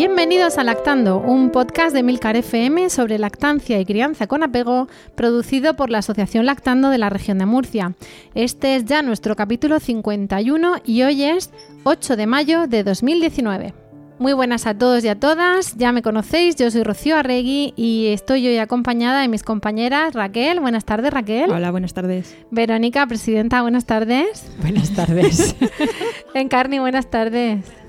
Bienvenidos 0.00 0.56
a 0.56 0.64
Lactando, 0.64 1.18
un 1.18 1.50
podcast 1.50 1.94
de 1.94 2.02
Milcar 2.02 2.34
FM 2.34 2.88
sobre 2.88 3.18
lactancia 3.18 3.78
y 3.78 3.84
crianza 3.84 4.26
con 4.26 4.42
apego, 4.42 4.88
producido 5.14 5.76
por 5.76 5.90
la 5.90 5.98
Asociación 5.98 6.46
Lactando 6.46 6.88
de 6.88 6.96
la 6.96 7.10
región 7.10 7.36
de 7.36 7.44
Murcia. 7.44 7.92
Este 8.34 8.76
es 8.76 8.86
ya 8.86 9.02
nuestro 9.02 9.36
capítulo 9.36 9.78
51 9.78 10.76
y 10.86 11.02
hoy 11.02 11.24
es 11.24 11.50
8 11.84 12.16
de 12.16 12.26
mayo 12.26 12.66
de 12.66 12.82
2019. 12.82 13.74
Muy 14.18 14.32
buenas 14.32 14.66
a 14.66 14.72
todos 14.72 15.04
y 15.04 15.08
a 15.08 15.20
todas, 15.20 15.76
ya 15.76 15.92
me 15.92 16.00
conocéis, 16.00 16.56
yo 16.56 16.70
soy 16.70 16.82
Rocío 16.82 17.18
Arregui 17.18 17.74
y 17.76 18.06
estoy 18.06 18.48
hoy 18.48 18.56
acompañada 18.56 19.20
de 19.20 19.28
mis 19.28 19.42
compañeras 19.42 20.14
Raquel. 20.14 20.60
Buenas 20.60 20.86
tardes, 20.86 21.12
Raquel. 21.12 21.50
Hola, 21.50 21.70
buenas 21.72 21.92
tardes. 21.92 22.38
Verónica, 22.50 23.06
presidenta, 23.06 23.60
buenas 23.60 23.84
tardes. 23.84 24.50
Buenas 24.62 24.94
tardes. 24.94 25.54
Encarni, 26.34 26.78
buenas 26.78 27.10
tardes. 27.10 27.79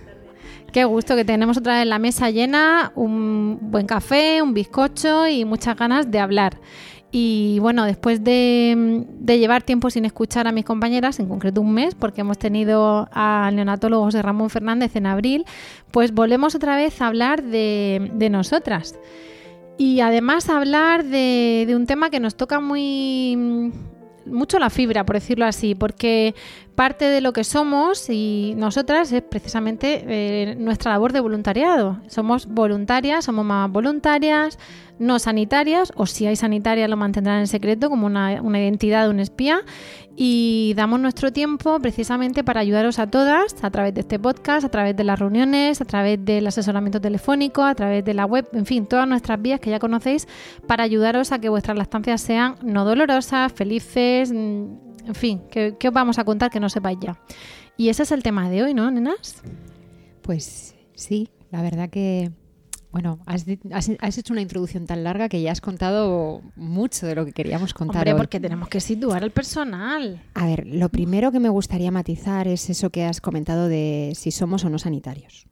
Qué 0.72 0.86
gusto 0.86 1.18
que 1.18 1.26
tenemos 1.26 1.58
otra 1.58 1.80
vez 1.80 1.86
la 1.86 2.00
mesa 2.00 2.30
llena, 2.30 2.94
un 2.96 3.60
buen 3.62 3.86
café, 3.86 4.42
un 4.42 4.54
bizcocho 4.54 5.28
y 5.28 5.44
muchas 5.44 5.76
ganas 5.76 6.10
de 6.10 6.20
hablar. 6.20 6.60
Y 7.12 7.60
bueno, 7.60 7.84
después 7.84 8.24
de, 8.24 9.06
de, 9.20 9.38
llevar 9.38 9.64
tiempo 9.64 9.90
sin 9.90 10.06
escuchar 10.06 10.48
a 10.48 10.54
mis 10.54 10.64
compañeras, 10.64 11.20
en 11.20 11.28
concreto 11.28 11.60
un 11.60 11.74
mes, 11.74 11.94
porque 11.94 12.22
hemos 12.22 12.38
tenido 12.38 13.10
al 13.12 13.58
neonatólogo 13.58 14.06
José 14.06 14.22
Ramón 14.22 14.50
Fernández 14.50 14.96
en 14.96 15.08
abril, 15.08 15.44
pues 15.92 16.14
volvemos 16.14 16.56
otra 16.56 16.78
vez 16.78 17.02
a 17.02 17.08
hablar 17.08 17.44
de, 17.44 18.10
de 18.14 18.30
nosotras. 18.30 18.96
Y 19.78 20.00
además 20.00 20.48
hablar 20.48 21.04
de, 21.04 21.66
de 21.68 21.76
un 21.76 21.86
tema 21.86 22.10
que 22.10 22.22
nos 22.22 22.36
toca 22.36 22.62
muy 22.62 23.74
mucho 24.26 24.60
la 24.60 24.70
fibra, 24.70 25.06
por 25.06 25.16
decirlo 25.16 25.46
así, 25.46 25.76
porque 25.76 26.36
parte 26.76 27.06
de 27.06 27.22
lo 27.22 27.34
que 27.34 27.44
somos 27.44 28.10
y 28.10 28.54
nosotras 28.58 29.12
es 29.12 29.22
precisamente 29.22 30.04
eh, 30.08 30.56
nuestra 30.56 30.92
labor 30.92 31.14
de 31.14 31.20
voluntariado. 31.20 32.00
Somos 32.08 32.48
voluntarias, 32.48 33.26
somos 33.26 33.46
mamás 33.46 33.72
voluntarias, 33.72 34.58
no 35.00 35.20
sanitarias, 35.20 35.92
o 35.96 36.06
si 36.06 36.28
hay 36.28 36.36
sanitarias 36.36 36.90
lo 36.90 36.98
mantendrán 36.98 37.40
en 37.40 37.48
secreto 37.48 37.90
como 37.90 38.06
una, 38.08 38.42
una 38.42 38.60
identidad 38.60 39.04
de 39.04 39.10
un 39.10 39.20
espía, 39.20 39.62
y 40.16 40.74
damos 40.76 41.00
nuestro 41.00 41.32
tiempo 41.32 41.80
precisamente 41.80 42.44
para 42.44 42.60
ayudaros 42.60 43.00
a 43.00 43.08
todas 43.08 43.64
a 43.64 43.72
través 43.72 43.94
de 43.94 44.02
este 44.02 44.20
podcast, 44.20 44.66
a 44.66 44.70
través 44.70 44.96
de 44.96 45.04
las 45.04 45.20
reuniones, 45.20 45.82
a 45.82 45.86
través 45.86 46.24
del 46.24 46.46
asesoramiento 46.48 47.00
telefónico, 47.00 47.64
a 47.64 47.76
través 47.76 48.04
de 48.04 48.14
la 48.14 48.26
web, 48.26 48.48
en 48.54 48.66
fin, 48.66 48.86
todas 48.86 49.08
nuestras 49.08 49.42
vías 49.42 49.60
que 49.60 49.70
ya 49.70 49.80
conocéis 49.80 50.28
para 50.68 50.84
ayudaros 50.84 51.32
a 51.32 51.40
que 51.40 51.50
vuestras 51.50 51.78
lactancias 51.78 52.22
sean 52.22 52.56
no 52.62 52.86
dolorosas, 52.86 53.52
felices, 53.54 54.32
en 54.32 55.16
fin, 55.16 55.42
¿qué, 55.50 55.76
os 55.84 55.94
vamos 55.94 56.20
a 56.20 56.24
contar 56.24 56.52
que 56.52 56.60
no 56.60 56.70
sepáis 56.70 57.00
ya? 57.02 57.20
Y 57.78 57.90
ese 57.90 58.04
es 58.04 58.12
el 58.12 58.24
tema 58.24 58.50
de 58.50 58.64
hoy, 58.64 58.74
¿no, 58.74 58.92
nenas? 58.92 59.42
Pues 60.22 60.76
sí, 60.94 61.30
la 61.50 61.62
verdad 61.62 61.90
que, 61.90 62.32
bueno, 62.92 63.20
has, 63.26 63.46
has, 63.72 63.92
has, 64.00 64.18
hecho 64.18 64.34
una 64.34 64.42
introducción 64.42 64.86
tan 64.86 65.04
larga 65.04 65.30
que 65.30 65.42
ya 65.42 65.52
has 65.52 65.62
contado 65.62 66.42
mucho 66.56 67.08
de 67.08 67.16
lo 67.16 67.26
que 67.26 67.32
queríamos 67.32 67.74
contar. 67.74 68.00
Hombre, 68.00 68.14
hoy. 68.14 68.18
porque 68.18 68.40
tenemos 68.40 68.68
que 68.68 68.82
situar 68.82 69.24
al 69.24 69.32
personal. 69.32 70.22
A 70.34 70.46
ver, 70.46 70.68
lo 70.68 70.90
primero 70.90 71.32
que 71.32 71.40
me 71.40 71.50
gustaría 71.50 71.90
matizar 71.92 72.48
es 72.48 72.70
eso 72.70 72.90
que 72.90 73.06
has 73.06 73.22
comentado 73.22 73.70
de 73.70 74.12
si 74.16 74.32
somos 74.32 74.66
o 74.66 74.70
no 74.70 74.78
sanitarios. 74.78 75.48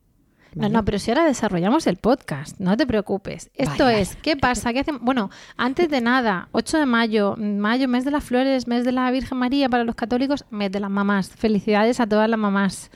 ¿Vale? 0.56 0.70
No, 0.70 0.80
no, 0.80 0.86
pero 0.86 1.00
si 1.00 1.12
ahora 1.12 1.26
desarrollamos 1.26 1.86
el 1.88 1.98
podcast, 1.98 2.60
no 2.60 2.76
te 2.76 2.88
preocupes. 2.88 3.52
Esto 3.54 3.84
Vale, 3.86 4.02
es, 4.02 4.16
¿qué 4.16 4.36
pasa? 4.36 4.74
¿Qué 4.74 4.80
hacemos? 4.80 5.02
Bueno, 5.02 5.30
antes 5.58 5.90
de 5.90 6.02
nada, 6.02 6.50
8 6.52 6.80
de 6.80 6.86
mayo, 6.86 7.36
mayo, 7.38 7.88
mes 7.88 8.04
de 8.04 8.12
las 8.12 8.24
flores, 8.24 8.68
mes 8.68 8.84
de 8.84 8.92
la 8.92 9.10
Virgen 9.12 9.38
María 9.38 9.70
para 9.70 9.84
los 9.84 9.96
católicos, 9.96 10.46
mes 10.50 10.72
de 10.72 10.80
las 10.80 10.90
mamás. 10.90 11.30
Felicidades 11.30 12.00
a 12.00 12.08
todas 12.08 12.28
las 12.28 12.40
mamás, 12.40 12.90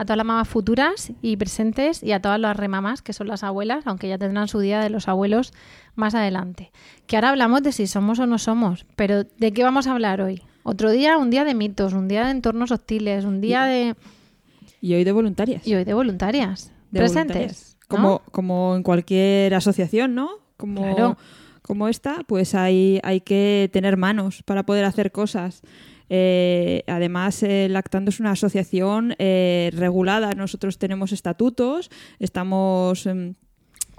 a 0.00 0.04
todas 0.06 0.16
las 0.16 0.26
mamás 0.26 0.48
futuras 0.48 1.12
y 1.20 1.36
presentes 1.36 2.02
y 2.02 2.12
a 2.12 2.22
todas 2.22 2.40
las 2.40 2.56
remamás, 2.56 3.02
que 3.02 3.12
son 3.12 3.28
las 3.28 3.44
abuelas, 3.44 3.86
aunque 3.86 4.08
ya 4.08 4.16
tendrán 4.16 4.48
su 4.48 4.58
día 4.58 4.80
de 4.80 4.88
los 4.88 5.08
abuelos 5.08 5.52
más 5.94 6.14
adelante. 6.14 6.72
Que 7.06 7.16
ahora 7.16 7.28
hablamos 7.28 7.62
de 7.62 7.70
si 7.70 7.86
somos 7.86 8.18
o 8.18 8.26
no 8.26 8.38
somos, 8.38 8.86
pero 8.96 9.24
¿de 9.24 9.52
qué 9.52 9.62
vamos 9.62 9.86
a 9.86 9.92
hablar 9.92 10.22
hoy? 10.22 10.42
Otro 10.62 10.90
día, 10.90 11.18
un 11.18 11.28
día 11.28 11.44
de 11.44 11.54
mitos, 11.54 11.92
un 11.92 12.08
día 12.08 12.24
de 12.24 12.30
entornos 12.30 12.70
hostiles, 12.70 13.26
un 13.26 13.42
día 13.42 13.64
de... 13.64 13.94
Y 14.80 14.94
hoy 14.94 15.04
de 15.04 15.12
voluntarias. 15.12 15.66
Y 15.66 15.74
hoy 15.74 15.84
de 15.84 15.92
voluntarias 15.92 16.72
de 16.90 17.00
presentes. 17.00 17.36
Voluntarias. 17.36 17.76
Como, 17.86 18.08
¿no? 18.08 18.22
como 18.32 18.76
en 18.76 18.82
cualquier 18.82 19.52
asociación, 19.52 20.14
¿no? 20.14 20.30
Como, 20.56 20.80
Claro. 20.80 21.18
como 21.60 21.88
esta, 21.88 22.24
pues 22.26 22.54
hay, 22.54 23.00
hay 23.02 23.20
que 23.20 23.68
tener 23.70 23.98
manos 23.98 24.42
para 24.44 24.64
poder 24.64 24.86
hacer 24.86 25.12
cosas. 25.12 25.60
Eh, 26.12 26.82
además, 26.88 27.42
eh, 27.44 27.68
Lactando 27.70 28.10
es 28.10 28.18
una 28.20 28.32
asociación 28.32 29.14
eh, 29.18 29.70
regulada. 29.74 30.32
Nosotros 30.34 30.76
tenemos 30.76 31.12
estatutos, 31.12 31.88
estamos, 32.18 33.06
em, 33.06 33.34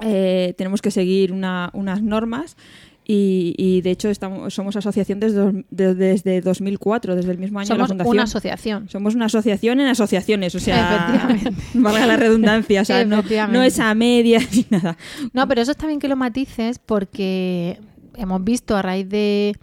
eh, 0.01 0.53
tenemos 0.57 0.81
que 0.81 0.91
seguir 0.91 1.31
una- 1.31 1.69
unas 1.73 2.01
normas. 2.03 2.57
Y, 3.03 3.55
y, 3.57 3.81
de 3.81 3.91
hecho 3.91 4.09
estamos, 4.09 4.53
somos 4.53 4.75
asociación 4.75 5.19
desde, 5.19 5.65
desde 5.71 6.39
2004, 6.41 7.15
desde 7.15 7.31
el 7.31 7.39
mismo 7.39 7.59
año 7.59 7.67
de 7.69 7.73
la 7.73 7.77
Somos 7.79 7.89
fundación. 7.89 8.13
una 8.15 8.23
asociación. 8.23 8.89
Somos 8.89 9.15
una 9.15 9.25
asociación 9.25 9.79
en 9.79 9.87
asociaciones, 9.87 10.53
o 10.53 10.59
sea, 10.59 11.07
Efectivamente. 11.17 11.63
valga 11.73 12.05
la 12.05 12.15
redundancia, 12.15 12.81
o 12.83 12.85
sea, 12.85 13.03
no, 13.03 13.23
no 13.49 13.63
es 13.63 13.79
a 13.79 13.93
media 13.95 14.39
ni 14.53 14.65
nada. 14.69 14.97
No, 15.33 15.47
pero 15.47 15.61
eso 15.61 15.71
está 15.71 15.87
bien 15.87 15.99
que 15.99 16.07
lo 16.07 16.15
matices 16.15 16.77
porque 16.79 17.79
hemos 18.17 18.43
visto 18.43 18.77
a 18.77 18.81
raíz 18.83 19.09
de 19.09 19.55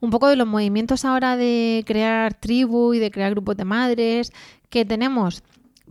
un 0.00 0.10
poco 0.10 0.28
de 0.28 0.36
los 0.36 0.46
movimientos 0.46 1.04
ahora 1.04 1.36
de 1.36 1.84
crear 1.86 2.34
tribu 2.34 2.94
y 2.94 2.98
de 2.98 3.10
crear 3.10 3.32
grupos 3.32 3.56
de 3.56 3.64
madres 3.64 4.32
que 4.70 4.84
tenemos 4.84 5.42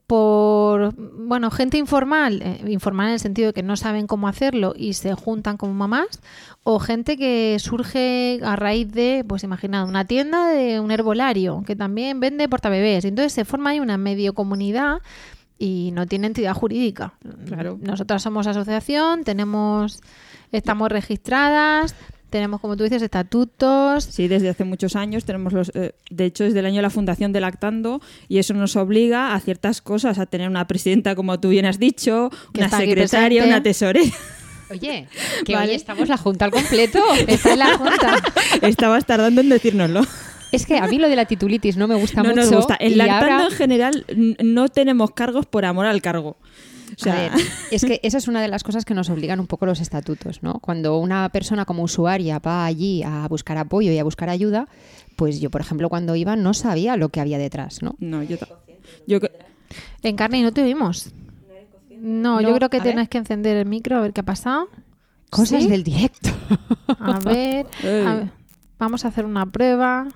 por, 0.07 0.95
bueno, 0.95 1.51
gente 1.51 1.77
informal, 1.77 2.41
eh, 2.41 2.61
informal 2.69 3.07
en 3.07 3.13
el 3.13 3.19
sentido 3.19 3.47
de 3.47 3.53
que 3.53 3.61
no 3.61 3.75
saben 3.75 4.07
cómo 4.07 4.29
hacerlo 4.29 4.73
y 4.75 4.93
se 4.93 5.13
juntan 5.13 5.57
como 5.57 5.73
mamás, 5.73 6.21
o 6.63 6.79
gente 6.79 7.17
que 7.17 7.57
surge 7.59 8.39
a 8.41 8.55
raíz 8.55 8.89
de, 8.91 9.25
pues 9.27 9.43
imaginad, 9.43 9.87
una 9.87 10.05
tienda 10.05 10.47
de 10.47 10.79
un 10.79 10.91
herbolario 10.91 11.61
que 11.67 11.75
también 11.75 12.21
vende 12.21 12.47
portabebés. 12.47 13.03
Entonces 13.03 13.33
se 13.33 13.43
forma 13.43 13.71
ahí 13.71 13.81
una 13.81 13.97
medio 13.97 14.33
comunidad 14.33 15.01
y 15.59 15.91
no 15.93 16.05
tiene 16.05 16.27
entidad 16.27 16.53
jurídica. 16.53 17.13
Claro. 17.45 17.77
Nosotras 17.81 18.21
somos 18.21 18.47
asociación, 18.47 19.25
tenemos, 19.25 19.99
estamos 20.53 20.89
registradas, 20.89 21.95
tenemos, 22.29 22.59
como 22.61 22.75
tú 22.77 22.83
dices, 22.83 23.01
estatutos. 23.01 24.03
Sí, 24.03 24.27
desde 24.27 24.49
hace 24.49 24.63
muchos 24.63 24.95
años 24.95 25.25
tenemos 25.25 25.53
los, 25.53 25.71
eh, 25.75 25.93
de 26.09 26.25
hecho 26.25 26.43
desde 26.43 26.59
el 26.59 26.65
año 26.65 26.77
de 26.77 26.81
la 26.83 26.89
fundación 26.89 27.31
de 27.33 27.39
Lactando 27.41 28.01
y 28.27 28.37
eso 28.39 28.53
nos 28.53 28.75
obliga 28.75 29.33
a 29.33 29.39
ciertas 29.39 29.81
cosas, 29.81 30.19
a 30.19 30.25
tener 30.25 30.49
una 30.49 30.67
presidenta 30.67 31.15
como 31.15 31.39
tú 31.39 31.49
bien 31.49 31.65
has 31.65 31.79
dicho, 31.79 32.29
Que 32.53 32.61
una 32.61 32.69
secretaria, 32.69 33.43
una 33.45 33.63
tesorera. 33.63 34.09
Oye, 34.69 35.07
que 35.45 35.53
Vale. 35.53 35.69
hoy 35.71 35.75
estamos 35.75 36.09
la 36.09 36.17
Junta 36.17 36.45
al 36.45 36.51
completo. 36.51 36.99
Está 37.27 37.53
en 37.53 37.59
la 37.59 37.77
Junta. 37.77 38.15
Estabas 38.61 39.05
tardando 39.05 39.41
en 39.41 39.49
decírnoslo. 39.49 40.01
Es 40.51 40.65
que 40.65 40.77
a 40.77 40.87
mí 40.87 40.97
lo 40.97 41.09
de 41.09 41.15
la 41.15 41.25
titulitis 41.25 41.75
no 41.77 41.87
me 41.87 41.95
gusta 41.95 42.23
no 42.23 42.29
mucho. 42.29 42.41
nos 42.41 42.51
gusta. 42.53 42.77
En 42.79 42.97
Lactando 42.97 43.25
ahora- 43.33 43.45
en 43.45 43.51
general 43.51 44.05
no 44.43 44.69
tenemos 44.69 45.11
cargos 45.11 45.45
por 45.45 45.65
amor 45.65 45.85
al 45.85 46.01
cargo. 46.01 46.37
O 46.95 46.99
sea, 46.99 47.13
A 47.13 47.35
ver, 47.35 47.45
es 47.71 47.83
que 47.85 47.99
esa 48.03 48.17
es 48.17 48.27
una 48.27 48.41
de 48.41 48.47
las 48.47 48.63
cosas 48.63 48.85
que 48.85 48.93
nos 48.93 49.09
obligan 49.09 49.39
un 49.39 49.47
poco 49.47 49.65
los 49.65 49.79
estatutos, 49.81 50.41
¿no? 50.43 50.59
Cuando 50.59 50.97
una 50.97 51.29
persona 51.29 51.65
como 51.65 51.83
usuaria 51.83 52.39
va 52.39 52.65
allí 52.65 53.03
a 53.03 53.27
buscar 53.27 53.57
apoyo 53.57 53.91
y 53.91 53.97
a 53.99 54.03
buscar 54.03 54.29
ayuda, 54.29 54.67
pues 55.15 55.39
yo, 55.39 55.49
por 55.49 55.61
ejemplo, 55.61 55.89
cuando 55.89 56.15
iba 56.15 56.35
no 56.35 56.53
sabía 56.53 56.95
lo 56.97 57.09
que 57.09 57.19
había 57.19 57.37
detrás, 57.37 57.81
¿no? 57.81 57.95
no, 57.99 58.23
yo, 58.23 58.37
yo 59.05 59.19
En 60.03 60.15
carne 60.15 60.39
y 60.39 60.43
no 60.43 60.51
te 60.51 60.63
vimos. 60.63 61.11
No, 61.99 62.39
yo 62.41 62.53
creo 62.55 62.69
que 62.69 62.77
ver. 62.77 62.83
tienes 62.83 63.09
que 63.09 63.17
encender 63.17 63.57
el 63.57 63.65
micro 63.65 63.97
a 63.97 64.01
ver 64.01 64.13
qué 64.13 64.21
ha 64.21 64.25
pasado. 64.25 64.69
Cosas 65.29 65.63
¿Sí? 65.63 65.69
del 65.69 65.83
directo. 65.83 66.29
A 66.99 67.19
ver, 67.19 67.65
Ey. 67.83 68.05
a 68.05 68.13
ver, 68.15 68.29
vamos 68.79 69.03
a 69.03 69.09
hacer 69.09 69.25
una 69.25 69.45
prueba. 69.45 70.07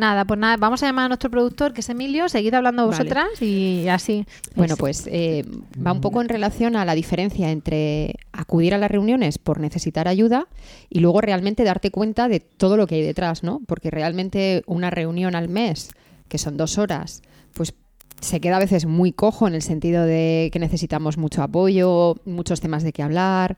Nada, 0.00 0.24
pues 0.24 0.40
nada, 0.40 0.56
vamos 0.56 0.82
a 0.82 0.86
llamar 0.86 1.04
a 1.04 1.08
nuestro 1.08 1.30
productor, 1.30 1.74
que 1.74 1.82
es 1.82 1.88
Emilio, 1.90 2.26
seguid 2.30 2.54
hablando 2.54 2.86
Vale. 2.86 2.96
vosotras 2.96 3.42
y 3.42 3.86
así. 3.88 4.24
Bueno, 4.56 4.72
Es- 4.74 4.80
pues 4.80 5.06
eh, 5.12 5.44
va 5.86 5.92
un 5.92 6.00
poco 6.00 6.22
en 6.22 6.30
relación 6.30 6.74
a 6.74 6.86
la 6.86 6.94
diferencia 6.94 7.50
entre 7.50 8.14
acudir 8.32 8.72
a 8.72 8.78
las 8.78 8.90
reuniones 8.90 9.36
por 9.36 9.60
necesitar 9.60 10.08
ayuda 10.08 10.46
y 10.88 11.00
luego 11.00 11.20
realmente 11.20 11.64
darte 11.64 11.90
cuenta 11.90 12.28
de 12.28 12.40
todo 12.40 12.78
lo 12.78 12.86
que 12.86 12.94
hay 12.94 13.02
detrás, 13.02 13.42
¿no? 13.42 13.60
Porque 13.66 13.90
realmente 13.90 14.62
una 14.66 14.88
reunión 14.88 15.34
al 15.34 15.50
mes, 15.50 15.90
que 16.28 16.38
son 16.38 16.56
dos 16.56 16.78
horas, 16.78 17.20
pues 17.52 17.74
se 18.20 18.40
queda 18.40 18.56
a 18.56 18.60
veces 18.60 18.86
muy 18.86 19.12
cojo 19.12 19.48
en 19.48 19.54
el 19.54 19.62
sentido 19.62 20.04
de 20.04 20.50
que 20.52 20.58
necesitamos 20.58 21.18
mucho 21.18 21.42
apoyo, 21.42 22.16
muchos 22.24 22.60
temas 22.60 22.82
de 22.82 22.92
qué 22.92 23.02
hablar 23.02 23.56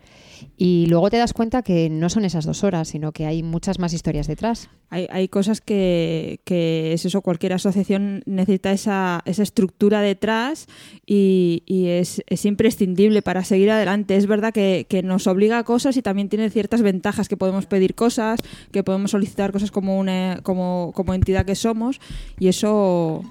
y 0.56 0.87
luego 0.87 1.11
te 1.11 1.17
das 1.17 1.32
cuenta 1.32 1.62
que 1.62 1.88
no 1.91 2.09
son 2.09 2.25
esas 2.25 2.44
dos 2.44 2.64
horas, 2.64 2.88
sino 2.88 3.12
que 3.12 3.26
hay 3.26 3.43
muchas 3.43 3.79
más 3.79 3.93
historias 3.93 4.26
detrás. 4.26 4.70
Hay, 4.91 5.06
hay 5.11 5.29
cosas 5.29 5.61
que, 5.61 6.41
que 6.44 6.93
es 6.93 7.05
eso, 7.05 7.23
cualquier 7.23 7.53
asociación 7.53 8.23
necesita 8.26 8.73
esa, 8.73 9.23
esa 9.25 9.43
estructura 9.43 10.00
detrás 10.00 10.67
y, 11.06 11.62
y 11.67 11.87
es, 11.88 12.23
es 12.26 12.44
imprescindible 12.44 13.23
para 13.23 13.44
seguir 13.44 13.70
adelante. 13.70 14.17
Es 14.17 14.26
verdad 14.26 14.53
que, 14.53 14.87
que 14.88 15.03
nos 15.03 15.26
obliga 15.26 15.58
a 15.58 15.65
cosas 15.65 15.97
y 15.97 16.03
también 16.03 16.29
tiene 16.29 16.50
ciertas 16.50 16.82
ventajas, 16.82 17.29
que 17.29 17.37
podemos 17.37 17.67
pedir 17.67 17.94
cosas, 17.94 18.41
que 18.70 18.82
podemos 18.82 19.12
solicitar 19.12 19.53
cosas 19.53 19.70
como, 19.70 19.99
una, 19.99 20.41
como, 20.43 20.93
como 20.94 21.15
entidad 21.15 21.47
que 21.47 21.55
somos 21.55 22.00
y 22.38 22.49
eso 22.49 23.25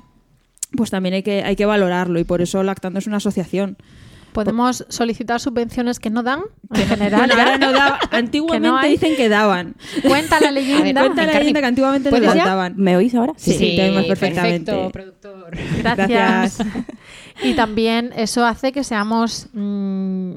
pues 0.75 0.89
también 0.89 1.13
hay 1.15 1.23
que, 1.23 1.43
hay 1.43 1.55
que 1.55 1.65
valorarlo 1.65 2.19
y 2.19 2.23
por 2.23 2.41
eso 2.41 2.63
Lactando 2.63 2.99
es 2.99 3.07
una 3.07 3.17
asociación. 3.17 3.77
Podemos 4.31 4.85
solicitar 4.87 5.41
subvenciones 5.41 5.99
que 5.99 6.09
no 6.09 6.23
dan, 6.23 6.39
en 6.73 6.87
general. 6.87 7.19
Bueno, 7.19 7.35
ya. 7.35 7.43
ahora 7.43 7.57
no 7.57 7.71
da- 7.73 7.99
antiguamente 8.11 8.65
Que 8.65 8.71
no 8.71 8.77
hay. 8.77 8.91
dicen 8.91 9.15
que 9.17 9.27
daban. 9.27 9.75
Cuenta 10.07 10.39
la 10.39 10.51
leyenda. 10.53 11.01
Cuenta 11.01 11.25
la 11.25 11.33
leyenda 11.33 11.59
que 11.59 11.65
antiguamente 11.65 12.09
no 12.11 12.33
daban. 12.33 12.75
¿Me 12.77 12.95
oís 12.95 13.13
ahora? 13.13 13.33
Sí, 13.35 13.51
sí, 13.51 13.73
te 13.75 13.89
oímos 13.89 14.05
perfectamente. 14.05 14.71
Perfecto, 14.71 14.91
productor. 14.93 15.57
Gracias. 15.79 16.07
Gracias. 16.09 16.57
Y 17.43 17.53
también 17.53 18.11
eso 18.15 18.45
hace 18.45 18.71
que 18.71 18.83
seamos, 18.83 19.47
mm, 19.53 20.33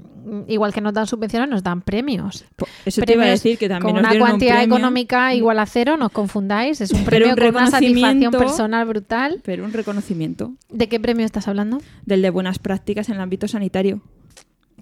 igual 0.48 0.72
que 0.72 0.80
nos 0.80 0.92
dan 0.94 1.06
subvenciones, 1.06 1.48
nos 1.48 1.62
dan 1.62 1.82
premios. 1.82 2.44
Po- 2.56 2.66
Eso 2.84 3.02
te 3.02 3.12
iba 3.12 3.22
a 3.22 3.24
Premios 3.24 3.42
decir 3.42 3.58
que 3.58 3.68
también 3.68 3.94
con 3.94 4.02
nos 4.02 4.10
una 4.10 4.10
un 4.10 4.18
premio, 4.58 4.76
económica 4.76 5.34
igual 5.34 5.58
a 5.58 5.66
cero, 5.66 5.96
no 5.96 6.06
os 6.06 6.12
confundáis. 6.12 6.80
Es 6.80 6.90
un 6.92 7.04
premio 7.04 7.28
un 7.28 7.34
con 7.34 7.48
una 7.48 7.70
satisfacción 7.70 8.32
personal 8.38 8.86
brutal. 8.86 9.40
Pero 9.44 9.64
un 9.64 9.72
reconocimiento 9.72 10.52
¿De 10.70 10.88
qué 10.88 10.98
premio 11.00 11.24
estás 11.26 11.48
hablando? 11.48 11.80
del 12.06 12.22
de 12.22 12.30
buenas 12.30 12.58
prácticas 12.58 13.08
en 13.08 13.16
el 13.16 13.20
ámbito 13.20 13.48
sanitario. 13.48 14.00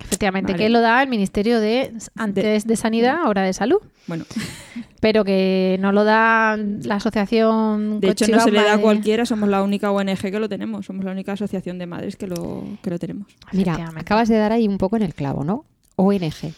Efectivamente, 0.04 0.52
Vale. 0.52 0.64
que 0.64 0.70
lo 0.70 0.80
da 0.80 1.02
el 1.02 1.08
Ministerio 1.08 1.60
de 1.60 1.92
antes 2.16 2.66
de 2.66 2.76
Sanidad, 2.76 3.16
ahora 3.24 3.42
de 3.42 3.52
Salud, 3.52 3.78
Bueno, 4.06 4.24
pero 5.00 5.24
que 5.24 5.76
no 5.80 5.92
lo 5.92 6.04
da 6.04 6.56
la 6.56 6.96
asociación. 6.96 8.00
de 8.00 8.10
hecho 8.10 8.26
no 8.28 8.40
se 8.40 8.50
le 8.50 8.62
da 8.62 8.74
a 8.74 8.76
de- 8.76 8.82
cualquiera, 8.82 9.24
somos 9.26 9.48
la 9.48 9.62
única 9.62 9.90
ONG 9.90 10.18
que 10.20 10.38
lo 10.38 10.48
tenemos, 10.48 10.86
somos 10.86 11.04
la 11.04 11.12
única 11.12 11.32
asociación 11.32 11.78
de 11.78 11.86
madres 11.86 12.16
que 12.16 12.26
lo, 12.26 12.64
que 12.82 12.90
lo 12.90 12.98
tenemos. 12.98 13.28
Mira, 13.52 13.90
acabas 13.96 14.28
de 14.28 14.36
dar 14.36 14.52
ahí 14.52 14.68
un 14.68 14.78
poco 14.78 14.96
en 14.96 15.02
el 15.02 15.14
clavo, 15.14 15.44
¿no? 15.44 15.64
ONG. 15.96 16.52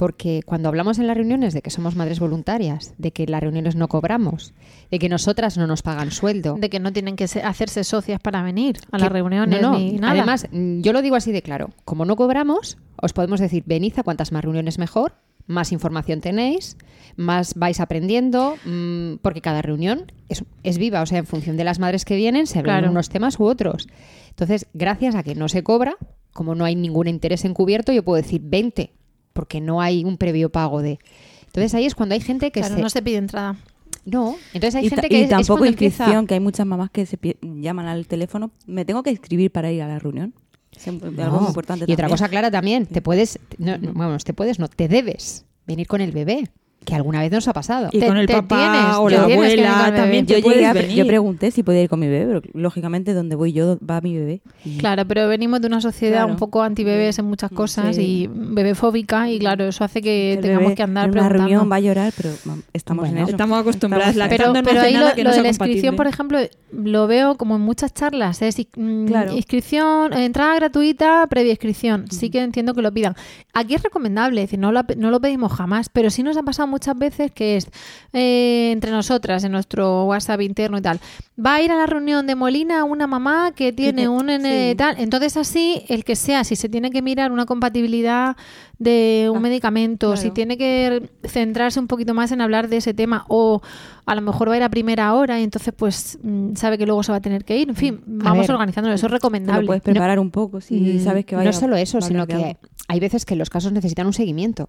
Porque 0.00 0.40
cuando 0.46 0.70
hablamos 0.70 0.98
en 0.98 1.06
las 1.06 1.14
reuniones 1.14 1.52
de 1.52 1.60
que 1.60 1.68
somos 1.68 1.94
madres 1.94 2.20
voluntarias, 2.20 2.94
de 2.96 3.10
que 3.12 3.26
las 3.26 3.42
reuniones 3.42 3.76
no 3.76 3.86
cobramos, 3.86 4.54
de 4.90 4.98
que 4.98 5.10
nosotras 5.10 5.58
no 5.58 5.66
nos 5.66 5.82
pagan 5.82 6.10
sueldo, 6.10 6.56
de 6.58 6.70
que 6.70 6.80
no 6.80 6.90
tienen 6.90 7.16
que 7.16 7.28
se- 7.28 7.42
hacerse 7.42 7.84
socias 7.84 8.18
para 8.18 8.42
venir 8.42 8.78
a 8.92 8.96
que- 8.96 9.02
las 9.02 9.12
reuniones 9.12 9.60
no, 9.60 9.72
no. 9.72 9.78
ni 9.78 9.92
nada. 9.98 10.12
Además, 10.14 10.46
mm, 10.50 10.80
yo 10.80 10.94
lo 10.94 11.02
digo 11.02 11.16
así 11.16 11.32
de 11.32 11.42
claro. 11.42 11.68
Como 11.84 12.06
no 12.06 12.16
cobramos, 12.16 12.78
os 12.96 13.12
podemos 13.12 13.40
decir, 13.40 13.62
venid 13.66 13.92
a 13.98 14.02
cuantas 14.02 14.32
más 14.32 14.42
reuniones 14.42 14.78
mejor, 14.78 15.16
más 15.46 15.70
información 15.70 16.22
tenéis, 16.22 16.78
más 17.16 17.52
vais 17.52 17.78
aprendiendo, 17.78 18.54
mm, 18.64 19.16
porque 19.20 19.42
cada 19.42 19.60
reunión 19.60 20.12
es, 20.30 20.44
es 20.62 20.78
viva. 20.78 21.02
O 21.02 21.06
sea, 21.06 21.18
en 21.18 21.26
función 21.26 21.58
de 21.58 21.64
las 21.64 21.78
madres 21.78 22.06
que 22.06 22.16
vienen, 22.16 22.46
se 22.46 22.58
hablan 22.60 22.78
Claro. 22.78 22.90
unos 22.92 23.10
temas 23.10 23.38
u 23.38 23.44
otros. 23.44 23.86
Entonces, 24.30 24.66
gracias 24.72 25.14
a 25.14 25.22
que 25.22 25.34
no 25.34 25.50
se 25.50 25.62
cobra, 25.62 25.96
como 26.32 26.54
no 26.54 26.64
hay 26.64 26.74
ningún 26.74 27.06
interés 27.06 27.44
encubierto, 27.44 27.92
yo 27.92 28.02
puedo 28.02 28.16
decir 28.22 28.40
20, 28.42 28.94
porque 29.40 29.62
no 29.62 29.80
hay 29.80 30.04
un 30.04 30.18
previo 30.18 30.50
pago 30.50 30.82
de... 30.82 30.98
Entonces 31.46 31.74
ahí 31.74 31.86
es 31.86 31.94
cuando 31.94 32.14
hay 32.14 32.20
gente 32.20 32.50
que 32.50 32.60
Claro, 32.60 32.76
se... 32.76 32.82
no 32.82 32.90
se 32.90 33.00
pide 33.00 33.16
entrada. 33.16 33.56
No, 34.04 34.36
entonces 34.52 34.74
hay 34.74 34.86
y, 34.86 34.90
gente 34.90 35.08
que 35.08 35.14
y 35.16 35.20
es- 35.22 35.24
es 35.24 35.30
tampoco 35.30 35.64
empieza- 35.64 36.02
inscripción, 36.04 36.26
que 36.26 36.34
hay 36.34 36.40
muchas 36.40 36.66
mamás 36.66 36.90
que 36.90 37.06
se 37.06 37.18
llaman 37.42 37.86
al 37.86 38.06
teléfono. 38.06 38.50
¿Me 38.66 38.84
tengo 38.84 39.02
que 39.02 39.10
inscribir 39.10 39.50
para 39.50 39.72
ir 39.72 39.80
a 39.82 39.88
la 39.88 39.98
reunión? 39.98 40.34
Es 40.76 40.86
un- 40.86 41.02
algo 41.18 41.38
muy 41.40 41.48
importante 41.48 41.86
Y 41.88 41.92
otra 41.94 42.08
cosa 42.08 42.28
clara 42.28 42.50
también, 42.50 42.84
te 42.86 43.00
puedes, 43.00 43.38
no, 43.58 43.78
no, 43.78 43.92
vamos, 43.94 44.24
te 44.24 44.34
puedes, 44.34 44.58
no, 44.58 44.68
te 44.68 44.88
debes 44.88 45.44
venir 45.66 45.86
con 45.86 46.00
el 46.02 46.12
bebé, 46.12 46.48
que 46.84 46.94
alguna 46.94 47.20
vez 47.20 47.30
nos 47.30 47.46
ha 47.46 47.52
pasado. 47.52 47.88
Y 47.92 48.00
Te- 48.00 48.06
con 48.06 48.16
el 48.16 48.26
te 48.26 48.32
papá 48.32 48.56
tienes, 48.56 48.96
o 48.96 49.08
la 49.10 49.22
abuela 49.24 49.92
también 49.94 50.26
Yo, 50.26 50.38
yo 50.38 51.06
pregunté 51.06 51.50
si 51.50 51.62
podía 51.62 51.82
ir 51.82 51.88
con 51.90 52.00
mi 52.00 52.08
bebé, 52.08 52.26
pero 52.40 52.42
lógicamente 52.54 53.12
donde 53.12 53.36
voy 53.36 53.52
yo 53.52 53.78
va 53.86 54.00
mi 54.00 54.16
bebé. 54.16 54.40
Claro, 54.78 55.04
pero 55.06 55.28
venimos 55.28 55.60
de 55.60 55.66
una 55.66 55.80
sociedad 55.80 56.20
Claro. 56.20 56.32
un 56.32 56.36
poco 56.38 56.62
antibebés 56.62 57.18
en 57.18 57.26
muchas 57.26 57.50
cosas 57.50 57.96
Sí. 57.96 58.02
y 58.02 58.30
bebefóbica 58.32 59.30
y 59.30 59.38
claro, 59.38 59.64
eso 59.64 59.84
hace 59.84 60.00
que 60.00 60.34
el 60.34 60.40
tengamos 60.40 60.64
bebé 60.64 60.74
que 60.76 60.82
andar 60.82 61.04
en 61.04 61.10
una 61.10 61.20
preguntando. 61.20 61.48
reunión 61.48 61.70
va 61.70 61.76
a 61.76 61.80
llorar, 61.80 62.12
pero 62.16 62.30
mam, 62.44 62.62
estamos 62.72 63.02
Bueno, 63.02 63.16
en 63.18 63.22
eso. 63.24 63.30
estamos 63.32 63.58
acostumbradas, 63.60 64.16
la- 64.16 64.28
Pero, 64.28 64.52
ahí 64.80 64.94
lo, 64.94 65.14
de 65.14 65.42
la 65.42 65.48
inscripción, 65.48 65.96
por 65.96 66.06
ejemplo, 66.06 66.38
lo 66.72 67.06
veo 67.06 67.34
como 67.36 67.56
en 67.56 67.62
muchas 67.62 67.92
charlas. 67.92 68.40
Es 68.42 68.56
mm, 68.76 69.06
Claro. 69.06 69.32
inscripción, 69.36 70.12
entrada 70.12 70.54
gratuita, 70.54 71.26
previa 71.28 71.50
inscripción. 71.52 72.04
Sí 72.10 72.30
que 72.30 72.40
entiendo 72.42 72.74
que 72.74 72.82
lo 72.82 72.92
pidan. 72.92 73.14
Aquí 73.52 73.74
es 73.74 73.82
recomendable, 73.82 74.40
es 74.42 74.48
decir, 74.48 74.58
no 74.60 74.72
lo, 74.72 74.82
no 74.96 75.10
lo 75.10 75.20
pedimos 75.20 75.52
jamás, 75.52 75.88
pero 75.88 76.10
sí 76.10 76.22
nos 76.22 76.36
ha 76.36 76.42
pasado 76.42 76.68
muchas 76.70 76.96
veces 76.96 77.30
que 77.32 77.56
es 77.56 77.68
eh, 78.12 78.70
entre 78.72 78.90
nosotras, 78.90 79.44
en 79.44 79.52
nuestro 79.52 80.04
WhatsApp 80.06 80.40
interno 80.40 80.78
y 80.78 80.82
tal. 80.82 80.98
Va 81.44 81.54
a 81.56 81.62
ir 81.62 81.70
a 81.72 81.76
la 81.76 81.86
reunión 81.86 82.26
de 82.26 82.34
Molina 82.34 82.84
una 82.84 83.06
mamá 83.06 83.52
que 83.54 83.72
tiene 83.72 84.08
un 84.08 84.26
nene 84.26 84.70
sí. 84.70 84.76
tal. 84.76 84.96
Entonces, 84.98 85.36
así, 85.36 85.82
el 85.88 86.04
que 86.04 86.16
sea, 86.16 86.44
si 86.44 86.56
se 86.56 86.68
tiene 86.68 86.90
que 86.90 87.02
mirar 87.02 87.32
una 87.32 87.46
compatibilidad 87.46 88.36
de 88.78 89.28
un 89.30 89.38
Ah, 89.38 89.40
medicamento, 89.40 90.16
si 90.16 90.30
tiene 90.30 90.56
que 90.56 91.10
centrarse 91.24 91.78
un 91.80 91.86
poquito 91.86 92.14
más 92.14 92.32
en 92.32 92.40
hablar 92.40 92.68
de 92.68 92.78
ese 92.78 92.94
tema, 92.94 93.24
o 93.28 93.60
a 94.06 94.14
lo 94.14 94.22
mejor 94.22 94.48
va 94.48 94.54
a 94.54 94.56
ir 94.56 94.62
a 94.62 94.68
primera 94.70 95.14
hora 95.14 95.38
y 95.40 95.44
entonces, 95.44 95.72
pues, 95.76 96.18
mm, 96.22 96.56
sabe 96.56 96.78
que 96.78 96.86
luego 96.86 97.02
se 97.02 97.12
va 97.12 97.18
a 97.18 97.20
tener 97.20 97.44
que 97.44 97.58
ir. 97.58 97.68
En 97.68 97.76
fin, 97.76 98.00
vamos 98.06 98.46
ver, 98.46 98.50
organizándolo. 98.52 98.94
Eso 98.94 99.06
es 99.06 99.08
Te 99.08 99.12
lo 99.12 99.16
recomendable. 99.16 99.66
puedes 99.66 99.82
preparar 99.82 100.18
un 100.18 100.30
poco 100.30 100.60
si 100.60 100.74
Mm, 100.74 101.00
sabes 101.04 101.24
que 101.26 101.36
vaya 101.36 101.50
No 101.50 101.56
solo 101.58 101.76
eso, 101.76 101.98
va 102.00 102.04
a 102.04 102.08
sino 102.08 102.26
que 102.26 102.56
hay 102.88 103.00
veces 103.00 103.24
que 103.24 103.36
los 103.36 103.50
casos 103.50 103.72
necesitan 103.72 104.06
un 104.06 104.12
seguimiento, 104.12 104.68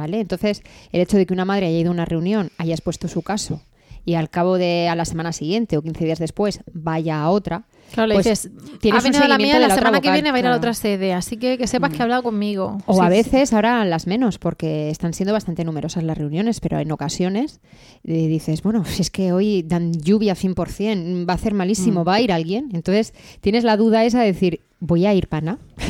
¿vale? 0.00 0.18
Entonces, 0.18 0.62
el 0.92 1.02
hecho 1.02 1.18
de 1.18 1.26
que 1.26 1.34
una 1.34 1.44
madre 1.44 1.66
haya 1.66 1.78
ido 1.78 1.90
a 1.90 1.92
una 1.92 2.06
reunión, 2.06 2.50
haya 2.56 2.72
expuesto 2.72 3.06
su 3.06 3.20
caso 3.20 3.60
y 4.06 4.14
al 4.14 4.30
cabo 4.30 4.56
de 4.56 4.88
a 4.88 4.94
la 4.94 5.04
semana 5.04 5.32
siguiente 5.32 5.76
o 5.76 5.82
15 5.82 6.04
días 6.06 6.18
después 6.18 6.60
vaya 6.72 7.20
a 7.20 7.28
otra, 7.28 7.66
Claro, 7.92 8.06
le 8.08 8.14
pues, 8.14 8.24
dices, 8.26 8.50
tienes 8.80 9.04
ha 9.04 9.06
un 9.08 9.12
venido 9.12 9.28
la 9.28 9.34
seguimiento 9.36 9.58
mía, 9.58 9.60
la, 9.60 9.68
la 9.68 9.74
semana 9.74 10.00
que 10.00 10.08
vocal, 10.08 10.14
viene 10.14 10.30
va 10.30 10.36
a 10.36 10.38
ir 10.40 10.46
a 10.46 10.48
la 10.50 10.54
claro. 10.56 10.58
otra 10.58 10.74
sede, 10.74 11.12
así 11.12 11.36
que 11.36 11.58
que 11.58 11.66
sepas 11.66 11.90
que 11.92 11.98
ha 11.98 12.02
hablado 12.04 12.22
conmigo. 12.22 12.78
O 12.86 12.94
Sí, 12.94 13.00
a 13.00 13.04
sí. 13.04 13.10
veces 13.10 13.52
ahora 13.52 13.84
las 13.84 14.06
menos, 14.06 14.38
porque 14.38 14.90
están 14.90 15.12
siendo 15.14 15.32
bastante 15.32 15.64
numerosas 15.64 16.04
las 16.04 16.16
reuniones, 16.16 16.60
pero 16.60 16.78
en 16.78 16.90
ocasiones 16.92 17.60
eh, 18.04 18.26
dices, 18.28 18.62
bueno, 18.62 18.84
si 18.84 19.02
es 19.02 19.10
que 19.10 19.32
hoy 19.32 19.62
dan 19.66 19.92
lluvia 19.92 20.34
100%, 20.34 21.28
va 21.28 21.32
a 21.32 21.36
hacer 21.36 21.54
malísimo, 21.54 22.04
¿va 22.04 22.14
a 22.14 22.20
ir 22.20 22.32
alguien? 22.32 22.68
Entonces 22.72 23.12
tienes 23.40 23.64
la 23.64 23.76
duda 23.76 24.04
esa 24.04 24.20
de 24.20 24.26
decir, 24.26 24.60
voy 24.78 25.06
a 25.06 25.14
ir, 25.14 25.28
pana. 25.28 25.58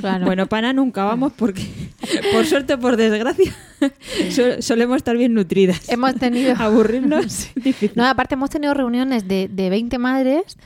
Claro. 0.00 0.26
Bueno, 0.26 0.46
pana 0.46 0.72
nunca 0.72 1.02
vamos 1.04 1.32
porque, 1.36 1.62
por 2.32 2.46
suerte 2.46 2.74
o 2.74 2.78
por 2.78 2.96
desgracia, 2.96 3.52
so- 4.30 4.62
solemos 4.62 4.96
estar 4.98 5.16
bien 5.16 5.34
nutridas. 5.34 5.88
hemos 5.88 6.14
tenido... 6.14 6.54
Aburrirnos. 6.56 7.48
No, 7.96 8.06
aparte 8.06 8.34
hemos 8.34 8.48
tenido 8.48 8.74
reuniones 8.74 9.26
de, 9.26 9.48
de 9.48 9.68
20 9.68 9.98
madres 9.98 10.56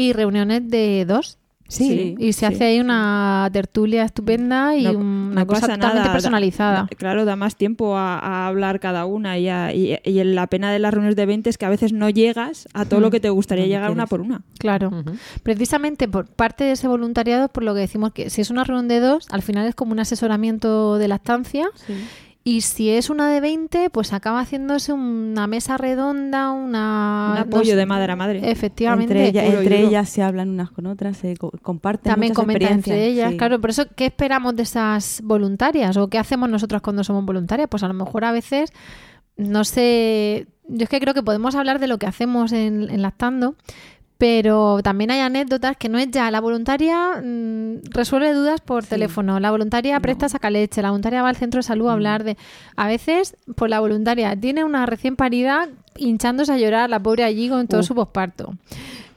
y 0.00 0.12
reuniones 0.12 0.68
de 0.68 1.04
dos. 1.06 1.36
Sí, 1.68 2.16
y 2.18 2.32
se 2.32 2.40
sí, 2.40 2.44
hace 2.46 2.64
ahí 2.64 2.80
una 2.80 3.48
tertulia 3.52 4.02
estupenda 4.02 4.74
y 4.74 4.82
No- 4.86 4.98
una 4.98 5.40
no 5.42 5.46
cosa 5.46 5.60
totalmente 5.68 6.00
nada, 6.00 6.12
personalizada. 6.12 6.74
da- 6.80 6.88
claro, 6.96 7.24
da 7.24 7.36
más 7.36 7.54
tiempo 7.54 7.96
a, 7.96 8.18
a 8.18 8.48
hablar 8.48 8.80
cada 8.80 9.04
una 9.06 9.38
y, 9.38 9.48
a- 9.48 9.72
y, 9.72 9.96
y 10.04 10.24
la 10.24 10.48
pena 10.48 10.72
de 10.72 10.80
las 10.80 10.92
reuniones 10.92 11.14
de 11.14 11.26
20 11.26 11.48
es 11.48 11.58
que 11.58 11.66
a 11.66 11.68
veces 11.68 11.92
no 11.92 12.10
llegas 12.10 12.66
a 12.74 12.86
todo 12.86 12.98
lo 12.98 13.12
que 13.12 13.20
te 13.20 13.30
gustaría 13.30 13.66
llegar 13.66 13.92
una 13.92 14.08
por 14.08 14.20
una. 14.20 14.42
Claro. 14.58 14.90
Precisamente 15.44 16.08
por 16.08 16.26
parte 16.26 16.64
de 16.64 16.72
ese 16.72 16.88
voluntariado, 16.88 17.46
por 17.46 17.62
lo 17.62 17.72
que 17.72 17.80
decimos 17.80 18.12
que 18.12 18.30
si 18.30 18.40
es 18.40 18.50
una 18.50 18.64
reunión 18.64 18.88
de 18.88 18.98
dos, 18.98 19.26
al 19.30 19.42
final 19.42 19.64
es 19.68 19.76
como 19.76 19.92
un 19.92 20.00
asesoramiento 20.00 20.98
de 20.98 21.06
lactancia. 21.06 21.68
Y 22.50 22.62
si 22.62 22.90
es 22.90 23.10
una 23.10 23.28
de 23.30 23.40
20, 23.40 23.90
pues 23.90 24.12
acaba 24.12 24.40
haciéndose 24.40 24.92
una 24.92 25.46
mesa 25.46 25.76
redonda, 25.76 26.50
una... 26.50 27.30
Un 27.32 27.38
apoyo 27.38 27.70
dos- 27.72 27.76
de 27.76 27.86
madre 27.86 28.12
a 28.12 28.16
madre. 28.16 28.50
Efectivamente. 28.50 29.26
Entre, 29.26 29.28
ella- 29.44 29.60
duro. 29.62 29.74
ellas 29.74 30.08
se 30.08 30.22
hablan 30.22 30.48
unas 30.50 30.70
con 30.70 30.86
otras, 30.86 31.16
se 31.18 31.36
co- 31.36 31.52
comparten 31.62 32.10
También 32.10 32.32
muchas 32.32 32.44
comentan 32.44 32.72
entre 32.72 33.06
ellas, 33.06 33.30
sí. 33.32 33.36
claro. 33.36 33.60
Por 33.60 33.70
eso, 33.70 33.84
¿qué 33.94 34.06
esperamos 34.06 34.56
de 34.56 34.64
esas 34.64 35.20
voluntarias? 35.22 35.96
¿O 35.96 36.08
qué 36.08 36.18
hacemos 36.18 36.48
nosotras 36.48 36.82
cuando 36.82 37.04
somos 37.04 37.24
voluntarias? 37.24 37.68
Pues 37.70 37.82
a 37.84 37.88
lo 37.88 37.94
mejor 37.94 38.24
a 38.24 38.32
veces, 38.32 38.72
no 39.36 39.62
sé, 39.64 40.48
yo 40.66 40.82
es 40.84 40.88
que 40.88 40.98
creo 40.98 41.14
que 41.14 41.22
podemos 41.22 41.54
hablar 41.54 41.78
de 41.78 41.86
lo 41.86 41.98
que 41.98 42.06
hacemos 42.06 42.50
en, 42.52 42.90
en 42.90 43.02
Lactando, 43.02 43.54
pero 44.20 44.82
también 44.82 45.10
hay 45.10 45.20
anécdotas 45.20 45.78
que 45.78 45.88
no 45.88 45.96
es 45.98 46.10
ya. 46.10 46.30
La 46.30 46.42
voluntaria 46.42 47.22
mm, 47.24 47.84
resuelve 47.88 48.34
dudas 48.34 48.60
por 48.60 48.84
teléfono, 48.84 49.40
la 49.40 49.50
voluntaria 49.50 49.98
presta 50.00 50.28
saca 50.28 50.50
leche, 50.50 50.82
la 50.82 50.90
voluntaria 50.90 51.22
va 51.22 51.30
al 51.30 51.36
centro 51.36 51.60
de 51.60 51.62
salud 51.62 51.88
a 51.88 51.94
hablar 51.94 52.22
de... 52.22 52.36
A 52.76 52.86
veces, 52.86 53.34
pues 53.56 53.70
la 53.70 53.80
voluntaria 53.80 54.36
tiene 54.36 54.62
una 54.62 54.84
recién 54.84 55.16
parida 55.16 55.70
hinchándose 55.96 56.52
a 56.52 56.58
llorar, 56.58 56.90
la 56.90 57.00
pobre 57.00 57.24
allí 57.24 57.48
con 57.48 57.66
todo 57.66 57.80
Uh. 57.80 57.82
su 57.82 57.94
posparto. 57.94 58.52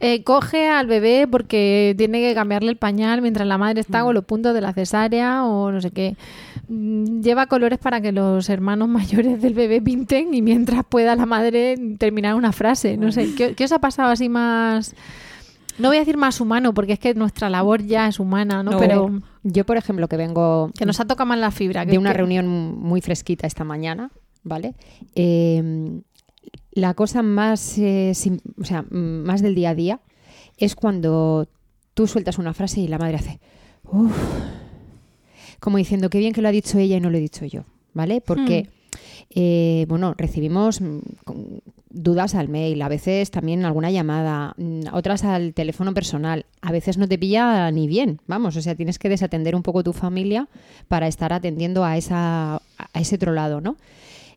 Eh, 0.06 0.22
coge 0.26 0.68
al 0.70 0.86
bebé 0.86 1.28
porque 1.32 1.96
tiene 1.98 2.20
que 2.20 2.34
cambiarle 2.36 2.70
el 2.70 2.76
pañal 2.78 3.22
mientras 3.22 3.48
la 3.48 3.58
madre 3.58 3.80
está 3.80 4.04
con 4.04 4.14
los 4.14 4.26
puntos 4.26 4.54
de 4.54 4.60
la 4.60 4.74
cesárea 4.74 5.46
o 5.46 5.72
no 5.72 5.80
sé 5.80 5.92
qué. 5.92 6.18
Mm, 6.68 7.22
Lleva 7.22 7.46
colores 7.48 7.80
para 7.80 8.02
que 8.02 8.12
los 8.12 8.50
hermanos 8.50 8.90
mayores 8.90 9.42
del 9.42 9.54
bebé 9.54 9.82
pinten 9.82 10.34
y 10.34 10.42
mientras 10.42 10.84
pueda 10.84 11.16
la 11.16 11.26
madre 11.26 11.78
terminar 11.98 12.36
una 12.36 12.52
frase. 12.52 12.98
No 12.98 13.12
sé, 13.14 13.34
¿qué, 13.36 13.54
qué 13.56 13.64
os 13.64 13.72
ha 13.72 13.80
pasado 13.80 14.12
así 14.12 14.28
más 14.28 14.94
no 15.80 15.88
voy 15.88 15.98
a 15.98 16.02
decir 16.02 16.18
más 16.18 16.40
humano, 16.40 16.74
porque 16.74 16.94
es 16.94 17.00
que 17.00 17.16
nuestra 17.16 17.50
labor 17.50 17.82
ya 17.82 18.08
es 18.08 18.20
humana, 18.20 18.62
¿no? 18.62 18.72
No. 18.72 18.78
Pero 18.80 19.10
Yo, 19.42 19.66
por 19.66 19.78
ejemplo, 19.78 20.08
que 20.08 20.18
vengo 20.18 20.70
que 20.78 20.86
nos 20.86 21.00
ha 21.00 21.06
tocado 21.06 21.26
más 21.28 21.40
la 21.40 21.50
fibra. 21.50 21.84
que- 21.86 21.94
de 21.94 21.98
una 21.98 22.12
que- 22.12 22.18
reunión 22.18 22.46
muy 22.48 23.02
fresquita 23.02 23.48
esta 23.48 23.64
mañana, 23.64 24.12
¿vale? 24.44 24.76
Eh, 25.16 26.02
la 26.76 26.94
cosa 26.94 27.22
más, 27.24 27.78
eh, 27.78 28.12
sim- 28.16 28.40
o 28.60 28.66
sea, 28.66 28.84
más 28.90 29.42
del 29.42 29.56
día 29.56 29.70
a 29.72 29.76
día 29.76 30.00
es 30.58 30.76
cuando 30.76 31.48
tú 31.94 32.08
sueltas 32.08 32.38
una 32.38 32.54
frase 32.54 32.82
y 32.82 32.88
la 32.88 32.98
madre 32.98 33.16
hace, 33.18 33.40
como 35.60 35.78
diciendo 35.78 36.10
qué 36.10 36.20
bien 36.20 36.34
que 36.34 36.42
lo 36.42 36.48
ha 36.48 36.52
dicho 36.52 36.78
ella 36.78 36.98
y 36.98 37.02
no 37.02 37.10
lo 37.10 37.18
he 37.18 37.22
dicho 37.22 37.46
yo, 37.46 37.64
¿vale? 37.94 38.22
Porque, 38.22 38.70
eh, 39.30 39.86
bueno, 39.88 40.14
recibimos 40.18 40.82
mm, 40.82 41.00
dudas 41.90 42.36
al 42.36 42.50
mail, 42.50 42.82
a 42.82 42.90
veces 42.90 43.30
también 43.32 43.64
alguna 43.66 43.92
llamada, 43.92 44.54
mm, 44.58 44.82
otras 44.94 45.24
al 45.24 45.54
teléfono 45.54 45.94
personal, 45.94 46.46
a 46.62 46.72
veces 46.72 46.98
no 46.98 47.08
te 47.08 47.18
pilla 47.18 47.70
ni 47.72 47.88
bien, 47.88 48.20
vamos, 48.28 48.56
o 48.58 48.62
sea, 48.62 48.76
tienes 48.76 49.00
que 49.00 49.10
desatender 49.10 49.56
un 49.56 49.64
poco 49.64 49.84
tu 49.84 49.94
familia 49.94 50.48
para 50.88 51.08
estar 51.08 51.32
atendiendo 51.34 51.84
a, 51.86 51.98
esa, 51.98 52.56
a 52.56 53.00
ese 53.00 53.16
otro 53.16 53.32
lado, 53.34 53.62
¿no? 53.62 53.78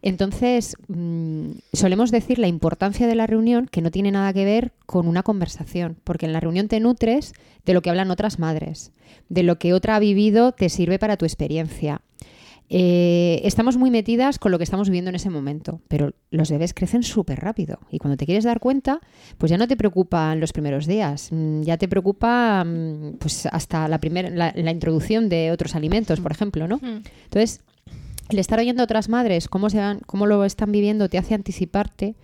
Entonces, 0.07 0.77
mm, 0.87 1.51
solemos 1.73 2.13
decir 2.13 2.39
la 2.39 2.47
importancia 2.47 3.09
de 3.09 3.17
la 3.17 3.27
reunión 3.27 3.67
que 3.67 3.83
no 3.83 3.91
tiene 3.91 4.13
nada 4.13 4.33
que 4.33 4.45
ver 4.45 4.73
con 4.87 5.09
una 5.09 5.25
conversación, 5.25 5.97
porque 6.05 6.27
en 6.27 6.33
la 6.33 6.39
reunión 6.39 6.69
te 6.69 6.79
nutres 6.79 7.33
de 7.65 7.75
lo 7.75 7.83
que 7.83 7.91
hablan 7.91 8.13
otras 8.13 8.39
madres, 8.39 8.93
de 9.29 9.43
lo 9.43 9.59
que 9.59 9.75
otra 9.75 9.97
ha 9.97 9.99
vivido 9.99 10.53
te 10.53 10.69
sirve 10.69 11.01
para 11.01 11.17
tu 11.17 11.25
experiencia. 11.25 12.03
Eh, 12.69 13.41
estamos 13.43 13.79
muy 13.79 13.91
metidas 13.91 14.39
con 14.39 14.53
lo 14.53 14.59
que 14.59 14.65
estamos 14.65 14.89
viviendo 14.89 15.09
en 15.09 15.17
ese 15.17 15.29
momento, 15.29 15.81
pero 15.89 16.13
los 16.31 16.53
bebés 16.53 16.73
crecen 16.73 17.03
súper 17.03 17.41
rápido 17.41 17.81
y 17.91 17.99
cuando 17.99 18.17
te 18.17 18.27
quieres 18.27 18.45
dar 18.45 18.61
cuenta, 18.61 19.01
pues 19.39 19.51
ya 19.51 19.59
no 19.59 19.67
te 19.67 19.77
preocupan 19.77 20.39
los 20.39 20.53
primeros 20.53 20.87
días, 20.87 21.31
mm, 21.33 21.63
ya 21.63 21.79
te 21.79 21.89
preocupa 21.89 22.63
mm, 22.65 23.15
pues 23.19 23.47
hasta 23.47 23.89
la, 23.89 23.99
primera, 23.99 24.31
la, 24.31 24.53
la 24.55 24.71
introducción 24.71 25.29
de 25.29 25.51
otros 25.51 25.75
alimentos, 25.75 26.21
por 26.21 26.31
ejemplo, 26.31 26.69
¿no? 26.69 26.77
Mm. 26.77 27.03
Entonces, 27.25 27.61
el 28.31 28.39
estar 28.39 28.59
oyendo 28.59 28.83
a 28.83 28.85
otras 28.85 29.09
madres 29.09 29.49
cómo, 29.49 29.71
se 29.71 29.79
van, 29.79 30.01
cómo 30.07 30.27
lo 30.27 30.45
están 30.45 30.73
viviendo 30.73 31.09
te 31.09 31.19
hace 31.19 31.35
anticiparte 31.35 32.15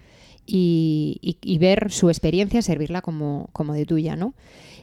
y, 0.45 1.39
y- 1.41 1.59
ver 1.59 1.93
su 1.93 2.09
experiencia, 2.11 2.63
servirla 2.63 3.01
como, 3.01 3.49
como 3.53 3.75
de 3.75 3.87
tuya, 3.87 4.17
¿no? 4.17 4.35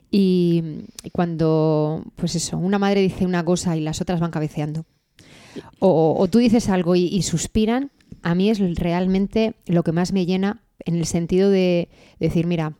Y, 0.09 0.85
cuando, 1.11 2.03
pues 2.15 2.35
eso, 2.35 2.57
una 2.57 2.79
madre 2.79 3.01
dice 3.01 3.25
una 3.25 3.43
cosa 3.43 3.75
y 3.75 3.81
las 3.81 3.99
otras 4.01 4.19
van 4.21 4.31
cabeceando, 4.31 4.85
o, 5.79 6.15
o 6.17 6.27
tú 6.29 6.39
dices 6.39 6.69
algo 6.69 6.95
y, 6.95 7.21
suspiran, 7.23 7.91
a 8.23 8.35
mí 8.35 8.49
es 8.49 8.59
realmente 8.77 9.53
lo 9.65 9.83
que 9.83 9.91
más 9.91 10.13
me 10.13 10.25
llena 10.25 10.61
en 10.85 10.95
el 10.95 11.05
sentido 11.05 11.49
de 11.49 11.89
decir, 12.19 12.47
mira, 12.47 12.73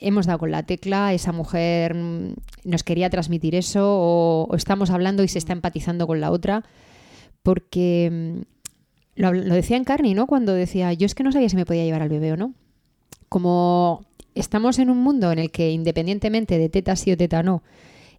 hemos 0.00 0.26
dado 0.26 0.40
con 0.40 0.50
la 0.50 0.64
tecla, 0.64 1.14
esa 1.14 1.32
mujer 1.32 1.94
mm, 1.94 2.34
nos 2.64 2.82
quería 2.82 3.10
transmitir 3.10 3.54
eso, 3.54 3.86
o 3.86 4.56
estamos 4.56 4.90
hablando 4.90 5.22
y 5.22 5.28
se 5.28 5.38
está 5.38 5.52
empatizando 5.52 6.06
con 6.06 6.20
la 6.20 6.30
otra, 6.32 6.64
porque 7.44 8.10
mm, 8.10 9.20
lo, 9.20 9.32
decía 9.32 9.76
en 9.76 9.84
Carney, 9.84 10.14
¿no? 10.14 10.26
Cuando 10.26 10.54
decía, 10.54 10.92
yo 10.92 11.06
es 11.06 11.14
que 11.14 11.22
no 11.22 11.30
sabía 11.30 11.48
si 11.48 11.54
me 11.54 11.66
podía 11.66 11.84
llevar 11.84 12.02
al 12.02 12.08
bebé 12.08 12.32
o 12.32 12.36
no. 12.36 12.54
Como 13.28 14.04
estamos 14.34 14.80
en 14.80 14.90
un 14.90 14.98
mundo 14.98 15.30
en 15.30 15.38
el 15.38 15.52
que 15.52 15.70
independientemente 15.70 16.58
de 16.58 16.68
teta 16.68 16.96
sí 16.96 17.12
o 17.12 17.16
teta 17.16 17.44
no, 17.44 17.62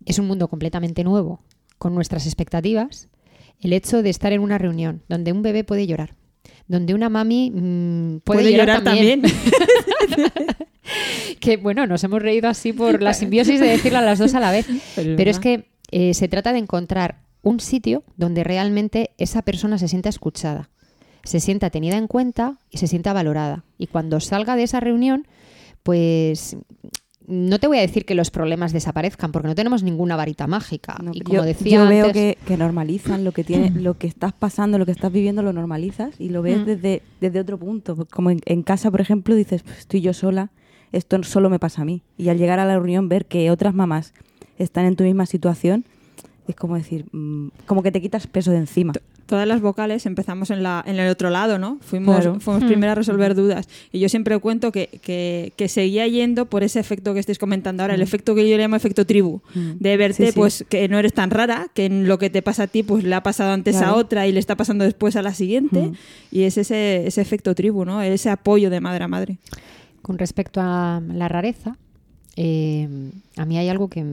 es 0.05 0.19
un 0.19 0.27
mundo 0.27 0.47
completamente 0.47 1.03
nuevo, 1.03 1.41
con 1.77 1.93
nuestras 1.93 2.25
expectativas, 2.25 3.09
el 3.59 3.73
hecho 3.73 4.01
de 4.01 4.11
estar 4.11 4.31
en 4.31 4.41
una 4.41 4.57
reunión 4.57 5.01
donde 5.09 5.33
un 5.33 5.41
bebé 5.41 5.63
puede 5.63 5.87
llorar, 5.87 6.15
donde 6.67 6.93
una 6.93 7.09
mami 7.09 7.51
mm, 7.51 8.19
puede, 8.19 8.41
Puede 8.41 8.51
llorar, 8.51 8.79
llorar 8.79 8.83
también. 8.83 9.21
que 11.39 11.57
bueno, 11.57 11.87
nos 11.87 12.03
hemos 12.03 12.21
reído 12.21 12.47
así 12.47 12.73
por 12.73 13.01
la 13.01 13.13
simbiosis 13.13 13.59
de 13.59 13.67
decirlo 13.67 13.97
a 13.97 14.01
las 14.01 14.19
dos 14.19 14.35
a 14.35 14.39
la 14.39 14.51
vez. 14.51 14.67
Pero 14.95 15.31
es 15.31 15.39
que 15.39 15.65
eh, 15.91 16.13
se 16.13 16.27
trata 16.27 16.53
de 16.53 16.59
encontrar 16.59 17.24
un 17.45 17.59
sitio 17.59 18.03
donde 18.17 18.43
realmente 18.43 19.11
esa 19.17 19.43
persona 19.43 19.77
se 19.77 19.87
sienta 19.87 20.09
escuchada, 20.09 20.69
se 21.23 21.39
sienta 21.39 21.69
tenida 21.69 21.95
en 21.97 22.07
cuenta 22.07 22.59
y 22.71 22.79
se 22.79 22.87
sienta 22.87 23.13
valorada. 23.13 23.63
Y 23.77 23.87
cuando 23.87 24.19
salga 24.19 24.55
de 24.55 24.63
esa 24.63 24.79
reunión, 24.79 25.27
pues 25.83 26.57
no 27.27 27.59
te 27.59 27.67
voy 27.67 27.77
a 27.77 27.81
decir 27.81 28.05
que 28.05 28.15
los 28.15 28.31
problemas 28.31 28.73
desaparezcan, 28.73 29.31
porque 29.31 29.47
no 29.47 29.55
tenemos 29.55 29.83
ninguna 29.83 30.15
varita 30.15 30.47
mágica. 30.47 30.97
No, 31.03 31.11
y 31.13 31.19
yo, 31.19 31.23
como 31.25 31.41
decía 31.43 31.83
yo 31.83 31.87
veo 31.87 32.11
que, 32.11 32.37
que 32.47 32.57
normalizan 32.57 33.23
lo 33.23 33.31
que 33.31 33.43
tiene, 33.43 33.69
lo 33.79 33.97
que 33.97 34.07
estás 34.07 34.33
pasando, 34.33 34.77
lo 34.77 34.85
que 34.85 34.91
estás 34.91 35.11
viviendo, 35.11 35.41
lo 35.41 35.53
normalizas 35.53 36.19
y 36.19 36.29
lo 36.29 36.41
ves 36.41 36.59
Mm. 36.59 36.65
desde, 36.65 37.01
desde 37.21 37.39
otro 37.39 37.57
punto. 37.59 38.07
Como 38.11 38.31
en, 38.31 38.41
en 38.45 38.63
casa, 38.63 38.89
por 38.91 39.01
ejemplo, 39.01 39.35
dices, 39.35 39.63
pues 39.63 39.79
estoy 39.79 40.01
yo 40.01 40.13
sola, 40.13 40.51
esto 40.91 41.21
solo 41.23 41.49
me 41.49 41.59
pasa 41.59 41.81
a 41.83 41.85
mí. 41.85 42.03
Y 42.17 42.29
al 42.29 42.37
llegar 42.37 42.59
a 42.59 42.65
la 42.65 42.75
reunión, 42.75 43.09
ver 43.09 43.25
que 43.25 43.49
otras 43.51 43.73
mamás 43.73 44.13
están 44.57 44.85
en 44.85 44.95
tu 44.95 45.03
misma 45.03 45.25
situación, 45.25 45.85
es 46.47 46.55
como 46.55 46.75
decir, 46.75 47.05
mm, 47.11 47.47
como 47.65 47.81
que 47.83 47.91
te 47.91 48.01
quitas 48.01 48.27
peso 48.27 48.51
de 48.51 48.57
encima. 48.57 48.93
Todas 49.25 49.47
las 49.47 49.59
vocales 49.59 50.05
empezamos 50.05 50.51
en, 50.51 50.61
la, 50.61 50.83
en 50.85 50.99
el 50.99 51.09
otro 51.09 51.31
lado, 51.31 51.57
¿no? 51.57 51.79
Fuimos, 51.81 52.17
Claro. 52.17 52.39
fuimos 52.39 52.63
Hmm. 52.63 52.67
primero 52.67 52.91
a 52.91 52.95
resolver 52.95 53.33
dudas. 53.33 53.67
Y 53.91 53.99
yo 53.99 54.07
siempre 54.09 54.37
cuento 54.39 54.71
que, 54.71 54.87
que, 55.01 55.51
que 55.55 55.67
seguía 55.67 56.07
yendo 56.07 56.45
por 56.45 56.61
ese 56.61 56.79
efecto 56.79 57.15
que 57.15 57.19
estáis 57.19 57.39
comentando 57.39 57.81
ahora, 57.81 57.95
el 57.95 58.03
efecto 58.03 58.35
que 58.35 58.47
yo 58.47 58.55
llamo 58.57 58.75
efecto 58.75 59.05
tribu. 59.07 59.41
Mm. 59.55 59.71
De 59.79 59.97
verte, 59.97 60.25
Sí, 60.27 60.31
sí. 60.31 60.37
pues, 60.37 60.63
que 60.69 60.87
no 60.87 60.99
eres 60.99 61.13
tan 61.13 61.31
rara, 61.31 61.69
que 61.73 61.85
en 61.85 62.07
lo 62.07 62.19
que 62.19 62.29
te 62.29 62.43
pasa 62.43 62.63
a 62.63 62.67
ti, 62.67 62.83
pues 62.83 63.03
le 63.03 63.15
ha 63.15 63.23
pasado 63.23 63.51
antes 63.51 63.81
a 63.81 63.95
otra 63.95 64.27
y 64.27 64.31
le 64.31 64.39
está 64.39 64.55
pasando 64.55 64.83
después 64.83 65.15
a 65.15 65.23
la 65.23 65.33
siguiente. 65.33 65.79
Mm. 65.87 65.93
Y 66.31 66.43
es 66.43 66.59
ese, 66.59 67.07
ese 67.07 67.21
efecto 67.21 67.55
tribu, 67.55 67.83
¿no? 67.85 68.03
Ese 68.03 68.29
apoyo 68.29 68.69
de 68.69 68.79
madre 68.81 69.05
a 69.05 69.07
madre. 69.07 69.39
Con 70.03 70.19
respecto 70.19 70.61
a 70.61 71.01
la 71.11 71.27
rareza, 71.27 71.77
eh, 72.35 72.87
a 73.37 73.45
mí 73.45 73.57
hay 73.57 73.69
algo 73.69 73.89
que, 73.89 74.05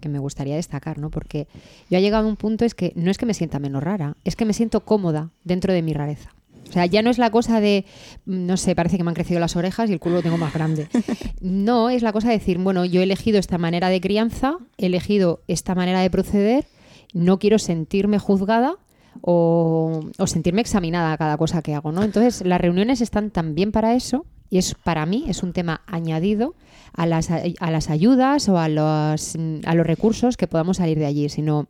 que 0.00 0.08
me 0.08 0.18
gustaría 0.18 0.56
destacar, 0.56 0.98
¿no? 0.98 1.10
Porque 1.10 1.46
yo 1.88 1.98
he 1.98 2.02
llegado 2.02 2.26
a 2.26 2.30
un 2.30 2.36
punto 2.36 2.64
es 2.64 2.74
que 2.74 2.92
no 2.96 3.10
es 3.10 3.18
que 3.18 3.26
me 3.26 3.34
sienta 3.34 3.58
menos 3.58 3.82
rara, 3.82 4.16
es 4.24 4.36
que 4.36 4.44
me 4.44 4.52
siento 4.52 4.84
cómoda 4.84 5.30
dentro 5.44 5.72
de 5.72 5.82
mi 5.82 5.92
rareza. 5.92 6.34
O 6.70 6.72
sea, 6.72 6.86
ya 6.86 7.02
no 7.02 7.10
es 7.10 7.18
la 7.18 7.30
cosa 7.30 7.60
de, 7.60 7.84
mm, 8.26 8.46
no 8.46 8.56
sé, 8.56 8.76
parece 8.76 8.96
que 8.96 9.02
me 9.02 9.10
han 9.10 9.14
crecido 9.14 9.40
las 9.40 9.56
orejas 9.56 9.90
y 9.90 9.92
el 9.92 9.98
culo 9.98 10.16
lo 10.16 10.22
tengo 10.22 10.38
más 10.38 10.54
grande. 10.54 10.88
No, 11.40 11.88
es 11.88 12.02
la 12.02 12.12
cosa 12.12 12.28
de 12.28 12.36
decir, 12.36 12.58
bueno, 12.58 12.84
yo 12.84 13.00
he 13.00 13.04
elegido 13.04 13.38
esta 13.38 13.56
manera 13.56 13.88
de 13.88 13.98
crianza, 14.02 14.58
he 14.76 14.86
elegido 14.86 15.40
esta 15.48 15.74
manera 15.74 16.00
de 16.00 16.10
proceder, 16.10 16.66
no 17.14 17.38
quiero 17.38 17.58
sentirme 17.58 18.18
juzgada 18.18 18.74
o, 19.22 20.00
o 20.18 20.26
sentirme 20.26 20.60
examinada 20.60 21.12
a 21.12 21.16
cada 21.16 21.38
cosa 21.38 21.62
que 21.62 21.74
hago, 21.74 21.92
¿no? 21.92 22.02
Entonces, 22.02 22.46
las 22.46 22.60
reuniones 22.60 23.00
están 23.00 23.30
también 23.30 23.72
para 23.72 23.94
eso 23.94 24.26
y 24.50 24.58
es 24.58 24.74
para 24.74 25.06
mí 25.06 25.24
es 25.28 25.42
un 25.42 25.54
tema 25.54 25.80
añadido 25.86 26.54
a 26.92 27.06
las, 27.06 27.30
a 27.30 27.70
las 27.70 27.90
ayudas 27.90 28.48
o 28.48 28.58
a 28.58 28.68
los, 28.68 29.36
a 29.64 29.74
los 29.74 29.86
recursos 29.86 30.36
que 30.36 30.46
podamos 30.46 30.78
salir 30.78 30.98
de 30.98 31.06
allí, 31.06 31.28
sino 31.28 31.68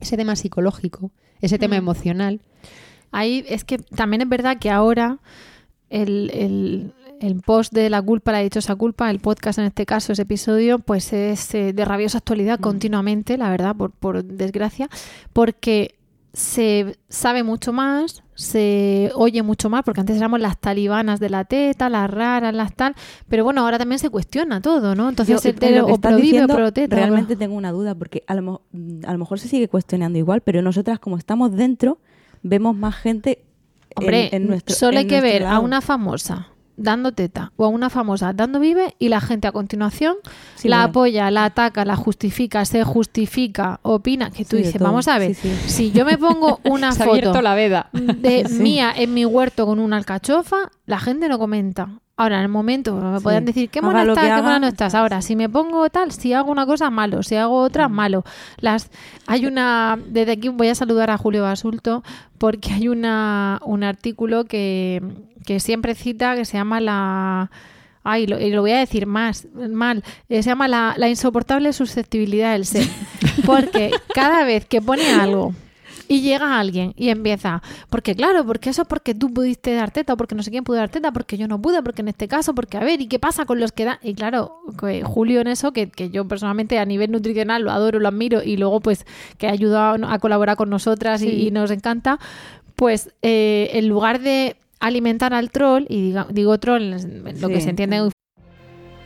ese 0.00 0.16
tema 0.16 0.36
psicológico, 0.36 1.10
ese 1.40 1.58
tema 1.58 1.74
Mm. 1.76 1.78
emocional. 1.78 2.40
Ahí 3.10 3.44
es 3.48 3.64
que 3.64 3.78
también 3.78 4.22
es 4.22 4.28
verdad 4.28 4.58
que 4.58 4.70
ahora 4.70 5.18
el, 5.90 6.30
el- 6.34 6.92
el 7.20 7.40
post 7.40 7.72
de 7.72 7.88
la 7.88 8.02
culpa, 8.02 8.32
la 8.32 8.40
dichosa 8.40 8.74
culpa, 8.74 9.08
el 9.10 9.20
podcast 9.20 9.58
en 9.58 9.66
este 9.66 9.86
caso, 9.86 10.12
ese 10.12 10.22
episodio, 10.22 10.78
pues 10.80 11.12
es 11.12 11.54
eh, 11.54 11.72
de 11.72 11.84
rabiosa 11.84 12.18
actualidad 12.18 12.58
continuamente, 12.60 13.38
la 13.38 13.48
verdad, 13.50 13.74
por, 13.76 13.92
por 13.92 14.24
desgracia, 14.24 14.90
porque 15.32 15.94
se 16.34 16.98
sabe 17.08 17.44
mucho 17.44 17.72
más, 17.72 18.22
se 18.34 19.10
oye 19.14 19.42
mucho 19.44 19.70
más, 19.70 19.84
porque 19.84 20.00
antes 20.00 20.16
éramos 20.16 20.40
las 20.40 20.58
talibanas 20.58 21.20
de 21.20 21.30
la 21.30 21.44
teta, 21.44 21.88
las 21.88 22.10
raras, 22.10 22.52
las 22.52 22.74
tal, 22.74 22.94
pero 23.28 23.44
bueno, 23.44 23.60
ahora 23.62 23.78
también 23.78 24.00
se 24.00 24.10
cuestiona 24.10 24.60
todo, 24.60 24.96
¿no? 24.96 25.08
Entonces, 25.08 25.40
Yo, 25.42 25.48
el 25.48 25.54
tero 25.56 25.82
lo 25.82 25.86
o 25.86 25.94
estás 25.94 26.10
pro 26.12 26.16
vive 26.20 26.28
o 26.28 26.32
diciendo, 26.32 26.54
pro 26.56 26.72
teta. 26.72 26.96
realmente 26.96 27.36
tengo 27.36 27.54
una 27.54 27.70
duda, 27.70 27.94
porque 27.94 28.24
a 28.26 28.34
lo, 28.34 28.62
a 29.06 29.12
lo 29.12 29.18
mejor 29.18 29.38
se 29.38 29.46
sigue 29.48 29.68
cuestionando 29.68 30.18
igual, 30.18 30.40
pero 30.40 30.60
nosotras 30.60 30.98
como 30.98 31.16
estamos 31.18 31.52
dentro, 31.52 31.98
vemos 32.42 32.76
más 32.76 32.96
gente 32.96 33.44
en- 33.90 34.02
Hombre, 34.02 34.28
en, 34.32 34.48
nuestro 34.48 34.74
solo 34.74 34.98
hay 34.98 35.06
que 35.06 35.20
ver 35.20 35.44
a 35.46 35.60
una 35.60 35.80
famosa 35.80 36.48
dando 36.76 37.12
teta 37.12 37.52
o 37.56 37.64
a 37.64 37.68
una 37.68 37.88
famosa 37.90 38.32
dando 38.32 38.58
vive 38.60 38.94
y 38.98 39.08
la 39.08 39.20
gente 39.20 39.46
a 39.48 39.52
continuación 39.52 40.16
Sí, 40.56 40.68
la 40.68 40.78
bueno. 40.78 40.90
apoya, 40.90 41.30
la 41.30 41.44
ataca, 41.44 41.84
la 41.84 41.96
justifica, 41.96 42.64
se 42.64 42.82
justifica, 42.84 43.80
opina, 43.82 44.30
que 44.30 44.44
tú 44.44 44.56
Sí, 44.56 44.62
dices, 44.64 44.80
vamos 44.80 45.08
a 45.08 45.18
ver, 45.18 45.34
Sí, 45.34 45.54
si 45.66 45.92
yo 45.92 46.04
me 46.04 46.18
pongo 46.18 46.60
una 46.64 46.92
foto 46.92 47.40
la 47.42 47.54
veda. 47.54 47.90
de 47.92 48.44
mía 48.50 48.92
en 48.96 49.14
mi 49.14 49.24
huerto 49.24 49.66
con 49.66 49.78
una 49.78 49.96
alcachofa, 49.96 50.70
la 50.86 50.98
gente 50.98 51.28
no 51.28 51.38
comenta. 51.38 52.00
Ahora, 52.16 52.36
en 52.36 52.42
el 52.42 52.48
momento, 52.48 52.94
me 52.94 53.18
Sí. 53.18 53.44
decir, 53.44 53.70
qué 53.70 53.82
mona 53.82 54.04
que 54.04 54.14
qué 54.14 54.20
mona 54.20 54.36
haga. 54.36 54.58
no 54.60 54.66
estás. 54.68 54.94
Ahora, 54.94 55.20
si 55.20 55.34
me 55.34 55.48
pongo 55.48 55.90
tal, 55.90 56.12
si 56.12 56.32
hago 56.32 56.52
una 56.52 56.64
cosa, 56.64 56.88
malo. 56.88 57.24
Si 57.24 57.34
hago 57.34 57.60
otra, 57.60 57.88
malo. 57.88 58.22
Las, 58.58 58.90
hay 59.26 59.46
una, 59.46 59.98
desde 60.06 60.32
aquí 60.32 60.48
voy 60.48 60.68
a 60.68 60.76
saludar 60.76 61.10
a 61.10 61.18
Julio 61.18 61.42
Basulto, 61.42 62.04
porque 62.38 62.72
hay 62.72 62.86
una, 62.86 63.60
un 63.64 63.82
artículo 63.82 64.44
que, 64.44 65.02
que 65.44 65.58
siempre 65.58 65.96
cita 65.96 66.36
que 66.36 66.44
se 66.44 66.56
llama 66.56 66.80
la... 66.80 67.50
Ay, 68.04 68.26
lo, 68.26 68.38
y 68.38 68.50
lo 68.50 68.60
voy 68.60 68.72
a 68.72 68.78
decir 68.78 69.06
más, 69.06 69.48
mal. 69.54 70.04
Eh, 70.28 70.42
se 70.42 70.50
llama 70.50 70.68
la, 70.68 70.94
la 70.96 71.08
insoportable 71.08 71.72
susceptibilidad 71.72 72.52
del 72.52 72.66
ser. 72.66 72.86
Porque 73.46 73.90
cada 74.14 74.44
vez 74.44 74.66
que 74.66 74.80
pone 74.80 75.10
algo 75.14 75.54
Y 76.06 76.20
llega 76.20 76.58
alguien 76.60 76.92
y 76.96 77.08
empieza, 77.08 77.62
porque 77.88 78.14
claro, 78.14 78.44
porque 78.44 78.68
eso 78.70 78.82
es 78.82 78.88
porque 78.88 79.14
tú 79.14 79.32
pudiste 79.32 79.72
dar 79.72 79.90
teta, 79.90 80.12
o 80.12 80.16
porque 80.18 80.34
no 80.34 80.42
sé 80.42 80.50
quién 80.50 80.62
pudo 80.62 80.76
dar 80.76 80.90
teta, 80.90 81.12
porque 81.12 81.38
yo 81.38 81.48
no 81.48 81.60
pude, 81.62 81.82
porque 81.82 82.02
en 82.02 82.08
este 82.08 82.28
caso, 82.28 82.54
porque 82.54 82.76
a 82.76 82.80
ver, 82.80 83.00
¿y 83.00 83.06
qué 83.06 83.18
pasa 83.18 83.46
con 83.46 83.58
los 83.58 83.72
que 83.72 83.86
dan? 83.86 83.96
Y 84.02 84.12
claro, 84.14 84.58
que 84.78 85.02
Julio 85.02 85.40
en 85.40 85.46
eso, 85.46 85.72
que, 85.72 85.88
que 85.88 86.10
yo 86.10 86.28
personalmente 86.28 86.78
a 86.78 86.84
nivel 86.84 87.10
nutricional 87.10 87.62
lo 87.62 87.70
adoro, 87.70 88.00
lo 88.00 88.08
admiro, 88.08 88.42
y 88.42 88.58
luego 88.58 88.80
pues 88.80 89.06
que 89.38 89.46
ha 89.48 89.52
ayudado 89.52 90.06
a 90.06 90.18
colaborar 90.18 90.56
con 90.58 90.68
nosotras 90.68 91.22
y, 91.22 91.30
Sí. 91.30 91.46
y 91.46 91.50
nos 91.50 91.70
encanta, 91.70 92.18
pues 92.76 93.10
eh, 93.22 93.70
en 93.72 93.88
lugar 93.88 94.20
de 94.20 94.56
alimentar 94.80 95.32
al 95.32 95.50
troll, 95.50 95.84
y 95.88 96.10
diga- 96.12 96.26
digo 96.30 96.58
troll, 96.58 96.96
lo 97.40 97.48
que 97.48 97.60
se 97.62 97.70
entiende 97.70 98.10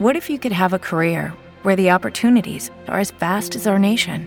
What 0.00 0.14
if 0.17 0.28
you 0.28 0.38
could 0.40 0.52
have 0.55 0.75
a 0.75 0.78
career 0.81 1.33
where 1.64 1.76
the 1.81 1.93
opportunities 1.93 2.73
are 2.88 3.00
as 3.00 3.12
vast 3.21 3.55
as 3.57 3.67
our 3.67 3.78
nation, 3.78 4.26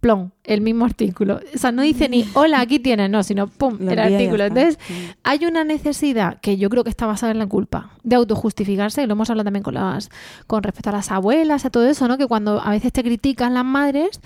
plom, 0.00 0.30
el 0.44 0.60
mismo 0.60 0.84
artículo. 0.84 1.40
O 1.54 1.58
sea, 1.58 1.72
no 1.72 1.82
dice 1.82 2.08
ni 2.08 2.24
hola, 2.34 2.60
aquí 2.60 2.78
tienes, 2.78 3.10
no, 3.10 3.22
sino 3.22 3.46
pum, 3.46 3.78
Lo 3.80 3.90
el 3.90 3.98
artículo. 3.98 4.44
Entonces, 4.44 4.78
Sí. 4.86 4.94
hay 5.24 5.46
una 5.46 5.64
necesidad 5.64 6.38
que 6.40 6.56
yo 6.58 6.68
creo 6.70 6.84
que 6.84 6.90
está 6.90 7.06
basada 7.06 7.32
en 7.32 7.38
la 7.38 7.46
culpa 7.46 7.90
de 8.04 8.16
autojustificarse, 8.16 9.02
y 9.02 9.06
lo 9.06 9.12
hemos 9.14 9.30
hablado 9.30 9.44
también 9.46 9.62
con 9.62 9.74
las 9.74 10.10
con 10.46 10.62
respecto 10.62 10.90
a 10.90 10.92
las 10.92 11.10
abuelas, 11.10 11.64
a 11.64 11.70
todo 11.70 11.88
eso, 11.88 12.06
¿no? 12.08 12.18
Que 12.18 12.26
cuando 12.26 12.60
a 12.60 12.70
veces 12.70 12.92
te 12.92 13.02
critican 13.02 13.54
las 13.54 13.64
madres, 13.64 14.20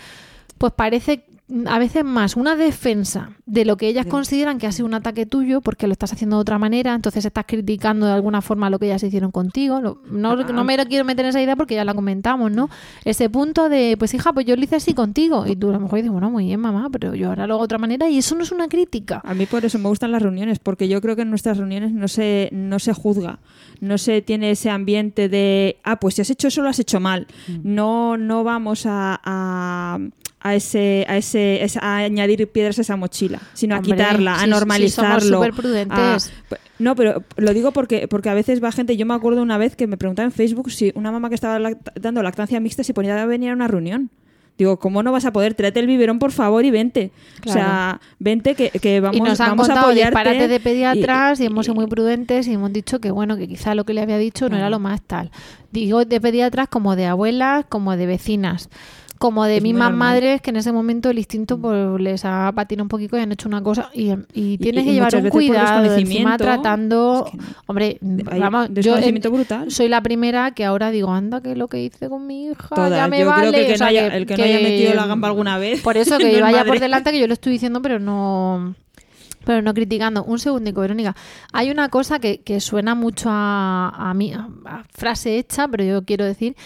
pues 0.58 0.72
parece 0.74 1.24
a 1.66 1.78
veces 1.78 2.04
más 2.04 2.36
una 2.36 2.56
defensa 2.56 3.30
de 3.46 3.64
lo 3.64 3.76
que 3.76 3.88
ellas 3.88 4.06
consideran 4.06 4.58
que 4.58 4.66
ha 4.66 4.72
sido 4.72 4.86
un 4.86 4.94
ataque 4.94 5.26
tuyo 5.26 5.60
porque 5.60 5.86
lo 5.86 5.92
estás 5.92 6.12
haciendo 6.12 6.36
de 6.36 6.42
otra 6.42 6.58
manera, 6.58 6.94
entonces 6.94 7.24
estás 7.24 7.44
criticando 7.46 8.06
de 8.06 8.12
alguna 8.12 8.42
forma 8.42 8.70
lo 8.70 8.78
que 8.78 8.86
ellas 8.86 9.02
hicieron 9.02 9.30
contigo. 9.30 9.80
No, 9.80 10.36
no 10.36 10.64
me 10.64 10.76
quiero 10.86 11.04
meter 11.04 11.24
en 11.24 11.30
esa 11.30 11.42
idea 11.42 11.56
porque 11.56 11.74
ya 11.74 11.84
la 11.84 11.94
comentamos, 11.94 12.50
¿no? 12.50 12.70
Ese 13.04 13.28
punto 13.28 13.68
de, 13.68 13.96
pues 13.98 14.14
hija, 14.14 14.32
pues 14.32 14.46
yo 14.46 14.56
lo 14.56 14.62
hice 14.62 14.76
así 14.76 14.94
contigo. 14.94 15.46
Y 15.46 15.56
tú 15.56 15.70
a 15.70 15.72
lo 15.72 15.80
mejor 15.80 15.98
dices, 15.98 16.12
bueno, 16.12 16.30
muy 16.30 16.46
bien, 16.46 16.60
mamá, 16.60 16.88
pero 16.90 17.14
yo 17.14 17.28
ahora 17.28 17.46
lo 17.46 17.54
hago 17.54 17.62
de 17.62 17.66
otra 17.66 17.78
manera 17.78 18.08
y 18.08 18.18
eso 18.18 18.34
no 18.34 18.42
es 18.42 18.52
una 18.52 18.68
crítica. 18.68 19.20
A 19.24 19.34
mí 19.34 19.46
por 19.46 19.64
eso 19.64 19.78
me 19.78 19.88
gustan 19.88 20.12
las 20.12 20.22
reuniones, 20.22 20.58
porque 20.58 20.88
yo 20.88 21.00
creo 21.00 21.16
que 21.16 21.22
en 21.22 21.30
nuestras 21.30 21.58
reuniones 21.58 21.92
no 21.92 22.08
se, 22.08 22.48
no 22.52 22.78
se 22.78 22.92
juzga, 22.92 23.38
no 23.80 23.98
se 23.98 24.22
tiene 24.22 24.52
ese 24.52 24.70
ambiente 24.70 25.28
de, 25.28 25.78
ah, 25.84 25.98
pues 25.98 26.14
si 26.14 26.22
has 26.22 26.30
hecho 26.30 26.48
eso 26.48 26.62
lo 26.62 26.68
has 26.68 26.78
hecho 26.78 27.00
mal. 27.00 27.26
No, 27.62 28.16
no 28.16 28.44
vamos 28.44 28.86
a, 28.86 29.20
a, 29.24 29.98
a 30.40 30.54
ese, 30.54 31.04
a 31.08 31.16
ese, 31.16 31.62
es- 31.62 31.76
a 31.76 31.98
añadir 31.98 32.46
piedras 32.50 32.78
a 32.78 32.82
esa 32.82 32.96
mochila, 32.96 33.40
sino 33.52 33.76
a 33.76 33.82
quitarla, 33.82 34.40
a 34.40 34.46
normalizarlo. 34.46 35.20
somos 35.20 35.36
superprudentes. 35.50 36.32
a- 36.50 36.56
no, 36.78 36.96
pero 36.96 37.22
lo 37.36 37.52
digo 37.52 37.72
porque, 37.72 38.08
porque 38.08 38.30
a 38.30 38.34
veces 38.34 38.64
va 38.64 38.72
gente, 38.72 38.96
yo 38.96 39.04
me 39.04 39.12
acuerdo 39.14 39.42
una 39.42 39.58
vez 39.58 39.76
que 39.76 39.86
me 39.86 39.98
preguntaba 39.98 40.24
en 40.24 40.32
Facebook 40.32 40.70
si 40.70 40.92
una 40.94 41.12
mamá 41.12 41.28
que 41.28 41.34
estaba 41.34 41.58
lact- 41.58 41.92
dando 42.00 42.22
lactancia 42.22 42.58
mixta 42.60 42.82
se 42.84 42.94
ponía 42.94 43.20
a 43.22 43.26
venir 43.26 43.50
a 43.50 43.52
una 43.52 43.68
reunión. 43.68 44.10
Digo, 44.56 44.78
¿cómo 44.78 45.02
no 45.02 45.10
vas 45.10 45.24
a 45.24 45.32
poder? 45.32 45.54
Tráete 45.54 45.80
el 45.80 45.86
biberón, 45.86 46.18
por 46.18 46.32
favor, 46.32 46.62
y 46.66 46.70
vente. 46.70 47.12
O 47.46 47.50
sea, 47.52 47.98
vente 48.18 48.54
que, 48.54 48.68
que 48.68 49.00
vamos, 49.00 49.16
y 49.16 49.20
nos 49.22 49.40
han 49.40 49.50
vamos 49.50 49.66
a 49.70 49.72
contado 49.72 49.86
apoyarte. 49.88 50.10
disparates 50.18 50.50
de 50.50 50.60
pediatras 50.60 51.40
y, 51.40 51.44
y- 51.44 51.46
hemos 51.46 51.64
sido 51.64 51.74
muy 51.76 51.86
prudentes 51.86 52.46
y 52.46 52.52
hemos 52.52 52.70
dicho 52.70 53.00
que 53.00 53.10
bueno, 53.10 53.38
que 53.38 53.48
quizá 53.48 53.74
lo 53.74 53.84
que 53.84 53.94
le 53.94 54.02
había 54.02 54.18
dicho 54.18 54.48
no 54.50 54.56
era 54.58 54.68
lo 54.68 54.78
más 54.78 55.00
tal. 55.00 55.30
Digo 55.72 56.04
de 56.04 56.20
pediatras 56.20 56.68
como 56.68 56.94
de 56.94 57.06
abuelas, 57.06 57.64
como 57.70 57.96
de 57.96 58.04
vecinas, 58.06 58.68
como 59.20 59.44
de 59.44 59.58
Es 59.58 59.62
mismas 59.62 59.92
madres 59.92 60.40
que 60.40 60.48
en 60.48 60.56
ese 60.56 60.72
momento 60.72 61.10
el 61.10 61.18
instinto 61.18 61.58
pues, 61.60 62.00
les 62.00 62.24
ha 62.24 62.50
patinado 62.54 62.84
un 62.84 62.88
poquito 62.88 63.18
y 63.18 63.20
han 63.20 63.30
hecho 63.32 63.48
una 63.48 63.62
cosa 63.62 63.90
y, 63.92 64.12
y 64.32 64.56
tienes 64.58 64.82
y 64.84 64.86
que 64.86 64.92
llevar 64.94 65.14
un 65.14 65.28
cuidado 65.28 65.94
encima 65.94 66.38
tratando 66.38 67.24
es 67.26 67.32
que 67.32 67.36
no. 67.36 67.44
hombre 67.66 67.98
Hay 68.30 68.40
vamos 68.40 68.70
yo 68.72 68.94
brutal. 69.30 69.70
soy 69.70 69.88
la 69.88 70.02
primera 70.02 70.52
que 70.52 70.64
ahora 70.64 70.90
digo 70.90 71.12
anda 71.12 71.42
que 71.42 71.54
lo 71.54 71.68
que 71.68 71.82
hice 71.82 72.08
con 72.08 72.26
mi 72.26 72.46
hija 72.46 72.74
Todas. 72.74 72.90
ya 72.90 73.08
me 73.08 73.20
Yo 73.20 73.26
vale 73.26 73.50
creo 73.50 73.52
que, 73.52 73.60
el 73.60 73.66
que, 73.66 73.74
O 73.74 73.76
sea, 73.76 73.86
no 73.86 73.88
haya, 73.90 74.06
el 74.16 74.26
que 74.26 74.36
no 74.38 74.44
haya 74.44 74.58
metido 74.60 74.94
la 74.94 75.06
gamba 75.06 75.28
alguna 75.28 75.58
vez. 75.58 75.82
por 75.82 75.96
eso 75.98 76.16
que 76.24 76.40
vaya 76.40 76.58
madre. 76.58 76.68
por 76.68 76.80
delante 76.80 77.12
que 77.12 77.20
yo 77.20 77.26
lo 77.26 77.34
estoy 77.34 77.52
diciendo, 77.52 77.82
pero 77.82 77.98
no. 77.98 78.74
Pero 79.44 79.62
no 79.62 79.72
criticando. 79.72 80.22
Un 80.24 80.38
segundico, 80.38 80.82
Verónica. 80.82 81.16
Hay 81.52 81.70
una 81.70 81.88
cosa 81.88 82.18
que, 82.18 82.40
que 82.42 82.60
suena 82.60 82.94
mucho 82.94 83.30
a, 83.30 83.88
a 84.10 84.12
mí, 84.14 84.32
a, 84.34 84.48
a 84.66 84.84
frase 84.90 85.38
hecha, 85.38 85.66
pero 85.68 85.82
yo 85.84 86.04
quiero 86.04 86.24
decir. 86.26 86.56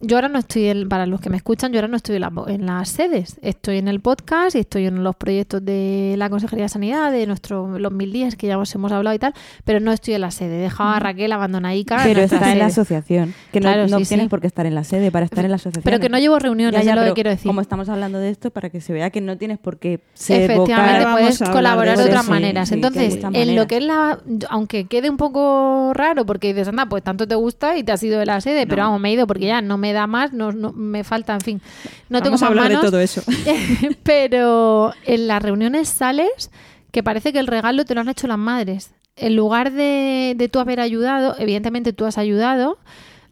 Yo 0.00 0.16
ahora 0.16 0.28
no 0.28 0.38
estoy, 0.38 0.66
en- 0.66 0.88
para 0.88 1.06
los 1.06 1.20
que 1.20 1.30
me 1.30 1.36
escuchan, 1.36 1.72
yo 1.72 1.78
ahora 1.78 1.88
no 1.88 1.96
estoy 1.96 2.16
en, 2.16 2.20
la- 2.22 2.32
en 2.48 2.66
las 2.66 2.88
sedes. 2.90 3.38
Estoy 3.40 3.78
en 3.78 3.88
el 3.88 4.00
podcast 4.00 4.54
y 4.54 4.58
estoy 4.58 4.86
en 4.86 5.02
los 5.02 5.16
proyectos 5.16 5.64
de 5.64 6.14
la 6.18 6.28
Consejería 6.28 6.64
de 6.64 6.68
Sanidad, 6.68 7.10
de 7.10 7.26
nuestro, 7.26 7.78
los 7.78 7.90
mil 7.92 8.12
días 8.12 8.36
que 8.36 8.48
ya 8.48 8.58
os 8.58 8.74
hemos 8.74 8.92
hablado 8.92 9.14
y 9.16 9.18
tal, 9.18 9.32
pero 9.64 9.80
no 9.80 9.92
estoy 9.92 10.14
en 10.14 10.20
la 10.22 10.30
sede. 10.30 10.56
He 10.58 10.60
dejado 10.62 10.90
a 10.90 10.98
Raquel 11.00 11.32
abandonadica. 11.32 12.00
Pero 12.02 12.18
nuestra 12.20 12.38
está 12.38 12.52
en 12.52 12.58
la 12.58 12.66
asociación. 12.66 13.34
Que 13.52 13.60
no, 13.60 13.64
Claro, 13.64 13.86
no 13.88 13.98
sí, 14.00 14.04
tienes 14.04 14.24
sí. 14.24 14.28
por 14.28 14.40
qué 14.42 14.46
estar 14.48 14.66
en 14.66 14.74
la 14.74 14.84
sede 14.84 15.10
para 15.10 15.24
estar 15.24 15.44
en 15.44 15.50
la 15.52 15.56
asociación. 15.56 15.84
Pero 15.84 16.00
que 16.00 16.08
no 16.10 16.18
llevo 16.18 16.38
reuniones, 16.38 16.86
es 16.86 16.94
lo 16.94 17.02
que 17.04 17.12
quiero 17.14 17.30
decir. 17.30 17.46
Como 17.46 17.60
estamos 17.62 17.88
hablando 17.88 18.18
de 18.18 18.28
esto, 18.30 18.50
para 18.50 18.68
que 18.68 18.80
se 18.82 18.92
vea 18.92 19.08
que 19.10 19.22
no 19.22 19.38
tienes 19.38 19.58
por 19.58 19.78
qué 19.78 20.00
ser 20.12 20.50
Efectivamente, 20.50 20.98
vocal. 21.06 21.12
puedes 21.12 21.38
colaborar 21.50 21.96
de 21.96 22.04
otras 22.04 22.24
sí, 22.24 22.30
maneras. 22.30 22.72
Entonces, 22.72 23.20
en 23.32 23.56
lo 23.56 23.66
que 23.66 23.76
es 23.78 23.84
la. 23.84 24.18
Aunque 24.50 24.84
quede 24.86 25.08
un 25.08 25.16
poco 25.16 25.92
raro, 25.94 26.26
porque 26.26 26.48
dices, 26.52 26.68
anda, 26.68 26.86
pues 26.86 27.02
tanto 27.02 27.26
te 27.26 27.36
gusta 27.36 27.78
y 27.78 27.84
te 27.84 27.92
has 27.92 28.02
ido 28.02 28.18
de 28.18 28.26
la 28.26 28.40
sede, 28.42 28.66
pero 28.66 28.82
vamos, 28.82 29.00
me 29.00 29.08
he 29.08 29.12
ido 29.12 29.26
porque 29.26 29.46
ya 29.46 29.62
no 29.62 29.78
me 29.78 29.83
da 29.92 30.06
más, 30.06 30.32
no, 30.32 30.52
no- 30.52 30.72
me 30.72 31.04
falta, 31.04 31.34
en 31.34 31.40
fin. 31.40 31.60
No 32.08 32.18
tengo 32.22 32.36
Vamos 32.36 32.42
a 32.42 32.44
más 32.46 32.50
hablar 32.50 32.68
manos, 32.68 32.82
de 32.84 32.88
todo 32.90 33.00
eso. 33.00 33.22
pero 34.02 34.92
en 35.04 35.26
las 35.26 35.42
reuniones 35.42 35.88
sales 35.88 36.50
que 36.90 37.02
parece 37.02 37.32
que 37.32 37.38
el 37.40 37.46
regalo 37.46 37.84
te 37.84 37.94
lo 37.94 38.00
han 38.00 38.08
hecho 38.08 38.26
las 38.26 38.38
madres. 38.38 38.92
En 39.16 39.36
lugar 39.36 39.72
de, 39.72 40.34
de 40.36 40.48
tú 40.48 40.58
haber 40.58 40.80
ayudado, 40.80 41.36
evidentemente 41.38 41.92
tú 41.92 42.04
has 42.04 42.18
ayudado. 42.18 42.78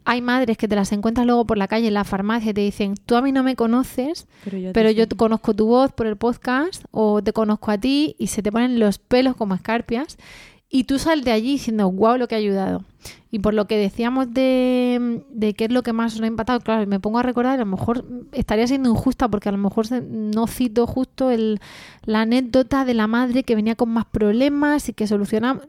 Hay 0.05 0.21
madres 0.21 0.57
que 0.57 0.67
te 0.67 0.75
las 0.75 0.91
encuentras 0.91 1.25
luego 1.25 1.45
por 1.45 1.57
la 1.57 1.69
calle, 1.69 1.87
en 1.87 1.93
la 1.93 2.03
farmacia, 2.03 2.51
y 2.51 2.53
te 2.53 2.61
dicen, 2.61 2.95
tú 3.05 3.15
a 3.15 3.21
mí 3.21 3.31
no 3.31 3.41
me 3.41 3.55
conoces, 3.55 4.27
Pero 4.43 4.57
yo, 4.57 4.71
te 4.73 4.95
yo 4.95 5.07
conozco 5.17 5.53
tu 5.53 5.65
voz 5.67 5.93
por 5.93 6.07
el 6.07 6.17
podcast 6.17 6.83
o 6.91 7.21
te 7.23 7.31
conozco 7.31 7.71
a 7.71 7.77
ti 7.77 8.15
y 8.19 8.27
se 8.27 8.41
te 8.43 8.51
ponen 8.51 8.79
los 8.79 8.97
pelos 8.97 9.35
como 9.37 9.55
escarpias 9.55 10.17
y 10.69 10.83
tú 10.85 10.99
sales 10.99 11.23
de 11.23 11.31
allí 11.31 11.53
diciendo, 11.53 11.89
wow, 11.89 12.17
lo 12.17 12.27
que 12.27 12.35
ha 12.35 12.37
ayudado. 12.39 12.83
Y 13.33 13.39
por 13.39 13.55
lo 13.55 13.65
que 13.65 13.77
decíamos 13.77 14.31
de, 14.31 15.23
de 15.31 15.55
qué 15.55 15.65
es 15.65 15.71
lo 15.71 15.81
que 15.81 15.91
más 15.91 16.13
os 16.13 16.21
ha 16.21 16.27
impactado, 16.27 16.59
claro, 16.59 16.85
me 16.85 16.99
pongo 16.99 17.17
a 17.17 17.23
recordar, 17.23 17.55
a 17.55 17.57
lo 17.57 17.65
mejor 17.65 18.05
estaría 18.31 18.67
siendo 18.67 18.91
injusta 18.91 19.27
porque 19.27 19.49
a 19.49 19.51
lo 19.51 19.57
mejor 19.57 19.87
no 20.03 20.45
cito 20.45 20.85
justo 20.85 21.31
el, 21.31 21.59
la 22.05 22.21
anécdota 22.21 22.85
de 22.85 22.93
la 22.93 23.07
madre 23.07 23.41
que 23.41 23.55
venía 23.55 23.73
con 23.73 23.89
más 23.89 24.05
problemas 24.05 24.87
y 24.87 24.93
que 24.93 25.07
solucionaba. 25.07 25.61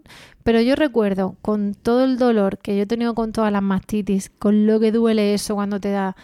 Pero 0.42 0.60
yo 0.60 0.76
recuerdo, 0.76 1.36
con 1.40 1.72
todo 1.72 2.04
el 2.04 2.18
dolor 2.18 2.58
que 2.58 2.76
yo 2.76 2.82
he 2.82 2.86
tenido 2.86 3.14
con 3.14 3.32
todas 3.32 3.50
las 3.50 3.62
mastitis, 3.62 4.30
con 4.38 4.66
lo 4.66 4.78
que 4.78 4.92
duele 4.92 5.32
eso 5.32 5.54
cuando 5.54 5.80
te 5.80 5.90
da, 5.90 6.16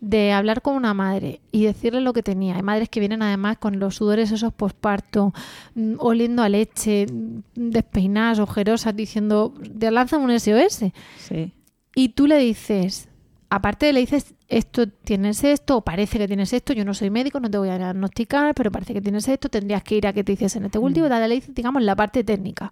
de 0.00 0.32
hablar 0.32 0.62
con 0.62 0.76
una 0.76 0.94
madre 0.94 1.40
y 1.52 1.64
decirle 1.64 2.00
lo 2.00 2.12
que 2.12 2.22
tenía. 2.22 2.56
Hay 2.56 2.62
madres 2.62 2.88
que 2.88 3.00
vienen 3.00 3.22
además 3.22 3.58
con 3.58 3.78
los 3.78 3.96
sudores 3.96 4.32
esos 4.32 4.52
posparto, 4.52 5.34
mm, 5.74 5.94
oliendo 5.98 6.42
a 6.42 6.48
leche, 6.48 7.06
mm, 7.06 7.42
despeinadas, 7.70 8.38
ojerosas, 8.38 8.96
diciendo, 8.96 9.52
te 9.78 9.90
lanzan 9.90 10.22
un 10.22 10.30
SOS. 10.30 10.92
Sí. 11.18 11.52
Y 11.94 12.10
tú 12.10 12.26
le 12.26 12.38
dices, 12.38 13.08
aparte 13.50 13.86
de 13.86 13.92
le 13.92 14.00
dices, 14.00 14.34
esto 14.48 14.88
tienes 14.88 15.44
esto, 15.44 15.76
o 15.76 15.80
parece 15.82 16.18
que 16.18 16.26
tienes 16.26 16.52
esto, 16.52 16.72
yo 16.72 16.84
no 16.84 16.94
soy 16.94 17.10
médico, 17.10 17.38
no 17.38 17.50
te 17.50 17.58
voy 17.58 17.68
a 17.68 17.76
diagnosticar, 17.78 18.54
pero 18.54 18.70
parece 18.70 18.94
que 18.94 19.02
tienes 19.02 19.28
esto, 19.28 19.48
tendrías 19.48 19.82
que 19.82 19.96
ir 19.96 20.06
a 20.06 20.12
que 20.12 20.24
te 20.24 20.32
hiciesen 20.32 20.64
este 20.64 20.78
cultivo, 20.78 21.08
Mm. 21.08 21.10
le 21.10 21.34
dices, 21.34 21.54
digamos, 21.54 21.82
la 21.82 21.94
parte 21.94 22.24
técnica. 22.24 22.70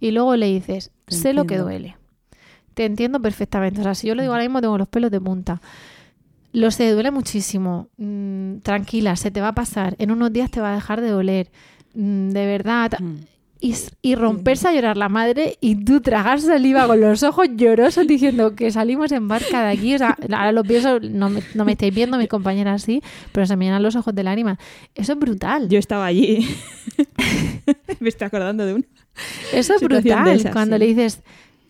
Y 0.00 0.10
luego 0.10 0.34
le 0.36 0.46
dices, 0.46 0.90
Te 1.06 1.14
sé 1.14 1.32
lo 1.34 1.46
que 1.46 1.58
duele. 1.58 1.96
Te 2.74 2.84
entiendo 2.84 3.20
perfectamente. 3.20 3.80
O 3.80 3.84
sea, 3.84 3.94
si 3.94 4.08
yo 4.08 4.16
lo 4.16 4.22
digo 4.22 4.34
ahora 4.34 4.44
mismo, 4.44 4.60
tengo 4.60 4.76
los 4.76 4.88
pelos 4.88 5.10
de 5.10 5.20
punta. 5.20 5.60
Lo 6.54 6.70
sé, 6.70 6.92
duele 6.92 7.10
muchísimo. 7.10 7.88
Mm, 7.96 8.58
tranquila, 8.58 9.16
se 9.16 9.32
te 9.32 9.40
va 9.40 9.48
a 9.48 9.54
pasar. 9.54 9.96
En 9.98 10.12
unos 10.12 10.32
días 10.32 10.52
te 10.52 10.60
va 10.60 10.70
a 10.70 10.74
dejar 10.76 11.00
de 11.00 11.08
doler. 11.08 11.50
mm, 11.94 12.30
de 12.30 12.46
verdad. 12.46 12.92
Mm. 13.00 13.16
Y, 14.02 14.14
romperse 14.14 14.68
a 14.68 14.74
llorar 14.74 14.98
la 14.98 15.08
madre 15.08 15.56
y 15.60 15.74
tú 15.84 16.02
tragar 16.02 16.38
saliva 16.38 16.86
con 16.86 17.00
los 17.00 17.22
ojos 17.22 17.48
llorosos 17.56 18.06
diciendo 18.06 18.54
que 18.54 18.70
salimos 18.70 19.10
en 19.10 19.26
barca 19.26 19.64
de 19.64 19.72
aquí. 19.72 19.94
O 19.94 19.98
sea, 19.98 20.18
ahora 20.30 20.52
lo 20.52 20.62
pienso, 20.64 21.00
no 21.00 21.30
me, 21.30 21.42
no 21.54 21.64
me 21.64 21.72
estáis 21.72 21.94
viendo 21.94 22.18
mis 22.18 22.28
compañeras 22.28 22.82
así, 22.82 23.02
pero 23.32 23.46
se 23.46 23.56
me 23.56 23.64
llenan 23.64 23.82
los 23.82 23.96
ojos 23.96 24.14
de 24.14 24.22
lágrimas. 24.22 24.58
Eso 24.94 25.14
es 25.14 25.18
brutal. 25.18 25.68
Yo 25.70 25.78
estaba 25.78 26.04
allí. 26.04 26.46
Me 28.00 28.10
estoy 28.10 28.26
acordando 28.26 28.66
de 28.66 28.74
una. 28.74 28.84
Eso 29.52 29.74
es 29.74 29.80
brutal. 29.80 30.28
esas, 30.28 30.52
cuando 30.52 30.76
sí. 30.76 30.80
le 30.80 30.86
dices, 30.86 31.22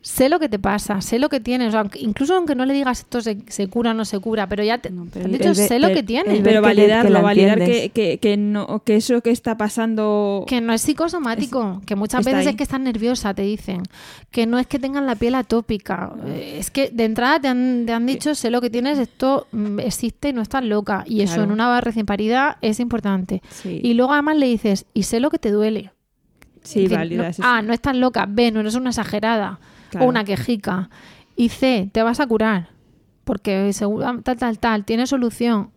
sé 0.06 0.28
lo 0.28 0.38
que 0.38 0.50
te 0.50 0.58
pasa, 0.58 1.00
sé 1.00 1.18
lo 1.18 1.30
que 1.30 1.40
tienes. 1.40 1.68
O 1.68 1.70
sea, 1.70 1.86
incluso 1.98 2.36
aunque 2.36 2.54
no 2.54 2.66
le 2.66 2.74
digas 2.74 3.00
esto 3.00 3.22
se, 3.22 3.38
se 3.48 3.68
cura 3.68 3.92
o 3.92 3.94
no 3.94 4.04
se 4.04 4.18
cura, 4.20 4.46
pero 4.46 4.62
ya 4.62 4.76
te, 4.76 4.90
No, 4.90 5.04
te 5.04 5.10
pero 5.12 5.24
han 5.24 5.32
dicho, 5.32 5.44
el 5.48 5.54
ve- 5.54 5.66
sé 5.66 5.78
lo 5.78 5.88
que 5.88 6.02
tienes. 6.02 6.40
Pero 6.42 6.42
que 6.42 6.50
le- 6.50 6.54
que 6.56 6.60
validarlo, 6.60 7.10
la 7.10 7.20
validar 7.22 7.58
que, 7.58 7.88
que, 7.88 8.18
que, 8.18 8.36
no, 8.36 8.82
que 8.84 8.96
eso 8.96 9.22
que 9.22 9.30
está 9.30 9.56
pasando... 9.56 10.44
Que 10.46 10.60
no 10.60 10.74
es 10.74 10.82
psicosomático, 10.82 11.80
que 11.86 11.96
muchas 11.96 12.22
veces 12.22 12.40
ahí. 12.42 12.48
es 12.48 12.56
que 12.56 12.62
estás 12.64 12.80
nerviosa, 12.80 13.32
te 13.32 13.42
dicen. 13.42 13.82
Que 14.30 14.44
no 14.46 14.58
es 14.58 14.66
que 14.66 14.78
tengan 14.78 15.06
la 15.06 15.14
piel 15.16 15.34
atópica. 15.36 16.12
eh, 16.26 16.56
Es 16.58 16.70
que 16.70 16.90
de 16.90 17.04
entrada 17.06 17.40
te 17.40 17.48
han, 17.48 17.84
te 17.86 17.94
han 17.94 18.04
dicho, 18.04 18.34
sé 18.34 18.50
lo 18.50 18.60
que 18.60 18.68
tienes, 18.68 18.98
esto 18.98 19.46
mm, 19.52 19.80
existe 19.80 20.28
y 20.28 20.32
no 20.34 20.42
estás 20.42 20.62
loca. 20.64 21.04
Y 21.06 21.22
eso 21.22 21.42
en 21.42 21.50
una 21.50 21.80
recién 21.80 22.04
parida 22.04 22.58
es 22.60 22.78
importante. 22.78 23.40
Sí, 23.48 23.80
Y 23.82 23.94
luego 23.94 24.12
además 24.12 24.36
le 24.36 24.48
dices, 24.48 24.84
y 24.92 25.04
sé 25.04 25.18
lo 25.18 25.30
que 25.30 25.38
te 25.38 25.50
duele. 25.50 25.92
sí 26.62 26.86
no- 26.88 27.24
eso. 27.24 27.42
ah, 27.42 27.62
no 27.62 27.72
estás 27.72 27.96
loca, 27.96 28.26
B, 28.28 28.50
no 28.50 28.60
eres 28.60 28.74
una 28.74 28.90
exagerada 28.90 29.58
Claro. 29.94 30.07
o 30.07 30.09
una 30.11 30.24
quejica. 30.24 30.90
Y 31.37 31.48
C, 31.48 31.88
te 31.92 32.02
vas 32.02 32.20
a 32.20 32.26
curar. 32.26 32.68
Porque 33.24 33.72
seguro, 33.72 34.07
ah, 34.07 34.20
tal, 34.22 34.37
tal, 34.37 34.59
tal, 34.59 34.85
tiene 34.85 35.07
solución. 35.07 35.70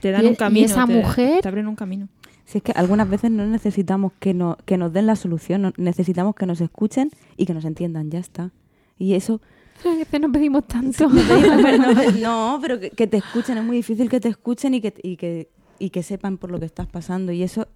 te 0.00 0.10
dan 0.12 0.22
y- 0.24 0.26
un 0.28 0.32
y 0.34 0.36
camino. 0.36 0.66
esa 0.66 0.86
te, 0.86 0.92
mujer- 0.94 1.40
Te 1.42 1.48
abren 1.48 1.66
un 1.66 1.76
camino. 1.76 2.08
Si 2.44 2.58
es 2.58 2.64
que 2.64 2.72
algunas 2.72 3.08
veces 3.08 3.30
no 3.30 3.46
necesitamos 3.46 4.12
que, 4.20 4.34
no, 4.34 4.58
que 4.66 4.76
nos 4.76 4.92
den 4.92 5.06
la 5.06 5.16
solución, 5.16 5.62
no- 5.62 5.72
necesitamos 5.78 6.34
que 6.34 6.44
nos 6.46 6.60
escuchen 6.60 7.10
y 7.38 7.46
que 7.46 7.54
nos 7.54 7.64
entiendan, 7.64 8.10
ya 8.10 8.18
está. 8.18 8.50
Y 8.98 9.14
eso, 9.14 9.40
A 9.84 9.96
veces 9.96 10.20
no 10.20 10.30
pedimos 10.30 10.66
tanto. 10.66 11.08
no, 12.20 12.58
pero 12.62 12.78
que, 12.78 12.90
que 12.90 13.06
te 13.06 13.16
escuchen, 13.18 13.58
es 13.58 13.64
muy 13.64 13.76
difícil 13.76 14.08
que 14.08 14.20
te 14.20 14.28
escuchen 14.28 14.74
y 14.74 14.80
que, 14.80 14.94
y 15.02 15.16
que, 15.16 15.48
y 15.78 15.90
que 15.90 16.02
sepan 16.02 16.38
por 16.38 16.50
lo 16.50 16.58
que 16.58 16.66
estás 16.66 16.86
pasando. 16.86 17.32
Y 17.32 17.42
eso 17.42 17.68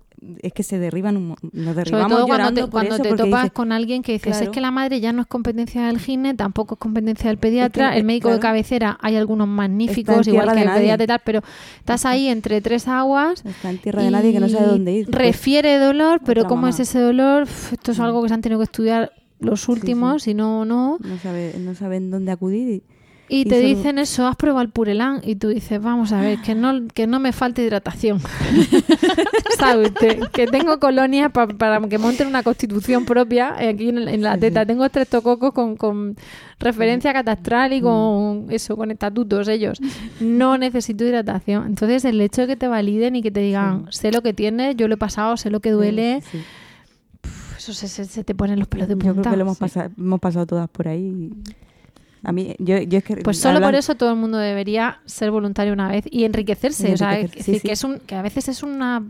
es 0.42 0.52
que 0.52 0.62
se 0.62 0.78
derriban, 0.78 1.16
un 1.16 1.28
nos 1.28 1.36
Sobre 1.42 1.74
derribamos 1.74 2.18
todo 2.18 2.26
cuando 2.26 2.52
te, 2.52 2.70
cuando 2.70 2.98
te 2.98 3.10
topas 3.10 3.42
dices, 3.42 3.52
con 3.52 3.72
alguien 3.72 4.02
que 4.02 4.12
dices, 4.12 4.40
es 4.40 4.48
que 4.48 4.60
la 4.60 4.70
madre 4.70 5.00
ya 5.00 5.12
no 5.12 5.22
es 5.22 5.28
competencia 5.28 5.86
del 5.86 5.98
gine, 5.98 6.34
tampoco 6.34 6.74
es 6.74 6.80
competencia 6.80 7.28
del 7.28 7.38
pediatra, 7.38 7.88
Es 7.88 7.92
que, 7.92 7.98
el 7.98 8.04
médico 8.04 8.30
de 8.30 8.40
cabecera, 8.40 8.98
hay 9.00 9.16
algunos 9.16 9.46
magníficos, 9.46 10.26
igual 10.26 10.52
que 10.52 10.60
el 10.60 10.66
nadie. 10.66 10.80
pediatra 10.80 11.04
y 11.04 11.06
tal, 11.06 11.20
pero 11.24 11.40
estás 11.78 12.04
ahí 12.04 12.28
entre 12.28 12.60
tres 12.60 12.88
aguas. 12.88 13.44
Está 13.44 13.70
en 13.70 13.78
tierra 13.78 14.02
de 14.02 14.10
nadie 14.10 14.32
que 14.32 14.40
no 14.40 14.48
sabe 14.48 14.66
dónde 14.66 14.92
ir. 14.92 15.10
Refiere 15.10 15.78
dolor, 15.78 16.20
pero 16.24 16.44
¿cómo 16.44 16.62
mamá. 16.62 16.70
es 16.70 16.80
ese 16.80 16.98
dolor? 17.00 17.44
Uf, 17.44 17.72
esto 17.74 17.92
es 17.92 18.00
algo 18.00 18.22
que 18.22 18.28
se 18.28 18.34
han 18.34 18.42
tenido 18.42 18.58
que 18.58 18.64
estudiar 18.64 19.12
los 19.40 19.68
últimos, 19.68 20.24
sí. 20.24 20.32
y 20.32 20.34
no, 20.34 20.64
no. 20.64 20.98
no, 21.00 21.18
sabe, 21.18 21.54
no 21.58 21.74
saben 21.74 22.10
dónde 22.10 22.32
acudir. 22.32 22.68
Y, 22.68 22.82
Y 23.30 23.40
Y 23.42 23.44
te 23.44 23.60
dicen 23.60 23.98
eso, 23.98 24.26
has 24.26 24.36
probado 24.36 24.62
el 24.62 24.70
purelán 24.70 25.20
y 25.22 25.36
tú 25.36 25.48
dices, 25.48 25.82
vamos 25.82 26.12
a 26.12 26.20
ver, 26.22 26.40
que 26.40 26.54
no, 26.54 26.88
que 26.94 27.06
no 27.06 27.20
me 27.20 27.32
falte 27.32 27.62
hidratación. 27.62 28.20
Que 30.32 30.46
tengo 30.46 30.78
colonias 30.78 31.32
pa- 31.32 31.48
para 31.48 31.80
que 31.88 31.98
monten 31.98 32.28
una 32.28 32.42
constitución 32.42 33.04
propia 33.04 33.56
eh, 33.60 33.68
aquí 33.70 33.88
en, 33.88 34.08
en 34.08 34.22
la 34.22 34.38
teta. 34.38 34.64
Tengo 34.64 34.84
estreptococos 34.84 35.52
con, 35.52 35.76
con 35.76 36.16
referencia 36.60 37.12
catastral 37.12 37.72
y 37.72 37.80
con 37.80 38.46
eso, 38.50 38.76
con 38.76 38.90
estatutos 38.90 39.48
ellos. 39.48 39.78
No 40.20 40.56
necesito 40.58 41.04
hidratación. 41.04 41.66
Entonces 41.66 42.04
el 42.04 42.20
hecho 42.20 42.42
de 42.42 42.46
que 42.48 42.56
te 42.56 42.68
validen 42.68 43.16
y 43.16 43.22
que 43.22 43.30
te 43.30 43.40
digan, 43.40 43.86
sé 43.90 44.12
lo 44.12 44.22
que 44.22 44.32
tienes, 44.32 44.76
yo 44.76 44.88
lo 44.88 44.94
he 44.94 44.98
pasado, 44.98 45.36
sé 45.36 45.50
lo 45.50 45.60
que 45.60 45.70
duele, 45.72 46.22
Sí. 46.30 46.38
eso 47.56 47.72
se, 47.74 47.88
se- 47.88 48.04
se 48.04 48.24
te 48.24 48.34
ponen 48.34 48.58
los 48.58 48.68
pelos 48.68 48.88
de 48.88 48.94
Yo 48.94 48.98
punta. 48.98 49.22
creo 49.22 49.32
que 49.32 49.36
lo 49.36 49.42
hemos, 49.42 49.56
Sí. 49.58 49.60
pasado, 49.60 49.90
hemos 49.98 50.20
pasado 50.20 50.46
todas 50.46 50.68
por 50.70 50.88
ahí. 50.88 51.30
A 52.22 52.32
mí, 52.32 52.54
yo, 52.58 52.78
yo 52.82 52.98
es 52.98 53.04
que. 53.04 53.16
Pues 53.18 53.38
solo 53.38 53.60
por 53.60 53.74
eso 53.74 53.94
todo 53.94 54.10
el 54.10 54.16
mundo 54.16 54.38
debería 54.38 55.00
ser 55.06 55.30
voluntario 55.30 55.72
una 55.72 55.88
vez 55.88 56.04
y 56.10 56.24
enriquecerse. 56.24 56.90
Y 56.90 56.92
o 56.92 56.96
sea, 56.96 57.18
enriquecer- 57.20 57.38
es 57.38 57.44
sí, 57.44 57.52
decir, 57.52 57.60
sí. 57.60 57.66
que, 57.68 57.72
es 57.72 57.84
un, 57.84 57.98
que 58.00 58.14
a 58.14 58.22
veces 58.22 58.48
es 58.48 58.62
una, 58.62 59.04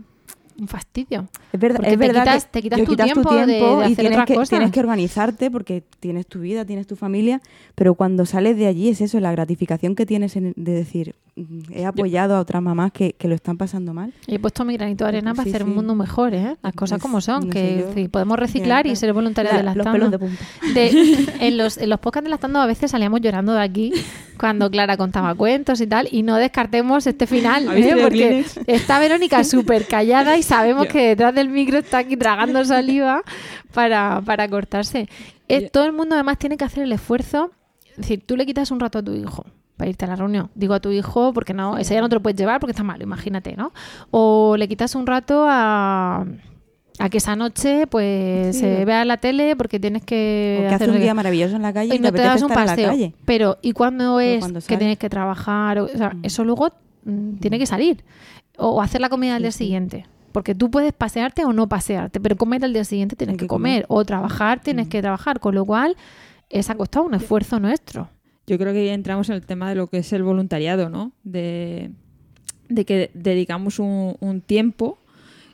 un 0.59 0.67
fastidio. 0.67 1.27
Es 1.53 1.59
verdad, 1.59 1.77
Porque 1.77 1.91
es 1.93 1.99
te 1.99 2.07
verdad 2.07 2.23
quitas- 2.23 2.51
te 2.51 2.61
quitas 2.61 2.79
tu 2.81 2.85
quitas 2.91 3.05
tiempo 3.05 3.33
de- 3.33 3.45
de 3.45 3.59
y 3.59 3.81
hacer 3.93 3.95
tienes 3.95 4.25
que, 4.25 4.33
cosas. 4.35 4.49
tienes 4.49 4.71
que 4.71 4.79
organizarte 4.81 5.49
porque 5.49 5.83
tienes 5.99 6.27
tu 6.27 6.39
vida, 6.41 6.65
tienes 6.65 6.85
tu 6.85 6.95
familia, 6.95 7.41
pero 7.75 7.95
cuando 7.95 8.25
sales 8.25 8.57
de 8.57 8.67
allí 8.67 8.89
es 8.89 8.99
eso, 9.01 9.19
la 9.19 9.31
gratificación 9.31 9.95
que 9.95 10.05
tienes 10.05 10.35
en- 10.35 10.53
de 10.57 10.71
decir, 10.73 11.15
"Mm, 11.28 11.28
he 11.71 11.85
apoyado 11.85 12.35
a 12.35 12.39
otras 12.39 12.61
mamás 12.61 12.91
que, 12.91 13.13
que 13.13 13.27
lo 13.27 13.35
están 13.35 13.57
pasando 13.57 13.93
mal. 13.93 14.13
Y 14.27 14.35
he 14.35 14.39
puesto 14.39 14.65
mi 14.65 14.75
granito 14.77 15.03
de 15.05 15.09
arena 15.09 15.33
para 15.33 15.43
Sí, 15.45 15.49
hacer 15.49 15.63
sí. 15.63 15.67
un 15.69 15.75
mundo 15.75 15.95
mejor, 15.95 16.33
¿eh? 16.33 16.57
Las 16.61 16.73
cosas 16.73 16.97
Pues, 16.97 17.01
como 17.01 17.21
son, 17.21 17.45
no 17.45 17.49
que 17.49 18.09
podemos 18.11 18.37
reciclar 18.39 18.87
y 18.87 18.95
ser 18.95 19.13
voluntarios 19.13 19.53
la- 19.53 19.59
de 19.59 19.63
los 19.65 19.75
lactando. 19.77 19.97
pelos 19.99 20.11
de 20.11 20.19
punta. 20.19 20.43
De- 20.73 21.27
en, 21.47 21.57
los, 21.57 21.77
en 21.77 21.89
los 21.89 21.99
podcasts 21.99 22.23
de 22.25 22.29
lactando 22.29 22.59
a 22.59 22.65
veces 22.65 22.91
salíamos 22.91 23.21
llorando 23.21 23.53
de 23.53 23.61
aquí 23.61 23.93
cuando 24.37 24.71
Clara 24.71 24.95
contaba 24.95 25.35
cuentos 25.35 25.81
y 25.81 25.87
tal, 25.87 26.07
y 26.11 26.23
no 26.23 26.37
descartemos 26.37 27.05
este 27.07 27.27
final, 27.27 27.67
¿Habéis 27.67 27.87
¿eh? 27.87 27.97
porque 28.01 28.45
está 28.67 28.97
Verónica 28.99 29.43
súper 29.43 29.85
callada 29.85 30.37
y 30.37 30.43
sabemos 30.43 30.87
que 30.87 31.09
detrás 31.09 31.35
del 31.35 31.49
micro 31.49 31.79
está 31.79 31.97
aquí 31.99 32.15
tragando 32.15 32.63
saliva 32.63 33.21
para, 33.73 34.21
para 34.25 34.47
cortarse. 34.47 35.09
Todo 35.73 35.85
el 35.85 35.93
mundo 35.93 36.15
además 36.15 36.37
tiene 36.37 36.55
que 36.57 36.63
hacer 36.63 36.83
el 36.83 36.91
esfuerzo, 36.93 37.51
es 37.91 37.97
decir, 37.97 38.23
tú 38.25 38.37
le 38.37 38.45
quitas 38.45 38.71
un 38.71 38.79
rato 38.79 38.99
a 38.99 39.03
tu 39.03 39.13
hijo 39.13 39.45
para 39.79 39.89
irte 39.89 40.03
a 40.05 40.09
la 40.09 40.15
reunión. 40.17 40.51
Digo 40.53 40.73
a 40.73 40.79
tu 40.81 40.91
hijo 40.91 41.31
porque 41.33 41.53
no, 41.53 41.77
ese 41.77 41.93
ya 41.95 42.01
no 42.01 42.09
te 42.09 42.15
lo 42.15 42.21
puedes 42.21 42.37
llevar 42.37 42.59
porque 42.59 42.71
está 42.71 42.83
malo, 42.83 43.01
imagínate, 43.03 43.55
¿no? 43.55 43.71
O 44.11 44.55
le 44.57 44.67
quitas 44.67 44.93
un 44.93 45.07
rato 45.07 45.45
a, 45.47 46.25
a 46.99 47.09
que 47.09 47.17
esa 47.17 47.35
noche 47.37 47.87
pues 47.87 48.55
Sí. 48.57 48.61
se 48.61 48.83
vea 48.85 49.05
la 49.05 49.17
tele 49.17 49.55
porque 49.55 49.79
tienes 49.79 50.03
que 50.03 50.57
Porque 50.59 50.75
hace 50.75 50.83
hacer 50.83 50.95
un 50.95 51.01
día 51.01 51.13
maravilloso 51.13 51.55
en 51.55 51.61
la 51.61 51.71
calle 51.73 51.93
y, 51.93 51.97
y 51.97 51.99
no 51.99 52.11
te 52.11 52.21
das 52.21 52.41
un 52.41 52.49
paseo. 52.49 52.91
Pero 53.25 53.57
¿y 53.61 53.71
cuando 53.71 54.17
Pero 54.17 54.19
es 54.19 54.39
cuando 54.41 54.59
que 54.59 54.77
tienes 54.77 54.97
que 54.99 55.09
trabajar? 55.09 55.79
O, 55.79 55.87
sea, 55.87 56.09
Mm. 56.09 56.19
eso 56.25 56.43
luego 56.43 56.69
mm, 57.05 57.37
tiene 57.37 57.57
que 57.57 57.65
salir. 57.65 58.03
O, 58.57 58.81
hacer 58.81 58.99
la 58.99 59.07
comida 59.09 59.37
al 59.37 59.41
día 59.41 59.51
siguiente. 59.53 60.05
Porque 60.33 60.53
tú 60.53 60.69
puedes 60.69 60.91
pasearte 60.93 61.45
o 61.45 61.53
no 61.53 61.67
pasearte, 61.69 62.19
pero 62.19 62.35
comer 62.35 62.63
al 62.65 62.73
día 62.73 62.83
siguiente 62.83 63.15
tienes 63.15 63.37
que 63.37 63.45
que 63.45 63.47
comer. 63.47 63.83
comer. 63.83 63.85
O 63.87 64.03
trabajar 64.05 64.59
tienes 64.61 64.87
Mm. 64.87 64.89
que 64.89 65.01
trabajar. 65.01 65.39
Con 65.39 65.55
lo 65.55 65.63
cual, 65.65 65.95
es 66.49 66.69
ha 66.69 66.75
costado 66.75 67.05
un 67.05 67.13
esfuerzo 67.13 67.59
nuestro. 67.59 68.09
Yo 68.49 68.57
creo 68.57 68.73
que 68.73 68.85
ya 68.85 68.93
entramos 68.93 69.29
en 69.29 69.35
el 69.35 69.45
tema 69.45 69.69
de 69.69 69.75
lo 69.75 69.87
que 69.87 69.99
es 69.99 70.11
el 70.11 70.23
voluntariado, 70.23 70.89
¿no? 70.89 71.11
De, 71.23 71.91
de 72.67 72.83
que 72.85 73.11
dedicamos 73.13 73.77
un, 73.79 74.15
un 74.19 74.41
tiempo 74.41 74.97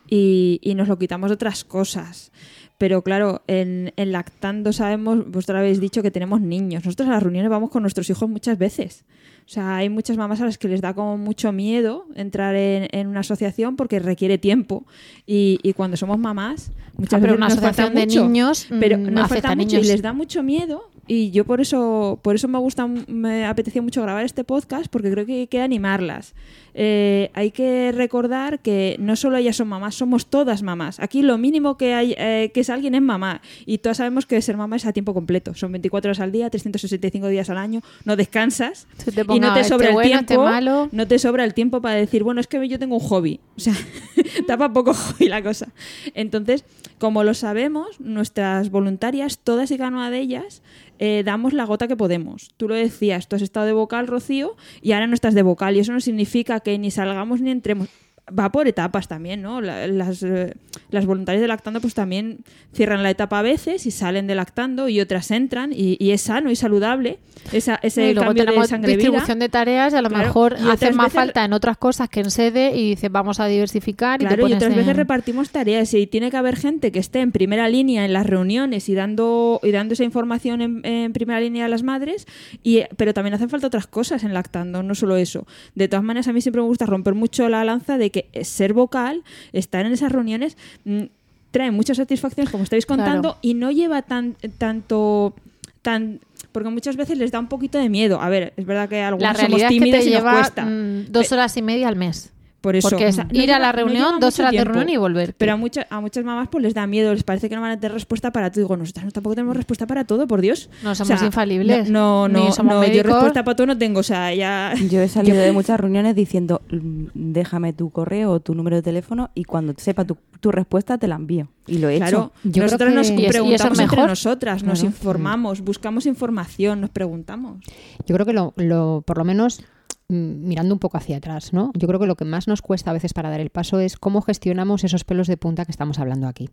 y, 0.10 0.60
y 0.63 0.75
nos 0.75 0.88
lo 0.88 0.97
quitamos 0.97 1.29
de 1.29 1.34
otras 1.36 1.63
cosas. 1.65 2.31
Pero 2.77 3.03
claro, 3.03 3.41
en, 3.47 3.93
en 3.95 4.12
lactando 4.12 4.73
sabemos, 4.73 5.29
vosotros 5.31 5.60
habéis 5.60 5.79
dicho 5.79 6.01
que 6.01 6.12
tenemos 6.12 6.41
niños. 6.41 6.84
Nosotros 6.86 7.08
a 7.10 7.12
las 7.13 7.23
reuniones 7.23 7.49
vamos 7.49 7.69
con 7.69 7.81
nuestros 7.84 8.10
hijos 8.10 8.29
muchas 8.29 8.58
veces. 8.58 9.05
O 9.45 9.49
sea, 9.49 9.77
hay 9.77 9.89
muchas 9.89 10.17
mamás 10.17 10.41
a 10.41 10.45
las 10.45 10.58
que 10.58 10.67
les 10.67 10.81
da 10.81 10.93
como 10.93 11.17
mucho 11.17 11.51
miedo 11.51 12.05
entrar 12.15 12.55
en, 12.55 12.88
en 12.91 13.08
una 13.08 13.19
asociación 13.21 13.75
porque 13.75 13.99
requiere 13.99 14.38
tiempo. 14.38 14.86
Y, 15.25 15.60
y 15.63 15.73
cuando 15.73 15.95
somos 15.97 16.17
mamás, 16.17 16.71
muchas 16.97 17.19
Ah, 17.19 17.21
pero 17.21 17.34
veces 17.34 17.38
una 17.38 17.47
nos 17.47 17.60
falta 17.60 17.69
asociación 17.69 17.95
de 17.95 18.05
mucho. 18.08 18.23
niños 18.27 18.67
pero 18.79 18.97
mm, 18.97 19.03
nos 19.03 19.12
no 19.12 19.19
falta 19.21 19.34
afecta 19.34 19.51
a 19.51 19.55
mucho 19.55 19.67
niños. 19.67 19.86
y 19.86 19.88
les 19.91 20.01
da 20.01 20.13
mucho 20.13 20.43
miedo 20.43 20.89
y 21.07 21.31
yo 21.31 21.45
por 21.45 21.61
eso 21.61 22.19
por 22.21 22.35
eso 22.35 22.47
me 22.47 22.59
gusta 22.59 22.87
me 22.87 23.45
apetecía 23.45 23.81
mucho 23.81 24.01
grabar 24.01 24.25
este 24.25 24.43
podcast 24.43 24.87
porque 24.87 25.11
creo 25.11 25.25
que 25.25 25.33
hay 25.41 25.47
que 25.47 25.61
animarlas 25.61 26.33
Eh, 26.77 27.31
hay 27.33 27.51
que 27.51 27.93
recordar 27.93 28.59
que 28.59 28.97
no 28.99 29.15
solo 29.15 29.37
ellas 29.37 29.55
son 29.55 29.69
mamás 29.69 29.95
somos 29.95 30.25
todas 30.25 30.61
mamás 30.61 30.99
aquí 30.99 31.21
lo 31.21 31.37
mínimo 31.37 31.77
que 31.77 31.93
hay 31.93 32.13
eh, 32.17 32.51
que 32.53 32.59
es 32.59 32.69
alguien 32.69 32.95
es 32.95 33.01
mamá 33.01 33.41
y 33.65 33.77
todas 33.77 33.97
sabemos 33.97 34.25
que 34.25 34.41
ser 34.41 34.57
mamá 34.57 34.75
es 34.75 34.85
a 34.85 34.91
tiempo 34.91 35.13
completo 35.13 35.53
son 35.53 35.71
24 35.71 36.09
horas 36.09 36.19
al 36.19 36.33
día 36.33 36.49
365 36.49 37.29
días 37.29 37.49
al 37.49 37.59
año 37.59 37.79
no 38.03 38.17
descansas 38.17 38.87
y 39.29 39.39
no 39.39 39.53
te 39.53 39.61
este 39.61 39.69
sobra 39.69 39.87
el 39.87 39.93
bueno, 39.93 40.15
este 40.15 40.25
tiempo 40.25 40.43
malo. 40.43 40.89
no 40.91 41.07
te 41.07 41.19
sobra 41.19 41.43
el 41.43 41.53
tiempo 41.53 41.81
para 41.81 41.95
decir, 41.95 42.23
bueno, 42.23 42.41
es 42.41 42.47
que 42.47 42.67
yo 42.67 42.79
tengo 42.79 42.95
un 42.95 43.01
hobby. 43.01 43.39
O 43.57 43.59
sea, 43.59 43.73
tapa 44.47 44.73
poco 44.73 44.93
hobby 44.93 45.27
la 45.27 45.41
cosa. 45.43 45.69
Entonces, 46.13 46.65
como 46.97 47.23
lo 47.23 47.33
sabemos, 47.33 47.99
nuestras 47.99 48.69
voluntarias, 48.69 49.39
todas 49.39 49.71
y 49.71 49.77
cada 49.77 49.89
una 49.89 50.09
de 50.09 50.19
ellas, 50.19 50.61
eh, 50.99 51.23
damos 51.25 51.53
la 51.53 51.65
gota 51.65 51.87
que 51.87 51.97
podemos. 51.97 52.51
Tú 52.57 52.67
lo 52.67 52.75
decías, 52.75 53.27
tú 53.27 53.35
has 53.35 53.41
estado 53.41 53.65
de 53.65 53.73
vocal, 53.73 54.07
Rocío, 54.07 54.55
y 54.81 54.93
ahora 54.93 55.07
no 55.07 55.13
estás 55.13 55.33
de 55.33 55.41
vocal. 55.41 55.75
Y 55.75 55.79
eso 55.79 55.91
no 55.91 55.99
significa 55.99 56.59
que 56.59 56.77
ni 56.77 56.91
salgamos 56.91 57.41
ni 57.41 57.51
entremos. 57.51 57.89
Va 58.27 58.51
por 58.51 58.67
etapas 58.67 59.07
también, 59.07 59.43
¿no? 59.43 59.61
La- 59.61 59.85
Las, 59.88 60.23
eh, 60.23 60.55
las 60.89 61.05
voluntarias 61.05 61.41
de 61.41 61.47
lactando 61.47 61.79
pues 61.79 61.93
también 61.93 62.39
cierran 62.73 63.03
la 63.03 63.11
etapa 63.11 63.38
a 63.38 63.41
veces 63.43 63.85
y 63.85 63.91
salen 63.91 64.25
de 64.25 64.33
lactando 64.33 64.89
y 64.89 64.99
otras 64.99 65.29
entran 65.29 65.71
y, 65.71 65.95
y 66.03 66.09
es 66.11 66.21
sano 66.21 66.49
y 66.49 66.55
saludable 66.55 67.19
esa, 67.53 67.75
ese 67.83 68.09
y 68.09 68.13
luego 68.15 68.27
cambio 68.29 68.43
de 68.43 68.47
tenemos 68.47 68.69
sangre 68.69 68.95
viva. 68.95 69.01
distribución 69.09 69.38
de 69.39 69.49
tareas 69.49 69.93
y 69.93 69.97
a 69.97 70.01
lo 70.01 70.09
Claro, 70.09 70.23
mejor 70.25 70.55
hace 70.55 70.91
más 70.91 71.05
veces- 71.05 71.13
falta 71.13 71.45
en 71.45 71.53
otras 71.53 71.77
cosas 71.77 72.09
que 72.09 72.21
en 72.21 72.31
sede 72.31 72.75
y 72.75 72.89
dices 72.91 73.11
vamos 73.11 73.39
a 73.39 73.45
diversificar 73.45 74.19
y 74.21 74.25
te 74.25 74.27
Claro, 74.29 74.41
y 74.41 74.43
pones 74.45 74.55
otras 74.57 74.75
veces 74.75 74.89
en- 74.91 74.97
repartimos 74.97 75.49
tareas 75.51 75.93
y 75.93 76.07
tiene 76.07 76.31
que 76.31 76.38
haber 76.38 76.55
gente 76.55 76.91
que 76.91 76.97
esté 76.99 77.19
en 77.19 77.31
primera 77.31 77.69
línea 77.69 78.05
en 78.05 78.13
las 78.13 78.25
reuniones 78.25 78.89
y 78.89 78.95
dando, 78.95 79.59
y 79.61 79.69
dando 79.69 79.93
esa 79.93 80.03
información 80.03 80.61
en, 80.61 80.81
en 80.83 81.13
primera 81.13 81.39
línea 81.39 81.65
a 81.65 81.69
las 81.69 81.83
madres, 81.83 82.25
y, 82.63 82.81
pero 82.97 83.13
también 83.13 83.35
hacen 83.35 83.49
falta 83.49 83.67
otras 83.67 83.85
cosas 83.85 84.23
en 84.23 84.33
lactando, 84.33 84.81
no 84.81 84.95
solo 84.95 85.15
eso. 85.15 85.45
De 85.75 85.88
todas 85.88 86.03
maneras, 86.03 86.27
a 86.27 86.33
mí 86.33 86.41
siempre 86.41 86.61
me 86.63 86.67
gusta 86.67 86.88
romper 86.88 87.13
mucho 87.13 87.47
la 87.49 87.63
lanza 87.63 87.99
de 87.99 88.09
que 88.23 88.43
ser 88.43 88.73
vocal, 88.73 89.23
estar 89.54 89.86
en 89.86 89.91
esas 89.93 90.12
reuniones, 90.12 90.58
mm, 90.86 91.04
trae 91.51 91.71
muchas 91.71 91.97
satisfacciones, 91.97 92.51
como 92.51 92.63
estáis 92.63 92.86
contando, 92.86 93.21
Claro. 93.21 93.38
y 93.41 93.54
no 93.54 93.71
lleva 93.71 94.01
tan 94.01 94.36
tanto 94.58 95.34
tan 95.82 96.19
porque 96.51 96.69
muchas 96.69 96.95
veces 96.95 97.17
les 97.17 97.32
da 97.32 97.39
un 97.39 97.47
poquito 97.47 97.78
de 97.78 97.89
miedo. 97.89 98.19
A 98.21 98.30
ver, 98.30 98.54
es 98.58 98.65
verdad 98.65 98.88
que 98.89 99.01
algunos 99.01 99.38
somos 99.38 99.62
es 99.62 99.67
que 99.67 99.80
te 99.80 99.88
y 99.88 99.91
nos 99.91 100.06
lleva 100.06 100.34
cuesta. 100.34 100.65
mm, 100.65 101.06
dos 101.10 101.32
horas 101.32 101.56
y 101.58 101.62
media 101.62 101.88
al 101.88 101.95
mes. 101.95 102.32
Por 102.65 102.75
eso, 102.75 102.89
Porque 102.89 103.08
es 103.08 103.13
o 103.13 103.15
sea, 103.17 103.28
no 103.32 103.43
ir 103.43 103.51
a 103.54 103.60
la 103.60 103.71
reunión, 103.71 104.19
dos 104.19 104.39
horas 104.39 104.51
de 104.51 104.58
tiempo. 104.58 104.73
reunión 104.73 104.89
y 104.89 104.97
volver. 104.97 105.36
Pero 105.38 105.54
a, 105.54 105.56
muchas 105.56 105.86
a 105.88 105.99
muchas 106.01 106.23
mamás 106.25 106.47
pues 106.51 106.63
les 106.63 106.73
da 106.73 106.88
miedo, 106.88 107.13
les 107.13 107.21
parece 107.23 107.47
que 107.47 107.54
no 107.54 107.62
van 107.62 107.69
a 107.71 107.80
tener 107.80 107.93
respuesta 107.93 108.32
para 108.32 108.49
todo. 108.49 108.62
Digo, 108.62 108.75
nosotras 108.75 109.06
no, 109.06 109.12
tampoco 109.12 109.36
tenemos 109.36 109.56
respuesta 109.56 109.86
para 109.86 110.06
todo, 110.06 110.25
por 110.28 110.41
Dios. 110.41 110.71
No 110.84 110.95
somos 110.95 111.21
infalibles, 111.21 111.88
No, 111.91 112.28
no, 112.28 112.39
ni 112.39 112.45
no, 112.47 112.51
somos 112.54 112.73
no, 112.75 112.84
yo 112.88 113.04
respuesta 113.04 113.43
para 113.43 113.56
todo 113.56 113.67
no 113.67 113.78
tengo. 113.78 113.99
O 113.99 114.04
sea, 114.04 114.34
ya... 114.34 114.73
Yo 114.89 114.99
he 114.99 115.08
salido 115.10 115.38
de 115.38 115.51
muchas 115.51 115.80
reuniones 115.80 116.15
diciendo, 116.15 116.62
"Mm, 116.71 117.06
déjame 117.13 117.71
tu 117.73 117.91
correo 117.91 118.32
o 118.32 118.39
tu 118.39 118.56
número 118.56 118.75
de 118.78 118.82
teléfono 118.82 119.30
y 119.36 119.43
cuando 119.43 119.73
sepa 119.78 120.04
tu, 120.06 120.17
tu 120.39 120.51
respuesta 120.51 120.97
te 120.97 121.08
la 121.08 121.15
envío. 121.15 121.47
Y 121.67 121.78
lo 121.78 121.89
he 121.89 121.97
Claro, 121.97 122.32
hecho. 122.43 122.49
Yo 122.49 122.63
nosotros 122.63 122.93
nos 122.93 123.12
que- 123.12 123.13
¿Y 123.21 123.25
eso- 123.25 123.25
y 123.25 123.25
eso 123.25 123.28
es 123.28 123.32
preguntamos 123.62 123.80
entre 123.80 123.95
mejor? 123.97 124.10
nosotras, 124.10 124.63
nos 124.63 124.80
Claro. 124.80 124.88
informamos, 124.95 125.62
buscamos 125.62 126.06
información, 126.08 126.82
nos 126.82 126.89
preguntamos. 126.89 127.63
Yo 128.08 128.15
creo 128.15 128.25
que 128.25 128.34
lo, 128.34 128.54
lo- 128.58 129.04
por 129.06 129.17
lo 129.19 129.23
menos 129.23 129.63
mirando 130.07 130.73
un 130.73 130.79
poco 130.79 130.97
hacia 130.97 131.17
atrás, 131.17 131.53
¿no? 131.53 131.71
Yo 131.73 131.87
creo 131.87 131.99
que 131.99 132.05
lo 132.05 132.15
que 132.15 132.25
más 132.25 132.47
nos 132.47 132.61
cuesta 132.61 132.91
a 132.91 132.93
veces 132.93 133.13
para 133.13 133.29
dar 133.29 133.39
el 133.39 133.49
paso 133.49 133.79
es 133.79 133.97
cómo 133.97 134.21
gestionamos 134.21 134.83
esos 134.83 135.03
pelos 135.03 135.27
de 135.27 135.37
punta 135.37 135.65
que 135.65 135.71
estamos 135.71 135.99
hablando 135.99 136.27
aquí. 136.27 136.49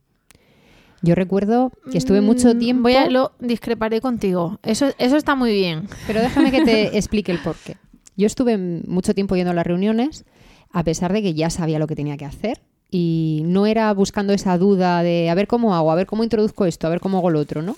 Yo 1.03 1.15
recuerdo 1.17 1.73
que 1.91 1.99
estuve 1.99 2.21
mucho 2.21 2.55
Mm, 2.55 2.59
tiempo. 2.59 2.83
Voy 2.85 2.95
a, 2.95 3.11
lo 3.11 3.33
discreparé 3.41 4.01
contigo. 4.01 4.61
Eso, 4.63 4.91
eso 4.99 5.17
está 5.17 5.35
muy 5.35 5.53
bien. 5.53 5.89
Pero 6.07 6.21
déjame 6.21 6.53
que 6.53 6.65
te 6.65 6.83
explique 6.97 7.33
el 7.33 7.39
porqué. 7.41 7.77
Yo 8.17 8.27
estuve 8.27 8.57
mucho 8.57 9.15
tiempo 9.15 9.35
yendo 9.35 9.51
a 9.51 9.55
las 9.55 9.67
reuniones, 9.67 10.25
a 10.71 10.85
pesar 10.85 11.13
de 11.13 11.23
que 11.23 11.35
ya 11.35 11.51
sabía 11.51 11.81
lo 11.81 11.89
que 11.89 11.97
tenía 11.97 12.17
que 12.17 12.25
hacer. 12.25 12.63
Y 12.89 13.43
no 13.47 13.67
era 13.67 13.93
buscando 13.95 14.33
esa 14.33 14.57
duda 14.59 15.03
de 15.03 15.29
a 15.29 15.35
ver 15.35 15.49
cómo 15.49 15.75
hago, 15.75 15.91
a 15.91 15.95
ver 15.95 16.07
cómo 16.07 16.25
introduzco 16.25 16.67
esto, 16.67 16.87
a 16.87 16.91
ver 16.91 17.01
cómo 17.01 17.19
hago 17.19 17.31
lo 17.31 17.41
otro, 17.41 17.63
¿no? 17.63 17.77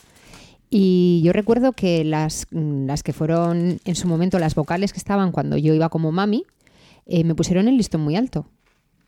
Y 0.70 1.22
yo 1.24 1.32
recuerdo 1.32 1.72
que 1.72 2.04
las, 2.04 2.46
mm, 2.50 2.86
las 2.86 3.02
que 3.02 3.12
fueron 3.12 3.78
en 3.84 3.94
su 3.94 4.08
momento 4.08 4.38
las 4.38 4.54
vocales 4.54 4.92
que 4.92 4.98
estaban 4.98 5.32
cuando 5.32 5.56
yo 5.56 5.74
iba 5.74 5.88
como 5.88 6.12
mami, 6.12 6.44
eh, 7.06 7.24
me 7.24 7.34
pusieron 7.34 7.68
el 7.68 7.76
listón 7.76 8.00
muy 8.00 8.16
alto. 8.16 8.46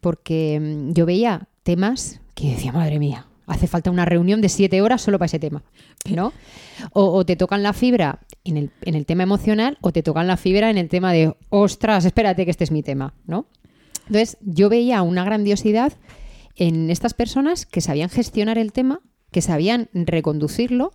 Porque 0.00 0.60
mm, 0.60 0.92
yo 0.92 1.06
veía 1.06 1.48
temas 1.62 2.20
que 2.34 2.50
decía, 2.50 2.72
madre 2.72 2.98
mía, 2.98 3.26
hace 3.46 3.66
falta 3.66 3.90
una 3.90 4.04
reunión 4.04 4.40
de 4.40 4.48
siete 4.48 4.82
horas 4.82 5.02
solo 5.02 5.18
para 5.18 5.26
ese 5.26 5.38
tema, 5.38 5.62
¿no? 6.10 6.32
O, 6.92 7.24
te 7.24 7.36
tocan 7.36 7.62
la 7.62 7.72
fibra 7.72 8.20
en 8.44 8.56
el, 8.56 8.70
en 8.82 8.94
el 8.94 9.06
tema 9.06 9.22
emocional 9.22 9.78
o 9.80 9.92
te 9.92 10.02
tocan 10.02 10.26
la 10.26 10.36
fibra 10.36 10.70
en 10.70 10.78
el 10.78 10.88
tema 10.88 11.12
de, 11.12 11.34
ostras, 11.48 12.04
espérate 12.04 12.44
que 12.44 12.50
este 12.50 12.64
es 12.64 12.70
mi 12.70 12.82
tema, 12.82 13.14
¿no? 13.26 13.46
Entonces 14.06 14.36
yo 14.42 14.68
veía 14.68 15.02
una 15.02 15.24
grandiosidad 15.24 15.92
en 16.54 16.90
estas 16.90 17.14
personas 17.14 17.66
que 17.66 17.80
sabían 17.80 18.08
gestionar 18.08 18.58
el 18.58 18.72
tema, 18.72 19.00
que 19.30 19.42
sabían 19.42 19.88
reconducirlo 19.92 20.92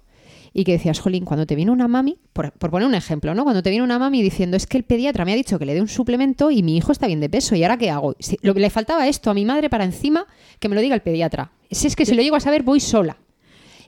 y 0.54 0.64
que 0.66 0.74
decías, 0.74 1.00
jolín, 1.00 1.24
cuando 1.26 1.46
te 1.46 1.56
viene 1.56 1.72
una 1.72 1.88
mami, 1.88 2.18
por, 2.34 2.52
por 2.52 2.72
poner 2.72 2.88
un 2.88 2.96
ejemplo, 2.96 3.34
¿no? 3.34 3.44
Cuando 3.44 3.64
te 3.64 3.70
viene 3.70 3.84
una 3.86 3.98
mami 4.00 4.22
diciendo, 4.22 4.58
es 4.58 4.68
que 4.68 4.78
el 4.78 4.84
pediatra 4.84 5.24
me 5.24 5.32
ha 5.32 5.36
dicho 5.36 5.58
que 5.58 5.66
le 5.66 5.74
dé 5.74 5.82
un 5.82 5.88
suplemento 5.88 6.52
y 6.52 6.62
mi 6.64 6.76
hijo 6.78 6.92
está 6.92 7.08
bien 7.08 7.20
de 7.22 7.30
peso, 7.30 7.56
¿y 7.56 7.64
ahora 7.64 7.78
qué 7.78 7.90
hago? 7.90 8.16
Si- 8.20 8.38
lo 8.42 8.54
que 8.54 8.60
le 8.60 8.70
faltaba 8.70 9.08
esto 9.08 9.30
a 9.30 9.34
mi 9.34 9.46
madre 9.46 9.70
para 9.70 9.86
encima 9.86 10.26
que 10.60 10.68
me 10.68 10.76
lo 10.76 10.82
diga 10.82 10.96
el 10.96 11.02
pediatra. 11.02 11.52
Si 11.72 11.88
es 11.88 11.96
que 11.96 12.06
si 12.06 12.14
lo 12.16 12.22
llego 12.22 12.36
a 12.36 12.42
saber, 12.42 12.64
voy 12.64 12.80
sola. 12.82 13.18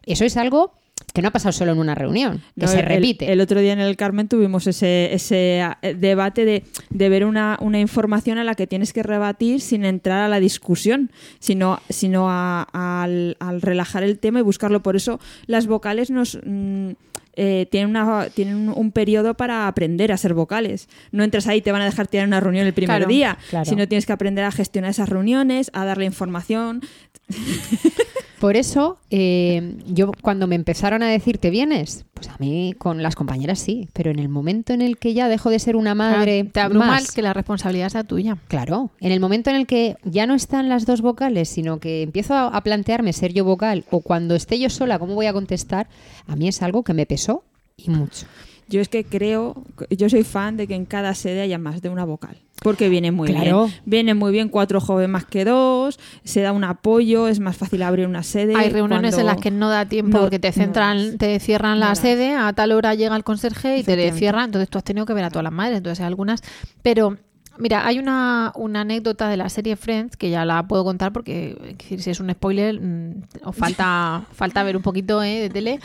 Eso 0.05 0.23
es 0.25 0.37
algo 0.37 0.73
que 1.13 1.21
no 1.21 1.27
ha 1.27 1.31
pasado 1.31 1.51
solo 1.51 1.73
en 1.73 1.77
una 1.79 1.93
reunión, 1.93 2.39
que 2.55 2.65
No, 2.65 2.67
se 2.67 2.79
el- 2.79 2.85
repite. 2.87 3.31
El, 3.31 3.39
otro 3.39 3.59
día 3.59 3.73
en 3.73 3.79
el 3.79 3.95
Carmen 3.95 4.27
tuvimos 4.27 4.65
ese, 4.65 5.13
ese 5.13 5.61
eh, 5.83 5.93
debate 5.93 6.43
de, 6.43 6.63
de 6.89 7.09
ver 7.09 7.25
una, 7.25 7.57
una 7.61 7.79
información 7.79 8.39
a 8.39 8.43
la 8.43 8.55
que 8.55 8.65
tienes 8.65 8.93
que 8.93 9.03
rebatir 9.03 9.61
sin 9.61 9.85
entrar 9.85 10.21
a 10.23 10.27
la 10.27 10.39
discusión, 10.39 11.11
sino, 11.39 11.79
sino 11.89 12.29
a- 12.31 12.63
al, 12.73 13.37
al 13.39 13.61
relajar 13.61 14.01
el 14.03 14.17
tema 14.17 14.39
y 14.39 14.41
buscarlo. 14.43 14.81
Por 14.81 14.95
eso 14.95 15.19
las 15.45 15.67
vocales 15.67 16.09
nos... 16.09 16.39
mm, 16.43 16.91
eh, 17.35 17.67
tienen, 17.71 17.89
una, 17.89 18.27
tienen 18.29 18.55
un, 18.55 18.69
un 18.77 18.91
periodo 18.91 19.33
para 19.33 19.67
aprender 19.67 20.11
a 20.11 20.17
ser 20.17 20.35
vocales. 20.35 20.87
No 21.11 21.23
entras 21.23 21.47
ahí 21.47 21.57
y 21.57 21.61
te 21.61 21.71
van 21.71 21.81
a 21.81 21.85
dejar 21.85 22.05
tirar 22.05 22.27
una 22.27 22.39
reunión 22.39 22.67
el 22.67 22.73
primer 22.73 22.97
Claro, 22.97 23.09
día, 23.09 23.39
claro. 23.49 23.65
sino 23.65 23.87
tienes 23.87 24.05
que 24.05 24.13
aprender 24.13 24.45
a 24.45 24.51
gestionar 24.51 24.91
esas 24.91 25.09
reuniones, 25.09 25.71
a 25.73 25.83
darle 25.83 26.05
información. 26.05 26.81
Por 28.39 28.57
eso, 28.57 28.97
eh, 29.09 29.77
yo 29.87 30.11
cuando 30.21 30.47
me 30.47 30.55
empezaron 30.55 31.01
a 31.01 31.07
decir, 31.07 31.37
¿te 31.37 31.49
vienes? 31.49 32.03
Pues 32.13 32.27
a 32.27 32.35
mí 32.39 32.75
con 32.77 33.01
las 33.01 33.15
compañeras 33.15 33.57
sí, 33.59 33.87
pero 33.93 34.11
en 34.11 34.19
el 34.19 34.27
momento 34.27 34.73
en 34.73 34.81
el 34.81 34.97
que 34.97 35.13
ya 35.13 35.29
dejo 35.29 35.49
de 35.49 35.59
ser 35.59 35.77
una 35.77 35.95
madre 35.95 36.43
te 36.43 36.59
abruma 36.59 36.87
más, 36.87 37.11
que 37.13 37.21
la 37.21 37.31
responsabilidad 37.31 37.87
sea 37.87 38.03
tuya. 38.03 38.37
Claro, 38.49 38.91
en 38.99 39.13
el 39.13 39.21
momento 39.21 39.49
en 39.49 39.55
el 39.55 39.65
que 39.65 39.95
ya 40.03 40.27
no 40.27 40.35
están 40.35 40.67
las 40.67 40.85
dos 40.85 40.99
vocales, 41.01 41.47
sino 41.47 41.79
que 41.79 42.01
empiezo 42.01 42.33
a, 42.33 42.47
a 42.47 42.61
plantearme 42.63 43.13
ser 43.13 43.31
yo 43.31 43.45
vocal 43.45 43.85
o 43.91 44.01
cuando 44.01 44.35
esté 44.35 44.59
yo 44.59 44.69
sola, 44.69 44.99
¿cómo 44.99 45.15
voy 45.15 45.27
a 45.27 45.33
contestar? 45.33 45.87
A 46.27 46.35
mí 46.35 46.49
es 46.49 46.61
algo 46.61 46.83
que 46.83 46.93
me 46.93 47.05
pesó 47.05 47.45
y 47.77 47.91
mucho. 47.91 48.27
Yo 48.67 48.81
es 48.81 48.89
que 48.89 49.03
creo, 49.03 49.63
yo 49.89 50.09
soy 50.09 50.23
fan 50.23 50.57
de 50.57 50.67
que 50.67 50.75
en 50.75 50.85
cada 50.85 51.15
sede 51.15 51.41
haya 51.41 51.57
más 51.57 51.81
de 51.81 51.89
una 51.89 52.05
vocal. 52.05 52.37
Porque 52.63 52.89
viene 52.89 53.11
muy 53.11 53.29
Claro. 53.29 53.65
bien. 53.65 53.81
Viene 53.85 54.13
muy 54.13 54.31
bien 54.31 54.49
cuatro 54.49 54.79
jóvenes 54.81 55.09
más 55.09 55.25
que 55.25 55.45
dos, 55.45 55.99
se 56.23 56.41
da 56.41 56.51
un 56.51 56.63
apoyo, 56.63 57.27
es 57.27 57.39
más 57.39 57.57
fácil 57.57 57.83
abrir 57.83 58.07
una 58.07 58.23
sede. 58.23 58.55
Hay 58.55 58.69
reuniones 58.69 59.17
en 59.17 59.25
las 59.25 59.37
que 59.37 59.51
no 59.51 59.69
da 59.69 59.85
tiempo 59.85 60.17
No, 60.17 60.21
porque 60.23 60.39
te 60.39 60.51
centran, 60.51 61.17
te 61.17 61.39
cierran 61.39 61.79
No 61.79 61.85
la 61.87 61.95
sede, 61.95 62.35
a 62.35 62.51
tal 62.53 62.71
hora 62.71 62.95
llega 62.95 63.15
el 63.15 63.23
conserje 63.23 63.77
y 63.77 63.83
te 63.83 64.11
cierran, 64.13 64.45
entonces 64.45 64.69
tú 64.69 64.77
has 64.77 64.83
tenido 64.83 65.05
que 65.05 65.13
ver 65.13 65.25
a 65.25 65.29
todas 65.29 65.43
las 65.43 65.53
madres, 65.53 65.77
entonces 65.77 65.99
hay 65.99 66.07
algunas, 66.07 66.41
pero 66.81 67.17
mira, 67.57 67.85
hay 67.85 67.99
una, 67.99 68.51
una 68.55 68.81
anécdota 68.81 69.29
de 69.29 69.37
la 69.37 69.49
serie 69.49 69.75
Friends 69.75 70.17
que 70.17 70.29
ya 70.29 70.45
la 70.45 70.67
puedo 70.67 70.83
contar 70.83 71.13
porque 71.13 71.75
si 71.79 72.09
es 72.09 72.19
un 72.19 72.31
spoiler 72.31 72.79
mm, 72.79 73.23
os 73.43 73.55
falta 73.55 74.23
falta 74.33 74.63
ver 74.63 74.75
un 74.75 74.83
poquito 74.83 75.21
eh, 75.23 75.41
de 75.41 75.49
tele. 75.49 75.79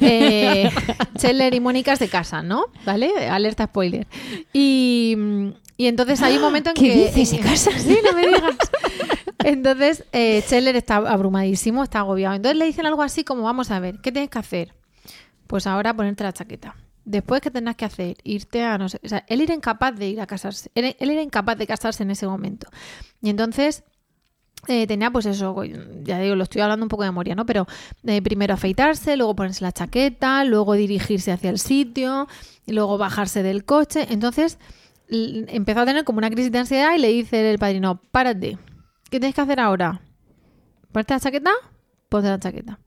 Eh, 0.00 0.70
Chandler 1.18 1.54
y 1.54 1.60
Mónica 1.60 1.96
se 1.96 2.08
casan, 2.08 2.48
¿no? 2.48 2.64
¿Vale? 2.84 3.10
Alerta 3.28 3.64
spoiler. 3.64 4.06
Y, 4.52 5.16
y 5.76 5.86
entonces 5.86 6.20
hay 6.22 6.36
un 6.36 6.42
momento 6.42 6.70
en 6.70 6.76
¿Qué 6.76 6.82
que 6.82 7.12
dices? 7.16 7.28
¿Se 7.30 7.38
casan? 7.40 7.78
Sí, 7.78 7.98
no 8.04 8.12
me 8.12 8.26
digas. 8.26 8.56
Entonces, 9.44 10.04
eh, 10.12 10.42
Scheller 10.42 10.76
está 10.76 10.96
abrumadísimo, 10.96 11.82
está 11.82 12.00
agobiado. 12.00 12.34
Entonces 12.36 12.58
le 12.58 12.66
dicen 12.66 12.86
algo 12.86 13.02
así 13.02 13.24
como, 13.24 13.42
vamos 13.42 13.70
a 13.70 13.80
ver, 13.80 14.00
¿qué 14.00 14.12
tienes 14.12 14.30
que 14.30 14.38
hacer? 14.38 14.74
Pues 15.46 15.66
ahora 15.66 15.94
ponerte 15.94 16.24
la 16.24 16.32
chaqueta. 16.32 16.76
Después, 17.04 17.40
¿qué 17.40 17.50
tendrás 17.50 17.76
que 17.76 17.84
hacer? 17.84 18.16
Irte 18.24 18.62
a 18.62 18.78
no 18.78 18.88
sé... 18.88 19.00
O 19.02 19.08
sea, 19.08 19.24
él 19.28 19.40
era 19.40 19.54
incapaz 19.54 19.96
de 19.96 20.08
ir 20.08 20.20
a 20.20 20.26
casarse. 20.26 20.70
Él, 20.74 20.94
era 20.98 21.22
incapaz 21.22 21.56
de 21.58 21.66
casarse 21.66 22.02
en 22.02 22.10
ese 22.10 22.26
momento. 22.26 22.68
Y 23.22 23.30
entonces... 23.30 23.84
eh, 24.68 24.86
tenía 24.86 25.10
pues 25.10 25.24
eso, 25.24 25.64
ya 26.02 26.18
digo, 26.18 26.36
lo 26.36 26.44
estoy 26.44 26.60
hablando 26.60 26.84
un 26.84 26.90
poco 26.90 27.02
de 27.02 27.08
memoria, 27.08 27.34
¿no? 27.34 27.46
Pero 27.46 27.66
eh, 28.04 28.20
primero 28.20 28.52
afeitarse, 28.52 29.16
luego 29.16 29.34
ponerse 29.34 29.64
la 29.64 29.72
chaqueta, 29.72 30.44
luego 30.44 30.74
dirigirse 30.74 31.32
hacia 31.32 31.48
el 31.48 31.58
sitio, 31.58 32.28
luego 32.66 32.98
bajarse 32.98 33.42
del 33.42 33.64
coche. 33.64 34.06
Entonces 34.10 34.58
empezó 35.08 35.80
a 35.80 35.86
tener 35.86 36.04
como 36.04 36.18
una 36.18 36.30
crisis 36.30 36.52
de 36.52 36.58
ansiedad 36.58 36.94
y 36.94 37.00
le 37.00 37.08
dice 37.08 37.50
el 37.50 37.58
padrino, 37.58 38.02
párate, 38.12 38.58
¿qué 39.10 39.18
tienes 39.18 39.34
que 39.34 39.40
hacer 39.40 39.58
ahora? 39.58 40.02
¿Ponerte 40.92 41.14
la 41.14 41.20
chaqueta? 41.20 41.52
Ponte 42.08 42.28
la 42.28 42.38
chaqueta. 42.38 42.78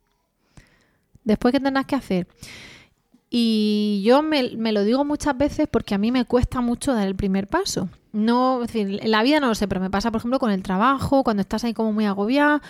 Después, 1.24 1.54
¿qué 1.54 1.60
tendrás 1.60 1.86
que 1.86 1.96
hacer? 1.96 2.28
Y 3.36 4.04
yo 4.06 4.22
me, 4.22 4.52
me 4.58 4.72
lo 4.72 4.84
digo 4.84 5.04
muchas 5.06 5.36
veces 5.36 5.68
porque 5.68 5.96
a 5.96 5.98
mí 5.98 6.12
me 6.12 6.24
cuesta 6.24 6.62
mucho 6.62 6.94
dar 6.94 7.08
el 7.08 7.16
primer 7.16 7.48
paso. 7.48 7.90
No, 8.12 8.62
en 8.72 9.10
la 9.10 9.24
vida 9.24 9.40
no 9.40 9.48
lo 9.48 9.56
sé, 9.56 9.68
pero 9.68 9.82
me 9.82 9.90
pasa, 9.90 10.12
por 10.12 10.20
ejemplo, 10.20 10.38
con 10.38 10.52
el 10.52 10.62
trabajo, 10.62 11.24
cuando 11.24 11.42
estás 11.42 11.64
ahí 11.64 11.74
como 11.74 11.92
muy 11.92 12.06
agobiada 12.06 12.62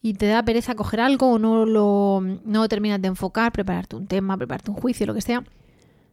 y 0.00 0.14
te 0.14 0.26
da 0.26 0.44
pereza 0.44 0.76
coger 0.76 1.00
algo 1.00 1.32
o 1.32 1.38
no 1.40 1.66
lo, 1.66 2.22
no 2.44 2.68
terminas 2.68 3.02
de 3.02 3.08
enfocar, 3.08 3.50
prepararte 3.50 3.96
un 3.96 4.06
tema, 4.06 4.36
prepararte 4.36 4.70
un 4.70 4.76
juicio, 4.76 5.06
lo 5.06 5.14
que 5.14 5.22
sea. 5.22 5.42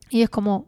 Y 0.09 0.23
es 0.23 0.29
como, 0.31 0.65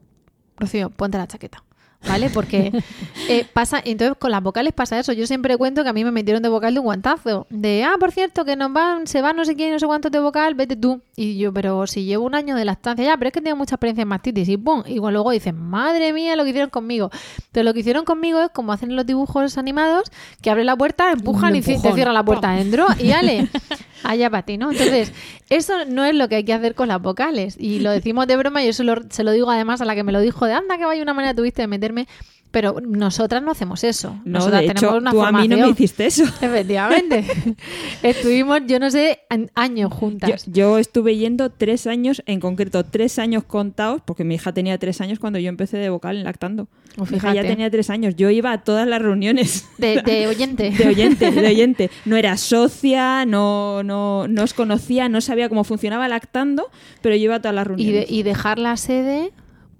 Rocío, 0.57 0.91
ponte 0.91 1.17
la 1.17 1.25
chaqueta. 1.25 1.63
¿Vale? 2.07 2.29
Porque 2.29 2.71
eh, 3.29 3.45
pasa, 3.53 3.81
entonces 3.83 4.17
con 4.17 4.31
las 4.31 4.41
vocales 4.41 4.73
pasa 4.73 4.99
eso. 4.99 5.13
Yo 5.13 5.27
siempre 5.27 5.57
cuento 5.57 5.83
que 5.83 5.89
a 5.89 5.93
mí 5.93 6.03
me 6.03 6.11
metieron 6.11 6.41
de 6.41 6.49
vocal 6.49 6.73
de 6.73 6.79
un 6.79 6.85
guantazo. 6.85 7.47
De, 7.49 7.83
ah, 7.83 7.95
por 7.99 8.11
cierto, 8.11 8.43
que 8.43 8.55
nos 8.55 8.73
van, 8.73 9.07
se 9.07 9.21
va 9.21 9.33
no 9.33 9.45
sé 9.45 9.55
quién, 9.55 9.71
no 9.71 9.79
sé 9.79 9.85
cuántos 9.85 10.11
de 10.11 10.19
vocal, 10.19 10.55
vete 10.55 10.75
tú. 10.75 11.01
Y 11.15 11.37
yo, 11.37 11.53
pero 11.53 11.85
si 11.87 12.05
llevo 12.05 12.25
un 12.25 12.35
año 12.35 12.55
de 12.55 12.65
lactancia, 12.65 13.05
ya, 13.05 13.17
pero 13.17 13.27
es 13.27 13.33
que 13.33 13.41
tengo 13.41 13.55
mucha 13.55 13.75
experiencia 13.75 14.01
en 14.01 14.07
mastitis. 14.07 14.49
Y 14.49 14.57
pum, 14.57 14.83
igual 14.87 15.13
luego 15.13 15.31
dices, 15.31 15.53
madre 15.53 16.11
mía, 16.13 16.35
lo 16.35 16.43
que 16.43 16.49
hicieron 16.49 16.69
conmigo. 16.69 17.11
Entonces 17.37 17.65
lo 17.65 17.73
que 17.73 17.81
hicieron 17.81 18.05
conmigo 18.05 18.41
es 18.41 18.49
como 18.49 18.73
hacen 18.73 18.89
en 18.91 18.95
los 18.95 19.05
dibujos 19.05 19.57
animados, 19.57 20.11
que 20.41 20.49
abren 20.49 20.65
la 20.65 20.75
puerta, 20.75 21.11
empujan 21.11 21.55
y 21.55 21.61
te 21.61 21.77
cierran 21.77 22.13
la 22.13 22.25
puerta 22.25 22.51
adentro. 22.51 22.87
Y 22.99 23.11
ale, 23.11 23.47
allá 24.03 24.29
para 24.29 24.43
ti, 24.43 24.57
¿no? 24.57 24.71
Entonces, 24.71 25.11
eso 25.49 25.85
no 25.85 26.05
es 26.05 26.15
lo 26.15 26.27
que 26.27 26.35
hay 26.35 26.43
que 26.43 26.53
hacer 26.53 26.75
con 26.75 26.87
las 26.87 27.01
vocales. 27.01 27.55
Y 27.59 27.79
lo 27.79 27.91
decimos 27.91 28.27
de 28.27 28.37
broma, 28.37 28.63
yo 28.63 28.73
se 28.73 28.83
lo, 28.83 28.95
se 29.09 29.23
lo 29.23 29.31
digo 29.31 29.49
además 29.49 29.81
a 29.81 29.85
la 29.85 29.95
que 29.95 30.03
me 30.03 30.11
lo 30.11 30.19
dijo 30.19 30.45
de 30.45 30.53
anda, 30.53 30.77
que 30.77 30.85
vaya 30.85 31.01
una 31.01 31.13
manera 31.13 31.33
tuviste 31.33 31.61
de 31.61 31.67
meterme. 31.67 32.07
Pero 32.51 32.81
nosotras 32.81 33.41
no 33.41 33.51
hacemos 33.51 33.83
eso. 33.85 34.09
No, 34.25 34.39
nosotras 34.39 34.61
de 34.61 34.67
tenemos 34.67 34.83
hecho, 34.91 34.97
una 34.97 35.11
tú 35.11 35.23
a 35.23 35.31
mí 35.31 35.47
no 35.47 35.57
me 35.57 35.69
hiciste 35.69 36.05
eso. 36.05 36.23
Efectivamente. 36.41 37.23
Estuvimos, 38.03 38.59
yo 38.67 38.79
no 38.79 38.91
sé, 38.91 39.21
años 39.55 39.93
juntas. 39.93 40.43
yo 40.47 40.77
estuve 40.77 41.15
yendo 41.17 41.49
tres 41.49 41.87
años, 41.87 42.21
en 42.25 42.39
concreto 42.39 42.83
tres 42.83 43.19
años 43.19 43.43
contados, 43.45 44.01
porque 44.05 44.23
mi 44.23 44.35
hija 44.35 44.51
tenía 44.53 44.77
tres 44.77 45.01
años 45.01 45.19
cuando 45.19 45.39
yo 45.39 45.49
empecé 45.49 45.77
de 45.77 45.89
vocal 45.89 46.17
en 46.17 46.23
lactando. 46.25 46.67
Oh, 46.97 47.05
mi 47.09 47.17
hija 47.17 47.33
ya 47.33 47.41
tenía 47.43 47.69
tres 47.71 47.89
años. 47.89 48.15
Yo 48.17 48.29
iba 48.29 48.51
a 48.51 48.63
todas 48.63 48.87
las 48.87 49.01
reuniones. 49.01 49.69
De, 49.77 50.01
de 50.01 50.27
oyente. 50.27 50.71
De 50.71 50.87
oyente, 50.87 51.31
de 51.31 51.47
oyente. 51.47 51.89
No 52.05 52.17
era 52.17 52.35
socia, 52.37 53.25
no, 53.25 53.81
no, 53.83 54.27
no 54.27 54.43
os 54.43 54.53
conocía, 54.53 55.07
no 55.09 55.21
sabía 55.21 55.47
cómo 55.47 55.63
funcionaba 55.63 56.07
lactando, 56.09 56.69
pero 57.01 57.15
yo 57.15 57.23
iba 57.25 57.35
a 57.35 57.39
todas 57.41 57.55
las 57.55 57.65
Y, 57.65 57.69
reuniones. 57.69 58.09
de- 58.09 58.13
y 58.13 58.23
dejar 58.23 58.59
la 58.59 58.75
sede, 58.77 59.31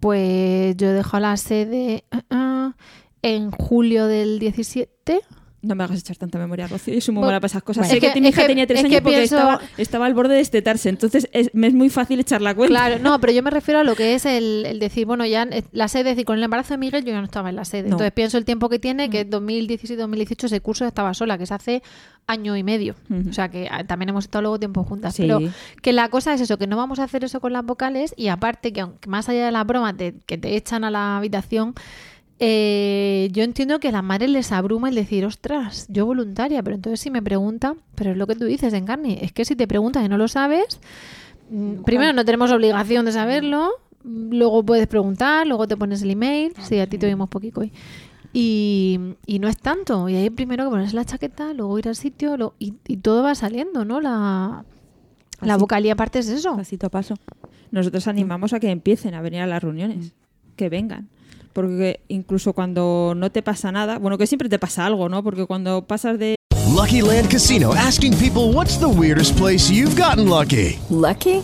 pues 0.01 0.75
yo 0.77 0.91
dejo 0.91 1.19
la 1.19 1.37
sede 1.37 2.03
ah, 2.11 2.23
ah, 2.31 2.75
en 3.21 3.51
julio 3.51 4.07
del 4.07 4.39
17. 4.39 5.21
No 5.63 5.76
me 5.76 5.84
hagas 5.84 6.00
echar 6.00 6.17
tanta 6.17 6.39
memoria, 6.39 6.67
Rocío. 6.67 6.93
Yo 6.93 7.02
soy 7.02 7.13
muy 7.13 7.24
mala 7.24 7.39
para 7.39 7.45
esas 7.47 7.62
cosas. 7.62 7.82
bueno. 7.88 7.91
sé 7.91 7.97
Es 7.97 8.02
que, 8.02 8.13
que- 8.13 8.21
mi 8.21 8.30
hija 8.30 8.41
que- 8.41 8.47
tenía 8.47 8.65
tres 8.65 8.80
es 8.80 8.86
años 8.86 8.95
que 8.97 9.02
porque 9.04 9.17
pienso- 9.17 9.36
estaba, 9.38 9.62
estaba 9.78 10.06
al 10.08 10.13
borde 10.15 10.34
de 10.34 10.39
destetarse. 10.39 10.89
Entonces 10.89 11.30
es, 11.34 11.52
me 11.54 11.67
es 11.67 11.74
muy 11.76 11.89
fácil 11.89 12.19
echar 12.19 12.41
la 12.41 12.56
cuenta. 12.56 12.71
Claro, 12.74 12.97
no, 13.00 13.19
pero 13.21 13.32
yo 13.32 13.43
me 13.43 13.52
refiero 13.52 13.80
a 13.80 13.84
lo 13.84 13.95
que 13.95 14.15
es 14.15 14.26
el, 14.26 14.65
el 14.65 14.80
decir, 14.80 15.06
bueno, 15.06 15.24
ya 15.26 15.43
eh, 15.43 15.63
la 15.71 15.88
sede, 15.88 16.10
es 16.10 16.15
decir, 16.15 16.26
con 16.26 16.38
el 16.38 16.43
embarazo 16.43 16.74
de 16.74 16.80
Miguel 16.80 17.04
yo 17.06 17.12
ya 17.12 17.19
no 17.19 17.26
estaba 17.26 17.50
en 17.50 17.56
la 17.58 17.65
sede. 17.65 17.84
No. 17.84 17.89
Mm. 17.89 17.91
Entonces 17.91 18.12
pienso 18.13 18.38
el 18.39 18.45
tiempo 18.45 18.69
que 18.69 18.80
tiene, 18.80 19.10
que 19.12 19.21
es 19.21 19.30
2017-2018 19.30 20.43
ese 20.45 20.62
curso 20.62 20.86
estaba 20.86 21.13
sola, 21.13 21.38
que 21.38 21.43
es 21.43 21.52
hace 21.52 21.84
año 22.28 22.56
y 22.56 22.63
medio. 22.63 22.95
O 23.30 23.34
sea 23.34 23.50
que 23.50 23.67
ah, 23.69 23.84
también 23.84 24.10
hemos 24.10 24.26
estado 24.26 24.41
luego 24.43 24.60
tiempo 24.60 24.84
juntas. 24.84 25.15
Sí. 25.15 25.24
Pero 25.24 25.39
que 25.82 25.93
la 25.93 26.10
cosa 26.10 26.34
es 26.34 26.41
eso, 26.41 26.58
que 26.58 26.67
no 26.67 26.78
vamos 26.78 27.00
a 27.00 27.04
hacer 27.04 27.24
eso 27.24 27.39
con 27.39 27.54
las 27.54 27.65
vocales 27.65 28.13
y 28.17 28.28
aparte 28.30 28.74
que 28.74 28.82
aunque 28.82 29.10
más 29.10 29.28
allá 29.30 29.45
de 29.45 29.52
la 29.52 29.63
broma 29.63 29.95
te- 29.95 30.15
que 30.26 30.38
te 30.38 30.56
echan 30.56 30.84
a 30.84 30.91
la 30.91 31.17
habitación, 31.17 31.74
eh, 32.43 33.30
yo 33.32 33.43
entiendo 33.43 33.80
que 33.80 33.89
a 33.89 33.91
las 33.91 34.04
madres 34.04 34.32
les 34.32 34.51
abruma 34.51 34.89
el 34.89 34.95
decir, 34.95 35.25
ostras, 35.25 35.86
yo 35.89 36.08
voluntaria, 36.08 36.63
pero 36.63 36.75
entonces 36.75 36.99
si 36.99 37.12
me 37.12 37.21
preguntan, 37.21 37.75
pero 37.93 38.12
es 38.12 38.17
lo 38.17 38.25
que 38.25 38.36
tú 38.36 38.45
dices, 38.45 38.73
Encarni, 38.73 39.19
es 39.21 39.32
que 39.32 39.45
si 39.45 39.56
te 39.56 39.67
preguntan 39.67 40.04
y 40.06 40.10
no 40.10 40.17
lo 40.17 40.27
sabes, 40.27 40.80
mm, 41.51 41.84
primero 41.84 42.13
no 42.13 42.25
tenemos 42.25 42.51
obligación 42.51 43.06
de 43.06 43.12
saberlo, 43.12 43.69
mm, 44.04 44.34
luego 44.34 44.63
puedes 44.63 44.88
preguntar, 44.88 45.45
luego 45.45 45.67
te 45.67 45.77
pones 45.77 46.01
el 46.01 46.10
email, 46.10 46.51
sí, 46.63 46.80
a 46.80 46.88
ti 46.88 46.97
te 46.97 47.06
oímos 47.06 47.30
poquito 47.30 47.60
hoy. 47.62 47.71
Y, 48.34 48.97
y 49.27 49.38
no 49.39 49.47
es 49.47 49.58
tanto, 49.58 50.10
y 50.10 50.15
ahí 50.15 50.30
primero 50.32 50.63
que 50.63 50.69
ponerse 50.71 50.95
la 50.95 51.06
chaqueta, 51.06 51.54
luego 51.54 51.77
ir 51.77 51.89
al 51.89 51.95
sitio, 51.95 52.38
lo- 52.38 52.56
y, 52.58 52.73
y 52.88 52.97
todo 52.97 53.21
va 53.23 53.36
saliendo, 53.36 53.86
¿no? 53.86 54.01
La, 54.01 54.63
la 55.41 55.58
vocalía 55.58 55.93
aparte 55.93 56.19
es 56.19 56.30
eso. 56.30 56.56
Pasito 56.56 56.88
a 56.88 56.89
paso. 56.89 57.15
Nosotros 57.71 58.08
animamos 58.08 58.54
a 58.54 58.60
que 58.60 58.69
empiecen 58.71 59.13
a 59.15 59.21
venir 59.21 59.41
a 59.41 59.47
las 59.47 59.62
reuniones, 59.62 60.13
que 60.56 60.69
vengan. 60.69 61.10
Porque 61.53 61.99
incluso 62.07 62.53
cuando 62.53 63.13
no 63.15 63.31
te 63.31 63.41
pasa 63.41 63.71
nada, 63.71 63.99
bueno, 63.99 64.17
que 64.17 64.27
siempre 64.27 64.49
te 64.49 64.59
pasa 64.59 64.85
algo, 64.85 65.09
¿no? 65.09 65.23
Porque 65.23 65.45
cuando 65.45 65.85
pasas 65.85 66.17
de 66.17 66.35
Lucky 66.73 67.01
Land 67.01 67.29
Casino 67.29 67.73
asking 67.73 68.13
people 68.17 68.53
what's 68.53 68.77
the 68.77 68.87
weirdest 68.87 69.37
place 69.37 69.69
you've 69.69 69.95
gotten 69.95 70.29
lucky? 70.29 70.79
Lucky? 70.89 71.43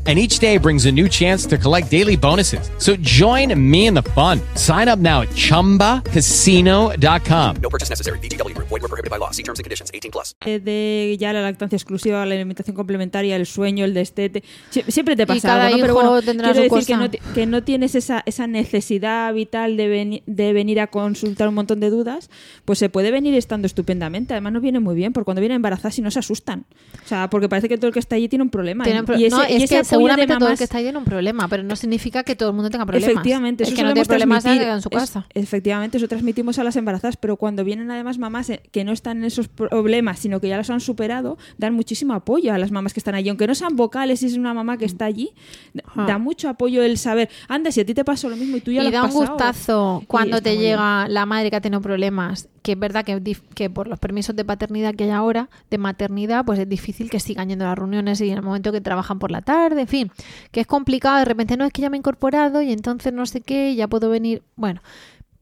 And 0.07 0.17
each 0.17 0.39
day 0.39 0.57
brings 0.57 0.87
a 0.87 0.91
new 0.91 1.07
chance 1.07 1.45
to 1.49 1.59
collect 1.59 1.91
daily 1.91 2.17
bonuses. 2.17 2.71
So 2.79 2.95
join 3.03 3.53
me 3.55 3.85
in 3.85 3.93
the 3.93 4.01
fun. 4.15 4.41
Sign 4.55 4.89
up 4.89 4.97
now 4.97 5.21
at 5.21 5.29
chumbacasino.com. 5.35 7.55
No 7.61 7.69
purchase 7.69 7.91
necessary. 7.91 8.17
VGW 8.19 8.55
Group. 8.55 8.67
Void 8.69 8.81
were 8.81 8.87
prohibited 8.89 9.11
by 9.11 9.17
law. 9.19 9.29
See 9.31 9.43
terms 9.43 9.59
and 9.59 9.63
conditions. 9.63 9.91
18 9.93 10.09
plus. 10.11 10.33
eh, 10.45 10.59
de 10.59 11.15
ya 11.19 11.33
la 11.33 11.41
lactancia 11.43 11.75
exclusiva, 11.75 12.25
la 12.25 12.33
alimentación 12.33 12.75
complementaria, 12.75 13.35
el 13.35 13.45
sueño, 13.45 13.85
el 13.85 13.93
destete, 13.93 14.43
sie- 14.71 14.85
siempre 14.89 15.15
te 15.15 15.27
pasa 15.27 15.67
algo, 15.67 15.77
¿no? 15.77 15.81
Pero 15.83 15.93
bueno, 15.93 16.19
quiero 16.23 16.47
decir 16.53 16.63
que 16.63 16.69
cosa. 16.69 16.97
no, 16.97 17.09
ti- 17.11 17.19
que 17.35 17.45
no 17.45 17.61
tienes 17.63 17.93
esa, 17.95 18.23
esa 18.25 18.47
necesidad 18.47 19.31
vital 19.35 19.77
de, 19.77 19.87
veni- 19.87 20.23
de 20.25 20.51
venir 20.53 20.79
a 20.79 20.87
consultar 20.87 21.47
un 21.47 21.53
montón 21.55 21.79
de 21.79 21.89
dudas, 21.91 22.29
pues 22.65 22.79
se 22.79 22.89
puede 22.89 23.11
venir 23.11 23.35
estando 23.35 23.67
estupendamente. 23.67 24.33
Además 24.33 24.53
nos 24.53 24.63
viene 24.63 24.79
muy 24.79 24.95
bien, 24.95 25.13
porque 25.13 25.25
cuando 25.25 25.41
vienen 25.41 25.57
embarazadas 25.57 25.99
y 25.99 26.01
no 26.01 26.09
se 26.09 26.17
asustan. 26.19 26.65
O 27.05 27.07
sea, 27.07 27.29
porque 27.29 27.47
parece 27.49 27.69
que 27.69 27.77
todo 27.77 27.87
el 27.87 27.93
que 27.93 27.99
está 27.99 28.15
allí 28.15 28.27
tiene 28.27 28.41
un 28.43 28.49
problema. 28.49 28.83
Tienen 28.83 29.05
pro- 29.05 29.15
y 29.17 29.25
ese, 29.25 29.35
no, 29.35 29.43
y 29.43 29.53
es 29.57 29.63
ese 29.63 29.75
que 29.75 29.79
apoyo 29.81 30.00
de 30.03 30.09
seguramente 30.09 30.33
todo 30.35 30.37
el 30.47 30.51
mamás- 30.53 30.57
que 30.57 30.63
está 30.65 30.77
ahí 30.77 30.83
tiene 30.83 30.97
un 30.97 31.05
problema, 31.05 31.47
pero 31.47 31.63
no 31.63 31.75
significa 31.75 32.23
que 32.23 32.35
todo 32.35 32.49
el 32.49 32.55
mundo 32.55 32.69
tenga 32.69 32.85
problemas. 32.85 33.09
Efectivamente, 33.11 33.63
el 33.63 33.67
eso 33.69 33.75
que 33.75 33.83
no 33.83 33.93
tiene 33.93 34.05
problemas 34.07 34.45
en 34.45 34.81
su 34.81 34.89
Es- 34.91 34.97
casa. 34.97 35.25
efectivamente, 35.33 35.97
eso 35.97 36.07
transmitimos 36.07 36.59
a 36.59 36.63
las 36.63 36.75
embarazadas, 36.75 37.17
pero 37.17 37.37
cuando 37.37 37.63
vienen 37.63 37.89
además 37.91 38.17
mamás 38.17 38.49
eh, 38.49 38.61
que 38.71 38.83
no 38.83 38.91
están 38.91 39.17
en 39.17 39.23
esos 39.25 39.47
problemas, 39.47 40.19
sino 40.19 40.39
que 40.39 40.47
ya 40.47 40.57
los 40.57 40.69
han 40.69 40.79
superado, 40.81 41.37
dan 41.57 41.73
muchísimo 41.73 42.13
apoyo 42.13 42.53
a 42.53 42.57
las 42.57 42.71
mamás 42.71 42.93
que 42.93 42.99
están 42.99 43.15
allí. 43.15 43.29
Aunque 43.29 43.47
no 43.47 43.55
sean 43.55 43.75
vocales 43.75 44.21
y 44.23 44.27
es 44.27 44.37
una 44.37 44.53
mamá 44.53 44.77
que 44.77 44.85
está 44.85 45.05
allí, 45.05 45.31
da- 45.73 45.83
Ajá. 45.87 46.05
da 46.05 46.17
mucho 46.17 46.49
apoyo 46.49 46.83
el 46.83 46.97
saber, 46.97 47.29
anda, 47.47 47.71
si 47.71 47.81
a 47.81 47.85
ti 47.85 47.93
te 47.93 48.03
pasó 48.03 48.29
lo 48.29 48.35
mismo 48.35 48.57
y 48.57 48.61
tú 48.61 48.71
ya 48.71 48.81
y 48.81 48.85
lo 48.85 48.91
da 48.91 49.03
has 49.03 49.13
un 49.13 49.21
pasado". 49.21 49.37
gustazo 49.37 50.03
cuando 50.07 50.41
te 50.41 50.51
bien. 50.51 50.61
llega 50.61 51.07
la 51.07 51.25
madre 51.25 51.49
que 51.49 51.55
ha 51.55 51.61
tenido 51.61 51.81
problemas, 51.81 52.47
que 52.61 52.73
es 52.73 52.79
verdad 52.79 53.03
que, 53.03 53.37
que 53.55 53.69
por 53.69 53.87
los 53.87 53.99
permisos 53.99 54.35
de 54.35 54.45
paternidad 54.45 54.93
que 54.95 55.05
hay 55.05 55.09
ahora, 55.09 55.49
de 55.69 55.77
maternidad, 55.77 56.45
pues 56.45 56.59
es 56.59 56.69
difícil 56.69 57.09
que 57.09 57.19
sigan 57.19 57.49
yendo 57.49 57.65
a 57.65 57.69
las 57.69 57.77
reuniones 57.77 58.21
y 58.21 58.29
en 58.29 58.37
el 58.37 58.43
momento 58.43 58.71
que 58.71 58.81
trabajan 58.81 59.19
por 59.19 59.31
la 59.31 59.41
tarde, 59.41 59.81
en 59.81 59.87
fin, 59.87 60.11
que 60.51 60.61
es 60.61 60.67
complicado, 60.67 61.17
de 61.19 61.25
repente 61.25 61.57
no 61.57 61.65
es 61.65 61.73
que 61.73 61.81
ya 61.81 61.89
me 61.89 61.97
he 61.97 61.99
incorporado 61.99 62.61
y 62.61 62.71
entonces 62.71 63.13
no 63.13 63.25
sé 63.25 63.41
qué, 63.41 63.75
ya 63.75 63.87
puedo 63.87 64.09
venir. 64.09 64.43
Bueno, 64.55 64.81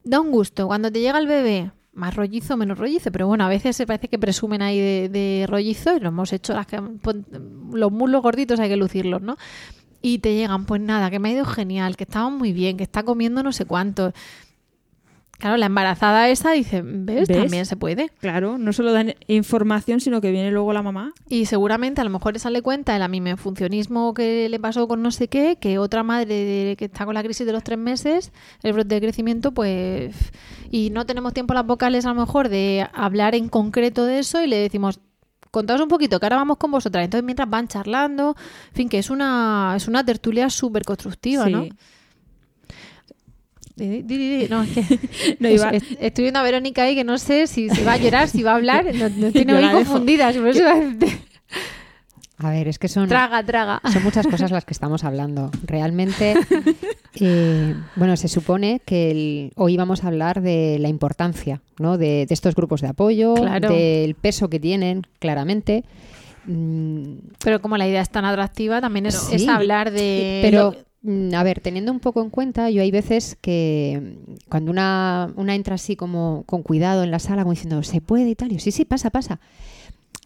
da 0.04 0.20
un 0.20 0.32
gusto. 0.32 0.68
Cuando 0.68 0.92
te 0.92 1.02
llega 1.02 1.20
el 1.20 1.28
bebé, 1.28 1.72
más 1.94 2.16
rollizo, 2.16 2.56
menos 2.56 2.78
rollizo, 2.78 3.12
pero 3.12 3.28
bueno, 3.28 3.44
a 3.44 3.50
veces 3.50 3.76
se 3.76 3.86
parece 3.86 4.08
que 4.08 4.18
presumen 4.18 4.62
ahí 4.62 4.80
de, 4.80 5.10
de 5.10 5.46
rollizo 5.48 5.96
y 5.98 6.00
lo 6.00 6.10
hemos 6.10 6.32
hecho, 6.32 6.54
las 6.54 6.68
que, 6.68 6.82
pon- 6.82 7.26
los 7.74 7.92
muslos 7.92 8.22
gorditos 8.22 8.60
hay 8.60 8.70
que 8.70 8.78
lucirlos, 8.78 9.22
¿no? 9.22 9.38
Y 10.02 10.20
te 10.20 10.34
llegan, 10.34 10.66
pues 10.66 10.80
nada, 10.82 11.10
que 11.10 11.20
me 11.20 11.30
ha 11.30 11.34
ido 11.34 11.46
genial, 11.46 11.98
que 11.98 12.06
estamos 12.06 12.32
muy 12.32 12.54
bien, 12.54 12.78
que 12.78 12.84
está 12.84 13.04
comiendo 13.04 13.44
no 13.44 13.52
sé 13.52 13.66
cuánto. 13.66 14.14
Claro, 15.40 15.56
la 15.56 15.68
embarazada 15.68 16.28
esa 16.30 16.52
dice, 16.52 16.82
¿ves? 16.84 17.28
¿Ves? 17.30 17.38
También 17.40 17.66
se 17.66 17.78
puede. 17.78 18.10
Claro, 18.20 18.58
no 18.58 18.74
solo 18.74 18.92
dan 18.92 19.16
información, 19.28 20.02
sino 20.02 20.20
que 20.20 20.32
viene 20.32 20.52
luego 20.52 20.74
la 20.74 20.82
mamá. 20.84 21.14
Y 21.30 21.46
seguramente 21.46 22.02
a 22.02 22.04
lo 22.04 22.10
mejor 22.10 22.36
esa 22.36 22.50
le 22.50 22.62
cuenta 22.62 22.94
el 22.96 23.02
amimenfuncionismo 23.02 24.14
que 24.14 24.50
le 24.50 24.60
pasó 24.60 24.88
con 24.88 25.02
no 25.02 25.12
sé 25.12 25.30
qué, 25.30 25.58
que 25.60 25.80
otra 25.80 26.04
madre 26.04 26.76
que 26.78 26.86
está 26.86 27.06
con 27.06 27.14
la 27.14 27.24
crisis 27.24 27.46
de 27.46 27.54
los 27.54 27.64
tres 27.64 27.80
meses, 27.80 28.34
el 28.64 28.74
brote 28.74 28.96
de 28.96 29.02
crecimiento, 29.02 29.54
pues... 29.54 30.14
Y 30.72 30.90
no 30.90 31.06
tenemos 31.06 31.34
tiempo 31.34 31.54
las 31.54 31.66
vocales 31.66 32.06
a 32.06 32.10
lo 32.14 32.20
mejor 32.20 32.50
de 32.50 32.88
hablar 32.94 33.34
en 33.34 33.48
concreto 33.48 34.06
de 34.06 34.20
eso 34.20 34.44
y 34.44 34.48
le 34.48 34.58
decimos, 34.58 35.00
contaos 35.52 35.80
un 35.82 35.88
poquito, 35.88 36.20
que 36.20 36.26
ahora 36.26 36.36
vamos 36.36 36.58
con 36.58 36.70
vosotras. 36.72 37.06
Entonces 37.06 37.24
mientras 37.24 37.50
van 37.50 37.68
charlando, 37.70 38.36
en 38.72 38.76
fin, 38.76 38.90
que 38.90 39.00
es 39.00 39.10
una, 39.10 39.74
es 39.78 39.88
una 39.88 40.04
tertulia 40.06 40.50
súper 40.50 40.84
constructiva, 40.84 41.46
Sí. 41.46 41.52
¿no? 41.54 41.66
No, 43.80 44.64
es 44.64 44.70
que 44.70 45.00
No, 45.40 45.48
es- 45.48 45.56
iba- 45.56 45.70
es- 45.70 45.84
estoy 46.00 46.24
viendo 46.24 46.40
a 46.40 46.44
Verónica 46.44 46.84
ahí 46.84 46.96
que 46.96 47.04
no 47.04 47.18
sé 47.18 47.48
si, 47.48 47.70
si 47.70 47.84
va 47.84 47.94
a 47.94 47.98
llorar, 47.98 48.28
si 48.30 48.44
va 48.44 48.52
a 48.52 48.56
hablar. 48.56 48.86
No, 48.94 49.10
no 49.10 49.32
tiene 49.34 49.54
muy 49.54 49.64
dejo. 49.64 49.76
confundida. 49.78 50.32
por 50.34 50.48
eso 50.50 50.64
a 52.42 52.52
ver, 52.52 52.70
es 52.70 52.80
que 52.80 52.88
son, 52.88 53.10
Traga, 53.10 53.44
traga. 53.44 53.82
son 53.92 54.02
muchas 54.02 54.26
cosas 54.26 54.50
las 54.52 54.64
que 54.64 54.72
estamos 54.78 55.04
hablando. 55.04 55.52
Realmente, 55.66 56.36
eh, 57.20 57.76
bueno, 57.98 58.16
se 58.16 58.30
supone 58.30 58.82
que 58.86 59.12
el- 59.12 59.52
hoy 59.58 59.76
vamos 59.76 60.06
a 60.06 60.08
hablar 60.08 60.42
de 60.42 60.78
la 60.80 60.88
importancia 60.88 61.62
¿no? 61.80 61.98
de, 61.98 62.26
de 62.26 62.34
estos 62.34 62.56
grupos 62.56 62.80
de 62.80 62.88
apoyo, 62.88 63.34
Claro. 63.34 63.70
del 63.74 64.16
peso 64.16 64.50
que 64.50 64.58
tienen, 64.60 65.06
claramente. 65.20 65.84
Mm, 66.46 67.16
Pero 67.44 67.62
como 67.62 67.76
la 67.76 67.90
idea 67.90 68.02
es 68.02 68.10
tan 68.10 68.24
atractiva, 68.24 68.80
también 68.80 69.08
es, 69.08 69.16
Sí. 69.16 69.36
es 69.36 69.48
hablar 69.50 69.92
de... 69.92 70.40
Pero, 70.42 70.76
a 71.34 71.44
ver, 71.44 71.62
teniendo 71.62 71.92
un 71.92 72.00
poco 72.00 72.22
en 72.22 72.30
cuenta, 72.30 72.70
yo 72.70 72.82
hay 72.82 72.92
veces 72.92 73.38
que 73.40 74.18
mm, 74.28 74.34
cuando 74.50 74.72
una, 74.72 75.32
una 75.36 75.56
entra 75.56 75.76
así 75.76 75.96
como 75.96 76.44
con 76.46 76.64
cuidado 76.64 77.04
en 77.04 77.12
la 77.12 77.20
sala, 77.20 77.44
como 77.44 77.54
diciendo, 77.54 77.84
se 77.84 78.02
puede 78.02 78.30
y 78.30 78.36
tal, 78.36 78.50
yo, 78.50 78.60
sí, 78.60 78.72
sí, 78.72 78.86
pasa, 78.86 79.10
pasa. 79.10 79.40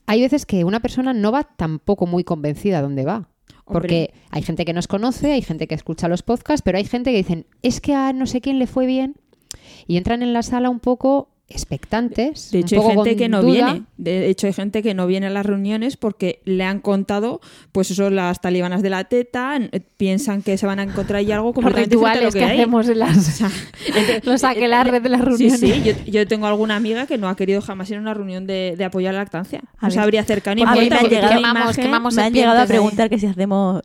Hay 0.05 0.21
veces 0.21 0.45
que 0.45 0.63
una 0.63 0.79
persona 0.79 1.13
no 1.13 1.31
va 1.31 1.43
tampoco 1.43 2.07
muy 2.07 2.23
convencida 2.23 2.79
a 2.79 2.81
dónde 2.81 3.05
va. 3.05 3.29
Porque 3.65 4.13
hay 4.29 4.41
gente 4.41 4.65
que 4.65 4.73
nos 4.73 4.87
conoce, 4.87 5.31
hay 5.31 5.41
gente 5.41 5.67
que 5.67 5.75
escucha 5.75 6.09
los 6.09 6.21
podcasts, 6.21 6.61
pero 6.63 6.77
hay 6.77 6.83
gente 6.83 7.11
que 7.11 7.17
dicen, 7.17 7.45
es 7.61 7.79
que 7.79 7.93
a 7.93 8.11
no 8.11 8.25
sé 8.25 8.41
quién 8.41 8.59
le 8.59 8.67
fue 8.67 8.85
bien 8.85 9.15
Y 9.87 9.95
entran 9.95 10.21
en 10.21 10.33
la 10.33 10.43
sala 10.43 10.69
un 10.69 10.81
poco 10.81 11.29
expectantes. 11.49 12.51
De 12.51 12.59
un 12.59 12.63
hecho, 12.63 12.81
hay 12.89 12.95
gente 12.95 13.15
que 13.15 13.29
no 13.29 13.41
duda. 13.41 13.51
viene. 13.73 13.83
De 13.97 14.27
hecho, 14.29 14.47
hay 14.47 14.53
gente 14.53 14.81
que 14.83 14.93
no 14.93 15.07
viene 15.07 15.27
a 15.27 15.29
las 15.29 15.45
reuniones 15.45 15.97
porque 15.97 16.41
le 16.45 16.63
han 16.63 16.79
contado, 16.79 17.41
pues 17.71 17.91
eso, 17.91 18.09
las 18.09 18.41
talibanas 18.41 18.81
de 18.81 18.89
la 18.89 19.03
teta, 19.05 19.55
n- 19.55 19.69
piensan 19.97 20.41
que 20.41 20.57
se 20.57 20.65
van 20.65 20.79
a 20.79 20.83
encontrar 20.83 21.17
ahí 21.19 21.31
algo 21.31 21.53
a 21.55 21.61
lo 21.61 21.69
rituales 21.69 22.33
que, 22.33 22.39
que 22.39 22.45
hay. 22.45 22.59
hacemos 22.59 22.87
en 22.89 22.99
las, 22.99 23.41
los 24.23 24.43
aquelarres 24.43 25.03
de 25.03 25.09
las 25.09 25.21
reuniones. 25.21 25.59
Sí, 25.59 25.71
sí, 25.73 25.83
yo, 25.83 25.93
yo 26.11 26.27
tengo 26.27 26.47
alguna 26.47 26.75
amiga 26.75 27.05
que 27.07 27.17
no 27.17 27.29
ha 27.29 27.35
querido 27.35 27.61
jamás 27.61 27.89
ir 27.91 27.97
a 27.97 27.99
una 27.99 28.13
reunión 28.13 28.47
de, 28.47 28.75
de 28.77 28.83
apoyo 28.85 29.09
a 29.09 29.11
la 29.11 29.19
lactancia. 29.19 29.59
A 29.59 29.83
No 29.83 29.87
ver. 29.87 29.91
se 29.91 29.99
habría 29.99 30.21
acercado 30.21 30.55
ni 30.55 30.63
a 30.63 30.71
mí 30.71 30.89
me 30.89 30.95
han 30.95 31.07
llegado- 31.07 31.33
quemamos- 31.33 31.75
quemamos 31.75 32.15
Me 32.15 32.23
han 32.23 32.33
llegado 32.33 32.57
a 32.59 32.61
ahí. 32.63 32.67
preguntar 32.67 33.09
que 33.09 33.19
si 33.19 33.25
hacemos 33.27 33.81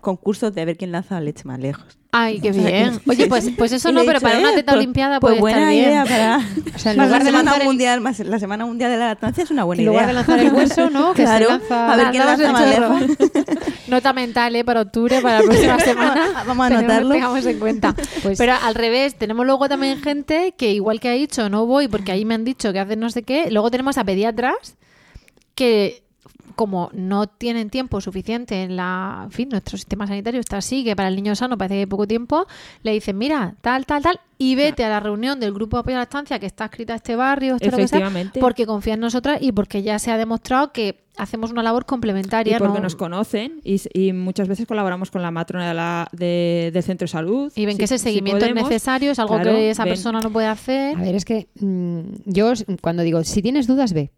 concursos 0.00 0.54
de 0.54 0.64
ver 0.64 0.76
quién 0.76 0.92
lanza 0.92 1.14
la 1.16 1.20
leche 1.22 1.44
más 1.44 1.58
lejos. 1.60 1.84
Ay, 2.12 2.40
qué 2.40 2.50
bien. 2.50 3.00
Oye, 3.08 3.26
pues, 3.28 3.50
pues 3.56 3.70
eso 3.70 3.92
no, 3.92 4.00
pero 4.00 4.14
dicho, 4.18 4.22
para 4.22 4.38
una 4.40 4.50
eh, 4.52 4.56
teta 4.56 4.72
pues- 4.72 4.78
olimpiada 4.78 5.20
pues 5.20 5.30
puede 5.38 5.40
buena 5.40 5.58
estar 5.58 5.70
bien. 5.70 5.84
idea 5.84 6.04
para 6.04 6.74
O 6.74 6.78
sea, 6.78 6.92
en 6.92 6.98
lugar 6.98 7.10
la 7.10 7.18
de 7.20 7.24
semana 7.26 7.42
lanzar 7.44 7.60
el- 7.60 7.66
mundial 7.68 8.00
más 8.00 8.18
la 8.18 8.38
semana 8.40 8.66
mundial 8.66 8.90
de 8.90 8.96
la 8.98 9.06
lactancia 9.06 9.44
es 9.44 9.50
una 9.52 9.62
buena 9.64 9.82
En 9.82 9.84
idea 9.88 9.92
lugar 9.92 10.06
de 10.08 10.12
lanzar 10.14 10.38
el 10.40 10.52
hueso, 10.52 10.90
¿no? 10.90 11.10
Que 11.12 11.22
se 11.22 11.28
claro 11.28 11.48
lanza- 11.50 11.92
a 11.92 11.96
ver 11.96 12.10
quién 12.10 12.26
lanza 12.26 12.52
más 12.52 12.68
lejos 12.68 13.18
Nota 13.88 14.12
mental, 14.12 14.56
¿eh? 14.56 14.64
Para 14.64 14.80
octubre, 14.82 15.20
para 15.20 15.38
la 15.40 15.44
próxima 15.44 15.78
semana. 15.80 16.44
Vamos 16.46 16.70
a 16.70 16.78
anotarlo. 16.78 17.10
Tengamos 17.14 17.46
en 17.46 17.58
cuenta. 17.58 17.94
Pues- 18.22 18.38
Pero 18.38 18.54
al 18.60 18.74
revés, 18.74 19.16
tenemos 19.16 19.44
luego 19.46 19.68
también 19.68 20.00
gente 20.02 20.54
que, 20.56 20.72
igual 20.72 21.00
que 21.00 21.08
ha 21.08 21.12
dicho, 21.12 21.48
no 21.48 21.66
voy 21.66 21.88
porque 21.88 22.12
ahí 22.12 22.24
me 22.24 22.34
han 22.34 22.44
dicho 22.44 22.72
que 22.72 22.78
hacen 22.80 22.98
no 23.00 23.10
sé 23.10 23.22
qué. 23.24 23.50
Luego 23.50 23.70
tenemos 23.70 23.98
a 23.98 24.04
pediatras 24.04 24.76
que, 25.54 26.02
como 26.56 26.90
no 26.92 27.26
tienen 27.26 27.70
tiempo 27.70 28.00
suficiente 28.00 28.62
en 28.62 28.76
la. 28.76 29.22
En 29.24 29.30
fin, 29.30 29.48
nuestro 29.50 29.76
sistema 29.78 30.06
sanitario 30.06 30.40
está 30.40 30.58
así, 30.58 30.84
que 30.84 30.94
para 30.96 31.08
el 31.08 31.16
niño 31.16 31.34
sano 31.34 31.56
parece 31.58 31.74
que 31.74 31.80
hay 31.80 31.86
poco 31.86 32.06
tiempo. 32.06 32.46
Le 32.82 32.92
dicen, 32.92 33.16
mira, 33.18 33.54
tal, 33.60 33.86
tal, 33.86 34.02
tal, 34.02 34.20
y 34.38 34.54
vete 34.54 34.84
a 34.84 34.88
la 34.88 35.00
reunión 35.00 35.40
del 35.40 35.52
grupo 35.52 35.76
de 35.76 35.80
apoyo 35.80 35.96
a 35.96 36.00
la 36.00 36.02
estancia 36.04 36.38
que 36.38 36.46
está 36.46 36.64
escrita 36.66 36.92
a 36.94 36.96
este 36.96 37.16
barrio, 37.16 37.56
esto 37.56 37.66
lo 37.70 37.76
que 37.76 37.88
sea, 37.88 37.98
Efectivamente. 37.98 38.40
porque 38.40 38.66
confía 38.66 38.94
en 38.94 39.00
nosotras 39.00 39.38
y 39.40 39.52
porque 39.52 39.82
ya 39.82 39.98
se 39.98 40.10
ha 40.10 40.16
demostrado 40.16 40.72
que 40.72 41.00
hacemos 41.16 41.50
una 41.50 41.62
labor 41.62 41.82
y 41.82 41.86
complementaria. 41.86 42.58
porque 42.58 42.78
¿no? 42.78 42.84
nos 42.84 42.96
conocen 42.96 43.60
y, 43.62 43.78
y 43.92 44.12
muchas 44.14 44.48
veces 44.48 44.66
colaboramos 44.66 45.10
con 45.10 45.20
la 45.20 45.30
matrona 45.30 45.68
de 45.68 45.74
la, 45.74 46.08
de- 46.12 46.70
del 46.72 46.82
centro 46.82 47.04
de 47.04 47.08
salud. 47.10 47.52
Y 47.54 47.66
ven 47.66 47.74
Si- 47.74 47.78
que 47.78 47.84
ese 47.84 47.98
si 47.98 48.04
seguimiento 48.04 48.46
es 48.46 48.54
necesario, 48.54 49.10
es 49.10 49.18
algo 49.18 49.34
Claro, 49.34 49.50
que 49.50 49.70
esa 49.70 49.84
ven. 49.84 49.92
persona 49.92 50.20
no 50.20 50.30
puede 50.30 50.46
hacer. 50.46 50.96
A 50.96 51.00
ver, 51.02 51.14
es 51.14 51.24
que 51.26 51.48
mm, 51.60 52.00
yo 52.24 52.52
cuando 52.80 53.02
digo, 53.02 53.22
si 53.24 53.42
tienes 53.42 53.66
dudas, 53.66 53.92
ve. 53.92 54.10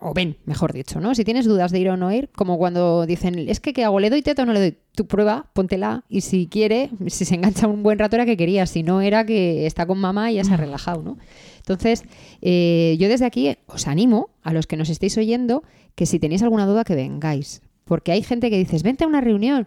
O 0.00 0.14
ven, 0.14 0.36
mejor 0.44 0.72
dicho, 0.72 1.00
¿no? 1.00 1.14
Si 1.14 1.24
tienes 1.24 1.44
dudas 1.44 1.72
de 1.72 1.80
ir 1.80 1.88
o 1.90 1.96
no 1.96 2.12
ir, 2.12 2.28
como 2.30 2.56
cuando 2.56 3.04
dicen, 3.06 3.38
es 3.38 3.58
que 3.60 3.72
¿qué 3.72 3.84
hago? 3.84 3.98
¿Le 3.98 4.10
doy 4.10 4.22
teta 4.22 4.42
o 4.42 4.46
no 4.46 4.52
le 4.52 4.60
doy? 4.60 4.78
Tu 4.94 5.06
prueba, 5.06 5.46
póntela 5.52 6.04
y 6.08 6.20
si 6.20 6.46
quiere, 6.46 6.90
si 7.08 7.24
se 7.24 7.34
engancha 7.34 7.66
un 7.66 7.82
buen 7.82 7.98
rato 7.98 8.16
era 8.16 8.24
que 8.24 8.36
quería, 8.36 8.66
si 8.66 8.82
no 8.82 9.00
era 9.00 9.26
que 9.26 9.66
está 9.66 9.86
con 9.86 9.98
mamá 9.98 10.30
y 10.30 10.36
ya 10.36 10.44
se 10.44 10.54
ha 10.54 10.56
relajado, 10.56 11.02
¿no? 11.02 11.18
Entonces, 11.58 12.04
eh, 12.40 12.96
yo 12.98 13.08
desde 13.08 13.26
aquí 13.26 13.56
os 13.66 13.86
animo 13.86 14.30
a 14.42 14.52
los 14.52 14.66
que 14.66 14.76
nos 14.76 14.88
estéis 14.88 15.18
oyendo 15.18 15.62
que 15.94 16.06
si 16.06 16.18
tenéis 16.18 16.42
alguna 16.42 16.66
duda 16.66 16.84
que 16.84 16.94
vengáis, 16.94 17.62
porque 17.84 18.12
hay 18.12 18.22
gente 18.22 18.50
que 18.50 18.58
dices, 18.58 18.82
vente 18.82 19.04
a 19.04 19.06
una 19.06 19.20
reunión. 19.20 19.66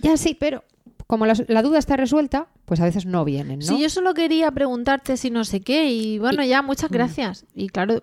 Ya 0.00 0.16
sí, 0.16 0.36
pero 0.38 0.64
como 1.06 1.26
la, 1.26 1.34
la 1.48 1.62
duda 1.62 1.78
está 1.78 1.96
resuelta, 1.96 2.48
pues 2.64 2.80
a 2.80 2.84
veces 2.84 3.04
no 3.04 3.24
vienen, 3.24 3.58
¿no? 3.58 3.66
Si 3.66 3.80
yo 3.80 3.90
solo 3.90 4.14
quería 4.14 4.50
preguntarte 4.52 5.16
si 5.16 5.30
no 5.30 5.44
sé 5.44 5.60
qué, 5.60 5.90
y 5.90 6.18
bueno, 6.18 6.44
ya, 6.44 6.62
muchas 6.62 6.90
gracias. 6.90 7.44
Y 7.54 7.68
claro. 7.68 8.02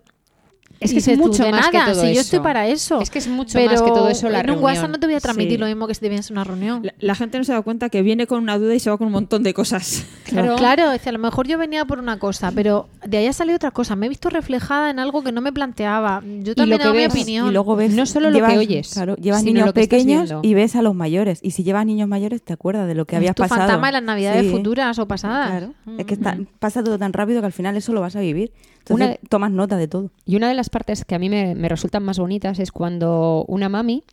Es 0.80 0.92
que 0.94 1.00
es 1.00 1.18
mucho 1.18 1.44
de 1.44 1.52
más 1.52 1.70
que 1.70 1.78
nada, 1.78 1.92
todo 1.94 2.02
si 2.02 2.08
yo 2.08 2.12
eso. 2.14 2.22
estoy 2.22 2.40
para 2.40 2.68
eso. 2.68 3.02
Es 3.02 3.10
que 3.10 3.20
es 3.20 3.28
mucho 3.28 3.54
pero 3.54 3.72
más 3.72 3.82
que 3.82 3.88
todo 3.90 4.10
eso 4.10 4.30
la 4.30 4.42
en 4.42 4.50
un 4.52 4.58
WhatsApp 4.60 4.74
reunión. 4.84 4.92
no 4.92 5.00
te 5.00 5.08
voy 5.08 5.16
a 5.16 5.20
transmitir 5.20 5.54
Sí. 5.54 5.58
lo 5.58 5.66
mismo 5.66 5.88
que 5.88 5.94
si 5.96 6.02
te 6.02 6.10
vienes 6.10 6.30
a 6.30 6.34
una 6.34 6.44
reunión. 6.44 6.82
La, 6.84 6.94
la 7.00 7.16
gente 7.16 7.38
no 7.40 7.44
se 7.44 7.52
da 7.54 7.62
cuenta 7.62 7.90
que 7.90 8.02
viene 8.04 8.28
con 8.28 8.44
una 8.44 8.58
duda 8.60 8.76
y 8.76 8.80
se 8.80 8.90
va 8.90 8.98
con 8.98 9.08
un 9.08 9.14
montón 9.14 9.42
de 9.44 9.54
cosas. 9.54 10.06
Claro, 10.26 10.56
claro, 10.58 10.92
es 10.92 11.02
que 11.02 11.10
a 11.10 11.12
lo 11.14 11.20
mejor 11.20 11.48
yo 11.48 11.58
venía 11.58 11.86
por 11.86 12.00
una 12.00 12.20
cosa, 12.20 12.52
pero 12.54 12.90
de 13.06 13.18
ahí 13.18 13.28
ha 13.28 13.34
salido 13.34 13.56
otra 13.56 13.72
cosa. 13.72 13.96
Me 13.96 14.06
he 14.06 14.10
visto 14.10 14.30
reflejada 14.30 14.90
en 14.90 15.00
algo 15.00 15.24
que 15.24 15.32
no 15.32 15.42
me 15.42 15.52
planteaba. 15.54 16.22
Yo 16.44 16.54
también 16.54 16.80
que 16.80 16.84
hago 16.88 16.94
mi 16.96 17.06
opinión. 17.06 17.48
y 17.48 17.52
luego 17.52 17.76
ves 17.76 17.94
No 17.94 18.06
solo 18.06 18.30
lo 18.30 18.38
llevas- 18.38 18.52
que 18.54 18.60
oyes, 18.60 18.94
claro, 18.94 19.16
llevas 19.16 19.40
sino 19.42 19.54
niños 19.54 19.66
lo 19.68 19.74
que 19.74 19.82
pequeños 19.82 20.34
y 20.44 20.54
ves 20.54 20.76
a 20.76 20.82
los 20.82 20.94
mayores 20.96 21.40
y 21.42 21.52
si 21.52 21.64
llevas 21.64 21.86
niños 21.86 22.08
mayores 22.08 22.42
te 22.44 22.54
acuerdas 22.54 22.88
de 22.88 22.94
lo 22.96 23.06
que 23.06 23.16
Es 23.16 23.18
habías 23.18 23.36
tu 23.36 23.42
pasado 23.44 23.62
fantasma 23.62 23.88
de 23.88 23.94
las 23.94 24.04
navidades 24.04 24.44
Sí. 24.46 24.52
futuras 24.52 25.00
o 25.00 25.08
pasadas. 25.08 25.50
Claro, 25.50 25.74
es 25.98 26.06
que 26.06 26.16
Mm. 26.16 26.20
está- 26.20 26.38
pasa 26.60 26.84
todo 26.84 26.98
tan 27.00 27.14
rápido 27.14 27.40
que 27.40 27.46
al 27.48 27.54
final 27.54 27.76
eso 27.78 27.94
lo 27.94 28.02
vas 28.02 28.16
a 28.16 28.20
vivir. 28.20 28.52
Entonces 28.90 29.20
Una 29.20 29.30
tomas 29.30 29.52
nota 29.52 29.78
de 29.78 29.88
todo. 29.88 30.12
Y 30.26 30.36
una 30.36 30.48
de 30.48 30.54
las 30.56 30.70
partes 30.70 31.06
que 31.06 31.16
a 31.16 31.20
mí 31.20 31.30
me, 31.30 31.56
me 31.56 31.70
resultan 31.70 32.04
más 32.04 32.20
bonitas 32.20 32.60
es 32.60 32.72
cuando 32.72 33.46
una 33.48 33.70
mami 33.70 34.04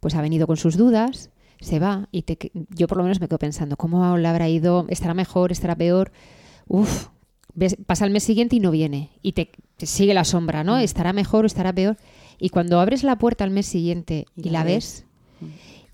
pues 0.00 0.14
ha 0.14 0.20
venido 0.22 0.46
con 0.46 0.56
sus 0.56 0.76
dudas, 0.76 1.30
se 1.60 1.78
va 1.78 2.08
y 2.12 2.22
te, 2.22 2.38
yo 2.70 2.86
por 2.86 2.98
lo 2.98 3.04
menos 3.04 3.20
me 3.20 3.28
quedo 3.28 3.38
pensando, 3.38 3.76
¿cómo 3.76 4.16
le 4.18 4.28
habrá 4.28 4.48
ido? 4.48 4.84
¿Estará 4.88 5.14
mejor? 5.14 5.52
¿Estará 5.52 5.74
peor? 5.74 6.12
Uf, 6.68 7.06
ves- 7.54 7.76
pasa 7.86 8.04
el 8.04 8.10
mes 8.10 8.24
siguiente 8.24 8.56
y 8.56 8.60
no 8.60 8.70
viene 8.70 9.10
y 9.22 9.32
te, 9.32 9.50
te 9.76 9.86
sigue 9.86 10.12
la 10.14 10.24
sombra, 10.24 10.62
Mm. 10.62 10.66
¿no? 10.66 10.78
¿Estará 10.78 11.12
mejor 11.12 11.44
o 11.44 11.46
estará 11.46 11.72
peor? 11.72 11.96
Y 12.38 12.50
cuando 12.50 12.78
abres 12.80 13.02
la 13.04 13.16
puerta 13.16 13.44
al 13.44 13.50
mes 13.50 13.66
siguiente 13.66 14.26
y, 14.36 14.48
Y 14.48 14.50
la 14.50 14.64
ves 14.64 15.04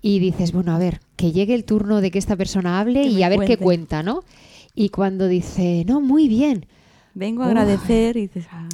y 0.01 0.19
dices, 0.19 0.51
bueno, 0.51 0.73
a 0.75 0.77
ver, 0.77 0.99
que 1.15 1.31
llegue 1.31 1.53
el 1.55 1.63
turno 1.63 2.01
de 2.01 2.11
que 2.11 2.19
esta 2.19 2.35
persona 2.35 2.79
hable 2.81 3.03
Que 3.03 3.07
y 3.07 3.23
a 3.23 3.29
ver 3.29 3.39
qué 3.47 3.55
cuenta, 3.57 4.03
¿no? 4.03 4.23
Y 4.75 4.89
cuando 4.89 5.27
dice, 5.29 5.85
no, 5.87 6.01
muy 6.01 6.27
bien, 6.27 6.65
Vengo 7.13 7.43
a 7.43 7.45
Uf. 7.45 7.51
agradecer 7.51 8.17
y 8.17 8.21
dices, 8.21 8.47
"Ah, 8.51 8.67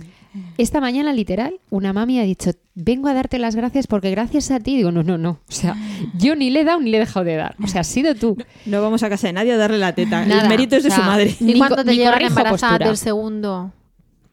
esta 0.57 0.79
mañana, 0.79 1.11
literal, 1.11 1.59
una 1.69 1.91
mami 1.91 2.19
ha 2.19 2.23
dicho, 2.23 2.51
vengo 2.75 3.07
a 3.09 3.13
darte 3.13 3.39
las 3.39 3.55
gracias 3.55 3.87
porque 3.87 4.11
gracias 4.11 4.51
a 4.51 4.59
ti, 4.59 4.75
digo, 4.77 4.91
no, 4.91 5.01
no, 5.03 5.17
no. 5.17 5.39
O 5.49 5.51
sea, 5.51 5.75
yo 6.17 6.35
ni 6.35 6.49
le 6.49 6.61
he 6.61 6.63
dado 6.63 6.79
ni 6.79 6.91
le 6.91 6.97
he 6.97 6.99
dejado 7.01 7.25
de 7.25 7.35
dar. 7.35 7.55
O 7.63 7.67
sea, 7.67 7.81
has 7.81 7.87
sido 7.87 8.13
tú. 8.15 8.37
No 8.65 8.81
vamos 8.81 9.01
a 9.03 9.09
casa 9.09 9.27
de 9.27 9.33
nadie 9.33 9.53
a 9.53 9.57
darle 9.57 9.79
la 9.79 9.93
teta. 9.95 10.25
Nada, 10.25 10.43
el 10.43 10.49
mérito 10.49 10.75
es 10.75 10.83
de 10.83 10.89
o 10.89 10.91
sea, 10.91 11.03
su 11.03 11.05
madre. 11.09 11.35
Y 11.39 11.43
Ni 11.45 11.57
cuando 11.57 11.77
co- 11.77 11.83
te 11.83 11.95
llegan 11.95 12.21
embarazadas 12.21 12.61
postura. 12.61 12.87
del 12.87 12.97
segundo 12.97 13.71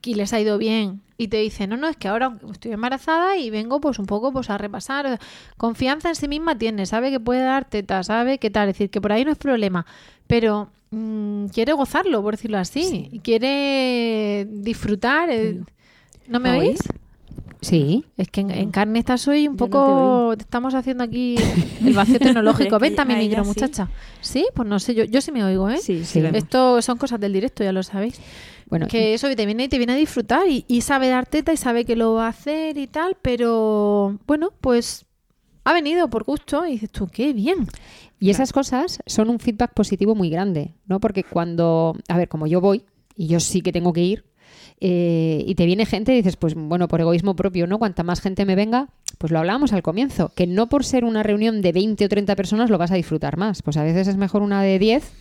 y 0.05 0.15
les 0.15 0.33
ha 0.33 0.39
ido 0.41 0.57
bien 0.59 1.01
y 1.19 1.29
te 1.29 1.39
dicen, 1.39 1.71
no, 1.71 1.77
no, 1.79 1.89
es 1.89 1.97
que 1.97 2.07
ahora 2.09 2.37
estoy 2.53 2.71
embarazada 2.73 3.37
y 3.39 3.51
vengo 3.51 3.81
pues 3.81 3.99
un 3.99 4.07
poco 4.07 4.33
pues 4.33 4.51
a 4.51 4.59
repasar. 4.59 5.19
Confianza 5.57 6.11
en 6.11 6.15
sí 6.15 6.29
misma 6.29 6.57
tiene, 6.59 6.87
sabe 6.87 7.11
que 7.11 7.19
puede 7.19 7.41
dar 7.41 7.65
teta, 7.65 8.03
sabe 8.05 8.39
qué 8.39 8.51
tal, 8.51 8.69
es 8.69 8.75
decir, 8.77 8.91
que 8.91 9.01
por 9.01 9.13
ahí 9.13 9.25
no 9.25 9.33
es 9.33 9.39
problema, 9.39 9.85
pero 10.27 10.69
mm, 10.91 11.47
quiere 11.47 11.73
gozarlo, 11.73 12.23
por 12.23 12.35
decirlo 12.35 12.59
así, 12.59 13.21
quiere 13.23 14.47
disfrutar. 14.51 15.31
eh. 15.31 15.61
¿No 16.29 16.41
me 16.41 16.51
¿Me 16.53 16.59
oís? 16.59 16.79
Sí. 17.61 18.05
Es 18.17 18.29
que 18.29 18.43
en, 18.43 18.51
en 18.51 18.71
carne 18.71 18.99
estás 18.99 19.27
hoy 19.29 19.49
un 19.49 19.57
Yo 19.57 19.67
no 19.67 19.71
te 19.71 19.71
poco. 19.71 20.33
estamos 20.39 20.75
haciendo 20.75 21.05
aquí 21.05 21.37
el 21.85 21.95
vacío 21.95 22.19
tecnológico. 22.21 22.79
Ven 22.79 22.95
también 22.95 23.19
micro, 23.21 23.43
sí. 23.45 23.49
muchacha. 23.49 23.89
Sí, 24.21 24.47
pues 24.55 24.69
no 24.69 24.79
sé, 24.79 24.95
yo, 24.95 25.05
yo 25.05 25.21
sí 25.21 25.33
me 25.33 25.43
oigo, 25.45 25.69
¿eh? 25.71 25.79
Sí, 25.79 26.05
Sí. 26.05 26.21
Esto 26.33 26.81
son 26.83 26.99
cosas 26.99 27.19
del 27.21 27.33
directo, 27.33 27.65
ya 27.65 27.73
lo 27.73 27.83
sabéis. 27.83 28.21
Bueno, 28.69 28.87
Que 28.89 29.15
eso 29.15 29.29
te 29.35 29.47
viene 29.47 29.65
y 29.65 29.69
te 29.69 29.79
viene 29.79 29.93
a 29.95 29.97
disfrutar 29.97 30.49
y, 30.49 30.65
y 30.69 30.81
sabe 30.81 31.09
dar 31.09 31.27
teta 31.27 31.53
y 31.53 31.57
sabe 31.57 31.85
que 31.85 31.95
lo 31.97 32.15
va 32.15 32.27
a 32.27 32.31
hacer 32.31 32.77
y 32.79 32.89
tal, 32.89 33.17
pero 33.23 34.19
bueno, 34.27 34.53
pues 34.61 35.07
ha 35.65 35.73
venido 35.73 36.09
por 36.11 36.25
gusto 36.25 36.67
y 36.67 36.73
dices 36.73 36.91
tú, 36.91 37.07
qué 37.09 37.33
bien. 37.33 37.67
Y 38.19 38.31
esas 38.31 38.53
cosas 38.53 39.01
son 39.07 39.29
un 39.29 39.39
feedback 39.39 39.75
positivo 39.75 40.15
muy 40.15 40.31
grande, 40.31 40.75
¿no? 40.87 41.01
Porque 41.01 41.23
cuando, 41.25 41.97
a 42.09 42.17
ver, 42.17 42.29
como 42.29 42.47
yo 42.47 42.61
voy, 42.61 42.85
y 43.17 43.27
yo 43.27 43.41
sí 43.41 43.61
que 43.61 43.73
tengo 43.73 43.93
que 43.93 44.03
ir, 44.03 44.25
eh, 44.81 45.43
y 45.47 45.55
te 45.55 45.67
viene 45.67 45.87
gente 45.87 46.13
y 46.13 46.17
dices, 46.17 46.37
pues 46.37 46.55
bueno, 46.55 46.89
por 46.89 47.01
egoísmo 47.01 47.35
propio, 47.35 47.67
¿no? 47.67 47.79
Cuanta 47.79 48.03
más 48.03 48.21
gente 48.21 48.45
me 48.45 48.55
venga, 48.55 48.89
pues 49.19 49.33
lo 49.33 49.39
hablábamos 49.39 49.73
al 49.73 49.83
comienzo, 49.83 50.33
que 50.35 50.47
no 50.47 50.69
por 50.69 50.85
ser 50.85 51.05
una 51.05 51.23
reunión 51.23 51.63
de 51.63 51.73
20 51.73 52.05
o 52.05 52.09
30 52.09 52.37
personas 52.37 52.71
lo 52.71 52.79
vas 52.79 52.91
a 52.91 52.97
disfrutar 52.97 53.37
más. 53.37 53.63
Pues 53.63 53.77
a 53.77 53.85
veces 53.85 54.09
es 54.09 54.17
mejor 54.17 54.43
una 54.43 54.63
de 54.63 54.79
10 54.79 55.13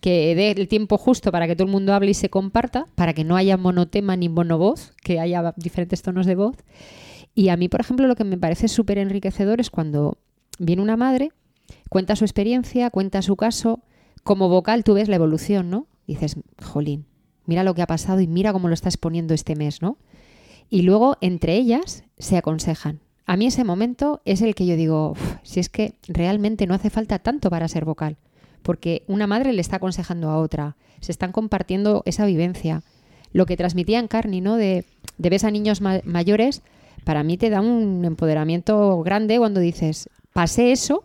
que 0.00 0.34
dé 0.34 0.50
el 0.50 0.68
tiempo 0.68 0.98
justo 0.98 1.32
para 1.32 1.46
que 1.46 1.56
todo 1.56 1.66
el 1.66 1.72
mundo 1.72 1.94
hable 1.94 2.10
y 2.10 2.14
se 2.14 2.28
comparta, 2.28 2.86
para 2.94 3.14
que 3.14 3.24
no 3.24 3.36
haya 3.36 3.56
monotema 3.56 4.16
ni 4.16 4.28
monovoz, 4.28 4.92
que 5.02 5.20
haya 5.20 5.54
diferentes 5.56 6.02
tonos 6.02 6.26
de 6.26 6.34
voz. 6.34 6.56
Y 7.34 7.48
a 7.48 7.56
mí, 7.56 7.68
por 7.68 7.80
ejemplo, 7.80 8.06
lo 8.06 8.16
que 8.16 8.24
me 8.24 8.38
parece 8.38 8.68
súper 8.68 8.98
enriquecedor 8.98 9.60
es 9.60 9.70
cuando 9.70 10.18
viene 10.58 10.82
una 10.82 10.96
madre, 10.96 11.30
cuenta 11.88 12.16
su 12.16 12.24
experiencia, 12.24 12.90
cuenta 12.90 13.22
su 13.22 13.36
caso, 13.36 13.80
como 14.24 14.48
vocal 14.48 14.84
tú 14.84 14.94
ves 14.94 15.08
la 15.08 15.16
evolución, 15.16 15.70
¿no? 15.70 15.86
Dices, 16.06 16.36
jolín, 16.62 17.06
mira 17.46 17.64
lo 17.64 17.74
que 17.74 17.82
ha 17.82 17.86
pasado 17.86 18.20
y 18.20 18.26
mira 18.26 18.52
cómo 18.52 18.68
lo 18.68 18.74
está 18.74 18.88
exponiendo 18.88 19.34
este 19.34 19.56
mes, 19.56 19.82
¿no? 19.82 19.98
Y 20.68 20.82
luego 20.82 21.16
entre 21.20 21.54
ellas 21.54 22.04
se 22.18 22.36
aconsejan. 22.36 23.00
A 23.24 23.36
mí 23.36 23.46
ese 23.46 23.64
momento 23.64 24.20
es 24.24 24.40
el 24.42 24.54
que 24.54 24.66
yo 24.66 24.76
digo, 24.76 25.12
"Uf, 25.12 25.36
si 25.42 25.60
es 25.60 25.68
que 25.68 25.94
realmente 26.08 26.66
no 26.66 26.74
hace 26.74 26.90
falta 26.90 27.18
tanto 27.18 27.50
para 27.50 27.68
ser 27.68 27.84
vocal, 27.84 28.16
porque 28.62 29.02
una 29.06 29.26
madre 29.26 29.52
le 29.52 29.60
está 29.60 29.76
aconsejando 29.76 30.30
a 30.30 30.38
otra, 30.38 30.76
se 31.00 31.12
están 31.12 31.32
compartiendo 31.32 32.02
esa 32.04 32.24
vivencia. 32.26 32.82
Lo 33.32 33.46
que 33.46 33.56
transmitía 33.56 33.98
en 33.98 34.08
Carni, 34.08 34.40
¿no? 34.40 34.56
De, 34.56 34.84
de 35.18 35.30
ves 35.30 35.44
a 35.44 35.50
niños 35.50 35.80
ma- 35.80 36.00
mayores, 36.04 36.62
para 37.04 37.22
mí 37.22 37.36
te 37.36 37.50
da 37.50 37.60
un 37.60 38.04
empoderamiento 38.04 39.00
grande 39.02 39.38
cuando 39.38 39.60
dices, 39.60 40.08
pasé 40.32 40.72
eso 40.72 41.04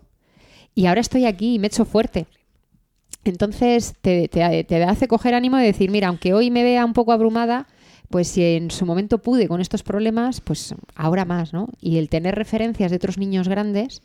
y 0.82 0.88
ahora 0.88 1.01
estoy 1.01 1.25
aquí 1.25 1.55
y 1.55 1.59
me 1.59 1.67
he 1.67 1.69
hecho 1.69 1.86
fuerte. 1.86 2.25
Entonces 3.23 3.93
te, 4.01 4.27
te- 4.27 4.63
te 4.63 4.84
hace 4.84 5.07
coger 5.07 5.34
ánimo 5.36 5.57
de 5.57 5.65
decir, 5.65 5.91
mira, 5.91 6.07
aunque 6.07 6.34
hoy 6.34 6.49
me 6.49 6.63
vea 6.63 6.86
un 6.86 6.93
poco 6.93 7.11
abrumada, 7.11 7.67
pues 8.09 8.27
si 8.27 8.43
en 8.43 8.71
su 8.71 8.86
momento 8.86 9.19
pude 9.19 9.47
con 9.47 9.61
estos 9.61 9.84
problemas, 9.84 10.41
pues 10.41 10.73
ahora 10.95 11.23
más, 11.23 11.53
¿no? 11.53 11.67
Y 11.79 11.97
el 11.97 12.09
tener 12.09 12.36
referencias 12.36 12.89
de 12.89 12.97
otros 12.97 13.17
niños 13.17 13.47
grandes, 13.47 14.01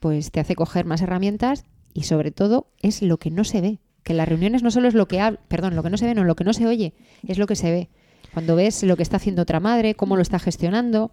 pues 0.00 0.30
te 0.30 0.40
hace 0.40 0.54
coger 0.56 0.86
más 0.86 1.02
herramientas 1.02 1.64
y 1.92 2.04
sobre 2.04 2.30
todo 2.30 2.68
es 2.80 3.02
lo 3.02 3.18
que 3.18 3.30
no 3.30 3.44
se 3.44 3.60
ve. 3.60 3.78
Que 4.02 4.14
las 4.14 4.28
reuniones 4.28 4.62
no 4.62 4.70
solo 4.70 4.88
es 4.88 4.94
lo 4.94 5.08
que 5.08 5.20
habla, 5.20 5.40
perdón, 5.48 5.76
lo 5.76 5.82
que 5.82 5.90
no 5.90 5.96
se 5.98 6.06
ve, 6.06 6.14
no, 6.14 6.24
lo 6.24 6.34
que 6.36 6.44
no 6.44 6.52
se 6.54 6.66
oye, 6.66 6.94
es 7.28 7.38
lo 7.38 7.46
que 7.46 7.56
se 7.56 7.70
ve. 7.70 7.88
Cuando 8.32 8.56
ves 8.56 8.82
lo 8.82 8.96
que 8.96 9.02
está 9.02 9.16
haciendo 9.18 9.42
otra 9.42 9.60
madre, 9.60 9.94
cómo 9.94 10.16
lo 10.16 10.22
está 10.22 10.38
gestionando. 10.38 11.12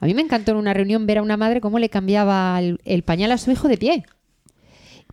A 0.00 0.06
mí 0.06 0.14
me 0.14 0.22
encantó 0.22 0.52
en 0.52 0.58
una 0.58 0.74
reunión 0.74 1.06
ver 1.06 1.18
a 1.18 1.22
una 1.22 1.36
madre 1.36 1.60
cómo 1.60 1.78
le 1.78 1.88
cambiaba 1.88 2.58
el, 2.60 2.80
el 2.84 3.02
pañal 3.02 3.32
a 3.32 3.38
su 3.38 3.50
hijo 3.50 3.68
de 3.68 3.78
pie. 3.78 4.04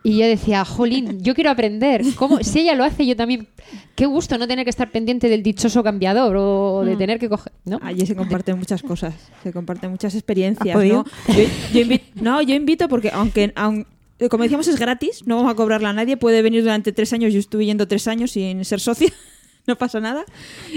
Y 0.03 0.17
yo 0.17 0.25
decía, 0.25 0.65
jolín, 0.65 1.19
yo 1.21 1.35
quiero 1.35 1.51
aprender. 1.51 2.01
¿Cómo? 2.15 2.39
Si 2.43 2.61
ella 2.61 2.73
lo 2.73 2.83
hace, 2.83 3.05
yo 3.05 3.15
también. 3.15 3.47
Qué 3.95 4.07
gusto 4.07 4.35
no 4.39 4.47
tener 4.47 4.63
que 4.65 4.71
estar 4.71 4.89
pendiente 4.89 5.29
del 5.29 5.43
dichoso 5.43 5.83
cambiador 5.83 6.35
o 6.37 6.83
de 6.83 6.95
Mm. 6.95 6.97
tener 6.97 7.19
que 7.19 7.29
coger. 7.29 7.53
¿no? 7.65 7.79
Allí 7.83 8.05
se 8.07 8.15
comparten 8.15 8.57
muchas 8.57 8.81
cosas, 8.81 9.13
se 9.43 9.53
comparten 9.53 9.91
muchas 9.91 10.15
experiencias. 10.15 10.75
¿no? 10.75 10.83
Yo, 10.83 11.03
yo 11.27 11.79
invi- 11.81 12.01
no, 12.15 12.41
yo 12.41 12.55
invito 12.55 12.87
porque 12.89 13.11
aunque, 13.13 13.53
aun- 13.55 13.85
eh, 14.17 14.27
como 14.27 14.41
decíamos 14.43 14.67
es 14.67 14.79
gratis, 14.79 15.21
no 15.27 15.35
vamos 15.35 15.51
a 15.51 15.55
cobrarla 15.55 15.89
a 15.91 15.93
nadie, 15.93 16.17
puede 16.17 16.41
venir 16.41 16.63
durante 16.63 16.91
tres 16.91 17.13
años, 17.13 17.31
yo 17.31 17.39
estuve 17.39 17.67
yendo 17.67 17.87
tres 17.87 18.07
años 18.07 18.31
sin 18.31 18.65
ser 18.65 18.79
socia. 18.79 19.13
No 19.67 19.75
pasa 19.77 19.99
nada 19.99 20.25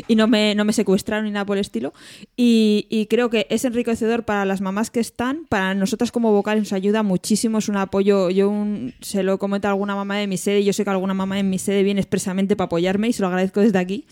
y 0.09 0.15
no 0.15 0.27
me, 0.29 0.55
no 0.55 0.65
me 0.67 0.73
secuestraron 0.75 1.25
ni 1.25 1.31
nada 1.31 1.47
por 1.47 1.57
el 1.57 1.63
estilo. 1.63 1.95
Y, 2.37 2.87
y 2.91 3.07
creo 3.07 3.31
que 3.31 3.47
es 3.49 3.65
enriquecedor 3.65 4.25
para 4.25 4.45
las 4.45 4.61
mamás 4.61 4.91
que 4.91 5.01
están, 5.01 5.47
para 5.49 5.75
nosotras 5.75 6.13
como 6.13 6.33
vocales 6.33 6.65
nos 6.65 6.73
ayuda 6.75 7.03
muchísimo, 7.03 7.59
es 7.59 7.69
un 7.71 7.77
apoyo. 7.79 8.29
Yo 8.31 8.51
un- 8.51 8.93
se 9.01 9.23
lo 9.23 9.39
comento 9.39 9.69
a 9.69 9.71
alguna 9.71 9.95
mamá 9.97 10.19
de 10.19 10.27
mi 10.27 10.37
sede, 10.37 10.63
yo 10.65 10.73
sé 10.75 10.85
que 10.85 10.91
alguna 10.91 11.15
mamá 11.15 11.39
en 11.41 11.49
mi 11.49 11.59
sede 11.59 11.83
viene 11.83 12.01
expresamente 12.01 12.57
para 12.57 12.67
apoyarme 12.67 13.09
y 13.09 13.13
se 13.15 13.23
lo 13.23 13.29
agradezco 13.29 13.61
desde 13.61 13.79
aquí. 13.79 14.05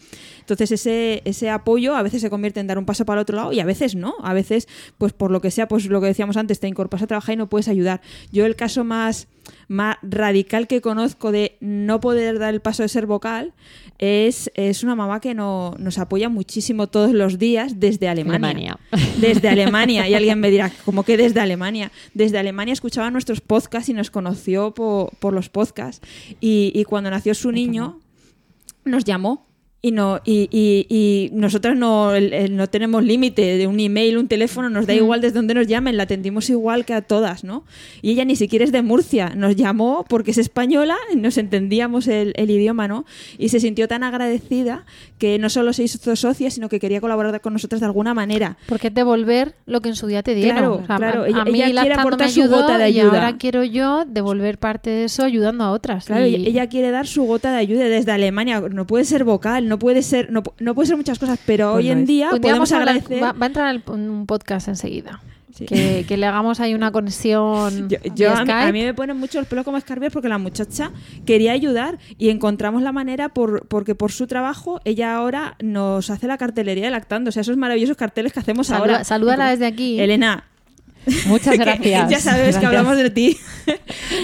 Entonces 0.42 0.70
ese, 0.72 1.22
ese 1.24 1.50
apoyo 1.50 1.96
a 1.96 2.02
veces 2.02 2.20
se 2.20 2.30
convierte 2.30 2.60
en 2.60 2.66
dar 2.66 2.78
un 2.78 2.84
paso 2.84 3.04
para 3.04 3.20
el 3.20 3.22
otro 3.22 3.36
lado 3.36 3.52
y 3.52 3.60
a 3.60 3.64
veces 3.64 3.94
no. 3.94 4.14
A 4.22 4.34
veces, 4.34 4.68
pues 4.98 5.12
por 5.12 5.30
lo 5.30 5.40
que 5.40 5.50
sea, 5.50 5.68
pues 5.68 5.86
lo 5.86 6.00
que 6.00 6.06
decíamos 6.08 6.36
antes, 6.36 6.60
te 6.60 6.68
incorporas 6.68 7.02
a 7.02 7.06
trabajar 7.06 7.34
y 7.34 7.36
no 7.36 7.48
puedes 7.48 7.68
ayudar. 7.68 8.00
Yo 8.32 8.44
el 8.46 8.56
caso 8.56 8.84
más, 8.84 9.28
más 9.68 9.96
radical 10.02 10.66
que 10.66 10.80
conozco 10.80 11.32
de 11.32 11.56
no 11.60 12.00
poder 12.00 12.38
dar 12.38 12.54
el 12.54 12.60
paso 12.60 12.82
de 12.82 12.88
ser 12.88 13.06
vocal 13.06 13.52
es, 13.98 14.50
es 14.54 14.82
una 14.82 14.94
mamá 14.96 15.20
que 15.20 15.34
no, 15.34 15.74
nos 15.78 15.98
apoya 15.98 16.28
muchísimo 16.28 16.88
todos 16.88 17.12
los 17.12 17.38
días 17.38 17.78
desde 17.78 18.08
Alemania. 18.08 18.48
Alemania. 18.48 18.78
Desde 19.20 19.48
Alemania. 19.48 20.08
Y 20.08 20.14
alguien 20.14 20.40
me 20.40 20.50
dirá, 20.50 20.72
¿cómo 20.84 21.04
que 21.04 21.16
desde 21.16 21.40
Alemania? 21.40 21.92
Desde 22.14 22.38
Alemania 22.38 22.72
escuchaba 22.72 23.10
nuestros 23.10 23.40
podcasts 23.40 23.88
y 23.88 23.94
nos 23.94 24.10
conoció 24.10 24.74
po- 24.74 25.10
por, 25.20 25.32
los 25.32 25.48
podcasts. 25.48 26.06
Y, 26.40 26.72
y 26.74 26.84
cuando 26.84 27.10
nació 27.10 27.34
su 27.34 27.52
niño, 27.52 28.00
nos 28.84 29.04
llamó. 29.04 29.46
Y, 29.84 29.90
no, 29.90 30.20
y, 30.24 30.48
y, 30.52 30.86
y 30.88 31.30
nosotros 31.34 31.74
no, 31.76 32.12
no 32.50 32.66
tenemos 32.68 33.02
límite 33.02 33.56
de 33.58 33.66
un 33.66 33.80
email, 33.80 34.16
un 34.16 34.28
teléfono, 34.28 34.70
nos 34.70 34.86
da 34.86 34.94
igual 34.94 35.20
desde 35.20 35.34
donde 35.34 35.54
nos 35.54 35.66
llamen, 35.66 35.96
la 35.96 36.04
atendimos 36.04 36.48
igual 36.50 36.84
que 36.84 36.94
a 36.94 37.02
todas, 37.02 37.42
¿no? 37.42 37.64
Y 38.00 38.12
ella 38.12 38.24
ni 38.24 38.36
siquiera 38.36 38.64
es 38.64 38.70
de 38.70 38.80
Murcia, 38.82 39.32
nos 39.34 39.56
llamó 39.56 40.04
porque 40.08 40.30
es 40.30 40.38
española, 40.38 40.94
nos 41.16 41.36
entendíamos 41.36 42.06
el, 42.06 42.32
el 42.36 42.48
idioma, 42.50 42.86
¿no? 42.86 43.04
Y 43.38 43.48
se 43.48 43.58
sintió 43.58 43.88
tan 43.88 44.04
agradecida 44.04 44.86
que 45.18 45.40
no 45.40 45.50
solo 45.50 45.72
se 45.72 45.82
hizo 45.82 46.14
socia, 46.14 46.52
sino 46.52 46.68
que 46.68 46.78
quería 46.78 47.00
colaborar 47.00 47.40
con 47.40 47.52
nosotras 47.52 47.80
de 47.80 47.86
alguna 47.86 48.14
manera. 48.14 48.58
Porque 48.68 48.86
es 48.86 48.94
devolver 48.94 49.56
lo 49.66 49.80
que 49.80 49.88
en 49.88 49.96
su 49.96 50.06
día 50.06 50.22
te 50.22 50.36
dieron. 50.36 50.58
Claro, 50.58 50.74
O 50.74 50.86
sea, 50.86 50.96
claro. 50.96 51.22
A, 51.24 51.28
Ella- 51.28 51.42
a 51.42 51.44
mí 51.46 51.60
ella 51.60 51.80
quiere 51.82 51.94
aportar 51.96 52.30
su 52.30 52.42
gota 52.48 52.78
de 52.78 52.88
Y 52.90 53.00
ayuda. 53.00 53.14
ahora 53.26 53.36
quiero 53.36 53.64
yo 53.64 54.04
devolver 54.04 54.58
parte 54.58 54.90
de 54.90 55.04
eso 55.06 55.24
ayudando 55.24 55.64
a 55.64 55.72
otras. 55.72 56.04
Claro, 56.04 56.24
Y- 56.24 56.36
ella- 56.36 56.48
ella 56.48 56.68
quiere 56.68 56.92
dar 56.92 57.08
su 57.08 57.24
gota 57.24 57.50
de 57.50 57.58
ayuda 57.58 57.84
desde 57.88 58.12
Alemania. 58.12 58.60
No 58.60 58.86
puede 58.86 59.04
ser 59.04 59.24
vocal, 59.24 59.71
no 59.72 59.78
puede 59.78 60.02
ser, 60.02 60.30
no, 60.30 60.42
no 60.58 60.74
puede 60.74 60.86
ser 60.88 60.96
muchas 60.96 61.18
cosas, 61.18 61.38
pero 61.46 61.72
Pues 61.72 61.84
hoy 61.84 61.86
no 61.86 61.92
en 61.92 61.98
es. 62.00 62.06
día 62.06 62.28
día 62.30 62.40
podemos 62.40 62.52
vamos 62.52 62.72
a 62.72 62.76
hablar- 62.78 62.96
agradecer. 62.96 63.22
va, 63.22 63.32
va 63.32 63.46
a 63.46 63.48
entrar 63.48 63.74
en 63.74 64.10
un 64.10 64.26
podcast 64.26 64.68
enseguida. 64.68 65.20
Sí. 65.54 65.66
Que, 65.66 66.04
que 66.08 66.16
le 66.16 66.24
hagamos 66.26 66.60
ahí 66.60 66.74
una 66.74 66.92
conexión. 66.92 67.88
Yo, 67.90 67.98
yo- 68.14 68.34
a, 68.34 68.42
mí, 68.44 68.50
a 68.52 68.72
mí 68.72 68.82
me 68.84 68.94
ponen 68.94 69.18
mucho 69.18 69.38
el 69.38 69.44
pelo 69.44 69.64
como 69.64 69.76
escarbias 69.76 70.10
porque 70.12 70.28
la 70.28 70.38
muchacha 70.38 70.90
quería 71.26 71.52
ayudar 71.52 71.98
y 72.16 72.30
encontramos 72.30 72.80
la 72.82 72.92
manera 72.92 73.28
por, 73.28 73.66
porque 73.68 73.94
por 73.94 74.12
su 74.12 74.26
trabajo 74.26 74.80
ella 74.86 75.14
ahora 75.14 75.56
nos 75.62 76.08
hace 76.08 76.26
la 76.26 76.38
cartelería 76.38 76.86
de 76.86 76.90
lactando. 76.90 77.28
O 77.28 77.32
sea, 77.32 77.42
esos 77.42 77.56
maravillosos 77.58 77.96
carteles 77.98 78.32
que 78.32 78.40
hacemos 78.40 78.70
ahora. 78.70 79.04
salúdala 79.04 79.50
desde 79.50 79.66
aquí. 79.66 80.00
Elena. 80.00 80.44
Muchas 81.26 81.58
gracias. 81.58 82.08
ya 82.10 82.18
sabes 82.20 82.56
que 82.56 82.64
hablamos 82.64 82.96
de 82.96 83.10
ti. 83.10 83.36
Pero 83.66 83.76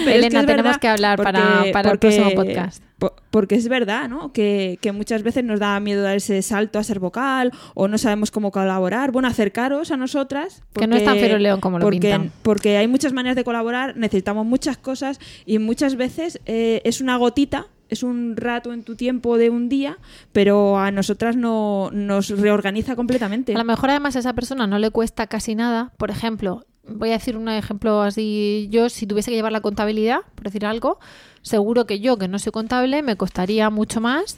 es 0.09 0.15
Elena, 0.15 0.39
es 0.39 0.45
tenemos 0.47 0.63
verdad, 0.63 0.79
que 0.81 0.87
hablar 0.87 1.17
para- 1.21 1.63
para 1.71 1.91
el 1.91 1.99
próximo 1.99 2.31
podcast. 2.31 2.81
Po- 2.99 3.15
Porque 3.31 3.55
es 3.55 3.67
verdad, 3.67 4.07
¿no? 4.09 4.31
Que, 4.31 4.77
que 4.81 4.91
muchas 4.91 5.23
veces 5.23 5.43
nos 5.43 5.59
da 5.59 5.79
miedo 5.79 6.03
dar 6.03 6.17
ese 6.17 6.41
salto 6.41 6.77
a 6.77 6.83
ser 6.83 6.99
vocal 6.99 7.51
o 7.73 7.87
no 7.87 7.97
sabemos 7.97 8.29
cómo 8.29 8.51
colaborar. 8.51 9.11
Bueno, 9.11 9.27
acercaros 9.27 9.91
a 9.91 9.97
nosotras. 9.97 10.61
Que 10.73 10.85
no 10.85 10.95
es 10.95 11.05
tan 11.05 11.15
Fero 11.17 11.39
León 11.39 11.59
como 11.61 11.79
lo 11.79 11.83
porque, 11.85 11.99
pintan. 11.99 12.31
Porque 12.43 12.77
hay 12.77 12.87
muchas 12.87 13.13
maneras 13.13 13.35
de 13.35 13.43
colaborar, 13.43 13.97
necesitamos 13.97 14.45
muchas 14.45 14.77
cosas 14.77 15.19
y 15.45 15.57
muchas 15.59 15.95
veces 15.95 16.39
eh, 16.45 16.81
es 16.83 17.01
una 17.01 17.17
gotita. 17.17 17.67
Es 17.89 18.03
un 18.03 18.35
rato 18.37 18.71
en 18.71 18.83
tu 18.83 18.95
tiempo 18.95 19.39
de 19.39 19.49
un 19.49 19.67
día, 19.67 19.97
pero 20.31 20.77
a 20.77 20.91
nosotras 20.91 21.35
no, 21.35 21.89
nos 21.91 22.29
reorganiza 22.29 22.95
completamente. 22.95 23.55
A 23.55 23.57
lo 23.57 23.63
mejor 23.63 23.89
además 23.89 24.15
a 24.15 24.19
esa 24.19 24.33
persona 24.33 24.67
no 24.67 24.77
le 24.77 24.91
cuesta 24.91 25.25
casi 25.25 25.55
nada. 25.55 25.91
Por 25.97 26.11
ejemplo, 26.11 26.67
voy 26.95 27.09
a 27.09 27.13
decir 27.13 27.37
un 27.37 27.49
ejemplo 27.49 28.01
así. 28.01 28.67
Yo, 28.71 28.89
si 28.89 29.07
tuviese 29.07 29.31
que 29.31 29.35
llevar 29.35 29.51
la 29.51 29.61
contabilidad, 29.61 30.19
por 30.35 30.45
decir 30.45 30.65
algo, 30.65 30.99
seguro 31.41 31.85
que 31.85 31.99
yo, 31.99 32.17
que 32.17 32.27
no 32.27 32.39
soy 32.39 32.51
contable, 32.51 33.01
me 33.01 33.15
costaría 33.15 33.69
mucho 33.69 34.01
más 34.01 34.37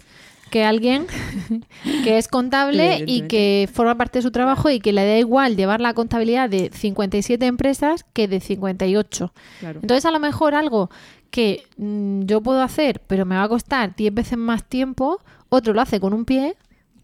que 0.51 0.65
alguien 0.65 1.07
que 2.03 2.17
es 2.17 2.27
contable 2.27 3.03
y 3.07 3.21
que 3.23 3.69
forma 3.73 3.95
parte 3.95 4.19
de 4.19 4.23
su 4.23 4.31
trabajo 4.31 4.69
y 4.69 4.79
que 4.79 4.91
le 4.91 5.05
da 5.05 5.17
igual 5.17 5.55
llevar 5.55 5.79
la 5.79 5.93
contabilidad 5.93 6.49
de 6.49 6.69
57 6.73 7.45
empresas 7.45 8.05
que 8.13 8.27
de 8.27 8.39
58. 8.39 9.33
Claro. 9.59 9.79
Entonces, 9.81 10.05
a 10.05 10.11
lo 10.11 10.19
mejor 10.19 10.53
algo 10.53 10.89
que 11.31 11.63
mm, 11.77 12.23
yo 12.23 12.41
puedo 12.41 12.61
hacer, 12.61 13.01
pero 13.07 13.25
me 13.25 13.35
va 13.35 13.43
a 13.43 13.49
costar 13.49 13.95
10 13.95 14.13
veces 14.13 14.37
más 14.37 14.65
tiempo, 14.65 15.21
otro 15.49 15.73
lo 15.73 15.81
hace 15.81 15.99
con 15.99 16.13
un 16.13 16.25
pie 16.25 16.55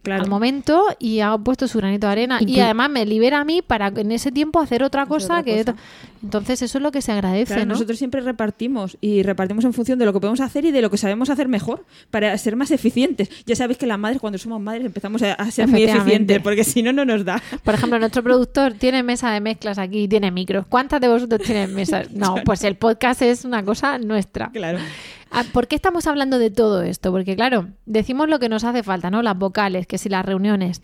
Claro. 0.08 0.24
al 0.24 0.30
momento 0.30 0.84
y 1.00 1.20
ha 1.20 1.38
puesto 1.38 1.68
su 1.68 1.78
granito 1.78 2.08
de 2.08 2.12
arena. 2.14 2.40
y 2.42 2.60
además 2.60 2.90
me 2.90 3.06
libera 3.06 3.40
a 3.40 3.46
mí 3.46 3.62
para 3.62 3.88
en 3.88 4.12
ese 4.12 4.32
tiempo 4.32 4.60
hacer 4.60 4.84
otra 4.84 5.06
cosa 5.06 5.40
otra 5.40 5.44
que 5.44 5.58
cosa. 5.64 5.76
entonces 6.24 6.62
eso 6.62 6.78
es 6.78 6.82
lo 6.82 6.92
que 6.92 7.02
se 7.02 7.12
agradece, 7.12 7.54
Claro, 7.54 7.66
¿no? 7.68 7.74
Nosotros 7.74 7.98
siempre 7.98 8.22
repartimos 8.22 8.98
y 9.02 9.24
repartimos 9.24 9.66
en 9.66 9.74
función 9.74 10.00
de 10.00 10.06
lo 10.06 10.14
que 10.14 10.20
podemos 10.20 10.40
hacer 10.40 10.66
y 10.66 10.72
de 10.72 10.82
lo 10.82 10.90
que 10.90 10.98
sabemos 10.98 11.30
hacer 11.30 11.48
mejor 11.48 11.86
para 12.12 12.38
ser 12.38 12.56
más 12.56 12.72
eficientes. 12.72 13.30
Ya 13.46 13.56
sabéis 13.56 13.78
que 13.78 13.86
las 13.86 14.00
madres, 14.00 14.20
cuando 14.20 14.38
somos 14.38 14.60
madres, 14.62 14.86
empezamos 14.86 15.22
a, 15.24 15.34
a 15.34 15.52
ser 15.52 15.68
muy 15.68 15.84
eficientes 15.84 16.42
porque 16.42 16.64
si 16.64 16.82
no, 16.82 16.94
no 16.94 17.06
nos 17.06 17.24
da. 17.26 17.42
Por 17.64 17.74
ejemplo, 17.74 18.00
nuestro 18.00 18.24
productor 18.24 18.74
tiene 18.74 19.04
mesa 19.04 19.32
de 19.32 19.42
mezclas 19.42 19.78
aquí, 19.78 20.08
tiene 20.08 20.32
micros. 20.32 20.66
¿Cuántas 20.68 21.02
de 21.02 21.08
vosotros 21.08 21.42
tienen 21.42 21.74
mesas? 21.76 22.08
No, 22.18 22.36
pues 22.46 22.64
el 22.64 22.76
podcast 22.76 23.22
es 23.22 23.46
una 23.46 23.64
cosa 23.64 23.98
nuestra. 24.00 24.50
Claro. 24.52 24.80
Ah, 25.32 25.44
¿Por 25.52 25.68
qué 25.68 25.76
estamos 25.76 26.08
hablando 26.08 26.40
de 26.40 26.50
todo 26.50 26.82
esto? 26.82 27.12
Porque 27.12 27.36
claro, 27.36 27.70
decimos 27.86 28.30
lo 28.30 28.40
que 28.40 28.50
nos 28.50 28.64
hace 28.64 28.84
falta, 28.84 29.10
¿no? 29.10 29.22
Las 29.22 29.38
vocales, 29.38 29.88
que 29.88 29.98
si 29.98 30.10
las 30.10 30.26
reuniones. 30.26 30.82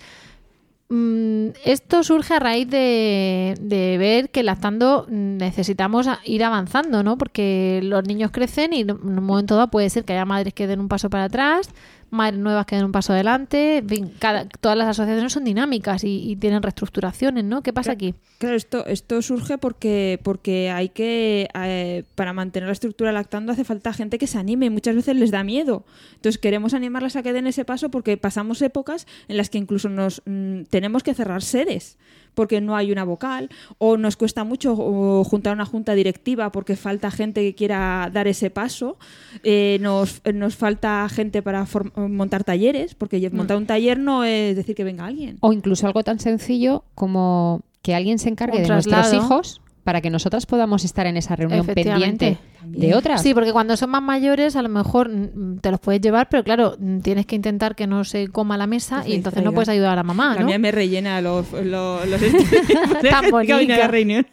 Mm, 0.89 1.50
esto 1.66 2.04
surge 2.04 2.36
a 2.36 2.39
raíz 2.39 2.70
de, 2.70 3.56
de 3.60 3.98
ver 3.98 4.30
que 4.30 4.44
lactando 4.44 5.08
mm, 5.10 5.38
necesitamos 5.38 6.08
ir 6.26 6.44
avanzando, 6.44 7.04
¿no? 7.04 7.18
Porque 7.18 7.80
los 7.84 8.06
niños 8.06 8.32
crecen 8.32 8.74
y 8.74 8.82
en 8.82 8.91
un 8.91 9.24
momento 9.24 9.56
dado 9.56 9.70
puede 9.70 9.89
ser 9.89 10.04
que 10.04 10.14
haya 10.14 10.26
madres 10.26 10.54
que 10.54 10.68
den 10.68 10.82
un 10.82 10.89
paso 10.89 11.10
para 11.10 11.26
atrás, 11.26 11.70
madres 12.14 12.39
nuevas 12.39 12.66
que 12.66 12.76
den 12.76 12.86
un 12.86 12.91
paso 12.91 13.11
adelante, 13.14 13.78
en 13.78 13.89
fin, 13.89 14.11
cada- 14.20 14.45
todas 14.47 14.78
las 14.78 14.88
asociaciones 14.88 15.34
son 15.34 15.43
dinámicas 15.43 16.03
y, 16.03 16.32
y 16.32 16.36
tienen 16.36 16.61
reestructuraciones, 16.64 17.43
¿no? 17.43 17.61
¿Qué 17.64 17.74
pasa 17.74 17.91
aquí? 17.91 18.14
Claro, 18.38 18.55
esto, 18.55 18.86
esto 18.86 19.22
surge 19.22 19.57
porque, 19.57 20.20
porque 20.24 20.70
hay 20.72 20.89
que, 20.89 21.47
eh, 21.55 22.03
para 22.16 22.34
mantener 22.34 22.68
la 22.68 22.74
estructura 22.74 23.11
lactando 23.11 23.51
hace 23.51 23.64
falta 23.64 23.93
gente 23.93 24.18
que 24.18 24.28
se 24.28 24.38
anime 24.38 24.68
y 24.68 24.70
muchas 24.70 24.95
veces 24.95 25.16
les 25.16 25.32
da 25.32 25.43
miedo. 25.43 25.86
Entonces 26.16 26.39
queremos 26.39 26.74
animarlas 26.74 27.16
a 27.16 27.24
que 27.24 27.34
den 27.34 27.47
ese 27.47 27.66
paso 27.66 27.89
porque 27.89 28.18
pasamos 28.18 28.61
épocas 28.61 29.07
en 29.28 29.38
las 29.38 29.49
que 29.49 29.57
incluso 29.57 29.89
nos 29.89 30.22
mm, 30.26 30.64
tenemos 30.70 31.03
que 31.03 31.14
cerrar 31.14 31.41
sedes 31.41 31.97
porque 32.34 32.62
no 32.62 32.76
hay 32.76 32.92
una 32.92 33.04
vocal 33.04 33.50
o 33.78 33.98
nos 33.98 34.18
cuesta 34.18 34.44
mucho 34.44 34.76
juntar 35.24 35.54
una 35.54 35.66
junta 35.66 35.94
directiva 35.96 36.52
porque 36.52 36.76
falta 36.76 37.12
gente 37.12 37.42
que 37.42 37.56
quiera 37.56 38.10
dar 38.14 38.28
ese 38.28 38.50
paso. 38.50 38.98
Eh, 39.44 39.78
nos, 39.82 40.22
nos 40.34 40.56
falta 40.56 41.08
gente 41.10 41.42
para 41.42 41.66
form- 41.66 41.92
montar 42.10 42.44
talleres 42.44 42.96
porque 42.96 43.30
montar 43.32 43.58
un 43.58 43.66
taller 43.66 44.00
no 44.00 44.24
es 44.24 44.56
decir 44.56 44.76
que 44.76 44.84
venga 44.84 45.06
alguien. 45.06 45.38
O 45.42 45.54
incluso 45.54 45.88
algo 45.88 46.04
tan 46.04 46.20
sencillo 46.20 46.84
como 46.96 47.62
que 47.82 47.94
alguien 47.96 48.18
se 48.20 48.30
encargue 48.30 48.58
Un 48.58 48.64
de 48.64 48.70
nuestros 48.70 49.14
hijos 49.14 49.62
para 49.84 50.02
que 50.02 50.10
nosotras 50.10 50.46
podamos 50.46 50.86
estar 50.86 51.06
en 51.08 51.18
esa 51.18 51.36
reunión 51.36 51.66
pendiente 51.66 52.38
de 52.66 52.96
otras. 52.96 53.22
Sí, 53.22 53.34
porque 53.34 53.52
cuando 53.52 53.76
son 53.76 53.90
más 53.90 54.02
mayores 54.02 54.56
a 54.56 54.62
lo 54.62 54.70
mejor 54.70 55.10
mm, 55.10 55.60
te 55.60 55.70
los 55.72 55.80
puedes 55.82 56.00
llevar, 56.02 56.30
pero 56.30 56.44
claro, 56.44 56.76
mm, 56.80 57.00
tienes 57.00 57.26
que 57.26 57.36
intentar 57.36 57.76
que 57.76 57.86
no 57.88 58.06
se 58.06 58.30
coma 58.30 58.58
la 58.58 58.66
mesa 58.68 59.04
y 59.06 59.14
entonces 59.16 59.44
no 59.44 59.52
puedes 59.52 59.68
ayudar 59.70 59.92
a 59.92 59.96
la 59.98 60.04
mamá, 60.04 60.36
La 60.36 60.42
¿no? 60.42 60.46
mía 60.48 60.60
me 60.60 60.72
rellena 60.72 61.20
los, 61.22 61.52
los, 61.52 62.08
los 62.08 62.22
Tan 63.10 63.30
bonita. 63.30 63.88
reunión. 63.88 64.26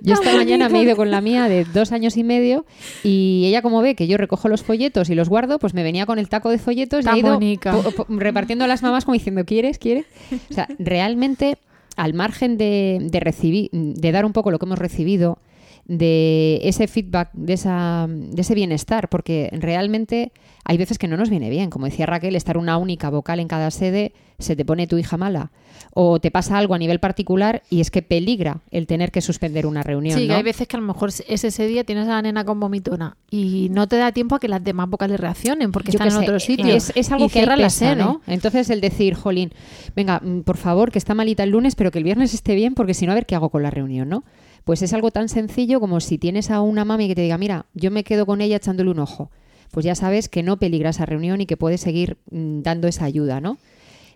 Yo 0.00 0.14
esta 0.14 0.26
Tan 0.26 0.36
mañana 0.38 0.68
me 0.68 0.78
he 0.80 0.82
ido 0.84 0.96
con 0.96 1.10
la 1.10 1.20
mía 1.20 1.48
de 1.48 1.64
dos 1.64 1.92
años 1.92 2.16
y 2.16 2.24
medio 2.24 2.64
y 3.04 3.44
ella 3.48 3.60
como 3.62 3.82
ve 3.82 3.94
que 3.94 4.06
yo 4.06 4.16
recojo 4.16 4.48
los 4.48 4.62
folletos 4.62 5.10
y 5.10 5.14
los 5.14 5.28
guardo, 5.28 5.58
pues 5.58 5.74
me 5.74 5.82
venía 5.82 6.06
con 6.06 6.18
el 6.18 6.28
taco 6.28 6.50
de 6.50 6.58
folletos 6.58 7.04
Tan 7.04 7.16
y 7.16 7.18
ha 7.18 7.20
ido 7.20 7.34
bonica. 7.34 7.72
po- 7.72 7.90
po- 7.90 8.06
repartiendo 8.08 8.64
a 8.64 8.68
las 8.68 8.82
mamás 8.82 9.04
como 9.04 9.14
diciendo, 9.14 9.44
¿quieres? 9.44 9.78
¿Quieres? 9.78 10.06
O 10.50 10.54
sea, 10.54 10.68
realmente, 10.78 11.58
al 11.96 12.14
margen 12.14 12.56
de, 12.56 12.98
de 13.00 13.20
recibir, 13.20 13.70
de 13.72 14.12
dar 14.12 14.24
un 14.24 14.32
poco 14.32 14.50
lo 14.50 14.58
que 14.58 14.66
hemos 14.66 14.78
recibido, 14.78 15.38
de 15.86 16.60
ese 16.64 16.88
feedback, 16.88 17.30
de, 17.32 17.52
esa, 17.52 18.06
de 18.08 18.40
ese 18.40 18.54
bienestar, 18.54 19.08
porque 19.08 19.48
realmente 19.52 20.32
hay 20.64 20.78
veces 20.78 20.98
que 20.98 21.08
no 21.08 21.16
nos 21.16 21.30
viene 21.30 21.48
bien. 21.48 21.70
Como 21.70 21.86
decía 21.86 22.06
Raquel, 22.06 22.34
estar 22.34 22.58
una 22.58 22.76
única 22.76 23.08
vocal 23.08 23.40
en 23.40 23.48
cada 23.48 23.70
sede, 23.70 24.12
se 24.38 24.56
te 24.56 24.64
pone 24.64 24.86
tu 24.86 24.98
hija 24.98 25.16
mala. 25.16 25.52
O 25.98 26.20
te 26.20 26.30
pasa 26.30 26.58
algo 26.58 26.74
a 26.74 26.78
nivel 26.78 27.00
particular 27.00 27.62
y 27.70 27.80
es 27.80 27.90
que 27.90 28.02
peligra 28.02 28.60
el 28.70 28.86
tener 28.86 29.10
que 29.10 29.22
suspender 29.22 29.66
una 29.66 29.82
reunión. 29.82 30.18
Sí, 30.18 30.26
que 30.26 30.32
¿no? 30.32 30.36
hay 30.36 30.42
veces 30.42 30.68
que 30.68 30.76
a 30.76 30.80
lo 30.80 30.86
mejor 30.86 31.08
es 31.08 31.44
ese 31.44 31.66
día 31.66 31.84
tienes 31.84 32.06
a 32.06 32.10
la 32.10 32.22
nena 32.22 32.44
con 32.44 32.60
vomitona 32.60 33.16
y 33.30 33.68
no 33.70 33.88
te 33.88 33.96
da 33.96 34.12
tiempo 34.12 34.34
a 34.34 34.38
que 34.38 34.46
las 34.46 34.62
demás 34.62 34.90
vocales 34.90 35.18
reaccionen 35.18 35.72
porque 35.72 35.92
Yo 35.92 35.96
están 35.96 36.08
en 36.08 36.12
sé, 36.12 36.18
otro 36.18 36.38
sitio. 36.38 36.66
Es, 36.66 36.92
es 36.94 37.10
algo 37.10 37.24
y 37.24 37.28
que 37.30 37.40
hay 37.40 37.46
pesa. 37.56 37.94
¿no? 37.94 38.20
Entonces 38.26 38.68
el 38.68 38.82
decir, 38.82 39.14
jolín, 39.14 39.52
venga, 39.94 40.20
mm, 40.22 40.40
por 40.40 40.58
favor, 40.58 40.92
que 40.92 40.98
está 40.98 41.14
malita 41.14 41.44
el 41.44 41.50
lunes, 41.50 41.76
pero 41.76 41.90
que 41.90 41.96
el 41.96 42.04
viernes 42.04 42.34
esté 42.34 42.54
bien, 42.54 42.74
porque 42.74 42.92
si 42.92 43.06
no, 43.06 43.12
a 43.12 43.14
ver 43.14 43.24
qué 43.24 43.34
hago 43.34 43.48
con 43.48 43.62
la 43.62 43.70
reunión, 43.70 44.10
¿no? 44.10 44.22
Pues 44.64 44.82
es 44.82 44.92
algo 44.92 45.10
tan 45.10 45.28
sencillo 45.28 45.80
como 45.80 46.00
si 46.00 46.18
tienes 46.18 46.50
a 46.50 46.60
una 46.60 46.84
mami 46.84 47.08
que 47.08 47.14
te 47.14 47.22
diga, 47.22 47.38
mira, 47.38 47.66
yo 47.72 47.90
me 47.90 48.04
quedo 48.04 48.26
con 48.26 48.40
ella 48.40 48.56
echándole 48.56 48.90
un 48.90 48.98
ojo. 48.98 49.30
Pues 49.70 49.84
ya 49.84 49.94
sabes 49.94 50.28
que 50.28 50.42
no 50.42 50.58
peligra 50.58 50.90
esa 50.90 51.06
reunión 51.06 51.40
y 51.40 51.46
que 51.46 51.56
puedes 51.56 51.80
seguir 51.80 52.18
mm, 52.30 52.62
dando 52.62 52.88
esa 52.88 53.04
ayuda, 53.04 53.40
¿no? 53.40 53.58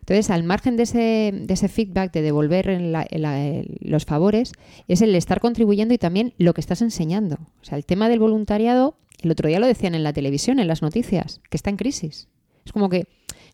Entonces, 0.00 0.30
al 0.30 0.42
margen 0.42 0.76
de 0.76 0.82
ese, 0.84 1.32
de 1.32 1.54
ese 1.54 1.68
feedback, 1.68 2.12
de 2.12 2.22
devolver 2.22 2.68
en 2.68 2.90
la- 2.92 3.06
en 3.08 3.24
el- 3.24 3.76
los 3.80 4.04
favores, 4.04 4.52
es 4.88 5.02
el 5.02 5.14
estar 5.14 5.40
contribuyendo 5.40 5.94
y 5.94 5.98
también 5.98 6.34
lo 6.38 6.52
que 6.54 6.60
estás 6.60 6.82
enseñando. 6.82 7.36
O 7.60 7.64
sea, 7.64 7.78
el 7.78 7.84
tema 7.84 8.08
del 8.08 8.18
voluntariado, 8.18 8.96
el 9.22 9.30
otro 9.30 9.48
día 9.48 9.60
lo 9.60 9.66
decían 9.66 9.94
en 9.94 10.02
la 10.02 10.12
televisión, 10.12 10.58
en 10.58 10.66
las 10.68 10.82
noticias, 10.82 11.40
que 11.50 11.56
está 11.56 11.70
en 11.70 11.76
crisis. 11.76 12.28
Es 12.64 12.72
como 12.72 12.88
que 12.88 13.06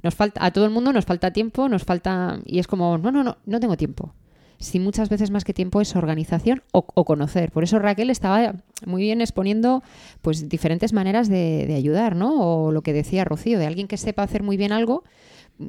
nos 0.02 0.14
falta, 0.14 0.44
a 0.44 0.50
todo 0.52 0.64
el 0.64 0.70
mundo 0.70 0.92
nos 0.92 1.04
falta 1.04 1.32
tiempo, 1.32 1.68
nos 1.68 1.84
falta, 1.84 2.40
y 2.46 2.58
es 2.58 2.66
como, 2.66 2.96
no, 2.98 3.10
no, 3.12 3.22
no, 3.24 3.36
no 3.44 3.60
tengo 3.60 3.76
tiempo. 3.76 4.14
Si 4.58 4.80
muchas 4.80 5.10
veces 5.10 5.30
más 5.30 5.44
que 5.44 5.52
tiempo 5.52 5.82
es 5.82 5.94
organización 5.96 6.62
o, 6.72 6.86
o 6.94 7.04
conocer. 7.04 7.50
Por 7.52 7.62
eso 7.64 7.78
Raquel 7.78 8.08
estaba 8.08 8.54
muy 8.86 9.02
bien 9.02 9.20
exponiendo 9.20 9.82
pues 10.22 10.48
diferentes 10.48 10.94
maneras 10.94 11.28
de, 11.28 11.66
de 11.66 11.74
ayudar, 11.74 12.16
¿no? 12.16 12.40
O 12.40 12.72
lo 12.72 12.80
que 12.80 12.94
decía 12.94 13.24
Rocío, 13.24 13.58
de 13.58 13.66
alguien 13.66 13.86
que 13.86 13.98
sepa 13.98 14.22
hacer 14.22 14.42
muy 14.42 14.56
bien 14.56 14.72
algo, 14.72 15.04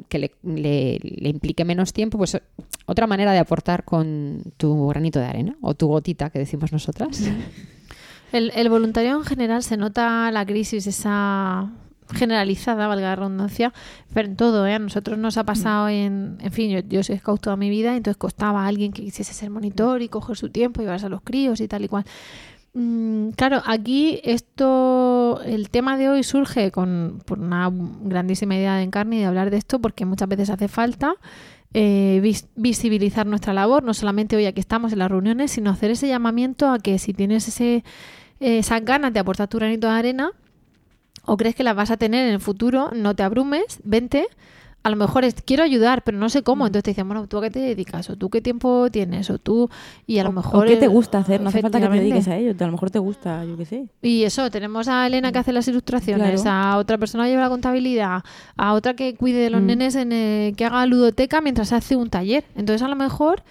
que 0.09 0.19
le, 0.19 0.31
le- 0.43 0.99
le 1.01 1.29
implique 1.29 1.63
menos 1.65 1.93
tiempo, 1.93 2.17
pues 2.17 2.37
otra 2.85 3.07
manera 3.07 3.31
de 3.31 3.39
aportar 3.39 3.83
con 3.85 4.41
tu 4.57 4.87
granito 4.87 5.19
de 5.19 5.25
arena 5.25 5.55
o 5.61 5.73
tu 5.73 5.87
gotita 5.87 6.29
que 6.29 6.39
decimos 6.39 6.71
nosotras. 6.71 7.21
El, 8.33 8.51
el 8.55 8.67
voluntariado 8.67 9.19
en 9.19 9.25
general 9.25 9.63
se 9.63 9.77
nota 9.77 10.29
la 10.31 10.45
crisis 10.45 10.85
esa 10.85 11.71
generalizada, 12.13 12.87
valga 12.87 13.07
la 13.07 13.15
redundancia, 13.15 13.73
pero 14.13 14.27
en 14.27 14.35
todo, 14.35 14.67
¿eh? 14.67 14.73
A 14.73 14.79
nosotros 14.79 15.17
nos 15.17 15.37
ha 15.37 15.45
pasado 15.45 15.87
en... 15.87 16.37
En 16.41 16.51
fin, 16.51 16.69
yo, 16.69 16.79
yo 16.89 17.03
soy 17.03 17.17
scout 17.19 17.39
toda 17.41 17.55
mi 17.55 17.69
vida, 17.69 17.95
entonces 17.95 18.17
costaba 18.17 18.63
a 18.65 18.67
alguien 18.67 18.91
que 18.91 19.01
quisiese 19.01 19.33
ser 19.33 19.49
monitor 19.49 20.01
y 20.01 20.09
coger 20.09 20.35
su 20.35 20.49
tiempo, 20.49 20.81
llevarse 20.81 21.05
a 21.05 21.09
los 21.09 21.21
críos 21.21 21.61
y 21.61 21.69
tal 21.69 21.85
y 21.85 21.87
cual. 21.87 22.03
Mm, 22.73 23.29
claro, 23.31 23.61
aquí 23.65 24.19
esto, 24.23 25.41
el 25.45 25.69
tema 25.69 25.97
de 25.97 26.09
hoy 26.09 26.23
surge 26.23 26.71
con 26.71 27.21
por 27.25 27.39
una 27.39 27.71
grandísima 27.71 28.55
idea 28.55 28.75
de 28.75 28.83
Encarni 28.83 29.17
de 29.19 29.25
hablar 29.25 29.49
de 29.49 29.57
esto 29.57 29.79
porque 29.79 30.05
muchas 30.05 30.27
veces 30.29 30.49
hace 30.51 30.67
falta 30.67 31.15
eh, 31.73 32.19
vis- 32.21 32.47
visibilizar 32.55 33.25
nuestra 33.25 33.53
labor, 33.53 33.83
no 33.83 33.93
solamente 33.93 34.35
hoy 34.35 34.45
aquí 34.45 34.59
estamos 34.59 34.93
en 34.93 34.99
las 34.99 35.09
reuniones, 35.11 35.51
sino 35.51 35.71
hacer 35.71 35.91
ese 35.91 36.07
llamamiento 36.07 36.69
a 36.69 36.77
que 36.79 36.99
si 36.99 37.13
tienes 37.13 37.47
ese, 37.47 37.83
eh, 38.39 38.59
esas 38.59 38.83
ganas 38.85 39.11
de 39.13 39.19
aportar 39.21 39.47
tu 39.47 39.57
granito 39.57 39.87
de 39.87 39.93
arena 39.93 40.31
o 41.25 41.37
crees 41.37 41.55
que 41.55 41.63
las 41.63 41.75
vas 41.75 41.91
a 41.91 41.97
tener 41.97 42.27
en 42.27 42.33
el 42.35 42.39
futuro, 42.41 42.91
no 42.95 43.15
te 43.15 43.23
abrumes, 43.23 43.79
vente. 43.83 44.27
A 44.87 44.89
lo 44.89 44.95
mejor 44.95 45.25
es, 45.25 45.35
quiero 45.45 45.63
ayudar, 45.63 46.01
pero 46.05 46.17
no 46.17 46.29
sé 46.29 46.43
cómo. 46.43 46.65
Entonces 46.65 46.83
te 46.85 46.91
dicen, 46.91 47.09
bueno, 47.09 47.27
¿tú 47.27 47.37
a 47.39 47.41
qué 47.41 47.49
te 47.51 47.59
dedicas? 47.59 48.09
¿O 48.09 48.15
tú 48.15 48.29
qué 48.29 48.39
tiempo 48.39 48.89
tienes? 48.89 49.29
¿O 49.29 49.37
tú? 49.37 49.69
Y 50.05 50.19
a 50.19 50.23
lo 50.23 50.29
O- 50.29 50.31
mejor... 50.31 50.63
¿O 50.63 50.67
qué 50.69 50.77
te 50.77 50.87
gusta 50.87 51.17
hacer? 51.17 51.41
No 51.41 51.49
hace 51.49 51.61
falta 51.61 51.81
que 51.81 51.87
te 51.89 51.93
dediques 51.99 52.27
a 52.29 52.37
ello. 52.37 52.53
A 52.57 52.63
lo 52.65 52.71
mejor 52.71 52.89
te 52.89 52.99
gusta, 52.99 53.43
yo 53.43 53.57
qué 53.57 53.65
sé. 53.65 53.87
Y 54.01 54.23
eso, 54.23 54.49
tenemos 54.49 54.87
a 54.87 55.05
Elena 55.05 55.33
que 55.33 55.39
hace 55.39 55.51
las 55.51 55.67
ilustraciones, 55.67 56.41
Claro. 56.41 56.57
a 56.73 56.77
otra 56.77 56.97
persona 56.97 57.25
que 57.25 57.31
lleva 57.31 57.41
la 57.41 57.49
contabilidad, 57.49 58.23
a 58.55 58.73
otra 58.73 58.93
que 58.93 59.15
cuide 59.15 59.39
de 59.39 59.49
los 59.49 59.61
Mm. 59.61 59.65
nenes, 59.65 59.95
en, 59.95 60.11
eh, 60.13 60.53
que 60.55 60.63
haga 60.63 60.85
ludoteca 60.85 61.41
mientras 61.41 61.73
hace 61.73 61.97
un 61.97 62.09
taller. 62.09 62.45
Entonces, 62.55 62.81
a 62.81 62.87
lo 62.87 62.95
mejor 62.95 63.43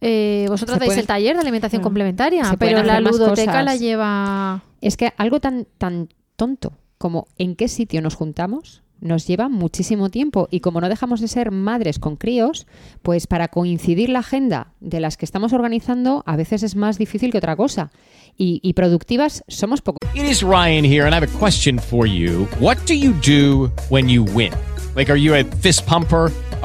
eh, 0.00 0.46
vosotras 0.48 0.78
Se 0.78 0.84
dais 0.86 0.98
el 0.98 1.06
taller 1.06 1.34
de 1.34 1.40
alimentación 1.42 1.82
complementaria, 1.82 2.54
pero 2.60 2.82
la 2.84 3.00
ludoteca 3.00 3.62
la 3.64 3.74
lleva... 3.76 4.62
Es 4.80 4.96
que 4.96 5.12
algo 5.16 5.40
tan, 5.40 5.66
tan 5.78 6.10
tonto 6.36 6.74
como 6.98 7.26
en 7.38 7.56
qué 7.56 7.66
sitio 7.66 8.00
nos 8.02 8.14
juntamos 8.14 8.82
nos 9.00 9.26
lleva 9.26 9.48
muchísimo 9.48 10.10
tiempo 10.10 10.48
y 10.50 10.60
como 10.60 10.80
no 10.80 10.88
dejamos 10.88 11.20
de 11.20 11.28
ser 11.28 11.50
madres 11.50 11.98
con 11.98 12.16
críos, 12.16 12.66
pues 13.02 13.26
para 13.26 13.48
coincidir 13.48 14.08
la 14.08 14.20
agenda 14.20 14.72
de 14.80 15.00
las 15.00 15.16
que 15.16 15.24
estamos 15.24 15.52
organizando 15.52 16.22
a 16.26 16.36
veces 16.36 16.62
es 16.62 16.76
más 16.76 16.98
difícil 16.98 17.30
que 17.30 17.38
otra 17.38 17.56
cosa. 17.56 17.90
Y, 18.38 18.60
y 18.62 18.74
productivas 18.74 19.44
somos 19.48 19.80
poco. 19.80 19.98
It 20.14 20.24
is 20.24 20.42
Ryan 20.42 20.84
here, 20.84 21.06
and 21.06 21.14
I 21.14 21.16
have 21.16 21.26
a 21.26 21.38
question 21.38 21.78
for 21.78 22.06
you. 22.06 22.46
What 22.60 22.78
do 22.86 22.94
you 22.94 23.12
do 23.12 23.70
when 23.88 24.08
you 24.08 24.24
win? 24.24 24.52
Like, 24.94 25.10
are 25.10 25.18
you 25.18 25.34
a 25.34 25.44
fist 25.62 25.86
pumper? 25.86 26.30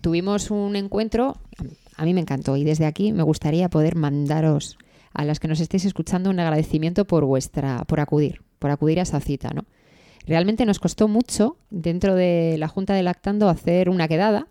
tuvimos 0.00 0.50
un 0.50 0.76
encuentro, 0.76 1.36
a 1.96 2.04
mí 2.04 2.14
me 2.14 2.20
encantó 2.20 2.56
y 2.56 2.64
desde 2.64 2.86
aquí 2.86 3.12
me 3.12 3.22
gustaría 3.22 3.68
poder 3.68 3.96
mandaros 3.96 4.78
a 5.12 5.24
las 5.24 5.40
que 5.40 5.48
nos 5.48 5.60
estéis 5.60 5.84
escuchando 5.84 6.30
un 6.30 6.38
agradecimiento 6.38 7.06
por 7.06 7.24
vuestra, 7.24 7.84
por 7.86 8.00
acudir, 8.00 8.42
por 8.58 8.70
acudir 8.70 8.98
a 8.98 9.02
esa 9.02 9.20
cita, 9.20 9.50
¿no? 9.54 9.64
Realmente 10.26 10.66
nos 10.66 10.78
costó 10.78 11.08
mucho 11.08 11.56
dentro 11.70 12.14
de 12.14 12.56
la 12.58 12.68
Junta 12.68 12.94
de 12.94 13.02
Lactando 13.02 13.48
hacer 13.48 13.88
una 13.88 14.08
quedada. 14.08 14.48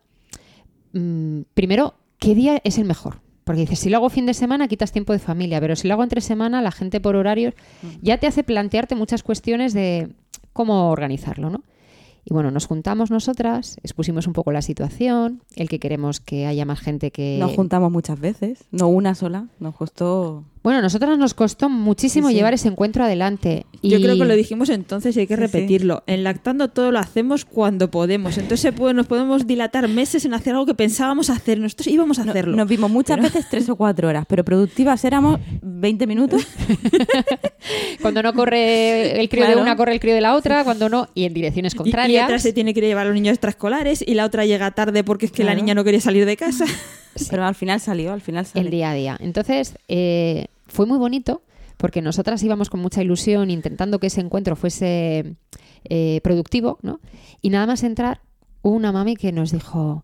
Mm, 0.93 1.41
primero, 1.53 1.95
¿qué 2.17 2.33
día 2.33 2.61
es 2.63 2.77
el 2.77 2.85
mejor? 2.85 3.19
Porque 3.43 3.61
dices, 3.61 3.79
si 3.79 3.89
lo 3.89 3.97
hago 3.97 4.09
fin 4.09 4.25
de 4.25 4.33
semana, 4.33 4.67
quitas 4.67 4.91
tiempo 4.91 5.13
de 5.13 5.19
familia, 5.19 5.59
pero 5.59 5.75
si 5.75 5.87
lo 5.87 5.93
hago 5.93 6.03
entre 6.03 6.21
semana, 6.21 6.61
la 6.61 6.71
gente 6.71 6.99
por 6.99 7.15
horarios 7.15 7.53
ya 8.01 8.17
te 8.17 8.25
hace 8.25 8.43
plantearte 8.43 8.95
muchas 8.95 9.21
cuestiones 9.21 9.73
de 9.73 10.09
cómo 10.53 10.89
organizarlo, 10.89 11.49
¿no? 11.49 11.63
Y 12.25 12.33
bueno, 12.33 12.49
nos 12.49 12.65
juntamos 12.65 13.11
nosotras, 13.11 13.77
expusimos 13.83 14.25
un 14.25 14.33
poco 14.33 14.51
la 14.51 14.63
situación, 14.63 15.43
el 15.55 15.69
que 15.69 15.79
queremos 15.79 16.19
que 16.19 16.47
haya 16.47 16.65
más 16.65 16.79
gente 16.79 17.11
que... 17.11 17.37
Nos 17.39 17.53
juntamos 17.53 17.91
muchas 17.91 18.19
veces, 18.19 18.65
no 18.71 18.87
una 18.87 19.13
sola. 19.13 19.47
Nos 19.59 19.75
costó. 19.75 20.43
Bueno, 20.65 20.79
a 20.79 20.81
nosotras 20.81 21.15
nos 21.19 21.35
costó 21.35 21.69
muchísimo 21.69 22.27
Sí, 22.29 22.33
sí. 22.33 22.37
llevar 22.37 22.55
ese 22.55 22.69
encuentro 22.69 23.03
adelante. 23.03 23.67
Yo 23.83 23.99
y- 23.99 24.01
creo 24.01 24.17
que 24.17 24.25
lo 24.25 24.35
dijimos 24.35 24.69
entonces 24.69 25.15
y 25.15 25.19
hay 25.19 25.27
que 25.27 25.35
Sí, 25.35 25.41
sí. 25.41 25.45
repetirlo. 25.45 26.03
En 26.07 26.23
lactando 26.23 26.69
todo 26.69 26.91
lo 26.91 26.97
hacemos 26.97 27.45
cuando 27.45 27.91
podemos. 27.91 28.39
Entonces 28.39 28.73
nos 28.95 29.05
podemos 29.05 29.45
dilatar 29.45 29.87
meses 29.87 30.25
en 30.25 30.33
hacer 30.33 30.53
algo 30.53 30.65
que 30.65 30.73
pensábamos 30.73 31.29
hacer. 31.29 31.59
Nosotros 31.59 31.85
íbamos 31.85 32.17
a 32.17 32.25
No- 32.25 32.31
hacerlo. 32.31 32.57
Nos 32.57 32.67
vimos 32.67 32.89
muchas 32.89 33.21
veces 33.21 33.45
tres 33.47 33.69
o 33.69 33.75
cuatro 33.75 34.07
horas, 34.09 34.25
pero 34.27 34.43
productivas 34.43 35.05
éramos 35.05 35.39
20 35.61 36.07
minutos. 36.07 36.41
Cuando 38.01 38.23
no 38.23 38.33
corre 38.33 39.19
el 39.21 39.29
crío 39.29 39.47
de 39.47 39.55
una, 39.57 39.75
corre 39.75 39.93
el 39.93 39.99
crío 39.99 40.15
de 40.15 40.21
la 40.21 40.33
otra, 40.33 40.63
cuando 40.63 40.89
no, 40.89 41.09
y 41.13 41.25
en 41.25 41.33
direcciones 41.35 41.73
Y- 41.73 41.75
Y, 41.75 41.77
contrarias. 41.77 42.23
otra 42.25 42.39
se 42.39 42.53
tiene 42.53 42.73
que 42.73 42.79
ir 42.79 42.85
a 42.85 42.87
llevar 42.87 43.05
a 43.05 43.09
los 43.09 43.13
niños 43.15 43.33
extraescolares 43.33 44.03
y 44.05 44.15
la 44.15 44.25
otra 44.25 44.45
llega 44.45 44.71
tarde 44.71 45.03
porque 45.03 45.27
es 45.27 45.31
que 45.31 45.43
la 45.43 45.53
niña 45.53 45.75
no 45.75 45.83
quería 45.83 46.01
salir 46.01 46.25
de 46.25 46.35
casa. 46.37 46.65
Pero 47.29 47.45
al 47.45 47.55
final 47.55 47.79
salió, 47.79 48.11
al 48.11 48.19
final 48.21 48.45
salió. 48.45 48.65
el 48.65 48.71
día 48.71 48.89
a 48.89 48.93
día. 48.93 49.17
Entonces, 49.21 49.75
eh, 49.87 50.47
fue 50.67 50.85
muy 50.85 50.97
bonito 50.97 51.43
porque 51.77 52.01
nosotras 52.01 52.41
íbamos 52.43 52.69
con 52.69 52.79
mucha 52.79 53.01
ilusión 53.01 53.51
intentando 53.51 53.99
que 53.99 54.07
ese 54.07 54.21
encuentro 54.21 54.55
fuese 54.55 55.35
eh, 55.83 56.21
productivo, 56.23 56.79
¿no? 56.81 56.99
Y 57.41 57.49
nada 57.49 57.67
más 57.67 57.83
entrar, 57.83 58.21
hubo 58.61 58.75
una 58.75 58.91
mami 58.91 59.15
que 59.15 59.31
nos 59.31 59.51
dijo, 59.51 60.03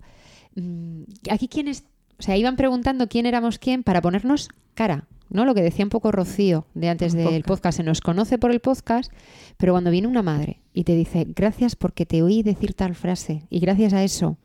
mm, 0.56 1.04
aquí 1.30 1.48
quién 1.48 1.68
es, 1.68 1.86
o 2.20 2.24
sea, 2.24 2.38
iban 2.38 2.56
preguntando 2.56 3.08
quién 3.08 3.26
éramos 3.26 3.58
quién 3.58 3.84
para 3.84 4.02
ponernos 4.02 4.50
cara, 4.74 5.08
¿no? 5.30 5.46
Lo 5.46 5.56
que 5.56 5.62
decía 5.62 5.86
un 5.86 5.90
poco 5.90 6.12
Rocío 6.12 6.68
de 6.74 6.90
antes 6.90 7.14
del 7.14 7.26
podcast. 7.26 7.48
podcast, 7.48 7.78
se 7.78 7.84
nos 7.84 8.02
conoce 8.02 8.38
por 8.38 8.52
el 8.52 8.60
podcast, 8.60 9.12
pero 9.58 9.74
cuando 9.74 9.92
viene 9.92 10.08
una 10.08 10.22
madre 10.22 10.62
y 10.74 10.84
te 10.84 10.96
dice, 10.96 11.26
gracias 11.28 11.76
porque 11.76 12.06
te 12.06 12.22
oí 12.22 12.44
decir 12.44 12.74
tal 12.74 12.96
frase 12.96 13.46
y 13.50 13.60
gracias 13.60 13.94
a 13.94 14.04
eso 14.04 14.38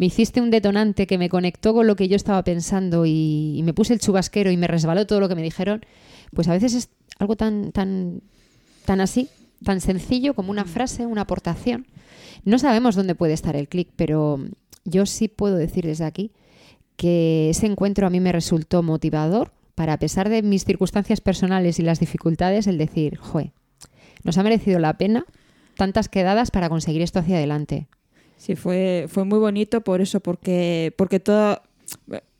me 0.00 0.06
hiciste 0.06 0.40
un 0.40 0.50
detonante 0.50 1.06
que 1.06 1.18
me 1.18 1.28
conectó 1.28 1.74
con 1.74 1.86
lo 1.86 1.94
que 1.94 2.08
yo 2.08 2.16
estaba 2.16 2.42
pensando 2.42 3.04
y, 3.04 3.58
y 3.58 3.62
me 3.62 3.74
puse 3.74 3.92
el 3.92 4.00
chubasquero 4.00 4.50
y 4.50 4.56
me 4.56 4.66
resbaló 4.66 5.06
todo 5.06 5.20
lo 5.20 5.28
que 5.28 5.34
me 5.34 5.42
dijeron, 5.42 5.84
pues 6.34 6.48
a 6.48 6.54
veces 6.54 6.72
es 6.72 6.88
algo 7.18 7.36
tan, 7.36 7.70
tan, 7.70 8.22
tan 8.86 9.02
así, 9.02 9.28
tan 9.62 9.82
sencillo 9.82 10.32
como 10.32 10.52
una 10.52 10.64
frase, 10.64 11.04
una 11.04 11.20
aportación. 11.20 11.86
No 12.46 12.58
sabemos 12.58 12.94
dónde 12.94 13.14
puede 13.14 13.34
estar 13.34 13.56
el 13.56 13.68
clic, 13.68 13.90
pero 13.94 14.42
yo 14.86 15.04
sí 15.04 15.28
puedo 15.28 15.56
decir 15.56 15.84
desde 15.84 16.06
aquí 16.06 16.32
que 16.96 17.50
ese 17.50 17.66
encuentro 17.66 18.06
a 18.06 18.10
mí 18.10 18.20
me 18.20 18.32
resultó 18.32 18.82
motivador, 18.82 19.52
para, 19.74 19.92
a 19.92 19.98
pesar 19.98 20.30
de 20.30 20.40
mis 20.40 20.64
circunstancias 20.64 21.20
personales 21.20 21.78
y 21.78 21.82
las 21.82 22.00
dificultades, 22.00 22.66
el 22.66 22.78
decir, 22.78 23.18
jue, 23.18 23.52
nos 24.24 24.38
ha 24.38 24.42
merecido 24.42 24.78
la 24.78 24.96
pena 24.96 25.26
tantas 25.76 26.08
quedadas 26.08 26.50
para 26.50 26.70
conseguir 26.70 27.02
esto 27.02 27.18
hacia 27.18 27.36
adelante. 27.36 27.86
Sí, 28.40 28.56
fue, 28.56 29.04
fue 29.08 29.24
muy 29.24 29.38
bonito 29.38 29.82
por 29.82 30.00
eso, 30.00 30.20
porque, 30.20 30.94
porque 30.96 31.20
todo, 31.20 31.60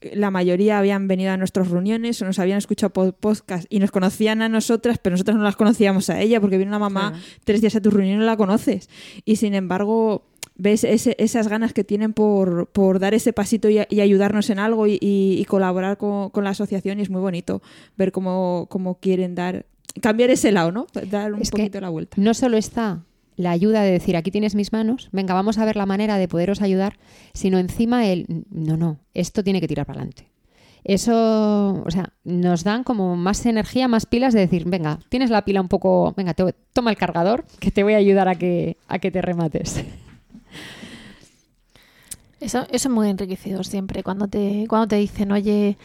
la 0.01 0.31
mayoría 0.31 0.79
habían 0.79 1.07
venido 1.09 1.31
a 1.31 1.37
nuestras 1.37 1.69
reuniones 1.71 2.23
o 2.23 2.25
nos 2.25 2.39
habían 2.39 2.57
escuchado 2.57 2.91
po- 2.91 3.13
podcast 3.13 3.67
y 3.69 3.81
nos 3.81 3.91
conocían 3.91 4.41
a 4.41 4.49
nosotras, 4.49 4.97
pero 4.97 5.13
nosotras 5.13 5.37
no 5.37 5.43
las 5.43 5.57
conocíamos 5.57 6.09
a 6.09 6.19
ella, 6.19 6.41
porque 6.41 6.57
viene 6.57 6.71
una 6.71 6.79
mamá 6.79 7.11
Claro. 7.11 7.25
tres 7.45 7.61
días 7.61 7.77
a 7.77 7.83
tu 7.83 7.91
reunión 7.91 8.15
y 8.17 8.19
no 8.21 8.25
la 8.25 8.39
conoces. 8.39 8.89
Y 9.27 9.37
sin 9.37 9.53
embargo, 9.55 10.25
ves 10.57 10.85
ese- 10.85 11.17
esas 11.19 11.49
ganas 11.49 11.75
que 11.75 11.85
tienen 11.85 12.15
por, 12.15 12.69
por 12.69 12.99
dar 12.99 13.13
ese 13.13 13.35
pasito 13.35 13.69
y, 13.69 13.81
y 13.91 14.01
ayudarnos 14.01 14.49
en 14.49 14.59
algo 14.59 14.87
y, 14.87 14.93
y- 15.03 15.37
y 15.39 15.45
colaborar 15.45 15.99
con, 15.99 16.31
con 16.31 16.45
la 16.45 16.51
asociación 16.51 16.99
y 16.99 17.03
es 17.03 17.11
muy 17.11 17.21
bonito 17.21 17.61
ver 17.99 18.11
cómo, 18.11 18.69
cómo 18.71 18.95
quieren 19.01 19.35
dar, 19.35 19.67
cambiar 20.01 20.31
ese 20.31 20.51
lado, 20.51 20.73
¿no? 20.73 20.87
Dar 21.11 21.35
un 21.35 21.43
Es 21.43 21.51
poquito 21.51 21.79
la 21.79 21.91
vuelta. 21.91 22.17
No 22.19 22.33
solo 22.33 22.57
está 22.57 23.03
la 23.37 23.51
ayuda 23.53 23.83
de 23.83 23.93
decir, 23.93 24.17
aquí 24.17 24.31
tienes 24.31 24.55
mis 24.55 24.73
manos, 24.73 25.09
venga, 25.13 25.35
vamos 25.35 25.59
a 25.59 25.65
ver 25.65 25.77
la 25.77 25.87
manera 25.87 26.19
de 26.19 26.29
poderos 26.29 26.61
ayudar, 26.63 26.99
sino 27.33 27.59
encima 27.59 28.07
el, 28.07 28.27
no, 28.51 28.77
no, 28.77 28.99
esto 29.15 29.43
tiene 29.45 29.61
que 29.61 29.69
tirar 29.69 29.87
para 29.87 30.01
adelante. 30.01 30.29
Eso, 30.85 31.83
o 31.85 31.91
sea, 31.91 32.13
nos 32.25 32.65
dan 32.65 32.85
como 32.85 33.15
más 33.15 33.45
energía, 33.45 33.87
más 33.87 34.07
pilas 34.07 34.33
de 34.33 34.41
decir, 34.41 34.65
venga, 34.67 34.99
tienes 35.11 35.29
la 35.31 35.45
pila 35.45 35.61
un 35.61 35.69
poco, 35.69 36.15
venga, 36.17 36.33
te- 36.35 36.55
toma 36.73 36.91
el 36.91 36.97
cargador, 36.97 37.45
que 37.59 37.71
te 37.71 37.83
voy 37.83 37.93
a 37.95 37.99
ayudar 37.99 38.29
a 38.29 38.35
que, 38.35 38.77
a 38.89 38.99
que 38.99 39.11
te 39.11 39.21
remates. 39.23 39.85
Eso, 42.41 42.61
eso 42.71 42.89
es 42.89 42.89
muy 42.89 43.11
enriquecedor 43.11 43.67
siempre, 43.67 44.03
cuando 44.03 44.27
te, 44.27 44.65
cuando 44.67 44.89
te 44.89 44.97
dicen, 44.97 45.31
oye, 45.31 45.77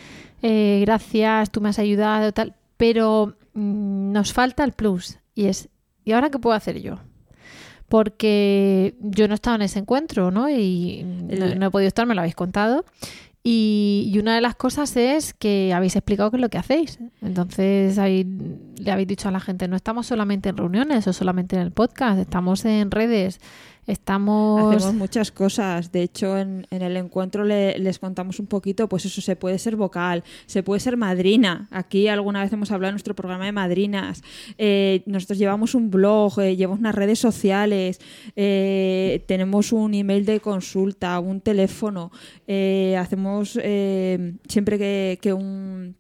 eh, 0.41 0.80
gracias, 0.86 1.52
tú 1.52 1.60
me 1.60 1.68
has 1.68 1.80
ayudado, 1.80 2.32
tal, 2.32 2.54
pero 2.78 3.36
mm, 3.54 4.14
nos 4.14 4.32
falta 4.32 4.64
el 4.64 4.72
plus 4.72 5.18
y 5.34 5.48
es, 5.48 5.68
¿y 6.06 6.14
ahora 6.14 6.30
qué 6.30 6.39
puedo 6.39 6.56
hacer 6.56 6.82
yo? 6.82 7.00
Porque 7.90 8.96
yo 9.00 9.28
no 9.28 9.34
he 9.34 9.36
estado 9.36 9.58
en 9.58 9.62
ese 9.62 9.80
encuentro, 9.80 10.32
¿no? 10.32 10.50
Y 10.50 11.04
no, 11.04 11.56
no 11.56 11.68
he 11.68 11.72
podido 11.72 11.88
estar, 11.88 12.06
me 12.06 12.16
lo 12.16 12.22
habéis 12.22 12.36
contado. 12.36 12.86
Y, 13.48 14.10
y 14.12 14.18
una 14.18 14.34
de 14.34 14.42
las 14.42 14.56
cosas 14.56 14.98
es 14.98 15.36
que 15.36 15.72
habéis 15.72 15.96
explicado 15.96 16.32
qué 16.32 16.38
es 16.38 16.42
lo 16.42 16.50
que 16.50 16.58
hacéis. 16.58 16.98
Entonces 17.22 18.00
ahí 18.00 18.26
le 18.76 18.92
habéis 18.92 19.08
dicho 19.08 19.30
a 19.30 19.32
la 19.32 19.40
gente, 19.40 19.68
no 19.68 19.76
estamos 19.76 20.08
solamente 20.08 20.50
en 20.50 20.58
reuniones 20.58 21.06
o 21.06 21.14
solamente 21.14 21.56
en 21.56 21.62
el 21.62 21.72
podcast, 21.72 22.20
estamos 22.20 22.66
en 22.66 22.90
redes, 22.90 23.40
estamos... 23.88 24.76
Hacemos 24.76 24.96
muchas 24.96 25.32
cosas. 25.32 25.92
De 25.92 26.02
hecho, 26.04 26.38
en, 26.38 26.66
el 26.72 26.98
encuentro 26.98 27.44
le- 27.44 27.78
les 27.80 28.00
contamos 28.00 28.40
un 28.40 28.48
poquito, 28.48 28.88
pues 28.90 29.06
eso, 29.06 29.22
se 29.22 29.36
puede 29.36 29.60
ser 29.60 29.76
vocal, 29.76 30.24
se 30.46 30.64
puede 30.64 30.80
ser 30.80 30.98
madrina. 30.98 31.68
Aquí 31.72 32.08
alguna 32.08 32.42
vez 32.44 32.52
hemos 32.54 32.72
hablado 32.72 32.90
en 32.90 32.94
nuestro 32.96 33.16
programa 33.16 33.46
de 33.46 33.52
madrinas. 33.52 34.24
Eh, 34.58 35.04
nosotros 35.06 35.38
llevamos 35.38 35.76
un 35.76 35.92
blog, 35.92 36.40
eh, 36.40 36.56
llevamos 36.56 36.80
unas 36.80 36.96
redes 36.96 37.20
sociales, 37.20 38.00
eh, 38.36 39.24
tenemos 39.28 39.72
un 39.72 39.94
email 39.94 40.26
de 40.26 40.40
consulta, 40.40 41.20
un 41.20 41.42
teléfono. 41.42 42.12
eh, 42.48 42.96
hacemos 43.00 43.52
siempre 44.48 44.78
que, 44.78 45.20
que 45.22 45.34
un 45.34 45.96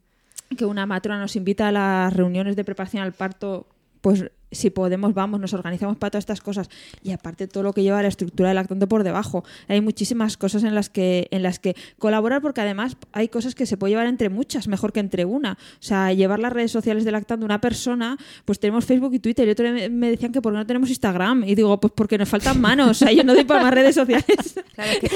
que 0.57 0.65
una 0.65 0.85
matrona 0.85 1.19
nos 1.19 1.35
invita 1.35 1.67
a 1.67 1.71
las 1.71 2.13
reuniones 2.13 2.55
de 2.55 2.63
preparación 2.63 3.03
al 3.03 3.13
parto, 3.13 3.67
pues 4.01 4.25
si 4.55 4.69
podemos, 4.69 5.13
vamos, 5.13 5.39
nos 5.39 5.53
organizamos 5.53 5.97
para 5.97 6.11
todas 6.11 6.23
estas 6.23 6.41
cosas. 6.41 6.69
Y 7.03 7.11
aparte 7.11 7.47
todo 7.47 7.63
lo 7.63 7.73
que 7.73 7.83
lleva 7.83 8.01
la 8.01 8.07
estructura 8.07 8.49
del 8.49 8.55
lactante 8.55 8.87
por 8.87 9.03
debajo. 9.03 9.43
Hay 9.67 9.81
muchísimas 9.81 10.37
cosas 10.37 10.63
en 10.63 10.73
las 10.75 10.89
que, 10.89 11.27
en 11.31 11.43
las 11.43 11.59
que 11.59 11.75
colaborar, 11.99 12.41
porque 12.41 12.61
además 12.61 12.97
hay 13.11 13.27
cosas 13.27 13.55
que 13.55 13.65
se 13.65 13.77
puede 13.77 13.91
llevar 13.91 14.07
entre 14.07 14.29
muchas, 14.29 14.67
mejor 14.67 14.91
que 14.93 14.99
entre 14.99 15.25
una. 15.25 15.53
O 15.53 15.81
sea, 15.83 16.13
llevar 16.13 16.39
las 16.39 16.53
redes 16.53 16.71
sociales 16.71 17.05
de 17.05 17.11
lactando 17.11 17.45
una 17.45 17.61
persona, 17.61 18.17
pues 18.45 18.59
tenemos 18.59 18.85
Facebook 18.85 19.13
y 19.13 19.19
Twitter. 19.19 19.47
Y 19.47 19.51
otro 19.51 19.65
me- 19.71 20.09
decían 20.11 20.31
que 20.31 20.41
por 20.41 20.53
qué 20.53 20.57
no 20.57 20.65
tenemos 20.65 20.89
Instagram. 20.89 21.43
Y 21.45 21.55
digo, 21.55 21.79
pues 21.79 21.93
porque 21.95 22.17
nos 22.17 22.29
faltan 22.29 22.59
manos. 22.61 22.89
O 22.89 22.93
sea, 22.93 23.11
yo 23.11 23.23
no 23.23 23.33
doy 23.33 23.43
para 23.43 23.61
más 23.63 23.73
redes 23.73 23.95
sociales. 23.95 24.25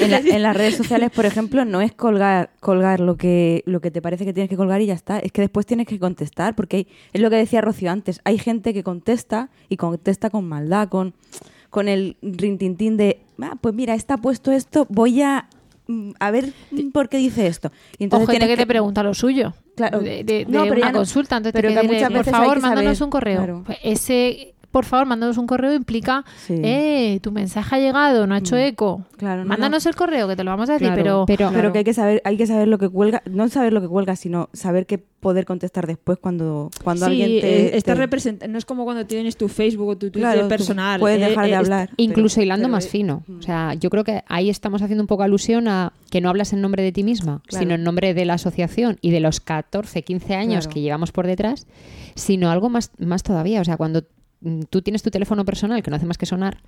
En, 0.00 0.10
la- 0.10 0.18
en 0.20 0.42
las 0.42 0.56
redes 0.56 0.76
sociales, 0.76 1.10
por 1.10 1.26
ejemplo, 1.26 1.64
no 1.66 1.82
es 1.82 1.92
colgar, 1.92 2.50
colgar 2.60 3.00
lo 3.00 3.16
que, 3.18 3.62
lo 3.66 3.80
que 3.80 3.90
te 3.90 4.00
parece 4.00 4.24
que 4.24 4.32
tienes 4.32 4.48
que 4.48 4.56
colgar 4.56 4.80
y 4.80 4.86
ya 4.86 4.94
está. 4.94 5.18
Es 5.18 5.32
que 5.32 5.42
después 5.42 5.66
tienes 5.66 5.86
que 5.86 5.98
contestar, 5.98 6.54
porque 6.56 6.76
hay- 6.78 6.86
es 7.12 7.20
lo 7.20 7.28
que 7.28 7.36
decía 7.36 7.60
Rocío 7.60 7.90
antes. 7.90 8.20
Hay 8.24 8.38
gente 8.38 8.72
que 8.72 8.82
contesta 8.82 9.29
y 9.68 9.76
contesta 9.76 10.30
con 10.30 10.48
maldad, 10.48 10.88
con, 10.88 11.14
con 11.70 11.88
el 11.88 12.16
rintintín 12.22 12.96
de, 12.96 13.20
ah, 13.40 13.56
pues 13.60 13.74
mira, 13.74 13.94
está 13.94 14.16
puesto 14.16 14.50
esto, 14.52 14.86
voy 14.88 15.22
a 15.22 15.48
mm, 15.86 16.10
a 16.18 16.30
ver 16.30 16.52
por 16.92 17.08
qué 17.08 17.18
dice 17.18 17.46
esto. 17.46 17.70
Y 17.98 18.06
o 18.06 18.10
gente 18.18 18.30
tienes 18.32 18.48
que 18.48 18.56
te 18.56 18.66
pregunta 18.66 19.02
lo 19.02 19.14
suyo. 19.14 19.54
Claro. 19.76 20.00
De, 20.00 20.24
de- 20.24 20.44
No, 20.46 20.64
de 20.64 20.68
pero 20.68 20.80
ya 20.80 20.86
una 20.86 20.92
no- 20.92 20.98
consulta. 20.98 21.36
Entonces 21.36 21.52
pero 21.60 21.68
te 21.68 21.74
que 21.74 21.80
diré, 21.82 21.94
muchas 21.94 22.08
por 22.10 22.18
veces 22.18 22.34
hay 22.34 22.40
favor, 22.40 22.56
que 22.56 22.62
mándanos 22.62 22.98
saber- 22.98 23.06
un 23.06 23.10
correo. 23.10 23.36
claro. 23.38 23.62
Pues 23.66 23.78
Ese, 23.82 24.54
por 24.70 24.84
favor, 24.84 25.06
mándanos 25.06 25.36
un 25.38 25.46
correo 25.46 25.74
implica, 25.74 26.24
Sí. 26.46 26.54
eh, 26.62 27.18
tu 27.22 27.32
mensaje 27.32 27.76
ha 27.76 27.78
llegado, 27.78 28.26
no 28.26 28.34
ha 28.34 28.38
hecho 28.38 28.56
Mm. 28.56 28.58
eco. 28.60 29.04
Claro, 29.16 29.42
no, 29.42 29.48
mándanos 29.48 29.84
el 29.86 29.94
correo, 29.96 30.28
que 30.28 30.36
te 30.36 30.44
lo 30.44 30.50
vamos 30.50 30.70
a 30.70 30.74
decir, 30.74 30.88
Claro, 30.92 31.24
pero... 31.26 31.50
pero, 31.52 31.72
que 31.72 31.78
hay 31.78 31.84
que 31.84 31.94
saber, 31.94 32.22
hay 32.24 32.36
que 32.36 32.46
saber 32.46 32.68
lo 32.68 32.78
que 32.78 32.88
cuelga, 32.88 33.22
no 33.30 33.48
saber 33.48 33.72
lo 33.72 33.80
que 33.80 33.88
cuelga, 33.88 34.16
sino 34.16 34.48
saber 34.52 34.86
que 34.86 34.98
poder 34.98 35.44
contestar 35.44 35.86
después 35.86 36.18
cuando, 36.18 36.70
cuando 36.82 37.04
Sí, 37.06 37.10
alguien 37.22 37.40
te, 37.42 37.66
eh, 37.66 37.76
estás 37.76 37.98
te- 37.98 38.06
represent- 38.08 38.48
no 38.48 38.56
es 38.56 38.64
como 38.64 38.84
cuando 38.84 39.04
tienes 39.06 39.36
tu 39.36 39.48
Facebook 39.48 39.88
o 39.88 39.92
tu 39.98 40.10
Twitter 40.10 40.32
Claro, 40.32 40.48
personal. 40.48 40.98
puedes 40.98 41.20
eh, 41.20 41.28
dejar 41.28 41.44
de 41.44 41.50
eh, 41.52 41.56
hablar. 41.56 41.90
Incluso 41.98 42.40
hilando 42.40 42.64
pero- 42.64 42.72
más 42.72 42.88
fino. 42.88 43.22
O 43.38 43.42
sea, 43.42 43.74
yo 43.74 43.90
creo 43.90 44.02
que 44.04 44.22
ahí 44.28 44.48
estamos 44.48 44.80
haciendo 44.80 45.02
un 45.02 45.08
poco 45.08 45.22
alusión 45.22 45.68
a 45.68 45.92
que 46.10 46.20
no 46.22 46.30
hablas 46.30 46.52
en 46.54 46.62
nombre 46.62 46.82
de 46.82 46.92
ti 46.92 47.02
misma, 47.02 47.42
Claro. 47.46 47.62
sino 47.62 47.74
en 47.74 47.82
nombre 47.84 48.14
de 48.14 48.24
la 48.24 48.34
asociación 48.34 48.96
y 49.02 49.10
de 49.10 49.20
los 49.20 49.40
14, 49.40 50.02
15 50.02 50.34
años 50.36 50.64
Claro. 50.66 50.74
que 50.74 50.80
llevamos 50.80 51.12
por 51.12 51.26
detrás, 51.26 51.66
sino 52.14 52.50
algo 52.50 52.70
más, 52.70 52.90
más 52.98 53.22
todavía. 53.22 53.60
O 53.60 53.64
sea, 53.64 53.76
cuando 53.76 54.00
mm, 54.00 54.04
tú 54.70 54.82
tienes 54.82 55.02
tu 55.02 55.10
teléfono 55.10 55.44
personal 55.44 55.82
que 55.82 55.90
no 55.90 55.96
hace 55.96 56.06
más 56.06 56.18
que 56.18 56.26
sonar, 56.26 56.58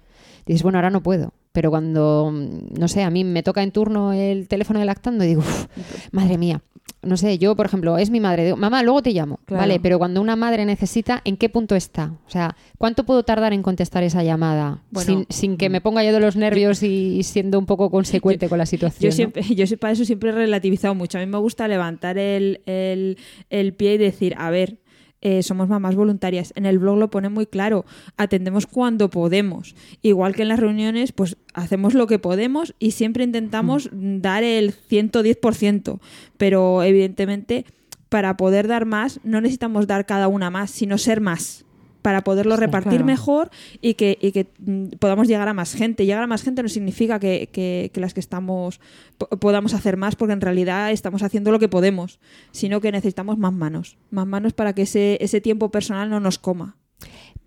dices, 0.46 0.62
bueno, 0.62 0.78
ahora 0.78 0.90
no 0.90 1.02
puedo. 1.02 1.32
Pero 1.52 1.70
cuando, 1.70 2.30
mm, 2.32 2.78
no 2.78 2.88
sé, 2.88 3.02
a 3.02 3.10
mí 3.10 3.24
me 3.24 3.42
toca 3.42 3.62
en 3.62 3.72
turno 3.72 4.12
el 4.12 4.48
teléfono 4.48 4.80
de 4.80 4.86
lactando 4.86 5.24
y 5.24 5.28
digo, 5.28 5.40
"Uf, 5.42 5.66
madre 6.12 6.38
mía. 6.38 6.60
No 7.04 7.16
sé, 7.16 7.36
yo, 7.38 7.56
por 7.56 7.66
ejemplo, 7.66 7.98
es 7.98 8.10
mi 8.10 8.20
madre. 8.20 8.44
Digo, 8.44 8.56
mamá, 8.56 8.82
luego 8.84 9.02
te 9.02 9.10
llamo. 9.12 9.40
Claro. 9.44 9.60
Vale, 9.62 9.80
pero 9.80 9.98
cuando 9.98 10.20
una 10.20 10.36
madre 10.36 10.64
necesita, 10.64 11.20
¿en 11.24 11.36
qué 11.36 11.48
punto 11.48 11.74
está? 11.74 12.12
O 12.26 12.30
sea, 12.30 12.56
¿cuánto 12.78 13.04
puedo 13.04 13.24
tardar 13.24 13.52
en 13.52 13.62
contestar 13.62 14.04
esa 14.04 14.22
llamada 14.22 14.82
Bueno, 14.90 15.06
sin, 15.06 15.26
sin 15.28 15.56
que 15.56 15.68
me 15.68 15.80
ponga 15.80 16.04
yo 16.04 16.12
de 16.12 16.20
los 16.20 16.36
nervios 16.36 16.82
y, 16.84 17.18
y 17.18 17.22
siendo 17.24 17.58
un 17.58 17.66
poco 17.66 17.90
consecuente 17.90 18.48
con 18.48 18.58
la 18.58 18.66
situación? 18.66 19.02
Yo 19.02 19.08
¿no? 19.10 19.16
siempre, 19.16 19.42
yo 19.42 19.78
para 19.78 19.92
eso 19.92 20.04
siempre 20.04 20.30
he 20.30 20.32
relativizado 20.32 20.94
mucho. 20.94 21.18
A 21.18 21.20
mí 21.20 21.26
me 21.26 21.38
gusta 21.38 21.66
levantar 21.66 22.18
el, 22.18 22.60
el- 22.66 23.18
el 23.50 23.74
pie 23.74 23.94
y 23.94 23.98
decir, 23.98 24.34
a 24.38 24.50
ver, 24.50 24.78
eh, 25.22 25.42
somos 25.42 25.68
mamás 25.68 25.94
voluntarias. 25.94 26.52
En 26.56 26.66
el 26.66 26.78
blog 26.78 26.98
lo 26.98 27.10
pone 27.10 27.28
muy 27.28 27.46
claro, 27.46 27.86
atendemos 28.16 28.66
cuando 28.66 29.08
podemos. 29.08 29.74
Igual 30.02 30.34
que 30.34 30.42
en 30.42 30.48
las 30.48 30.60
reuniones, 30.60 31.12
pues 31.12 31.36
hacemos 31.54 31.94
lo 31.94 32.06
que 32.06 32.18
podemos 32.18 32.74
y 32.78 32.90
siempre 32.90 33.24
intentamos 33.24 33.88
dar 33.92 34.42
el 34.42 34.74
110%. 34.74 36.00
Pero 36.36 36.82
evidentemente, 36.82 37.64
para 38.08 38.36
poder 38.36 38.66
dar 38.66 38.84
más, 38.84 39.20
no 39.22 39.40
necesitamos 39.40 39.86
dar 39.86 40.04
cada 40.04 40.28
una 40.28 40.50
más, 40.50 40.70
sino 40.70 40.98
ser 40.98 41.20
más 41.20 41.64
para 42.02 42.22
poderlo 42.22 42.56
repartir 42.56 42.90
claro. 42.90 43.04
mejor 43.06 43.50
y 43.80 43.94
que, 43.94 44.18
y 44.20 44.32
que 44.32 44.48
mm, 44.58 44.96
podamos 44.98 45.28
llegar 45.28 45.48
a 45.48 45.54
más 45.54 45.72
gente. 45.74 46.04
Llegar 46.04 46.22
a 46.22 46.26
más 46.26 46.42
gente 46.42 46.62
no 46.62 46.68
significa 46.68 47.18
que, 47.20 47.48
que- 47.52 47.90
que 47.94 48.00
las 48.00 48.12
que 48.12 48.20
estamos 48.20 48.80
po- 49.18 49.28
podamos 49.28 49.72
hacer 49.72 49.96
más, 49.96 50.16
porque 50.16 50.32
en 50.32 50.40
realidad 50.40 50.90
estamos 50.90 51.22
haciendo 51.22 51.52
lo 51.52 51.58
que 51.60 51.68
podemos, 51.68 52.18
sino 52.50 52.80
que 52.80 52.90
necesitamos 52.92 53.38
más 53.38 53.52
manos, 53.52 53.96
más 54.10 54.26
manos 54.26 54.52
para 54.52 54.72
que 54.74 54.82
ese, 54.82 55.16
ese 55.20 55.40
tiempo 55.40 55.70
personal 55.70 56.10
no 56.10 56.18
nos 56.20 56.38
coma. 56.38 56.76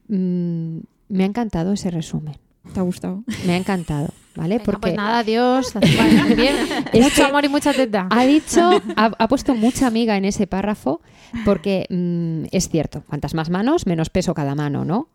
Mm, 0.07 0.79
me 1.09 1.23
ha 1.23 1.27
encantado 1.27 1.73
ese 1.73 1.91
resumen. 1.91 2.35
¿Te 2.73 2.79
ha 2.79 2.83
gustado? 2.83 3.23
Me 3.45 3.53
ha 3.53 3.57
encantado, 3.57 4.09
¿vale? 4.35 4.55
Venga, 4.55 4.63
Porque 4.65 4.79
pues 4.81 4.95
nada, 4.95 5.19
adiós. 5.19 5.73
Vale, 5.73 6.35
bien. 6.35 6.55
Es 6.91 7.01
Mucho 7.03 7.15
que- 7.15 7.23
amor 7.23 7.45
y 7.45 7.49
mucha 7.49 7.73
teta. 7.73 8.07
Ha 8.11 8.25
dicho, 8.25 8.69
ha, 8.95 9.05
ha 9.17 9.27
puesto 9.27 9.55
mucha 9.55 9.87
amiga 9.87 10.17
en 10.17 10.25
ese 10.25 10.45
párrafo, 10.47 11.01
porque 11.45 11.85
mm, 11.89 12.47
es 12.51 12.69
cierto, 12.69 13.03
cuantas 13.07 13.33
más 13.33 13.49
manos, 13.49 13.85
menos 13.85 14.09
peso 14.09 14.33
cada 14.33 14.55
mano, 14.55 14.83
¿no? 14.85 15.07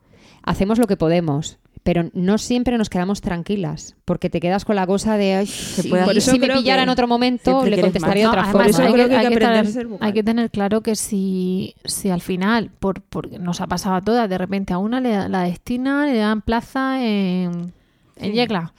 Hacemos 0.42 0.78
lo 0.78 0.86
que 0.86 0.96
podemos, 0.96 1.58
pero 1.82 2.10
no 2.12 2.36
siempre 2.38 2.76
nos 2.76 2.90
quedamos 2.90 3.20
tranquilas, 3.20 3.96
porque 4.04 4.28
te 4.28 4.38
quedas 4.40 4.64
con 4.64 4.76
la 4.76 4.86
cosa 4.86 5.16
de, 5.16 5.34
ay, 5.34 5.46
puede 5.88 6.02
y 6.02 6.18
hacer- 6.18 6.34
si 6.34 6.38
me 6.38 6.48
pillara 6.48 6.82
en 6.82 6.88
otro 6.90 7.06
momento, 7.08 7.64
le 7.64 7.80
contestaría 7.80 8.24
de 8.24 8.28
otra 8.28 8.42
además, 8.44 8.76
forma. 8.76 8.86
Hay, 8.86 8.94
que, 8.94 9.16
hay 9.16 9.26
tener, 9.38 9.66
hay 10.00 10.12
que 10.12 10.22
claro 10.50 10.80
que 10.82 10.94
si, 10.94 11.74
si 11.84 12.10
al 12.10 12.20
final, 12.20 12.70
por, 12.78 13.00
porque 13.00 13.38
nos 13.38 13.60
ha 13.60 13.66
pasado 13.66 13.94
a 13.96 14.00
todas, 14.02 14.28
de 14.28 14.36
repente 14.38 14.72
a 14.74 14.78
una 14.78 15.00
le, 15.00 15.28
la 15.28 15.42
destinan, 15.42 16.06
le 16.12 16.18
dan 16.18 16.42
plaza 16.42 17.02
en, 17.04 17.72
en 18.16 18.32
Yecla 18.32 18.74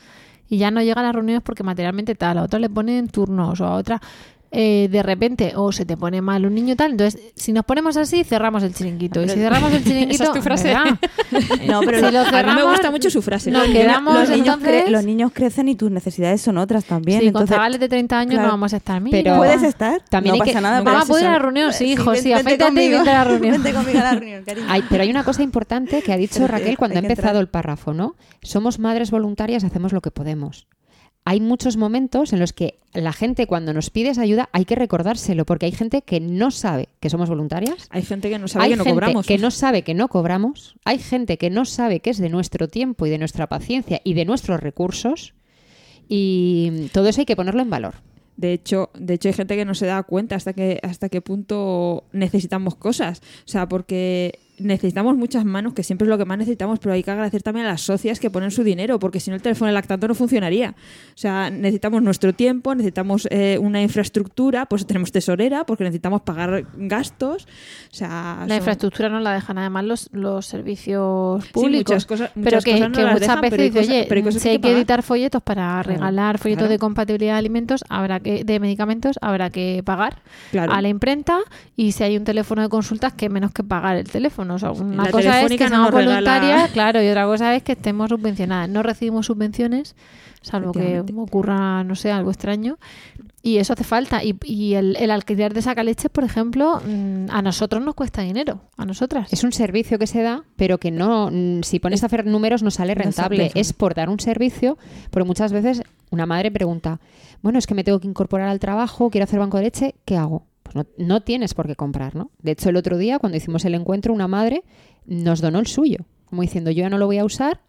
y 0.48 0.58
ya 0.58 0.70
no 0.70 0.82
llega 0.82 1.02
a 1.02 1.04
las 1.04 1.16
reuniones 1.16 1.42
porque 1.44 1.64
materialmente 1.64 2.14
tal, 2.14 2.38
a 2.38 2.44
otra 2.44 2.60
le 2.60 2.70
ponen 2.70 3.08
turnos 3.08 3.60
o 3.62 3.66
a 3.66 3.76
otra. 3.76 4.00
Eh, 4.54 4.90
de 4.92 5.02
repente 5.02 5.54
o 5.56 5.72
se 5.72 5.86
te 5.86 5.96
pone 5.96 6.22
mal 6.22 6.46
un 6.46 6.54
niño 6.54 6.74
y 6.74 6.76
tal. 6.76 6.92
Entonces, 6.92 7.22
si 7.36 7.54
nos 7.54 7.64
ponemos 7.64 7.96
así, 7.98 8.24
cerramos 8.26 8.64
el 8.64 8.74
chiringuito. 8.74 9.24
Y 9.24 9.30
si 9.30 9.36
cerramos 9.36 9.72
el 9.72 9.84
chiringuito, 9.84 10.12
Esa 10.24 10.24
es 10.26 10.32
tu 10.34 10.42
frase. 10.42 10.68
¿verdad? 10.68 10.98
No, 11.68 11.80
pero 11.82 12.00
Si 12.00 12.04
lo- 12.06 12.12
lo 12.12 12.20
a 12.20 12.24
mí 12.24 12.32
me 12.32 12.38
cerramos, 12.38 12.64
gusta 12.72 12.92
mucho 12.92 13.10
su 13.10 13.22
frase. 13.22 13.50
nos 13.52 13.68
Los 13.68 13.72
quedamos 13.78 14.14
los, 14.14 14.30
niños 14.30 14.48
entonces... 14.58 14.86
cre- 14.86 14.90
los 14.90 15.06
niños 15.06 15.32
crecen 15.34 15.70
y 15.70 15.76
tus 15.76 15.90
necesidades 15.90 16.42
son 16.42 16.58
otras 16.58 16.84
también. 16.86 17.22
Sí, 17.22 17.28
entonces, 17.28 17.50
con 17.50 17.56
chavales 17.56 17.80
de 17.80 17.88
30 17.88 18.20
años 18.20 18.32
claro. 18.34 18.48
no 18.48 18.54
vamos 18.54 18.74
a 18.74 18.78
estar. 18.78 19.00
Mira, 19.02 19.20
Pero- 19.24 19.38
¿Puedes 19.38 19.64
estar? 19.64 20.02
También 20.10 20.36
no 20.36 20.44
hay 20.44 20.50
que- 20.50 20.54
pasa 20.54 20.62
nada. 20.62 20.84
Mamá, 20.84 20.98
pero 21.00 21.08
¿puedo 21.08 21.22
ir 21.22 21.28
a 21.28 21.32
la 21.32 21.40
reunión? 21.40 21.72
Sí, 21.74 21.86
hijo, 21.94 22.14
sí, 22.16 22.34
afeítate 22.34 22.84
y 22.84 22.90
vente 22.90 23.10
a 23.10 23.14
la 23.14 23.24
reunión. 23.32 23.54
Vente 23.64 23.74
conmigo 23.74 24.00
a 24.00 24.04
la 24.04 24.12
reunión, 24.16 24.44
cariño. 24.44 24.68
Hay- 24.70 24.84
pero 24.90 25.04
hay 25.04 25.10
una 25.10 25.24
cosa 25.24 25.44
importante 25.44 26.02
que 26.02 26.12
ha 26.12 26.18
dicho 26.18 26.46
Raquel 26.46 26.78
cuando 26.78 26.98
ha 26.98 27.00
empezado 27.02 27.28
entrar. 27.40 27.42
el 27.42 27.48
párrafo, 27.48 27.94
¿no? 27.94 28.16
Somos 28.42 28.80
madres 28.80 29.12
voluntarias, 29.12 29.64
hacemos 29.64 29.94
lo 29.94 30.02
que 30.02 30.12
podemos. 30.12 30.68
Hay 31.24 31.40
muchos 31.40 31.78
momentos 31.78 32.34
en 32.34 32.40
los 32.40 32.52
que 32.52 32.80
la 32.94 33.14
gente 33.14 33.48
cuando 33.48 33.74
nos 33.74 33.90
pides 33.90 34.18
ayuda 34.18 34.50
hay 34.52 34.66
que 34.66 34.76
recordárselo, 34.76 35.46
porque 35.46 35.68
hay 35.68 35.72
gente 35.72 36.02
que 36.02 36.20
no 36.20 36.52
sabe 36.52 36.90
que 37.00 37.10
somos 37.10 37.30
voluntarias. 37.30 37.88
Hay 37.90 38.02
gente 38.02 38.30
que 38.30 38.40
no 38.40 38.48
sabe 38.48 38.66
hay 38.66 38.72
que 38.72 38.78
no 38.78 38.84
gente 38.84 38.94
cobramos. 38.94 39.26
que 39.28 39.38
no 39.38 39.52
sabe 39.52 39.84
que 39.84 39.94
no 39.94 40.08
cobramos. 40.08 40.76
Hay 40.84 41.00
gente 41.00 41.38
que 41.38 41.50
no 41.50 41.66
sabe 41.66 42.00
que 42.00 42.10
es 42.10 42.18
de 42.18 42.30
nuestro 42.30 42.68
tiempo 42.68 43.06
y 43.06 43.10
de 43.10 43.18
nuestra 43.18 43.48
paciencia 43.48 44.02
y 44.04 44.14
de 44.14 44.26
nuestros 44.26 44.60
recursos. 44.60 45.34
Y 46.10 46.90
todo 46.92 47.08
eso 47.08 47.22
hay 47.22 47.26
que 47.26 47.36
ponerlo 47.36 47.62
en 47.62 47.70
valor. 47.70 47.96
De 48.36 48.54
hecho, 48.54 48.90
de 48.98 49.14
hecho 49.14 49.30
hay 49.30 49.34
gente 49.34 49.56
que 49.56 49.66
no 49.66 49.76
se 49.76 49.86
da 49.86 50.02
cuenta 50.04 50.36
hasta 50.36 50.54
que 50.54 50.80
hasta 50.82 51.10
qué 51.10 51.22
punto 51.22 52.06
necesitamos 52.12 52.76
cosas, 52.76 53.22
o 53.46 53.50
sea, 53.50 53.68
porque 53.70 54.40
necesitamos 54.62 55.16
muchas 55.18 55.46
manos, 55.46 55.74
que 55.74 55.84
siempre 55.84 56.06
es 56.06 56.10
lo 56.10 56.18
que 56.18 56.26
más 56.26 56.38
necesitamos, 56.38 56.80
pero 56.80 56.94
hay 56.94 57.04
que 57.04 57.12
agradecer 57.12 57.42
también 57.44 57.66
a 57.66 57.70
las 57.70 57.82
socias 57.82 58.20
que 58.20 58.30
ponen 58.30 58.52
su 58.52 58.64
dinero, 58.64 59.00
porque 59.00 59.20
si 59.20 59.30
no 59.30 59.36
el 59.36 59.42
teléfono 59.42 59.72
lactante 59.72 60.08
no 60.08 60.16
funcionaría. 60.16 60.72
O 61.10 61.18
sea, 61.18 61.50
necesitamos 61.50 62.02
nuestro 62.02 62.34
tiempo, 62.34 62.74
necesitamos 62.76 63.28
eh, 63.32 63.58
una 63.62 63.82
infraestructura, 63.82 64.66
pues 64.66 64.86
tenemos 64.86 65.12
tesorera, 65.12 65.66
porque 65.66 65.84
necesitamos 65.84 66.22
pagar 66.22 66.66
gastos. 66.76 67.46
O 67.92 67.96
sea, 67.96 68.38
La 68.42 68.48
son- 68.48 68.58
infraestructura 68.58 69.10
no 69.10 69.20
la 69.20 69.34
dejan 69.34 69.58
además 69.58 69.84
los, 69.86 70.10
los 70.12 70.46
servicios 70.46 71.44
Sí, 71.46 71.50
públicos. 71.54 71.92
muchas 71.94 72.06
cosas- 72.06 72.32
pero 72.36 72.60
que, 72.62 72.72
cosas 72.74 72.90
no 72.90 72.96
que 72.98 73.04
muchas 73.06 73.20
dejan, 73.20 73.42
veces 73.42 73.60
dice, 73.74 73.80
oye, 73.80 74.06
pero 74.08 74.20
hay 74.20 74.24
cosas 74.24 74.42
si 74.42 74.50
hay 74.50 74.56
que 74.56 74.62
que 74.62 74.68
pagar". 74.68 74.78
editar 74.78 75.04
folletos 75.04 75.42
para 75.44 75.84
regalar 75.84 76.38
folletos 76.38 76.62
claro. 76.64 76.72
de 76.72 76.80
compatibilidad 76.80 77.34
de 77.34 77.40
alimentos, 77.40 77.84
habrá 77.90 78.20
que 78.20 78.44
de 78.44 78.60
medicamentos, 78.60 79.18
habrá 79.22 79.50
que 79.50 79.82
pagar 79.86 80.22
Claro. 80.52 80.72
a 80.74 80.82
la 80.82 80.90
imprenta 80.90 81.40
y 81.76 81.92
si 81.94 82.04
hay 82.04 82.18
un 82.18 82.24
teléfono 82.24 82.62
de 82.62 82.70
consultas, 82.70 83.14
que 83.14 83.30
menos 83.30 83.52
que 83.52 83.64
pagar 83.64 83.98
el 83.98 84.10
teléfono. 84.10 84.51
O 84.56 84.60
sea, 84.60 84.72
una 84.72 85.06
La 85.06 85.12
cosa 85.12 85.42
es 85.42 85.50
que 85.50 85.64
no 85.64 85.70
seamos 85.70 85.92
voluntarias, 85.92 86.72
claro, 86.72 87.02
y 87.02 87.08
otra 87.08 87.26
cosa 87.26 87.56
es 87.56 87.64
que 87.64 87.74
estemos 87.74 88.10
subvencionadas. 88.10 88.70
No 88.70 88.84
recibimos 88.84 89.26
subvenciones, 89.26 89.96
salvo 90.42 90.72
que 90.72 91.04
ocurra, 91.18 91.84
no 91.84 91.96
sé, 91.96 92.12
algo 92.12 92.32
extraño. 92.32 92.78
Y 93.44 93.58
eso 93.58 93.74
hace 93.74 93.84
falta. 93.84 94.24
Y, 94.24 94.36
y 94.44 94.76
el, 94.76 94.96
el 94.98 95.10
alquiler 95.10 95.54
de 95.54 95.64
sacaleches, 95.64 96.12
por 96.12 96.24
ejemplo, 96.24 96.80
mm, 96.86 97.32
a 97.32 97.42
nosotros 97.42 97.84
nos 97.84 97.96
cuesta 97.96 98.22
dinero. 98.22 98.62
A 98.78 98.86
nosotras. 98.86 99.34
Es 99.34 99.44
un 99.44 99.52
servicio 99.52 99.98
que 99.98 100.06
se 100.06 100.22
da, 100.22 100.44
pero 100.56 100.78
que 100.78 100.92
no, 100.92 101.30
mm, 101.32 101.64
si 101.64 101.80
pones 101.80 102.04
a 102.04 102.06
hacer 102.06 102.26
números 102.26 102.62
no 102.62 102.70
sale 102.70 102.94
No 102.94 103.02
rentable. 103.04 103.52
Es 103.56 103.74
por 103.74 103.96
dar 103.96 104.10
un 104.10 104.20
servicio, 104.20 104.78
porque 105.10 105.26
muchas 105.26 105.52
veces 105.52 105.82
una 106.12 106.28
madre 106.28 106.52
pregunta, 106.52 107.00
bueno, 107.42 107.58
es 107.58 107.66
que 107.66 107.74
me 107.74 107.84
tengo 107.84 108.00
que 108.00 108.08
incorporar 108.08 108.50
al 108.50 108.60
trabajo, 108.60 109.10
quiero 109.10 109.24
hacer 109.24 109.40
banco 109.40 109.58
de 109.58 109.64
leche, 109.64 109.96
¿qué 110.06 110.18
hago? 110.18 110.44
Pues 110.72 110.86
no, 110.98 111.06
no 111.06 111.22
tienes 111.22 111.54
por 111.54 111.68
qué 111.68 111.76
comprar, 111.76 112.16
¿no? 112.16 112.32
De 112.42 112.52
hecho, 112.52 112.70
el 112.70 112.78
otro 112.78 112.98
día, 112.98 113.20
cuando 113.20 113.38
hicimos 113.38 113.66
el 113.66 113.76
encuentro, 113.76 114.14
una 114.14 114.28
madre 114.28 114.64
nos 115.06 115.42
donó 115.42 115.60
el 115.60 115.68
suyo, 115.68 116.06
como 116.26 116.42
diciendo, 116.42 116.72
yo 116.72 116.82
ya 116.82 116.90
no 116.90 116.98
lo 116.98 117.08
voy 117.08 117.18
a 117.18 117.26
usar, 117.26 117.62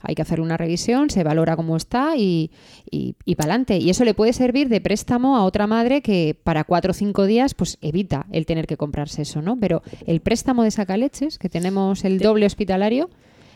hay 0.00 0.14
que 0.14 0.22
hacer 0.22 0.40
una 0.40 0.56
revisión, 0.56 1.10
se 1.10 1.24
valora 1.24 1.56
cómo 1.56 1.76
está 1.76 2.16
y, 2.16 2.50
y, 2.90 3.14
para 3.34 3.52
adelante. 3.52 3.78
Y 3.78 3.90
eso 3.90 4.04
le 4.04 4.14
puede 4.14 4.32
servir 4.32 4.68
de 4.68 4.80
préstamo 4.80 5.36
a 5.36 5.44
otra 5.44 5.66
madre 5.66 6.02
que 6.02 6.38
para 6.42 6.64
cuatro 6.64 6.92
o 6.92 6.94
cinco 6.94 7.26
días 7.26 7.54
pues 7.54 7.78
evita 7.80 8.26
el 8.32 8.46
tener 8.46 8.66
que 8.66 8.76
comprarse 8.76 9.22
eso, 9.22 9.42
¿no? 9.42 9.56
Pero 9.58 9.82
el 10.06 10.20
préstamo 10.20 10.62
de 10.62 10.70
sacaleches, 10.70 11.38
que 11.38 11.48
tenemos 11.48 12.04
el 12.04 12.18
doble 12.18 12.46
hospitalario, 12.46 13.10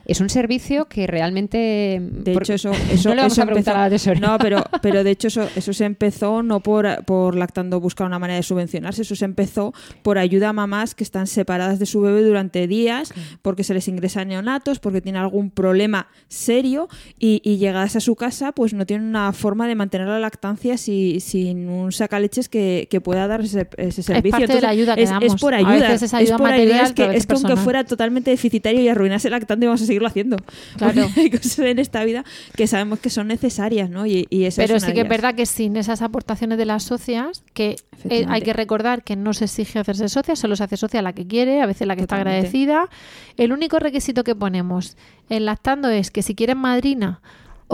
es 0.04 0.20
un 0.20 0.28
servicio 0.28 0.86
que 0.86 1.06
realmente... 1.06 2.00
De 2.00 2.32
por- 2.32 2.42
hecho, 2.42 2.54
eso, 2.54 2.70
eso, 2.90 3.08
no 3.08 3.14
le 3.14 3.20
vamos 3.22 3.32
eso 3.34 3.42
a 3.42 3.46
preguntar 3.46 3.74
empezó- 3.92 4.10
a 4.10 4.14
la. 4.14 4.20
No, 4.20 4.38
pero, 4.38 4.64
pero 4.82 5.04
de 5.04 5.10
hecho 5.10 5.28
eso, 5.28 5.48
eso 5.56 5.72
se 5.72 5.84
empezó 5.84 6.42
no 6.42 6.60
por, 6.60 7.04
por 7.04 7.34
lactando 7.36 7.80
buscar 7.80 8.06
una 8.06 8.18
manera 8.18 8.36
de 8.36 8.42
subvencionarse, 8.42 9.02
eso 9.02 9.14
se 9.16 9.24
empezó 9.24 9.72
por 10.02 10.18
ayuda 10.18 10.50
a 10.50 10.52
mamás 10.52 10.94
que 10.94 11.04
están 11.04 11.26
separadas 11.26 11.78
de 11.78 11.86
su 11.86 12.00
bebé 12.00 12.22
durante 12.22 12.66
días, 12.66 13.12
porque 13.42 13.64
se 13.64 13.74
les 13.74 13.88
ingresa 13.88 14.24
neonatos, 14.24 14.78
porque 14.78 15.00
tienen 15.00 15.20
algún 15.22 15.50
problema 15.50 16.08
serio 16.28 16.88
y, 17.18 17.40
y 17.44 17.56
llegadas 17.58 17.96
a 17.96 18.00
su 18.00 18.16
casa, 18.16 18.52
pues 18.52 18.74
no 18.74 18.86
tienen 18.86 19.06
una 19.06 19.32
forma 19.32 19.66
de 19.68 19.74
mantener 19.74 20.08
la 20.08 20.18
lactancia 20.18 20.76
si- 20.76 21.20
sin 21.20 21.68
un 21.68 21.92
sacaleches 21.92 22.48
que, 22.48 22.88
que 22.90 23.00
pueda 23.00 23.26
dar 23.28 23.42
ese, 23.42 23.68
ese 23.76 24.02
servicio. 24.02 24.38
parte 24.38 24.54
de 24.54 24.60
la 24.60 24.68
ayuda 24.70 24.94
que 24.94 25.02
es, 25.02 25.10
damos. 25.10 25.34
es 25.34 25.40
por 25.40 25.54
A 25.54 25.58
ayuda. 25.58 25.88
veces 25.88 26.02
es 26.02 26.14
ayuda 26.14 26.38
por 26.38 26.50
material, 26.50 26.86
es 26.86 26.92
pero 26.92 27.08
a 27.08 27.12
que, 27.12 27.16
es 27.18 27.26
que 27.26 27.34
aunque 27.34 27.56
fuera 27.56 27.84
totalmente 27.84 28.30
deficitario 28.30 28.80
y 28.80 28.88
arruinase 28.88 29.28
el 29.28 29.32
lactante, 29.32 29.66
vamos 29.66 29.82
a 29.82 29.86
seguirlo 30.02 30.08
haciendo. 30.08 30.36
Claro. 30.76 31.02
Porque 31.04 31.20
hay 31.20 31.30
cosas 31.30 31.58
en 31.60 31.78
esta 31.78 32.04
vida 32.04 32.24
que 32.56 32.66
sabemos 32.66 32.98
que 32.98 33.10
son 33.10 33.28
necesarias, 33.28 33.90
¿no? 33.90 34.06
Y, 34.06 34.26
y 34.30 34.44
esa 34.44 34.62
Pero 34.62 34.80
sí 34.80 34.92
que 34.92 35.02
es 35.02 35.08
verdad 35.08 35.34
que 35.34 35.46
sin 35.46 35.76
esas 35.76 36.02
aportaciones 36.02 36.58
de 36.58 36.64
las 36.64 36.82
socias, 36.82 37.44
que 37.54 37.76
eh, 38.08 38.24
hay 38.28 38.42
que 38.42 38.52
recordar 38.52 39.02
que 39.02 39.16
no 39.16 39.32
se 39.32 39.44
exige 39.44 39.78
hacerse 39.78 40.08
socia, 40.08 40.36
solo 40.36 40.56
se 40.56 40.64
hace 40.64 40.76
socia 40.76 41.02
la 41.02 41.12
que 41.12 41.26
quiere, 41.26 41.62
a 41.62 41.66
veces 41.66 41.86
la 41.86 41.96
que 41.96 42.02
está 42.02 42.16
agradecida. 42.16 42.88
El 43.36 43.52
único 43.52 43.78
requisito 43.78 44.24
que 44.24 44.34
ponemos 44.34 44.96
en 45.28 45.44
lactando 45.44 45.88
es 45.88 46.10
que 46.10 46.22
si 46.22 46.34
quieres 46.34 46.56
madrina 46.56 47.20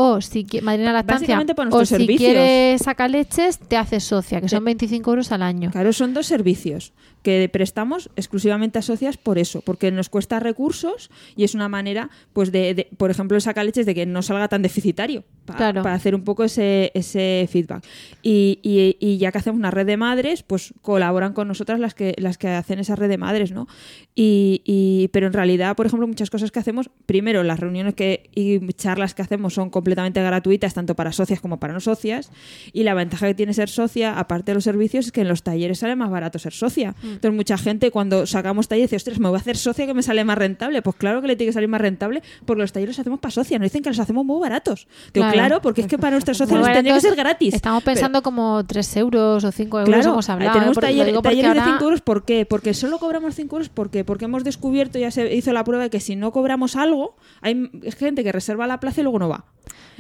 o 0.01 0.21
si 0.21 0.47
madrina 0.63 0.93
lactancia 0.93 1.43
o 1.73 1.81
si 1.81 1.87
servicios. 1.87 2.19
quieres 2.21 2.83
sacar 2.83 3.11
leches, 3.11 3.59
te 3.59 3.77
haces 3.77 4.05
socia, 4.05 4.41
que 4.41 4.49
son 4.49 4.65
25 4.65 5.11
euros 5.11 5.33
al 5.33 5.43
año. 5.43 5.73
Claro, 5.73 5.93
son 5.93 6.15
dos 6.15 6.27
servicios 6.27 6.93
que 7.23 7.49
prestamos 7.53 8.09
exclusivamente 8.15 8.79
a 8.79 8.83
socias 8.83 9.17
por 9.17 9.39
eso, 9.39 9.61
porque 9.63 9.91
nos 9.91 10.09
cuesta 10.09 10.39
recursos 10.39 11.11
y 11.35 11.43
es 11.43 11.55
una 11.57 11.69
manera, 11.69 12.11
pues, 12.33 12.53
de, 12.53 12.75
de- 12.75 12.89
por 12.97 13.11
ejemplo, 13.11 13.35
el 13.37 13.43
sacaleches 13.43 13.87
de 13.87 13.95
que 13.97 14.07
no 14.07 14.23
salga 14.23 14.47
tan 14.47 14.63
deficitario, 14.63 15.25
pa- 15.49 15.57
Claro. 15.57 15.83
para 15.83 15.95
hacer 15.95 16.15
un 16.15 16.23
poco 16.23 16.45
ese, 16.45 16.91
ese 16.95 17.49
feedback. 17.51 17.85
Y, 18.23 18.59
y- 18.63 18.97
y 19.01 19.19
ya 19.19 19.33
que 19.33 19.39
hacemos 19.39 19.59
una 19.59 19.71
red 19.71 19.87
de 19.87 19.97
madres, 19.97 20.43
pues 20.43 20.73
colaboran 20.83 21.33
con 21.33 21.49
nosotras 21.49 21.81
las 21.81 21.95
que, 21.95 22.15
las 22.19 22.39
que 22.39 22.49
hacen 22.49 22.79
esa 22.79 22.95
red 22.97 23.09
de 23.09 23.19
madres, 23.19 23.53
¿no? 23.53 23.67
Y, 24.15 24.63
y- 24.65 25.09
pero 25.13 25.27
en 25.27 25.33
realidad, 25.33 25.77
por 25.77 25.87
ejemplo, 25.87 26.07
muchas 26.07 26.31
cosas 26.31 26.51
que 26.51 26.59
hacemos, 26.59 26.91
primero, 27.07 27.43
las 27.43 27.61
reuniones 27.61 27.95
que, 27.95 28.31
y 28.35 28.59
charlas 28.75 29.15
que 29.15 29.23
hacemos 29.23 29.55
son 29.55 29.71
completamente 29.71 30.23
gratuitas, 30.23 30.75
tanto 30.75 30.95
para 30.97 31.13
socias 31.13 31.41
como 31.41 31.61
para 31.61 31.73
no 31.73 31.81
socias, 31.81 32.31
y 32.73 32.83
la 32.83 32.95
ventaja 32.95 33.27
que 33.27 33.35
tiene 33.35 33.53
ser 33.55 33.69
socia, 33.69 34.19
aparte 34.19 34.51
de 34.51 34.55
los 34.57 34.65
servicios, 34.65 35.07
es 35.07 35.13
que 35.13 35.21
en 35.23 35.29
los 35.29 35.43
talleres 35.43 35.79
sale 35.79 35.97
más 35.97 36.11
barato 36.11 36.39
ser 36.39 36.53
socia. 36.53 36.95
Entonces, 37.03 37.33
mucha 37.33 37.59
gente 37.59 37.91
cuando 37.91 38.27
sacamos 38.27 38.69
talleres 38.69 38.91
dice, 38.91 38.97
ostras, 38.97 39.19
me 39.21 39.29
voy 39.29 39.37
a 39.37 39.41
hacer 39.41 39.57
socia 39.57 39.87
que 39.87 39.95
me 39.95 40.03
sale 40.03 40.25
más 40.25 40.39
rentable. 40.39 40.83
Pues 40.83 40.97
claro 40.97 41.21
que 41.23 41.29
le 41.29 41.37
tiene 41.37 41.49
que 41.51 41.55
salir 41.55 41.69
más 41.69 41.81
rentable 41.81 42.23
porque 42.45 42.61
los 42.63 42.73
talleres 42.73 42.97
los 42.97 43.01
hacemos 43.01 43.21
para 43.21 43.31
socia, 43.33 43.59
nos 43.59 43.67
dicen 43.67 43.83
que 43.83 43.91
los 43.91 43.99
hacemos 43.99 44.25
muy 44.25 44.41
baratos. 44.41 44.89
Digo, 45.15 45.25
Claro. 45.27 45.38
Claro, 45.39 45.61
porque 45.63 45.81
es 45.83 45.87
que 45.87 45.99
para 45.99 46.13
nuestras 46.13 46.37
socias 46.37 46.59
Muy 46.59 46.69
les 46.69 46.77
tendría 46.77 46.95
que 46.95 47.01
ser 47.01 47.15
gratis. 47.17 47.55
Estamos 47.55 47.83
pensando 47.83 48.23
como 48.23 48.65
3 48.65 48.97
euros 48.97 49.45
o 49.45 49.53
5 49.53 49.81
euros, 49.81 49.95
Claro, 49.95 50.13
hemos 50.13 50.29
hablado. 50.29 50.53
tenemos 50.53 50.77
¿eh? 50.77 50.81
Taller- 50.81 51.07
digo 51.07 51.23
talleres 51.23 51.53
de 51.55 51.59
ahora- 51.61 51.73
5 51.73 51.85
euros, 51.85 52.01
¿por 52.01 52.25
qué? 52.25 52.47
Porque 52.47 52.75
solo 52.75 52.99
cobramos 52.99 53.35
5 53.35 53.57
euros 53.57 53.69
¿por 53.69 53.91
qué? 53.91 54.05
porque 54.05 54.25
hemos 54.27 54.45
descubierto, 54.45 54.99
ya 54.99 55.11
se 55.11 55.35
hizo 55.35 55.53
la 55.53 55.65
prueba 55.65 55.85
de 55.85 55.91
que 55.91 56.01
si 56.01 56.17
no 56.17 56.33
cobramos 56.33 56.77
algo, 56.77 57.17
hay 57.41 57.71
gente 57.99 58.23
que 58.25 58.33
reserva 58.33 58.67
la 58.67 58.81
plaza 58.81 59.01
y 59.01 59.05
luego 59.05 59.19
no 59.19 59.29
va. 59.29 59.45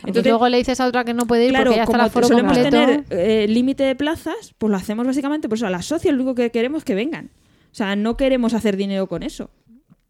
y 0.06 0.12
luego 0.22 0.48
le 0.48 0.58
dices 0.58 0.80
a 0.80 0.86
otra 0.86 1.04
que 1.04 1.14
no 1.14 1.26
puede 1.26 1.44
ir 1.46 1.50
claro, 1.50 1.66
porque 1.70 1.76
ya 1.76 1.82
está 1.84 1.92
el 1.92 1.98
como 1.98 2.06
aforo 2.06 2.28
solemos 2.28 2.52
completo. 2.58 2.76
tener 2.76 3.04
eh, 3.10 3.46
límite 3.48 3.82
de 3.84 3.94
plazas, 3.96 4.54
pues 4.58 4.70
lo 4.70 4.76
hacemos 4.76 5.06
básicamente, 5.06 5.48
pues 5.48 5.62
a 5.62 5.70
las 5.70 5.86
socias 5.86 6.14
lo 6.14 6.22
único 6.22 6.34
que 6.34 6.50
queremos 6.50 6.78
es 6.78 6.84
que 6.84 6.94
vengan. 6.94 7.30
O 7.70 7.74
sea, 7.74 7.96
no 7.96 8.16
queremos 8.16 8.54
hacer 8.54 8.76
dinero 8.76 9.08
con 9.08 9.22
eso, 9.22 9.50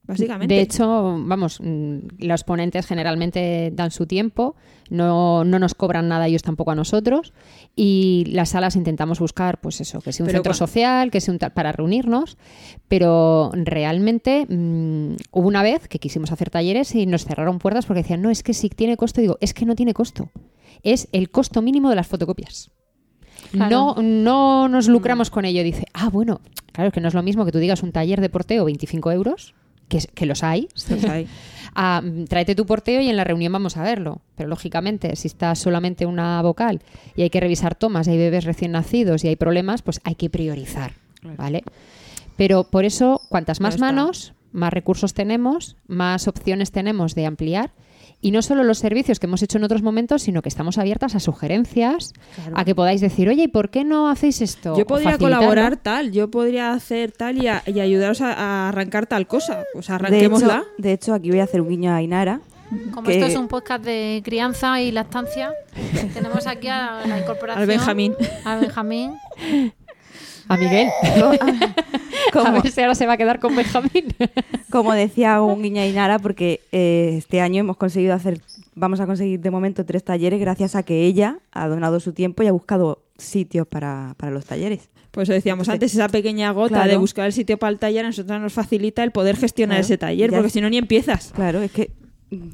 básicamente. 0.08 0.54
De 0.54 0.60
hecho, 0.60 1.16
vamos, 1.20 1.60
mm, 1.62 1.98
los 2.18 2.42
ponentes 2.42 2.86
generalmente 2.86 3.70
dan 3.72 3.92
su 3.92 4.06
tiempo, 4.06 4.56
no, 4.90 5.44
no 5.44 5.58
nos 5.58 5.74
cobran 5.74 6.08
nada 6.08 6.26
ellos 6.26 6.42
tampoco 6.42 6.72
a 6.72 6.74
nosotros 6.74 7.32
y 7.76 8.24
las 8.28 8.48
salas 8.48 8.74
intentamos 8.74 9.20
buscar, 9.20 9.60
pues 9.60 9.80
eso, 9.80 10.00
que 10.00 10.12
sea 10.12 10.24
un 10.24 10.28
Pero 10.28 10.38
centro 10.38 10.54
social, 10.54 11.10
que 11.10 11.20
sea 11.20 11.32
un 11.32 11.38
tal 11.38 11.52
para 11.52 11.70
reunirnos, 11.70 12.38
pero 12.88 13.52
realmente 13.54 14.46
mm, 14.48 15.16
hubo 15.30 15.46
una 15.46 15.62
vez 15.62 15.86
que 15.86 15.98
quisimos 15.98 16.32
hacer 16.32 16.50
talleres 16.50 16.94
y 16.94 17.06
nos 17.06 17.24
cerraron 17.24 17.58
puertas 17.58 17.86
porque 17.86 18.02
decían, 18.02 18.22
no, 18.22 18.30
es 18.30 18.42
que 18.42 18.54
si 18.54 18.70
tiene 18.70 18.96
costo, 18.96 19.20
digo, 19.20 19.38
es 19.40 19.54
que 19.54 19.66
no 19.66 19.76
tiene 19.76 19.94
costo, 19.94 20.30
es 20.82 21.08
el 21.12 21.30
costo 21.30 21.62
mínimo 21.62 21.90
de 21.90 21.96
las 21.96 22.06
fotocopias. 22.06 22.70
Claro. 23.52 23.94
No, 23.96 24.02
no 24.02 24.68
nos 24.68 24.88
lucramos 24.88 25.30
con 25.30 25.44
ello. 25.44 25.62
Dice, 25.62 25.86
ah, 25.94 26.10
bueno, 26.10 26.40
claro, 26.72 26.88
es 26.88 26.94
que 26.94 27.00
no 27.00 27.08
es 27.08 27.14
lo 27.14 27.22
mismo 27.22 27.44
que 27.44 27.52
tú 27.52 27.58
digas 27.58 27.82
un 27.82 27.92
taller 27.92 28.20
de 28.20 28.28
porteo 28.28 28.64
25 28.64 29.12
euros, 29.12 29.54
que, 29.88 30.26
los 30.26 30.42
hay, 30.42 30.68
Los 30.88 31.04
hay. 31.04 31.26
a, 31.74 32.00
mm, 32.04 32.24
tráete 32.26 32.54
tu 32.54 32.66
porteo 32.66 33.00
y 33.00 33.08
en 33.08 33.16
la 33.16 33.24
reunión 33.24 33.52
vamos 33.52 33.76
a 33.76 33.82
verlo. 33.82 34.20
Pero 34.36 34.48
lógicamente, 34.48 35.16
si 35.16 35.28
está 35.28 35.54
solamente 35.54 36.06
una 36.06 36.40
vocal 36.42 36.80
y 37.16 37.22
hay 37.22 37.30
que 37.30 37.40
revisar 37.40 37.74
tomas 37.74 38.06
y 38.06 38.12
hay 38.12 38.18
bebés 38.18 38.44
recién 38.44 38.72
nacidos 38.72 39.24
y 39.24 39.28
hay 39.28 39.36
problemas, 39.36 39.82
pues 39.82 40.00
hay 40.04 40.14
que 40.14 40.30
priorizar, 40.30 40.92
¿vale? 41.36 41.64
Pero 42.36 42.64
por 42.64 42.84
eso, 42.84 43.20
cuantas 43.28 43.60
más 43.60 43.78
manos, 43.78 44.32
más 44.52 44.72
recursos 44.72 45.14
tenemos, 45.14 45.76
más 45.86 46.28
opciones 46.28 46.70
tenemos 46.70 47.14
de 47.14 47.26
ampliar 47.26 47.72
Y 48.20 48.32
no 48.32 48.42
solo 48.42 48.64
los 48.64 48.78
servicios 48.78 49.20
que 49.20 49.26
hemos 49.26 49.42
hecho 49.42 49.58
en 49.58 49.64
otros 49.64 49.82
momentos, 49.82 50.22
sino 50.22 50.42
que 50.42 50.48
estamos 50.48 50.76
abiertas 50.76 51.14
a 51.14 51.20
sugerencias, 51.20 52.12
a 52.52 52.64
que 52.64 52.74
podáis 52.74 53.00
decir, 53.00 53.28
oye, 53.28 53.44
¿y 53.44 53.48
por 53.48 53.70
qué 53.70 53.84
no 53.84 54.08
hacéis 54.10 54.40
esto? 54.40 54.76
Yo 54.76 54.86
podría 54.86 55.16
colaborar 55.18 55.76
tal, 55.76 56.10
yo 56.10 56.28
podría 56.28 56.72
hacer 56.72 57.12
tal 57.12 57.40
y, 57.40 57.46
a- 57.46 57.62
y 57.66 57.78
ayudaros 57.78 58.20
a, 58.20 58.32
a 58.32 58.68
arrancar 58.70 59.06
tal 59.06 59.28
cosa. 59.28 59.62
Pues 59.72 59.86
De 59.86 59.92
hecho, 59.92 59.94
arranquémosla. 59.94 60.64
de 60.78 60.92
hecho, 60.92 61.14
aquí 61.14 61.30
voy 61.30 61.38
a 61.38 61.44
hacer 61.44 61.60
un 61.60 61.68
guiño 61.68 61.92
a 61.92 61.96
Ainara. 61.96 62.40
Como 62.92 63.06
que- 63.06 63.14
esto 63.14 63.26
es 63.26 63.36
un 63.36 63.46
podcast 63.46 63.84
de 63.84 64.20
crianza 64.24 64.82
y 64.82 64.90
lactancia, 64.90 65.52
tenemos 66.12 66.46
aquí 66.48 66.66
a 66.66 67.02
la 67.06 67.18
incorporación. 67.20 67.60
Al 67.62 67.66
Benjamín. 67.68 68.14
Al 68.44 68.60
Benjamín. 68.60 69.12
A 70.48 70.56
Miguel. 70.56 70.88
a 71.02 72.32
Como, 72.32 72.52
ver 72.62 72.70
si 72.72 72.80
ahora 72.80 72.94
se 72.94 73.06
va 73.06 73.14
a 73.14 73.16
quedar 73.16 73.40
con 73.40 73.54
Benjamín. 73.56 74.14
como 74.70 74.92
decía 74.92 75.40
un 75.42 75.62
guiño 75.62 75.80
a 75.80 75.84
Ainara, 75.84 76.18
porque 76.18 76.60
eh, 76.72 77.14
este 77.18 77.40
año 77.40 77.60
hemos 77.60 77.76
conseguido 77.76 78.14
hacer, 78.14 78.40
vamos 78.74 79.00
a 79.00 79.06
conseguir 79.06 79.40
de 79.40 79.50
momento 79.50 79.84
tres 79.84 80.04
talleres 80.04 80.38
gracias 80.40 80.74
a 80.74 80.82
que 80.82 81.04
ella 81.04 81.38
ha 81.52 81.68
donado 81.68 82.00
su 82.00 82.12
tiempo 82.12 82.42
y 82.42 82.46
ha 82.46 82.52
buscado 82.52 83.02
sitios 83.16 83.66
para, 83.66 84.14
para 84.18 84.32
los 84.32 84.44
talleres. 84.44 84.88
Pues 85.10 85.26
eso 85.28 85.32
decíamos 85.32 85.68
antes, 85.68 85.94
esa 85.94 86.08
pequeña 86.08 86.50
gota 86.52 86.74
Claro. 86.76 86.90
de 86.90 86.96
buscar 86.98 87.26
el 87.26 87.32
sitio 87.32 87.56
para 87.58 87.70
el 87.72 87.78
taller 87.78 88.04
a 88.04 88.08
nosotros 88.08 88.40
nos 88.40 88.52
facilita 88.52 89.02
el 89.02 89.10
poder 89.10 89.36
gestionar 89.36 89.76
Claro. 89.76 89.84
ese 89.86 89.98
taller, 89.98 90.30
porque 90.30 90.50
si 90.50 90.60
no 90.60 90.68
ni 90.70 90.76
empiezas. 90.76 91.32
Claro, 91.34 91.60
es 91.62 91.72
que 91.72 91.90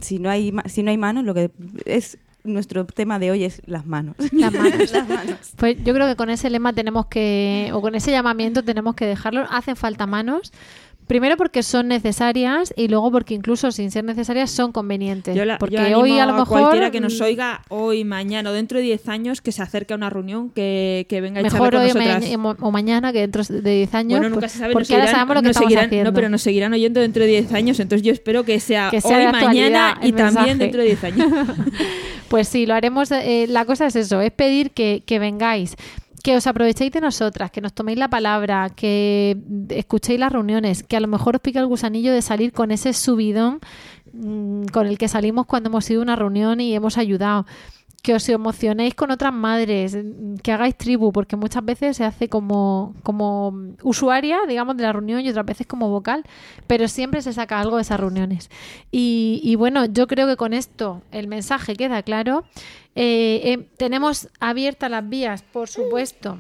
si 0.01 0.21
no 0.21 0.31
hay 0.31 0.53
ma- 0.53 0.63
si 0.69 0.83
no 0.85 0.91
hay 0.91 0.97
manos, 0.97 1.25
lo 1.25 1.35
que 1.35 1.51
es 1.85 2.17
nuestro 2.45 2.85
tema 2.87 3.19
de 3.19 3.31
hoy 3.31 3.45
es 3.45 3.63
las 3.67 3.87
manos. 3.87 4.17
Las 4.33 4.53
manos. 4.53 4.93
Pues 5.57 5.83
yo 5.83 5.95
creo 5.95 6.07
que 6.07 6.17
con 6.17 6.31
ese 6.31 6.51
lema 6.51 6.73
tenemos 6.73 7.07
que, 7.07 7.71
o 7.73 7.81
con 7.81 7.95
ese 7.95 8.11
llamamiento 8.11 8.63
tenemos 8.63 8.95
que 8.95 9.07
dejarlo. 9.07 9.47
Hacen 9.51 9.77
falta 9.77 10.07
manos. 10.07 10.53
Primero 11.07 11.37
porque 11.37 11.63
son 11.63 11.89
necesarias 11.89 12.73
y 12.77 12.89
luego 12.89 13.11
porque 13.13 13.35
incluso 13.35 13.71
sin 13.73 13.91
ser 13.91 14.05
necesarias 14.05 14.51
son 14.51 14.73
convenientes. 14.73 15.37
Yo, 15.37 15.45
la- 15.45 15.59
porque 15.59 15.77
yo 15.91 15.99
hoy 16.01 16.19
a 16.19 16.25
lo 16.27 16.33
mejor 16.33 16.61
cualquiera 16.61 16.91
que 16.91 17.01
nos 17.01 17.21
mm, 17.21 17.23
oiga 17.25 17.63
hoy, 17.69 18.05
mañana 18.05 18.51
o 18.51 18.53
dentro 18.55 18.79
de 18.79 18.85
10 18.85 19.09
años 19.09 19.41
que 19.43 19.53
se 19.53 19.63
acerque 19.63 19.93
a 19.93 19.97
una 19.97 20.09
reunión, 20.09 20.49
que, 20.51 21.05
que 21.09 21.21
venga 21.21 21.39
a 21.39 21.43
echarle 21.43 21.59
mejor 21.59 21.77
hoy 21.77 21.91
o, 22.35 22.39
ma- 22.39 22.57
mañana 22.71 23.13
que 23.13 23.21
dentro 23.21 23.43
de 23.45 23.75
10 23.77 23.95
años. 23.95 24.19
Bueno, 24.19 24.29
nunca 24.31 24.41
pues, 24.41 24.53
se 24.53 24.59
sabe. 24.59 24.73
Porque 24.73 24.95
ahora 24.95 25.07
sabemos 25.11 25.35
lo 25.37 25.43
que 25.43 25.49
estamos 25.51 25.69
seguirán- 25.71 25.87
haciendo. 25.87 26.11
No, 26.11 26.15
pero 26.15 26.29
nos 26.31 26.43
seguirán 26.43 26.73
oyendo 26.73 27.01
dentro 27.01 27.23
de 27.23 27.29
10 27.29 27.53
años. 27.53 27.81
Entonces 27.81 28.05
yo 28.07 28.13
espero 28.13 28.45
que 28.45 28.59
sea, 28.61 28.89
Que 28.91 29.01
sea 29.01 29.19
hoy, 29.19 29.27
mañana 29.33 29.99
y 30.03 30.13
mensaje. 30.13 30.35
también 30.35 30.59
dentro 30.59 30.81
de 30.81 30.87
10 30.87 31.05
años. 31.05 31.27
Pues 32.29 32.49
sí, 32.49 32.67
lo 32.67 32.75
haremos. 32.75 33.11
eh, 33.13 33.47
la 33.49 33.65
cosa 33.65 33.87
es 33.87 33.95
eso, 33.97 34.21
es 34.21 34.33
pedir 34.33 34.71
que, 34.73 35.03
que 35.07 35.19
vengáis, 35.21 35.77
que 36.25 36.35
os 36.35 36.47
aprovechéis 36.47 36.91
de 36.91 37.03
nosotras, 37.03 37.51
que 37.51 37.61
nos 37.61 37.75
toméis 37.75 37.99
la 37.99 38.09
palabra, 38.09 38.71
que 38.75 39.37
escuchéis 39.69 40.19
las 40.19 40.33
reuniones, 40.33 40.83
que 40.83 40.97
a 40.97 41.01
lo 41.01 41.07
mejor 41.07 41.37
os 41.37 41.43
pique 41.43 41.59
el 41.59 41.67
gusanillo 41.67 42.15
de 42.15 42.23
salir 42.23 42.55
con 42.55 42.71
ese 42.71 42.95
subidón 42.95 43.61
mm, 44.15 44.65
con 44.73 44.87
el 44.87 44.97
que 44.97 45.07
salimos 45.07 45.45
cuando 45.45 45.69
hemos 45.69 45.89
ido 45.91 46.01
a 46.01 46.03
una 46.03 46.17
reunión 46.17 46.63
y 46.63 46.75
hemos 46.75 46.97
ayudado. 46.97 47.45
Que 48.03 48.15
os 48.15 48.27
emocionéis 48.31 48.95
con 48.95 49.11
otras 49.11 49.35
madres, 49.35 49.97
mm, 49.97 50.37
que 50.37 50.51
hagáis 50.51 50.79
tribu, 50.79 51.13
porque 51.13 51.37
muchas 51.37 51.63
veces 51.63 51.99
se 51.99 52.05
hace 52.05 52.31
como, 52.31 52.95
como 53.03 53.53
usuaria, 53.83 54.39
digamos, 54.49 54.79
de 54.79 54.85
la 54.85 54.95
reunión 54.95 55.21
y 55.21 55.29
otras 55.29 55.45
veces 55.45 55.67
como 55.67 55.91
vocal, 55.91 56.25
pero 56.67 56.89
siempre 56.89 57.21
se 57.21 57.35
saca 57.35 57.61
algo 57.61 57.77
de 57.77 57.83
esas 57.83 58.01
reuniones. 58.01 58.49
Y 58.91 59.57
bueno, 59.57 59.85
yo 59.85 60.07
creo 60.07 60.27
que 60.27 60.37
con 60.37 60.55
esto 60.55 61.03
el 61.13 61.29
mensaje 61.29 61.77
queda 61.77 62.03
claro. 62.03 62.45
Eh, 62.95 63.41
eh, 63.45 63.69
tenemos 63.77 64.29
abiertas 64.41 64.91
las 64.91 65.09
vías, 65.09 65.43
por 65.43 65.69
supuesto. 65.69 66.39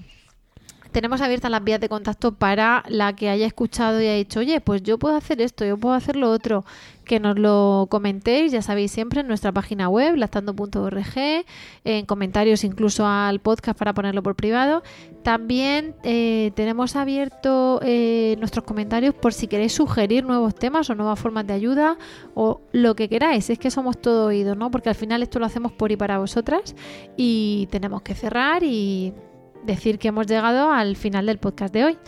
Tenemos 0.95 1.20
abiertas 1.22 1.51
las 1.51 1.64
vías 1.64 1.80
de 1.80 1.88
contacto 1.88 2.36
para 2.36 2.84
la 2.86 3.16
que 3.16 3.28
haya 3.28 3.47
escuchado 3.47 4.01
y 4.01 4.05
haya 4.05 4.14
dicho, 4.14 4.38
oye, 4.38 4.61
pues 4.61 4.80
yo 4.84 4.97
puedo 4.97 5.16
hacer 5.16 5.40
esto, 5.40 5.64
yo 5.64 5.76
puedo 5.76 5.92
hacer 5.92 6.14
lo 6.14 6.30
otro. 6.30 6.64
Que 7.05 7.18
nos 7.18 7.36
lo 7.36 7.88
comentéis, 7.90 8.53
ya 8.53 8.62
sabéis, 8.62 8.92
siempre 8.92 9.22
en 9.22 9.26
nuestra 9.26 9.51
página 9.51 9.88
web, 9.88 10.14
lactando.org, 10.14 11.45
en 11.82 12.07
comentarios 12.07 12.62
incluso 12.62 13.09
al 13.09 13.40
podcast 13.40 13.76
para 13.76 13.92
ponerlo 13.92 14.22
por 14.22 14.36
privado. 14.36 14.84
También 15.24 15.97
eh, 16.05 16.53
tenemos 16.55 16.95
abierto 16.95 17.80
eh, 17.82 18.36
nuestros 18.38 18.64
comentarios 18.64 19.14
por 19.14 19.32
si 19.32 19.49
queréis 19.49 19.72
sugerir 19.72 20.24
nuevos 20.24 20.55
temas 20.55 20.88
o 20.90 20.95
nuevas 20.95 21.18
formas 21.18 21.45
de 21.45 21.55
ayuda 21.55 21.99
o 22.36 22.61
lo 22.70 22.95
que 22.95 23.09
queráis. 23.09 23.51
Es 23.51 23.59
que 23.59 23.72
somos 23.72 24.01
todo 24.01 24.26
oídos, 24.26 24.57
¿no? 24.57 24.70
Porque 24.70 24.90
al 24.90 24.95
final 24.95 25.24
esto 25.24 25.40
lo 25.40 25.47
hacemos 25.47 25.72
por 25.72 25.90
y 25.90 25.97
para 25.97 26.18
vosotras 26.18 26.76
y 27.16 27.66
tenemos 27.72 28.03
que 28.03 28.14
cerrar 28.14 28.62
y 28.62 29.12
decir 29.65 29.99
que 29.99 30.09
hemos 30.09 30.27
llegado 30.27 30.73
al 30.73 30.97
final 30.97 31.27
del 31.27 31.39
podcast 31.39 31.73
de 31.73 31.85
hoy. 31.85 31.99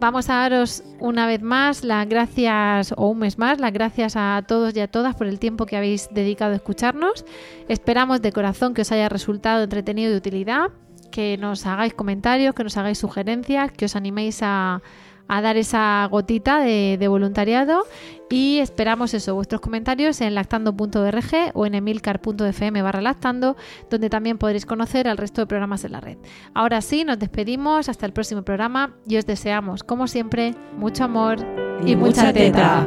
Vamos 0.00 0.30
a 0.30 0.34
daros 0.34 0.84
una 1.00 1.26
vez 1.26 1.42
más 1.42 1.82
las 1.82 2.08
gracias, 2.08 2.94
o 2.96 3.08
un 3.08 3.18
mes 3.18 3.36
más, 3.36 3.58
las 3.58 3.72
gracias 3.72 4.14
a 4.16 4.44
todos 4.46 4.76
y 4.76 4.80
a 4.80 4.86
todas 4.86 5.16
por 5.16 5.26
el 5.26 5.40
tiempo 5.40 5.66
que 5.66 5.76
habéis 5.76 6.08
dedicado 6.12 6.52
a 6.52 6.56
escucharnos. 6.56 7.24
Esperamos 7.68 8.22
de 8.22 8.30
corazón 8.30 8.74
que 8.74 8.82
os 8.82 8.92
haya 8.92 9.08
resultado 9.08 9.64
entretenido 9.64 10.10
y 10.10 10.12
de 10.12 10.18
utilidad, 10.18 10.70
que 11.10 11.36
nos 11.36 11.66
hagáis 11.66 11.94
comentarios, 11.94 12.54
que 12.54 12.62
nos 12.62 12.76
hagáis 12.76 12.98
sugerencias, 12.98 13.72
que 13.72 13.86
os 13.86 13.96
animéis 13.96 14.38
a, 14.42 14.82
a 15.28 15.40
dar 15.40 15.56
esa 15.56 16.06
gotita 16.10 16.60
de, 16.60 16.96
de 16.98 17.08
voluntariado 17.08 17.84
y 18.30 18.58
esperamos 18.58 19.14
eso, 19.14 19.34
vuestros 19.34 19.60
comentarios 19.60 20.20
en 20.20 20.34
lactando.org 20.34 21.52
o 21.54 21.66
en 21.66 21.74
emilcar.fm 21.74 22.82
barra 22.82 23.00
lactando, 23.00 23.56
donde 23.90 24.10
también 24.10 24.38
podréis 24.38 24.66
conocer 24.66 25.08
al 25.08 25.16
resto 25.16 25.40
de 25.40 25.46
programas 25.46 25.84
en 25.84 25.92
la 25.92 26.00
red. 26.00 26.18
Ahora 26.54 26.80
sí, 26.82 27.04
nos 27.04 27.18
despedimos 27.18 27.88
hasta 27.88 28.06
el 28.06 28.12
próximo 28.12 28.42
programa 28.42 28.94
y 29.06 29.16
os 29.16 29.26
deseamos, 29.26 29.82
como 29.82 30.06
siempre, 30.08 30.54
mucho 30.76 31.04
amor 31.04 31.38
y, 31.84 31.92
Y 31.92 31.96
mucha, 31.96 32.32
teta. 32.32 32.86